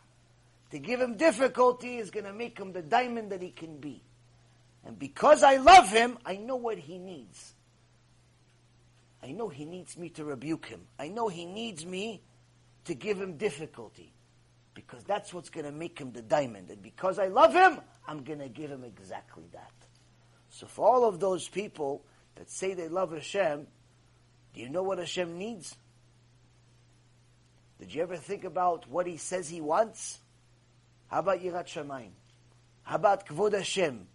To 0.70 0.78
give 0.78 1.00
him 1.00 1.16
difficulty 1.16 1.98
is 1.98 2.10
going 2.10 2.26
to 2.26 2.32
make 2.32 2.58
him 2.58 2.72
the 2.72 2.82
diamond 2.82 3.32
that 3.32 3.42
he 3.42 3.50
can 3.50 3.78
be. 3.78 4.02
And 4.84 4.98
because 4.98 5.42
I 5.42 5.56
love 5.56 5.88
him, 5.88 6.18
I 6.24 6.36
know 6.36 6.56
what 6.56 6.78
he 6.78 6.98
needs. 6.98 7.54
I 9.22 9.32
know 9.32 9.48
he 9.48 9.64
needs 9.64 9.98
me 9.98 10.08
to 10.10 10.24
rebuke 10.24 10.66
him. 10.66 10.82
I 10.98 11.08
know 11.08 11.28
he 11.28 11.44
needs 11.44 11.84
me 11.84 12.22
to 12.84 12.94
give 12.94 13.20
him 13.20 13.36
difficulty. 13.36 14.12
Because 14.74 15.04
that's 15.04 15.34
what's 15.34 15.50
going 15.50 15.66
to 15.66 15.72
make 15.72 15.98
him 15.98 16.12
the 16.12 16.22
diamond. 16.22 16.70
And 16.70 16.80
because 16.80 17.18
I 17.18 17.26
love 17.26 17.52
him, 17.52 17.80
I'm 18.06 18.22
going 18.22 18.38
to 18.38 18.48
give 18.48 18.70
him 18.70 18.84
exactly 18.84 19.44
that. 19.52 19.72
So 20.50 20.66
for 20.66 20.88
all 20.88 21.04
of 21.04 21.20
those 21.20 21.48
people 21.48 22.04
that 22.36 22.50
say 22.50 22.74
they 22.74 22.88
love 22.88 23.12
Hashem, 23.12 23.66
do 24.54 24.60
you 24.60 24.68
know 24.68 24.82
what 24.82 24.98
Hashem 24.98 25.36
needs? 25.36 25.76
Did 27.78 27.94
you 27.94 28.02
ever 28.02 28.16
think 28.16 28.44
about 28.44 28.88
what 28.88 29.06
he 29.06 29.16
says 29.16 29.48
he 29.48 29.60
wants? 29.60 30.20
How 31.10 31.18
about 31.18 31.40
Yirat 31.42 31.66
Shamayim? 31.66 32.10
How 32.82 32.96
about 32.96 33.26
Kvod 33.26 33.52
Hashem? 33.52 34.06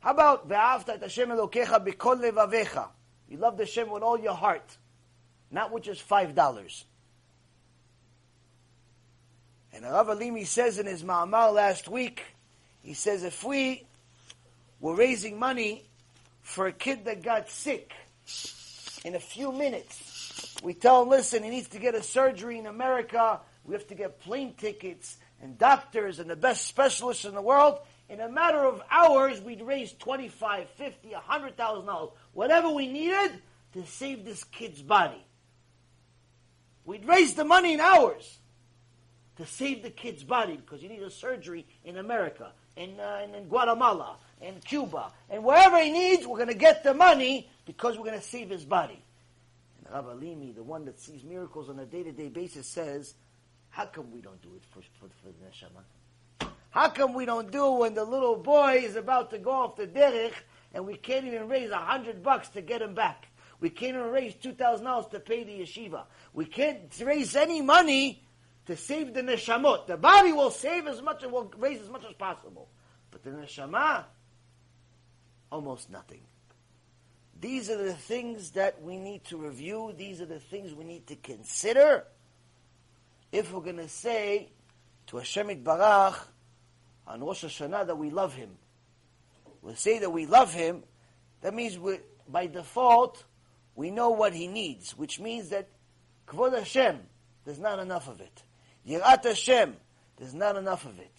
How 0.00 0.10
about 0.10 0.48
Ve'afta 0.48 0.90
et 0.90 1.02
Hashem 1.02 1.28
Elokecha 1.28 1.86
b'kol 1.86 2.20
levavecha? 2.20 2.88
You 3.28 3.36
love 3.36 3.56
the 3.56 3.64
Hashem 3.64 3.88
with 3.88 4.02
all 4.02 4.18
your 4.18 4.34
heart, 4.34 4.76
not 5.50 5.72
with 5.72 5.84
just 5.84 6.02
five 6.02 6.34
dollars. 6.34 6.84
And 9.72 9.84
Rav 9.84 10.08
Alimi 10.08 10.44
says 10.44 10.80
in 10.80 10.86
his 10.86 11.04
Ma'amar 11.04 11.54
last 11.54 11.88
week, 11.88 12.24
he 12.82 12.92
says 12.92 13.22
if 13.22 13.44
we 13.44 13.86
were 14.80 14.96
raising 14.96 15.38
money 15.38 15.84
for 16.42 16.66
a 16.66 16.72
kid 16.72 17.04
that 17.04 17.22
got 17.22 17.48
sick 17.48 17.92
in 19.04 19.14
a 19.14 19.20
few 19.20 19.52
minutes, 19.52 20.56
we 20.64 20.74
tell 20.74 21.02
him, 21.02 21.08
listen, 21.08 21.44
he 21.44 21.50
needs 21.50 21.68
to 21.68 21.78
get 21.78 21.94
a 21.94 22.02
surgery 22.02 22.58
in 22.58 22.66
America, 22.66 23.40
we 23.64 23.74
have 23.74 23.86
to 23.86 23.94
get 23.94 24.18
plane 24.20 24.54
tickets 24.54 25.18
and 25.40 25.58
doctors 25.58 26.18
and 26.18 26.28
the 26.28 26.36
best 26.36 26.66
specialists 26.66 27.24
in 27.24 27.34
the 27.34 27.42
world. 27.42 27.78
In 28.08 28.20
a 28.20 28.28
matter 28.28 28.58
of 28.58 28.82
hours, 28.90 29.40
we'd 29.40 29.62
raise 29.62 29.92
25, 29.92 30.68
50, 30.70 31.10
$100,000, 31.10 32.12
whatever 32.32 32.70
we 32.70 32.88
needed 32.88 33.40
to 33.72 33.86
save 33.86 34.24
this 34.24 34.44
kid's 34.44 34.82
body. 34.82 35.24
We'd 36.84 37.06
raise 37.06 37.34
the 37.34 37.44
money 37.44 37.74
in 37.74 37.80
hours 37.80 38.38
to 39.36 39.46
save 39.46 39.82
the 39.82 39.90
kid's 39.90 40.24
body 40.24 40.56
because 40.56 40.80
he 40.80 40.88
needs 40.88 41.02
a 41.02 41.10
surgery 41.10 41.66
in 41.84 41.96
America, 41.98 42.52
in, 42.76 42.98
uh, 42.98 43.26
in, 43.34 43.48
Guatemala, 43.48 44.16
in 44.40 44.56
Cuba, 44.60 45.12
and 45.28 45.44
wherever 45.44 45.80
he 45.80 45.90
needs, 45.90 46.26
we're 46.26 46.38
going 46.38 46.48
to 46.48 46.54
get 46.54 46.82
the 46.82 46.94
money 46.94 47.48
because 47.64 47.96
we're 47.96 48.04
going 48.04 48.18
to 48.18 48.26
save 48.26 48.50
his 48.50 48.64
body. 48.64 49.02
And 49.78 49.94
Rav 49.94 50.06
Alimi, 50.06 50.54
the 50.54 50.62
one 50.62 50.84
that 50.86 50.98
sees 50.98 51.22
miracles 51.22 51.70
on 51.70 51.78
a 51.78 51.86
day-to-day 51.86 52.28
basis, 52.28 52.66
says, 52.66 53.14
how 53.70 53.86
come 53.86 54.10
we 54.12 54.20
don't 54.20 54.40
do 54.42 54.50
it 54.56 54.62
for, 54.70 54.80
for, 54.98 55.08
for 55.22 55.28
the 55.28 55.44
neshama? 55.46 55.82
How 56.70 56.88
come 56.88 57.14
we 57.14 57.24
don't 57.24 57.50
do 57.50 57.70
when 57.72 57.94
the 57.94 58.04
little 58.04 58.36
boy 58.36 58.82
is 58.84 58.96
about 58.96 59.30
to 59.30 59.38
go 59.38 59.50
off 59.50 59.76
the 59.76 59.86
derech 59.86 60.34
and 60.72 60.86
we 60.86 60.96
can't 60.96 61.26
even 61.26 61.48
raise 61.48 61.70
a 61.70 61.76
hundred 61.76 62.22
bucks 62.22 62.48
to 62.50 62.62
get 62.62 62.82
him 62.82 62.94
back? 62.94 63.26
We 63.60 63.70
can't 63.70 63.96
even 63.96 64.10
raise 64.10 64.34
two 64.34 64.52
thousand 64.52 64.86
dollars 64.86 65.06
to 65.12 65.20
pay 65.20 65.44
the 65.44 65.60
yeshiva. 65.60 66.04
We 66.32 66.46
can't 66.46 66.92
raise 67.02 67.34
any 67.36 67.60
money 67.60 68.22
to 68.66 68.76
save 68.76 69.14
the 69.14 69.22
neshamot. 69.22 69.86
The 69.86 69.96
body 69.96 70.32
will 70.32 70.50
save 70.50 70.86
as 70.86 71.02
much 71.02 71.22
and 71.22 71.32
will 71.32 71.52
raise 71.58 71.80
as 71.80 71.90
much 71.90 72.04
as 72.04 72.14
possible, 72.14 72.68
but 73.10 73.22
the 73.22 73.30
neshama, 73.30 74.04
almost 75.50 75.90
nothing. 75.90 76.22
These 77.40 77.70
are 77.70 77.82
the 77.82 77.94
things 77.94 78.50
that 78.52 78.82
we 78.82 78.98
need 78.98 79.24
to 79.24 79.38
review. 79.38 79.94
These 79.96 80.20
are 80.20 80.26
the 80.26 80.40
things 80.40 80.74
we 80.74 80.84
need 80.84 81.06
to 81.08 81.16
consider 81.16 82.04
if 83.32 83.52
we're 83.52 83.60
going 83.60 83.76
to 83.76 83.88
say 83.88 84.50
to 85.06 85.18
Hashem 85.18 85.48
Barach 85.64 86.16
on 87.06 87.22
Rosh 87.22 87.44
Hashanah 87.44 87.86
that 87.86 87.96
we 87.96 88.10
love 88.10 88.34
Him. 88.34 88.50
We'll 89.62 89.74
say 89.74 89.98
that 89.98 90.10
we 90.10 90.26
love 90.26 90.52
Him. 90.54 90.82
That 91.42 91.54
means 91.54 91.78
by 92.28 92.46
default 92.46 93.24
we 93.74 93.90
know 93.90 94.10
what 94.10 94.32
He 94.32 94.46
needs, 94.46 94.96
which 94.96 95.20
means 95.20 95.50
that 95.50 95.68
Kvod 96.26 96.56
Hashem, 96.56 97.00
there's 97.44 97.58
not 97.58 97.78
enough 97.78 98.08
of 98.08 98.20
it. 98.20 98.42
Yirat 98.86 99.24
Hashem, 99.24 99.76
there's 100.16 100.34
not 100.34 100.56
enough 100.56 100.86
of 100.86 100.98
it. 100.98 101.14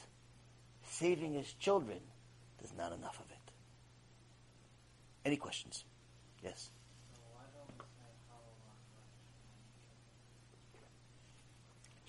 Saving 0.84 1.34
His 1.34 1.54
children, 1.54 2.00
there's 2.60 2.74
not 2.78 2.92
enough 2.92 3.20
of 3.20 3.30
it. 3.30 3.52
Any 5.26 5.38
questions? 5.38 5.84
Yes. 6.44 6.72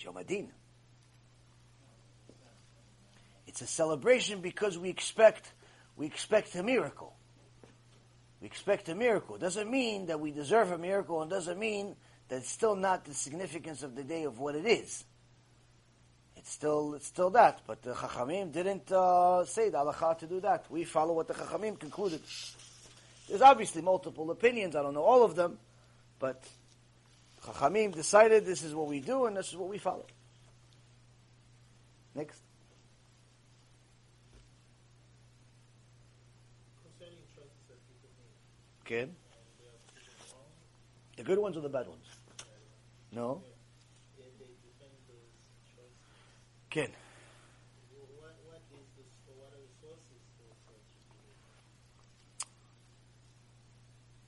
Yom 0.04 0.16
Adin. 0.16 0.48
It's 3.46 3.60
a 3.60 3.66
celebration 3.66 4.40
because 4.40 4.78
we 4.78 4.88
expect 4.88 5.52
we 5.96 6.06
expect 6.06 6.54
a 6.54 6.62
miracle. 6.62 7.14
We 8.40 8.46
expect 8.46 8.88
a 8.88 8.94
miracle. 8.94 9.36
It 9.36 9.40
doesn't 9.40 9.70
mean 9.70 10.06
that 10.06 10.18
we 10.18 10.30
deserve 10.32 10.72
a 10.72 10.78
miracle, 10.78 11.22
and 11.22 11.30
doesn't 11.30 11.58
mean 11.58 11.94
that 12.28 12.36
it's 12.36 12.50
still 12.50 12.74
not 12.74 13.04
the 13.04 13.14
significance 13.14 13.82
of 13.82 13.94
the 13.94 14.02
day 14.02 14.24
of 14.24 14.38
what 14.38 14.54
it 14.54 14.66
is. 14.66 15.04
It's 16.36 16.50
still 16.50 16.94
it's 16.94 17.06
still 17.06 17.30
that, 17.30 17.60
but 17.66 17.82
the 17.82 17.92
Chachamim 17.92 18.52
didn't 18.52 18.90
uh, 18.90 19.44
say 19.44 19.68
the 19.68 19.78
halacha 19.78 20.18
to 20.18 20.26
do 20.26 20.40
that. 20.40 20.66
We 20.70 20.84
follow 20.84 21.12
what 21.14 21.28
the 21.28 21.34
Chachamim 21.34 21.78
concluded. 21.78 22.22
There's 23.28 23.42
obviously 23.42 23.82
multiple 23.82 24.30
opinions. 24.30 24.74
I 24.74 24.82
don't 24.82 24.94
know 24.94 25.04
all 25.04 25.24
of 25.24 25.36
them, 25.36 25.58
but 26.18 26.42
Chachamim 27.44 27.92
decided 27.92 28.46
this 28.46 28.62
is 28.62 28.74
what 28.74 28.86
we 28.86 29.00
do 29.00 29.26
and 29.26 29.36
this 29.36 29.48
is 29.48 29.56
what 29.56 29.68
we 29.68 29.78
follow. 29.78 30.06
Next. 32.14 32.40
Okay. 38.84 39.08
The 41.16 41.22
good 41.22 41.38
ones 41.38 41.56
or 41.56 41.60
the 41.60 41.68
bad 41.68 41.88
ones? 41.88 42.04
No? 43.10 43.42
Ken. 46.70 46.88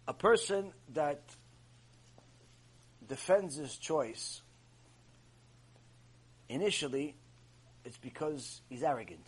A 0.07 0.12
person 0.12 0.73
that 0.93 1.23
defends 3.08 3.57
his 3.57 3.76
choice, 3.76 4.42
initially, 6.49 7.16
it's 7.84 7.97
because 7.97 8.60
he's 8.68 8.83
arrogant. 8.83 9.26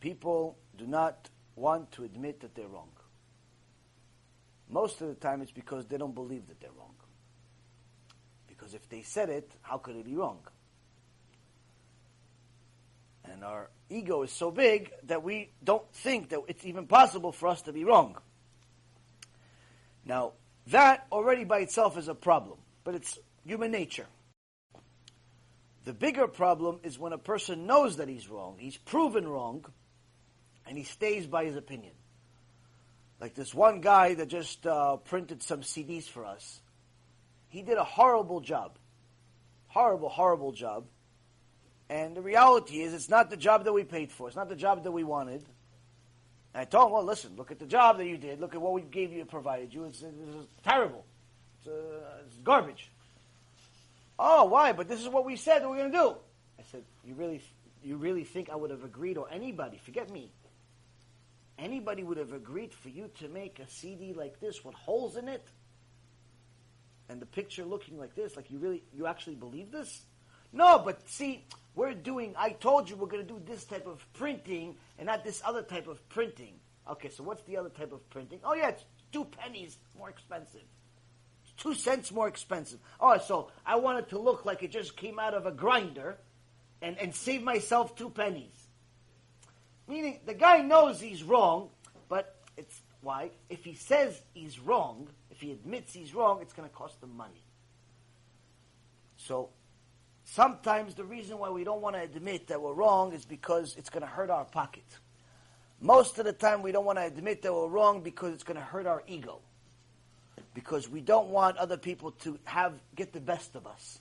People 0.00 0.56
do 0.76 0.86
not 0.86 1.28
want 1.54 1.92
to 1.92 2.04
admit 2.04 2.40
that 2.40 2.54
they're 2.54 2.66
wrong. 2.66 2.90
Most 4.68 5.00
of 5.00 5.08
the 5.08 5.14
time, 5.14 5.42
it's 5.42 5.52
because 5.52 5.86
they 5.86 5.98
don't 5.98 6.14
believe 6.14 6.46
that 6.48 6.60
they're 6.60 6.70
wrong. 6.76 6.94
Because 8.48 8.74
if 8.74 8.88
they 8.88 9.02
said 9.02 9.28
it, 9.28 9.50
how 9.60 9.78
could 9.78 9.96
it 9.96 10.04
be 10.04 10.16
wrong? 10.16 10.38
And 13.24 13.44
our 13.44 13.70
ego 13.90 14.22
is 14.22 14.32
so 14.32 14.50
big 14.50 14.90
that 15.04 15.22
we 15.22 15.50
don't 15.62 15.88
think 15.92 16.30
that 16.30 16.40
it's 16.48 16.64
even 16.64 16.86
possible 16.86 17.32
for 17.32 17.48
us 17.48 17.62
to 17.62 17.72
be 17.72 17.84
wrong. 17.84 18.16
Now, 20.04 20.32
that 20.68 21.06
already 21.10 21.44
by 21.44 21.60
itself 21.60 21.98
is 21.98 22.08
a 22.08 22.14
problem, 22.14 22.58
but 22.84 22.94
it's 22.94 23.18
human 23.44 23.70
nature. 23.70 24.06
The 25.84 25.92
bigger 25.92 26.28
problem 26.28 26.78
is 26.84 26.98
when 26.98 27.12
a 27.12 27.18
person 27.18 27.66
knows 27.66 27.96
that 27.96 28.08
he's 28.08 28.28
wrong, 28.28 28.56
he's 28.58 28.76
proven 28.76 29.26
wrong, 29.26 29.64
and 30.66 30.78
he 30.78 30.84
stays 30.84 31.26
by 31.26 31.44
his 31.44 31.56
opinion. 31.56 31.92
Like 33.20 33.34
this 33.34 33.54
one 33.54 33.80
guy 33.80 34.14
that 34.14 34.26
just 34.26 34.66
uh, 34.66 34.96
printed 34.96 35.42
some 35.42 35.60
CDs 35.60 36.04
for 36.04 36.24
us. 36.24 36.60
He 37.48 37.62
did 37.62 37.78
a 37.78 37.84
horrible 37.84 38.40
job. 38.40 38.78
Horrible, 39.68 40.08
horrible 40.08 40.52
job. 40.52 40.86
And 41.88 42.16
the 42.16 42.22
reality 42.22 42.80
is, 42.80 42.94
it's 42.94 43.08
not 43.08 43.30
the 43.30 43.36
job 43.36 43.64
that 43.64 43.72
we 43.72 43.84
paid 43.84 44.10
for. 44.10 44.26
It's 44.26 44.36
not 44.36 44.48
the 44.48 44.56
job 44.56 44.84
that 44.84 44.92
we 44.92 45.04
wanted. 45.04 45.44
And 46.54 46.60
I 46.60 46.64
told 46.64 46.86
him, 46.86 46.92
well, 46.92 47.04
listen, 47.04 47.32
look 47.36 47.50
at 47.50 47.58
the 47.58 47.66
job 47.66 47.98
that 47.98 48.06
you 48.06 48.18
did. 48.18 48.40
Look 48.40 48.54
at 48.54 48.60
what 48.60 48.72
we 48.72 48.82
gave 48.82 49.12
you, 49.12 49.24
provided 49.24 49.72
you. 49.72 49.84
It's, 49.84 50.02
it's 50.02 50.52
terrible. 50.62 51.04
It's, 51.58 51.68
uh, 51.68 52.22
it's, 52.26 52.36
garbage. 52.38 52.90
Oh, 54.18 54.44
why? 54.44 54.72
But 54.72 54.88
this 54.88 55.00
is 55.00 55.08
what 55.08 55.24
we 55.24 55.36
said 55.36 55.60
that 55.60 55.70
we're 55.70 55.78
going 55.78 55.92
to 55.92 55.98
do. 55.98 56.16
I 56.58 56.62
said, 56.70 56.84
you 57.04 57.14
really, 57.14 57.40
you 57.82 57.96
really 57.96 58.24
think 58.24 58.50
I 58.50 58.56
would 58.56 58.70
have 58.70 58.84
agreed, 58.84 59.16
or 59.16 59.28
anybody, 59.30 59.78
forget 59.78 60.10
me, 60.10 60.30
anybody 61.58 62.02
would 62.02 62.18
have 62.18 62.32
agreed 62.32 62.74
for 62.74 62.90
you 62.90 63.10
to 63.20 63.28
make 63.28 63.58
a 63.58 63.68
CD 63.68 64.12
like 64.12 64.38
this 64.40 64.64
with 64.64 64.74
holes 64.74 65.16
in 65.16 65.28
it? 65.28 65.46
And 67.08 67.20
the 67.20 67.26
picture 67.26 67.64
looking 67.64 67.98
like 67.98 68.14
this, 68.14 68.36
like 68.36 68.50
you 68.50 68.58
really, 68.58 68.82
you 68.92 69.06
actually 69.06 69.36
believe 69.36 69.72
this? 69.72 70.02
No, 70.52 70.78
but 70.78 71.08
see, 71.08 71.44
we're 71.74 71.94
doing, 71.94 72.34
I 72.36 72.50
told 72.50 72.90
you 72.90 72.96
we're 72.96 73.06
going 73.06 73.26
to 73.26 73.32
do 73.32 73.40
this 73.46 73.64
type 73.64 73.86
of 73.86 74.04
printing 74.12 74.76
and 74.98 75.06
not 75.06 75.24
this 75.24 75.40
other 75.44 75.62
type 75.62 75.88
of 75.88 76.06
printing. 76.08 76.54
Okay, 76.90 77.08
so 77.08 77.22
what's 77.22 77.42
the 77.44 77.56
other 77.56 77.70
type 77.70 77.92
of 77.92 78.08
printing? 78.10 78.40
Oh, 78.44 78.54
yeah, 78.54 78.68
it's 78.68 78.84
two 79.12 79.24
pennies 79.24 79.78
more 79.96 80.10
expensive. 80.10 80.62
Two 81.56 81.74
cents 81.74 82.10
more 82.10 82.28
expensive. 82.28 82.80
Oh, 83.00 83.18
so 83.18 83.50
I 83.64 83.76
want 83.76 84.00
it 84.00 84.08
to 84.10 84.18
look 84.18 84.44
like 84.44 84.62
it 84.62 84.70
just 84.70 84.96
came 84.96 85.18
out 85.18 85.34
of 85.34 85.46
a 85.46 85.52
grinder 85.52 86.18
and, 86.80 86.98
and 86.98 87.14
save 87.14 87.42
myself 87.42 87.94
two 87.94 88.10
pennies. 88.10 88.66
Meaning, 89.86 90.20
the 90.26 90.34
guy 90.34 90.60
knows 90.62 91.00
he's 91.00 91.22
wrong, 91.22 91.68
but 92.08 92.36
it's 92.56 92.80
why? 93.00 93.30
If 93.48 93.64
he 93.64 93.74
says 93.74 94.20
he's 94.32 94.58
wrong, 94.58 95.08
if 95.30 95.40
he 95.40 95.52
admits 95.52 95.92
he's 95.92 96.14
wrong, 96.14 96.40
it's 96.40 96.52
going 96.52 96.68
to 96.68 96.74
cost 96.74 97.02
him 97.02 97.16
money. 97.16 97.42
So 99.16 99.50
Sometimes 100.34 100.94
the 100.94 101.04
reason 101.04 101.38
why 101.38 101.50
we 101.50 101.62
don't 101.62 101.82
want 101.82 101.94
to 101.94 102.00
admit 102.00 102.46
that 102.46 102.62
we're 102.62 102.72
wrong 102.72 103.12
is 103.12 103.26
because 103.26 103.76
it's 103.76 103.90
going 103.90 104.00
to 104.00 104.06
hurt 104.06 104.30
our 104.30 104.46
pocket. 104.46 104.86
Most 105.78 106.18
of 106.18 106.24
the 106.24 106.32
time, 106.32 106.62
we 106.62 106.72
don't 106.72 106.86
want 106.86 106.96
to 106.96 107.04
admit 107.04 107.42
that 107.42 107.52
we're 107.52 107.68
wrong 107.68 108.00
because 108.00 108.32
it's 108.32 108.42
going 108.42 108.56
to 108.56 108.62
hurt 108.62 108.86
our 108.86 109.02
ego. 109.06 109.40
Because 110.54 110.88
we 110.88 111.02
don't 111.02 111.28
want 111.28 111.58
other 111.58 111.76
people 111.76 112.12
to 112.22 112.38
have 112.44 112.72
get 112.96 113.12
the 113.12 113.20
best 113.20 113.56
of 113.56 113.66
us. 113.66 113.98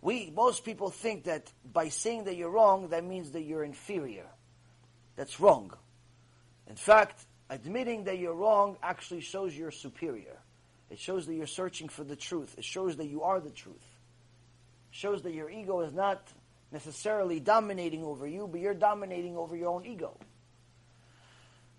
We 0.00 0.32
most 0.34 0.64
people 0.64 0.88
think 0.88 1.24
that 1.24 1.52
by 1.70 1.90
saying 1.90 2.24
that 2.24 2.36
you're 2.36 2.48
wrong, 2.48 2.88
that 2.88 3.04
means 3.04 3.32
that 3.32 3.42
you're 3.42 3.62
inferior. 3.62 4.28
That's 5.14 5.40
wrong. 5.40 5.74
In 6.70 6.76
fact, 6.76 7.26
admitting 7.50 8.04
that 8.04 8.18
you're 8.18 8.34
wrong 8.34 8.78
actually 8.82 9.20
shows 9.20 9.54
you're 9.54 9.70
superior. 9.70 10.38
It 10.88 10.98
shows 10.98 11.26
that 11.26 11.34
you're 11.34 11.46
searching 11.46 11.90
for 11.90 12.02
the 12.02 12.16
truth. 12.16 12.54
It 12.56 12.64
shows 12.64 12.96
that 12.96 13.08
you 13.08 13.24
are 13.24 13.40
the 13.40 13.50
truth 13.50 13.95
shows 14.96 15.22
that 15.22 15.34
your 15.34 15.50
ego 15.50 15.80
is 15.80 15.92
not 15.92 16.22
necessarily 16.72 17.38
dominating 17.38 18.02
over 18.02 18.26
you, 18.26 18.48
but 18.50 18.60
you're 18.60 18.74
dominating 18.74 19.36
over 19.36 19.54
your 19.54 19.68
own 19.68 19.84
ego. 19.84 20.16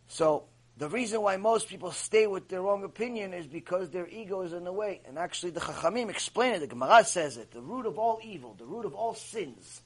So 0.07 0.43
the 0.77 0.87
reason 0.87 1.23
why 1.23 1.37
most 1.37 1.67
people 1.67 1.91
stay 1.91 2.27
with 2.27 2.47
their 2.47 2.61
wrong 2.61 2.83
opinion 2.83 3.33
is 3.33 3.47
because 3.47 3.89
their 3.89 4.07
ego 4.07 4.41
is 4.41 4.53
in 4.53 4.63
the 4.63 4.71
way. 4.71 5.01
And 5.07 5.17
actually, 5.17 5.49
the 5.49 5.59
Chachamim 5.59 6.09
explain 6.09 6.53
it. 6.53 6.59
The 6.59 6.67
Gemara 6.67 7.03
says 7.03 7.37
it. 7.37 7.51
The 7.51 7.59
root 7.61 7.87
of 7.87 7.97
all 7.97 8.19
evil, 8.23 8.55
the 8.57 8.65
root 8.65 8.85
of 8.85 8.93
all 8.93 9.15
sins, 9.15 9.81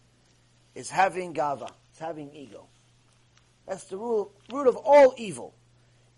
is 0.76 0.90
having 0.90 1.34
gava. 1.34 1.69
It's 1.92 2.00
having 2.00 2.35
ego. 2.35 2.66
That's 3.66 3.85
the 3.85 3.95
rule, 3.95 4.34
root 4.51 4.68
of 4.68 4.76
all 4.76 5.14
evil. 5.18 5.53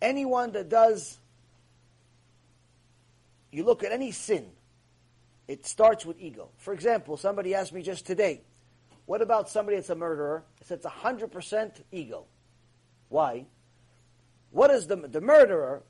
Anyone 0.02 0.52
that 0.54 0.68
does, 0.68 1.20
you 3.52 3.64
look 3.64 3.84
at 3.84 3.92
any 3.92 4.12
sin, 4.12 4.48
it 5.54 5.68
starts 5.68 6.04
with 6.04 6.20
ego. 6.20 6.50
For 6.58 6.74
example, 6.74 7.16
somebody 7.16 7.54
asked 7.54 7.74
me 7.74 7.84
just 7.84 8.08
today, 8.08 8.42
what 9.06 9.22
about 9.22 9.50
somebody 9.50 9.78
that's 9.78 9.92
a 9.92 9.96
murderer? 9.96 10.44
I 10.60 10.66
said 10.66 10.80
it's 10.80 10.88
100% 10.88 11.82
ego. 11.92 12.26
Why? 13.10 13.46
What 14.50 14.72
is 14.72 14.88
the, 14.88 14.96
the 14.96 15.22
murderer, 15.22 15.84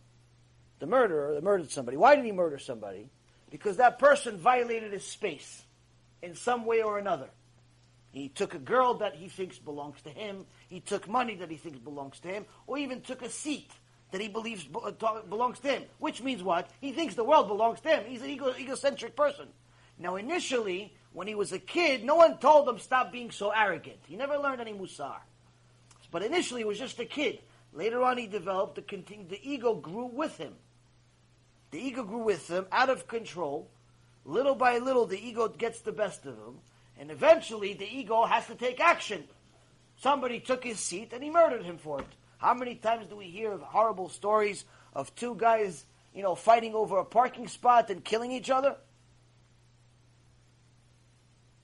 the 0.80 0.85
murderer 0.85 1.33
that 1.33 1.43
murdered 1.43 1.72
somebody, 1.72 1.95
why 1.95 2.17
did 2.17 2.25
he 2.25 2.33
murder 2.33 2.58
somebody? 2.58 3.09
Because 3.50 3.77
that 3.77 4.00
person 4.00 4.38
violated 4.38 4.92
his 4.92 5.06
space 5.06 5.64
in 6.22 6.35
some 6.35 6.66
way 6.66 6.82
or 6.82 6.98
another. 6.98 7.30
He 8.11 8.27
took 8.27 8.56
a 8.56 8.59
girl 8.59 8.95
that 8.95 9.16
he 9.16 9.30
thinks 9.30 9.58
belongs 9.59 10.01
to 10.01 10.09
him. 10.09 10.45
He 10.67 10.82
took 10.82 11.08
money 11.08 11.35
that 11.35 11.50
he 11.50 11.58
thinks 11.58 11.80
belongs 11.80 12.19
to 12.19 12.27
him, 12.27 12.45
or 12.67 12.77
even 12.77 13.00
took 13.00 13.22
a 13.22 13.30
seat 13.30 13.72
that 14.14 14.22
he 14.22 14.27
believes 14.27 14.67
uh, 14.75 14.92
belongs 15.27 15.59
to 15.59 15.69
him. 15.69 15.83
Which 15.98 16.22
means 16.22 16.43
what? 16.43 16.69
He 16.80 16.92
thinks 16.92 17.16
the 17.16 17.24
world 17.24 17.48
belongs 17.48 17.82
to 17.82 17.90
him. 17.90 18.03
He's 18.08 18.22
an 18.22 18.30
ego, 18.30 18.53
egocentric 18.58 19.16
person. 19.16 19.48
Now, 19.98 20.17
initially, 20.17 20.93
when 21.14 21.27
he 21.27 21.33
was 21.33 21.51
a 21.51 21.58
kid, 21.58 22.06
no 22.06 22.16
one 22.16 22.38
told 22.38 22.69
him 22.69 22.77
stop 22.77 23.11
being 23.11 23.32
so 23.32 23.50
arrogant. 23.50 23.98
He 24.08 24.16
never 24.16 24.38
learned 24.38 24.61
any 24.61 24.72
musar. 24.72 25.17
But 26.11 26.22
initially, 26.22 26.61
he 26.61 26.66
was 26.66 26.77
just 26.77 27.00
a 27.00 27.06
kid. 27.06 27.40
Later 27.74 28.03
on, 28.03 28.19
he 28.19 28.27
developed 28.27 28.75
the, 28.75 28.83
the 29.30 29.40
ego 29.42 29.74
grew 29.74 30.06
with 30.06 30.38
him. 30.38 30.53
The 31.72 31.80
ego 31.80 32.03
grew 32.03 32.24
with 32.24 32.48
him, 32.48 32.67
out 32.72 32.92
of 32.92 33.08
control. 33.08 33.67
Little 34.25 34.53
by 34.53 34.77
little, 34.77 35.08
the 35.08 35.19
ego 35.19 35.48
gets 35.48 35.82
the 35.82 35.92
best 35.92 36.27
of 36.27 36.35
him, 36.35 36.59
and 37.00 37.09
eventually, 37.09 37.74
the 37.74 37.92
ego 37.92 38.25
has 38.25 38.45
to 38.45 38.53
take 38.53 38.80
action. 38.80 39.24
Somebody 39.98 40.40
took 40.40 40.64
his 40.64 40.80
seat, 40.80 41.14
and 41.14 41.24
he 41.24 41.32
murdered 41.32 41.64
him 41.64 41.80
for 41.80 42.00
it. 42.00 42.08
How 42.44 42.54
many 42.54 42.76
times 42.76 43.08
do 43.08 43.16
we 43.16 43.28
hear 43.28 43.54
of 43.54 43.62
horrible 43.62 44.10
stories 44.10 44.66
of 44.94 45.16
two 45.16 45.34
guys, 45.36 45.86
you 46.14 46.22
know, 46.24 46.36
fighting 46.36 46.76
over 46.76 46.98
a 46.98 47.06
parking 47.06 47.48
spot 47.48 47.90
and 47.90 48.04
killing 48.04 48.34
each 48.34 48.50
other? 48.50 48.76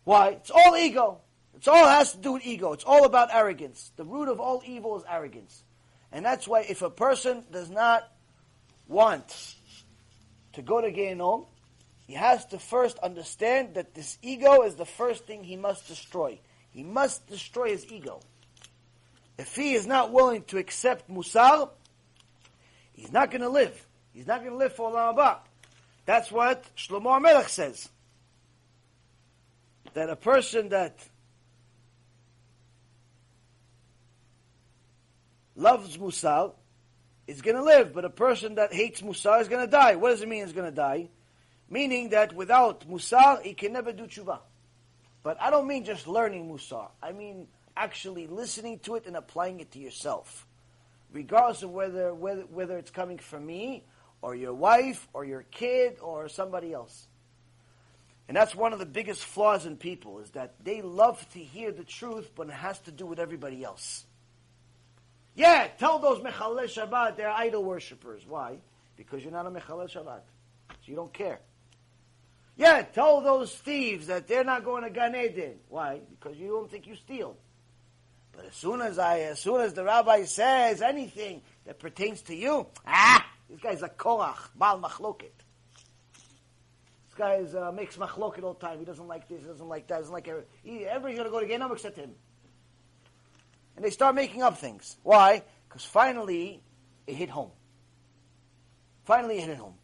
Why? 0.06 0.30
It's 0.30 0.49
all 0.49 0.77
ego. 0.77 1.19
It's 1.53 1.67
all 1.67 1.85
has 1.85 2.14
to 2.14 2.17
do 2.17 2.32
with 2.32 2.45
ego. 2.45 2.72
It's 2.72 2.85
all 2.85 3.03
about 3.03 3.27
arrogance. 3.33 3.91
The 3.98 4.06
root 4.06 4.30
of 4.30 4.40
all 4.40 4.64
evil 4.66 4.98
is 4.98 5.03
arrogance. 5.09 5.64
And 6.14 6.24
that's 6.24 6.48
why 6.48 6.61
if 6.61 6.82
a 6.82 6.90
person 6.90 7.43
does 7.51 7.69
not 7.69 8.09
want 8.88 9.56
to 10.53 10.61
go 10.61 10.80
to 10.80 10.90
Gehenom, 10.93 11.45
he 12.08 12.14
has 12.14 12.45
to 12.48 12.58
first 12.58 12.98
understand 12.99 13.74
that 13.74 13.93
this 13.95 14.17
ego 14.22 14.61
is 14.61 14.75
the 14.75 14.85
first 14.85 15.27
thing 15.27 15.43
he 15.43 15.58
must 15.58 15.90
destroy. 15.90 16.40
He 16.72 16.83
must 16.83 17.27
destroy 17.27 17.72
his 17.72 17.85
ego. 17.91 18.22
If 19.40 19.56
he 19.56 19.74
is 19.74 19.88
not 19.88 20.11
willing 20.11 20.43
to 20.48 20.58
accept 20.58 21.09
Musar, 21.09 21.69
he's 22.92 23.09
not 23.09 23.32
going 23.32 23.40
to 23.40 23.48
live. 23.48 23.88
He's 24.11 24.27
not 24.27 24.42
going 24.42 24.51
to 24.51 24.58
live 24.58 24.74
for 24.74 24.92
Olam 24.92 25.16
Haba. 25.16 25.38
That's 26.06 26.30
what 26.30 26.66
Shlomo 26.76 27.22
Melech 27.22 27.48
says. 27.48 27.88
That 29.93 30.09
a 30.09 30.18
person 30.18 30.69
that 30.69 31.08
loves 35.56 35.95
Musar 35.95 36.51
is 37.26 37.42
going 37.42 37.56
to 37.56 37.64
live, 37.64 37.93
but 37.93 38.03
a 38.03 38.09
person 38.09 38.56
that 38.56 38.74
hates 38.74 39.00
Musar 39.00 39.40
is 39.40 39.48
going 39.48 39.66
to 39.66 39.72
die. 39.72 39.95
What 39.95 40.09
does 40.09 40.22
it 40.22 40.27
mean 40.27 40.43
he's 40.43 40.51
going 40.51 40.69
to 40.69 40.76
die? 40.76 41.08
Meaning 41.69 42.09
that 42.09 42.35
without 42.35 42.85
Musar, 42.90 43.42
he 43.42 43.53
can 43.53 43.72
never 43.72 43.93
do 43.93 44.03
tshuva. 44.03 44.40
But 45.24 45.42
I 45.42 45.50
don't 45.50 45.66
mean 45.66 45.85
just 45.85 46.09
learning 46.09 46.50
Musar. 46.50 46.90
I 47.01 47.14
mean 47.14 47.48
actually 47.80 48.27
listening 48.27 48.80
to 48.80 48.95
it 48.95 49.06
and 49.08 49.16
applying 49.16 49.61
it 49.61 49.72
to 49.72 49.80
yourself, 49.80 50.45
regardless 51.11 51.64
of 51.64 51.72
whether, 51.72 52.14
whether, 52.14 52.41
whether 52.41 52.77
it's 52.77 52.91
coming 52.91 53.17
from 53.17 53.45
me 53.45 53.85
or 54.22 54.35
your 54.35 54.53
wife 54.53 55.08
or 55.14 55.24
your 55.24 55.43
kid 55.43 55.98
or 56.01 56.27
somebody 56.27 56.74
else. 56.74 57.08
And 58.27 58.35
that's 58.38 58.53
one 58.53 58.74
of 58.74 58.80
the 58.80 58.85
biggest 58.85 59.24
flaws 59.24 59.66
in 59.66 59.77
people 59.77 60.19
is 60.19 60.30
that 60.32 60.53
they 60.64 60.82
love 60.82 61.25
to 61.33 61.40
hear 61.40 61.72
the 61.72 61.85
truth, 61.85 62.30
but 62.35 62.48
it 62.48 62.53
has 62.53 62.77
to 62.82 62.91
do 62.91 63.06
with 63.06 63.17
everybody 63.17 63.64
else. 63.64 64.06
Yeah, 65.35 65.67
tell 65.80 65.99
those 65.99 66.19
Mechalel 66.19 66.66
Shabbat 66.66 67.16
they're 67.16 67.32
idol 67.32 67.64
worshippers. 67.64 68.24
Why? 68.27 68.58
Because 68.98 69.24
you're 69.24 69.32
not 69.32 69.45
a 69.45 69.49
Mechalel 69.49 69.90
Shabbat. 69.90 70.22
So 70.69 70.75
you 70.85 70.95
don't 70.95 71.14
care. 71.14 71.40
Yeah, 72.58 72.82
tell 72.82 73.22
those 73.22 73.56
thieves 73.56 74.08
that 74.08 74.27
they're 74.27 74.43
not 74.43 74.66
going 74.66 74.83
to 74.83 74.90
Gan 74.90 75.16
Eden. 75.16 75.56
Why? 75.69 76.01
Because 76.09 76.38
you 76.38 76.49
don't 76.49 76.69
think 76.69 76.85
you 76.88 76.98
steal. 76.98 77.38
But 78.40 78.48
as 78.48 78.56
soon 78.56 78.80
as 78.80 78.98
I, 78.98 79.19
as 79.19 79.40
soon 79.40 79.59
as 79.59 79.74
the 79.74 79.84
rabbi 79.84 80.24
says 80.24 80.82
anything 80.82 81.42
that 81.66 81.77
pertains 81.77 82.22
to 82.22 82.34
you, 82.34 82.68
ah, 82.88 83.30
this 83.50 83.59
guy's 83.59 83.82
a 83.82 83.90
koach, 83.90 84.38
bal 84.56 84.80
machloket. 84.80 85.35
This 86.14 87.18
guy 87.18 87.34
is, 87.34 87.53
uh, 87.53 87.74
makes 87.74 87.98
machloket 87.98 88.43
all 88.43 88.53
the 88.53 88.66
time. 88.66 88.80
He 88.80 88.85
doesn't 88.85 89.09
like 89.09 89.27
this, 89.27 89.42
he 89.42 89.48
doesn't 89.48 89.68
like 89.68 89.88
that, 89.88 89.98
doesn't 89.98 90.14
like 90.14 90.30
every, 90.30 90.43
everybody's 90.88 91.18
going 91.18 91.26
to 91.26 91.32
go 91.32 91.42
to 91.42 91.48
Gehenna 91.48 91.69
except 91.74 91.98
him. 91.98 92.11
And 93.76 93.84
they 93.84 93.90
start 93.90 94.16
making 94.16 94.42
up 94.42 94.58
things. 94.58 94.95
Why? 95.03 95.43
Because 95.68 95.84
finally 95.84 96.61
it 97.08 97.16
hit 97.16 97.30
home. 97.30 97.51
Finally 99.03 99.40
it 99.40 99.50
hit 99.50 99.58
home. 99.58 99.76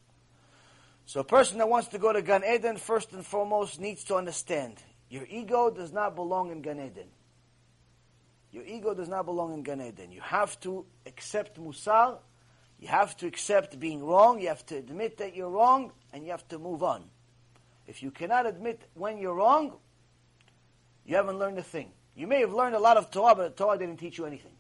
So 1.08 1.20
a 1.20 1.26
person 1.26 1.58
that 1.58 1.68
wants 1.68 1.90
to 1.90 2.00
go 2.00 2.14
to 2.14 2.22
Gan 2.22 2.46
Eden, 2.50 2.78
first 2.78 3.12
and 3.12 3.26
foremost, 3.26 3.82
needs 3.82 4.06
to 4.06 4.16
understand 4.16 4.82
your 5.10 5.26
ego 5.30 5.70
does 5.70 5.92
not 5.92 6.16
belong 6.16 6.52
in 6.52 6.62
Gan 6.62 6.80
Eden. 6.80 7.10
Your 8.56 8.64
ego 8.64 8.94
does 8.94 9.10
not 9.10 9.26
belong 9.26 9.54
in 9.54 9.64
Gan 9.64 9.82
Eden. 9.82 10.14
You 10.14 10.22
have 10.22 10.58
to 10.62 10.86
accept 11.06 11.60
Musar. 11.60 12.20
You 12.80 12.88
have 12.88 13.18
to 13.18 13.28
accept 13.28 13.78
being 13.82 14.02
wrong. 14.02 14.40
You 14.40 14.48
have 14.48 14.66
to 14.68 14.78
admit 14.78 15.18
that 15.18 15.36
you're 15.36 15.50
wrong, 15.50 15.92
and 16.14 16.24
you 16.24 16.32
have 16.32 16.48
to 16.48 16.58
move 16.58 16.82
on. 16.82 17.04
If 17.86 18.02
you 18.02 18.12
cannot 18.12 18.46
admit 18.46 18.82
when 18.94 19.18
you're 19.18 19.34
wrong, 19.34 19.74
you 21.06 21.18
haven't 21.18 21.38
learned 21.38 21.58
a 21.58 21.64
thing. 21.64 21.92
You 22.16 22.28
may 22.28 22.40
have 22.40 22.54
learned 22.54 22.76
a 22.76 22.80
lot 22.80 22.96
of 22.96 23.12
Torah, 23.12 23.36
but 23.36 23.58
Torah 23.58 23.78
didn't 23.78 23.98
teach 23.98 24.18
you 24.18 24.26
anything. 24.26 24.54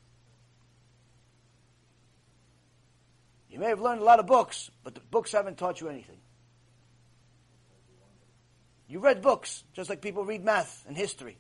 You 3.50 3.60
may 3.60 3.70
have 3.70 3.80
learned 3.80 4.02
a 4.02 4.04
lot 4.04 4.20
of 4.20 4.28
books, 4.28 4.70
but 4.84 4.94
the 4.94 5.00
books 5.10 5.32
haven't 5.32 5.58
taught 5.58 5.80
you 5.80 5.88
anything. 5.88 6.18
You 8.90 9.00
read 9.00 9.22
books, 9.22 9.64
just 9.72 9.90
like 9.90 10.02
people 10.02 10.26
read 10.26 10.44
math 10.44 10.84
and 10.86 10.98
history. 10.98 11.38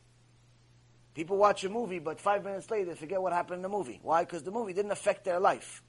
People 1.15 1.37
watch 1.37 1.63
a 1.63 1.69
movie, 1.69 1.99
but 1.99 2.19
five 2.19 2.43
minutes 2.43 2.69
later 2.69 2.91
they 2.91 2.95
forget 2.95 3.21
what 3.21 3.31
happened 3.31 3.57
in 3.57 3.61
the 3.61 3.69
movie. 3.69 3.99
Why? 4.03 4.23
Because 4.23 4.43
the 4.43 4.51
movie 4.51 4.73
didn't 4.73 4.91
affect 4.91 5.23
their 5.23 5.39
life. 5.39 5.81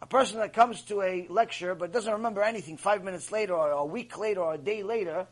A 0.00 0.06
person 0.06 0.38
that 0.38 0.52
comes 0.52 0.82
to 0.82 1.02
a 1.02 1.26
lecture 1.28 1.74
but 1.74 1.92
doesn't 1.92 2.12
remember 2.12 2.42
anything 2.42 2.76
five 2.76 3.02
minutes 3.02 3.32
later 3.32 3.54
or 3.54 3.70
a 3.70 3.84
week 3.84 4.16
later 4.16 4.40
or 4.40 4.54
a 4.54 4.58
day 4.58 4.84
later, 4.84 5.26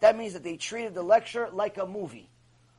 that 0.00 0.18
means 0.18 0.32
that 0.32 0.42
they 0.42 0.56
treated 0.56 0.94
the 0.94 1.02
lecture 1.02 1.48
like 1.52 1.78
a 1.78 1.86
movie. 1.86 2.28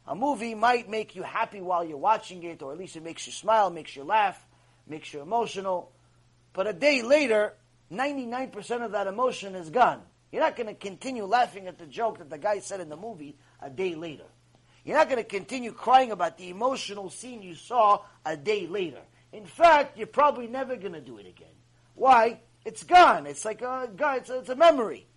A 0.08 0.16
movie 0.16 0.56
might 0.56 0.90
make 0.90 1.16
you 1.16 1.24
happy 1.24 1.62
while 1.62 1.84
you're 1.84 1.98
watching 1.98 2.44
it, 2.44 2.62
or 2.62 2.72
at 2.72 2.78
least 2.78 2.96
it 2.96 3.04
makes 3.04 3.26
you 3.26 3.34
smile, 3.34 3.70
makes 3.70 3.96
you 3.96 4.04
laugh, 4.04 4.40
makes 4.86 5.14
you 5.14 5.22
emotional. 5.22 5.92
But 6.54 6.68
a 6.68 6.74
day 6.74 7.02
later, 7.02 7.54
99% 7.92 8.84
of 8.84 8.92
that 8.92 9.08
emotion 9.08 9.56
is 9.56 9.70
gone. 9.70 10.02
You're 10.32 10.44
not 10.44 10.56
going 10.56 10.68
to 10.68 10.76
continue 10.76 11.26
laughing 11.26 11.68
at 11.68 11.80
the 11.80 11.86
joke 11.86 12.20
that 12.20 12.30
the 12.30 12.38
guy 12.38 12.60
said 12.60 12.82
in 12.82 12.90
the 12.90 12.98
movie 12.98 13.38
a 13.62 13.70
day 13.70 13.96
later. 13.96 14.26
You're 14.86 14.98
not 14.98 15.10
going 15.10 15.18
to 15.18 15.28
continue 15.28 15.72
crying 15.72 16.12
about 16.12 16.38
the 16.38 16.50
emotional 16.50 17.10
scene 17.10 17.42
you 17.42 17.56
saw 17.56 18.04
a 18.24 18.38
day 18.38 18.68
later. 18.68 19.02
In 19.34 19.46
fact, 19.46 19.98
you're 19.98 20.08
probably 20.08 20.48
never 20.48 20.76
going 20.76 20.94
to 20.94 21.02
do 21.02 21.18
it 21.18 21.26
again. 21.28 21.48
Why? 21.96 22.40
It's 22.64 22.84
gone. 22.84 23.26
It's 23.26 23.44
like 23.44 23.62
a 23.62 23.90
it's 24.18 24.30
it's 24.30 24.50
a 24.50 24.56
memory. 24.56 25.08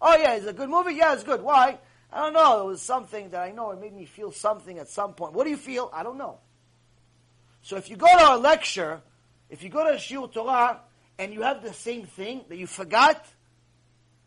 Oh 0.00 0.16
yeah, 0.16 0.34
it's 0.34 0.46
a 0.46 0.52
good 0.52 0.68
movie. 0.68 0.94
Yeah, 0.94 1.14
it's 1.14 1.24
good. 1.24 1.42
Why? 1.42 1.78
I 2.12 2.20
don't 2.20 2.32
know. 2.32 2.62
It 2.62 2.66
was 2.66 2.82
something 2.82 3.30
that 3.30 3.40
I 3.40 3.50
know 3.50 3.70
it 3.70 3.80
made 3.80 3.94
me 3.94 4.06
feel 4.06 4.32
something 4.32 4.78
at 4.78 4.88
some 4.88 5.14
point. 5.14 5.34
What 5.34 5.44
do 5.44 5.50
you 5.50 5.56
feel? 5.56 5.90
I 5.92 6.02
don't 6.02 6.18
know. 6.18 6.38
So 7.62 7.76
if 7.76 7.90
you 7.90 7.96
go 7.96 8.06
to 8.06 8.34
a 8.34 8.36
lecture, 8.36 9.02
if 9.50 9.62
you 9.62 9.68
go 9.68 9.84
to 9.84 9.94
a 9.94 9.96
shiur 9.96 10.32
Torah 10.32 10.80
and 11.18 11.34
you 11.34 11.42
have 11.42 11.62
the 11.62 11.72
same 11.72 12.04
thing 12.04 12.44
that 12.48 12.56
you 12.56 12.66
forgot, 12.66 13.26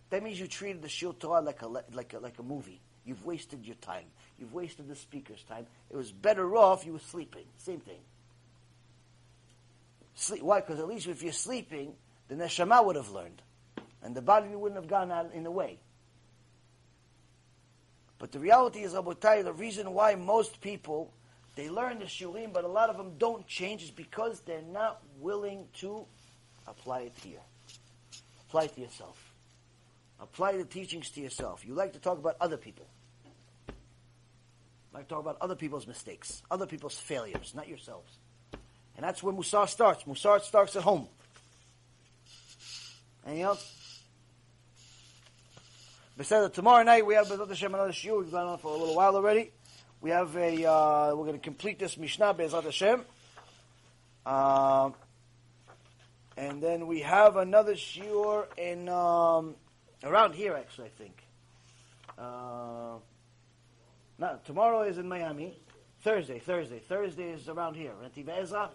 that 0.09 0.23
means 0.23 0.39
you 0.39 0.47
treated 0.47 0.81
the 0.81 0.87
shiur 0.87 1.17
Torah 1.17 1.41
like 1.41 1.61
a 1.61 1.67
like 1.67 2.13
a, 2.13 2.19
like 2.19 2.37
a 2.39 2.43
movie. 2.43 2.81
You've 3.05 3.25
wasted 3.25 3.65
your 3.65 3.77
time. 3.77 4.05
You've 4.41 4.53
wasted 4.53 4.87
the 4.87 4.95
speaker's 4.95 5.43
time. 5.43 5.67
It 5.91 5.95
was 5.95 6.11
better 6.11 6.57
off 6.57 6.83
you 6.83 6.93
were 6.93 6.99
sleeping. 6.99 7.45
Same 7.59 7.79
thing. 7.79 7.99
Sleep. 10.15 10.41
Why? 10.41 10.61
Because 10.61 10.79
at 10.79 10.87
least 10.87 11.05
if 11.07 11.21
you're 11.21 11.31
sleeping, 11.31 11.93
then 12.27 12.39
the 12.39 12.45
neshama 12.45 12.83
would 12.83 12.95
have 12.95 13.11
learned, 13.11 13.39
and 14.01 14.15
the 14.15 14.21
body 14.21 14.47
wouldn't 14.49 14.81
have 14.81 14.89
gone 14.89 15.11
out 15.11 15.31
in 15.35 15.43
the 15.43 15.51
way. 15.51 15.77
But 18.17 18.31
the 18.31 18.39
reality 18.39 18.79
is, 18.79 18.93
Rabotai, 18.93 19.43
the 19.43 19.53
reason 19.53 19.93
why 19.93 20.15
most 20.15 20.59
people, 20.59 21.13
they 21.55 21.69
learn 21.69 21.99
the 21.99 22.05
shiurim, 22.05 22.51
but 22.51 22.63
a 22.63 22.67
lot 22.67 22.89
of 22.89 22.97
them 22.97 23.13
don't 23.19 23.45
change 23.45 23.83
is 23.83 23.91
because 23.91 24.39
they're 24.41 24.63
not 24.73 25.03
willing 25.19 25.67
to 25.81 26.03
apply 26.65 27.01
it 27.01 27.13
here. 27.23 27.41
Apply 28.47 28.63
it 28.63 28.73
to 28.73 28.81
yourself. 28.81 29.33
Apply 30.19 30.57
the 30.57 30.65
teachings 30.65 31.11
to 31.11 31.21
yourself. 31.21 31.63
You 31.63 31.75
like 31.75 31.93
to 31.93 31.99
talk 31.99 32.17
about 32.17 32.37
other 32.41 32.57
people. 32.57 32.87
Like 34.93 35.07
to 35.07 35.09
talk 35.09 35.21
about 35.21 35.37
other 35.39 35.55
people's 35.55 35.87
mistakes, 35.87 36.43
other 36.51 36.65
people's 36.65 36.97
failures, 36.97 37.53
not 37.55 37.67
yourselves. 37.67 38.11
And 38.95 39.05
that's 39.05 39.23
where 39.23 39.33
Musar 39.33 39.69
starts. 39.69 40.03
Musar 40.03 40.41
starts 40.41 40.75
at 40.75 40.83
home. 40.83 41.07
Anything 43.25 43.43
else? 43.43 44.01
Besides, 46.17 46.53
tomorrow 46.53 46.83
night 46.83 47.05
we 47.05 47.13
have 47.13 47.27
BeEzrat 47.27 47.47
Hashem 47.47 47.73
another 47.73 47.91
shiur. 47.93 48.19
We've 48.19 48.31
gone 48.31 48.47
on 48.47 48.57
for 48.57 48.67
a 48.67 48.77
little 48.77 48.95
while 48.95 49.15
already. 49.15 49.51
We 50.01 50.09
have 50.09 50.35
a. 50.35 50.65
Uh, 50.65 51.15
we're 51.15 51.25
going 51.25 51.33
to 51.33 51.43
complete 51.43 51.79
this 51.79 51.97
Mishnah 51.97 52.33
BeEzrat 52.33 52.63
Hashem. 52.63 53.05
Uh, 54.25 54.91
and 56.35 56.61
then 56.61 56.87
we 56.87 56.99
have 56.99 57.37
another 57.37 57.75
shiur 57.75 58.45
in 58.57 58.89
um, 58.89 59.55
around 60.03 60.35
here, 60.35 60.53
actually. 60.53 60.87
I 60.87 60.91
think. 60.97 61.23
Uh, 62.17 62.97
not 64.21 64.45
tomorrow 64.45 64.83
is 64.83 64.99
in 64.99 65.07
Miami. 65.07 65.57
Thursday, 66.03 66.37
Thursday, 66.37 66.77
Thursday 66.77 67.31
is 67.31 67.49
around 67.49 67.73
here. 67.73 67.91
Nativ 68.03 68.29
Ezra, 68.29 68.69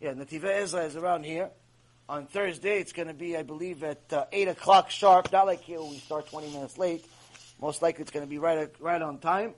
yeah, 0.00 0.14
Nativ 0.14 0.42
Ezra 0.42 0.84
is 0.84 0.96
around 0.96 1.24
here 1.24 1.50
on 2.08 2.26
Thursday. 2.26 2.80
It's 2.80 2.94
going 2.94 3.08
to 3.08 3.14
be, 3.14 3.36
I 3.36 3.42
believe, 3.42 3.84
at 3.84 4.10
uh, 4.10 4.24
8 4.32 4.48
o'clock 4.48 4.90
sharp. 4.90 5.30
Not 5.30 5.44
like 5.44 5.60
here 5.60 5.82
we 5.82 5.98
start 5.98 6.30
20 6.30 6.50
minutes 6.50 6.78
late. 6.78 7.04
Most 7.60 7.82
likely 7.82 8.02
it's 8.02 8.10
going 8.10 8.24
to 8.24 8.30
be 8.30 8.38
right, 8.38 8.70
right 8.80 9.02
on 9.02 9.18
time. 9.18 9.52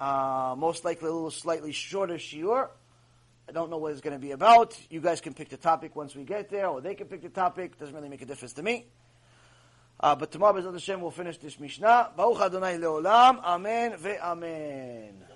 Uh, 0.00 0.56
most 0.58 0.84
likely 0.84 1.08
a 1.10 1.12
little 1.12 1.30
slightly 1.30 1.70
shorter 1.70 2.16
shiur. 2.16 2.68
I 3.48 3.52
don't 3.52 3.70
know 3.70 3.78
what 3.78 3.92
it's 3.92 4.00
going 4.00 4.16
to 4.16 4.20
be 4.20 4.32
about. 4.32 4.76
You 4.90 5.00
guys 5.00 5.20
can 5.20 5.32
pick 5.32 5.48
the 5.48 5.56
topic 5.56 5.94
once 5.94 6.16
we 6.16 6.24
get 6.24 6.50
there, 6.50 6.66
or 6.66 6.80
they 6.80 6.96
can 6.96 7.06
pick 7.06 7.22
the 7.22 7.28
topic. 7.28 7.78
Doesn't 7.78 7.94
really 7.94 8.08
make 8.08 8.22
a 8.22 8.26
difference 8.26 8.54
to 8.54 8.64
me. 8.64 8.86
Uh, 9.98 10.14
but 10.14 10.30
tomorrow, 10.30 10.60
BeEzrat 10.60 10.72
Hashem, 10.72 11.00
we'll 11.00 11.10
finish 11.10 11.38
this 11.38 11.58
Mishnah. 11.58 12.10
Baruch 12.16 12.40
Adonai 12.40 12.76
Leolam. 12.76 13.42
Amen 13.42 13.92
ve'amen. 13.92 15.35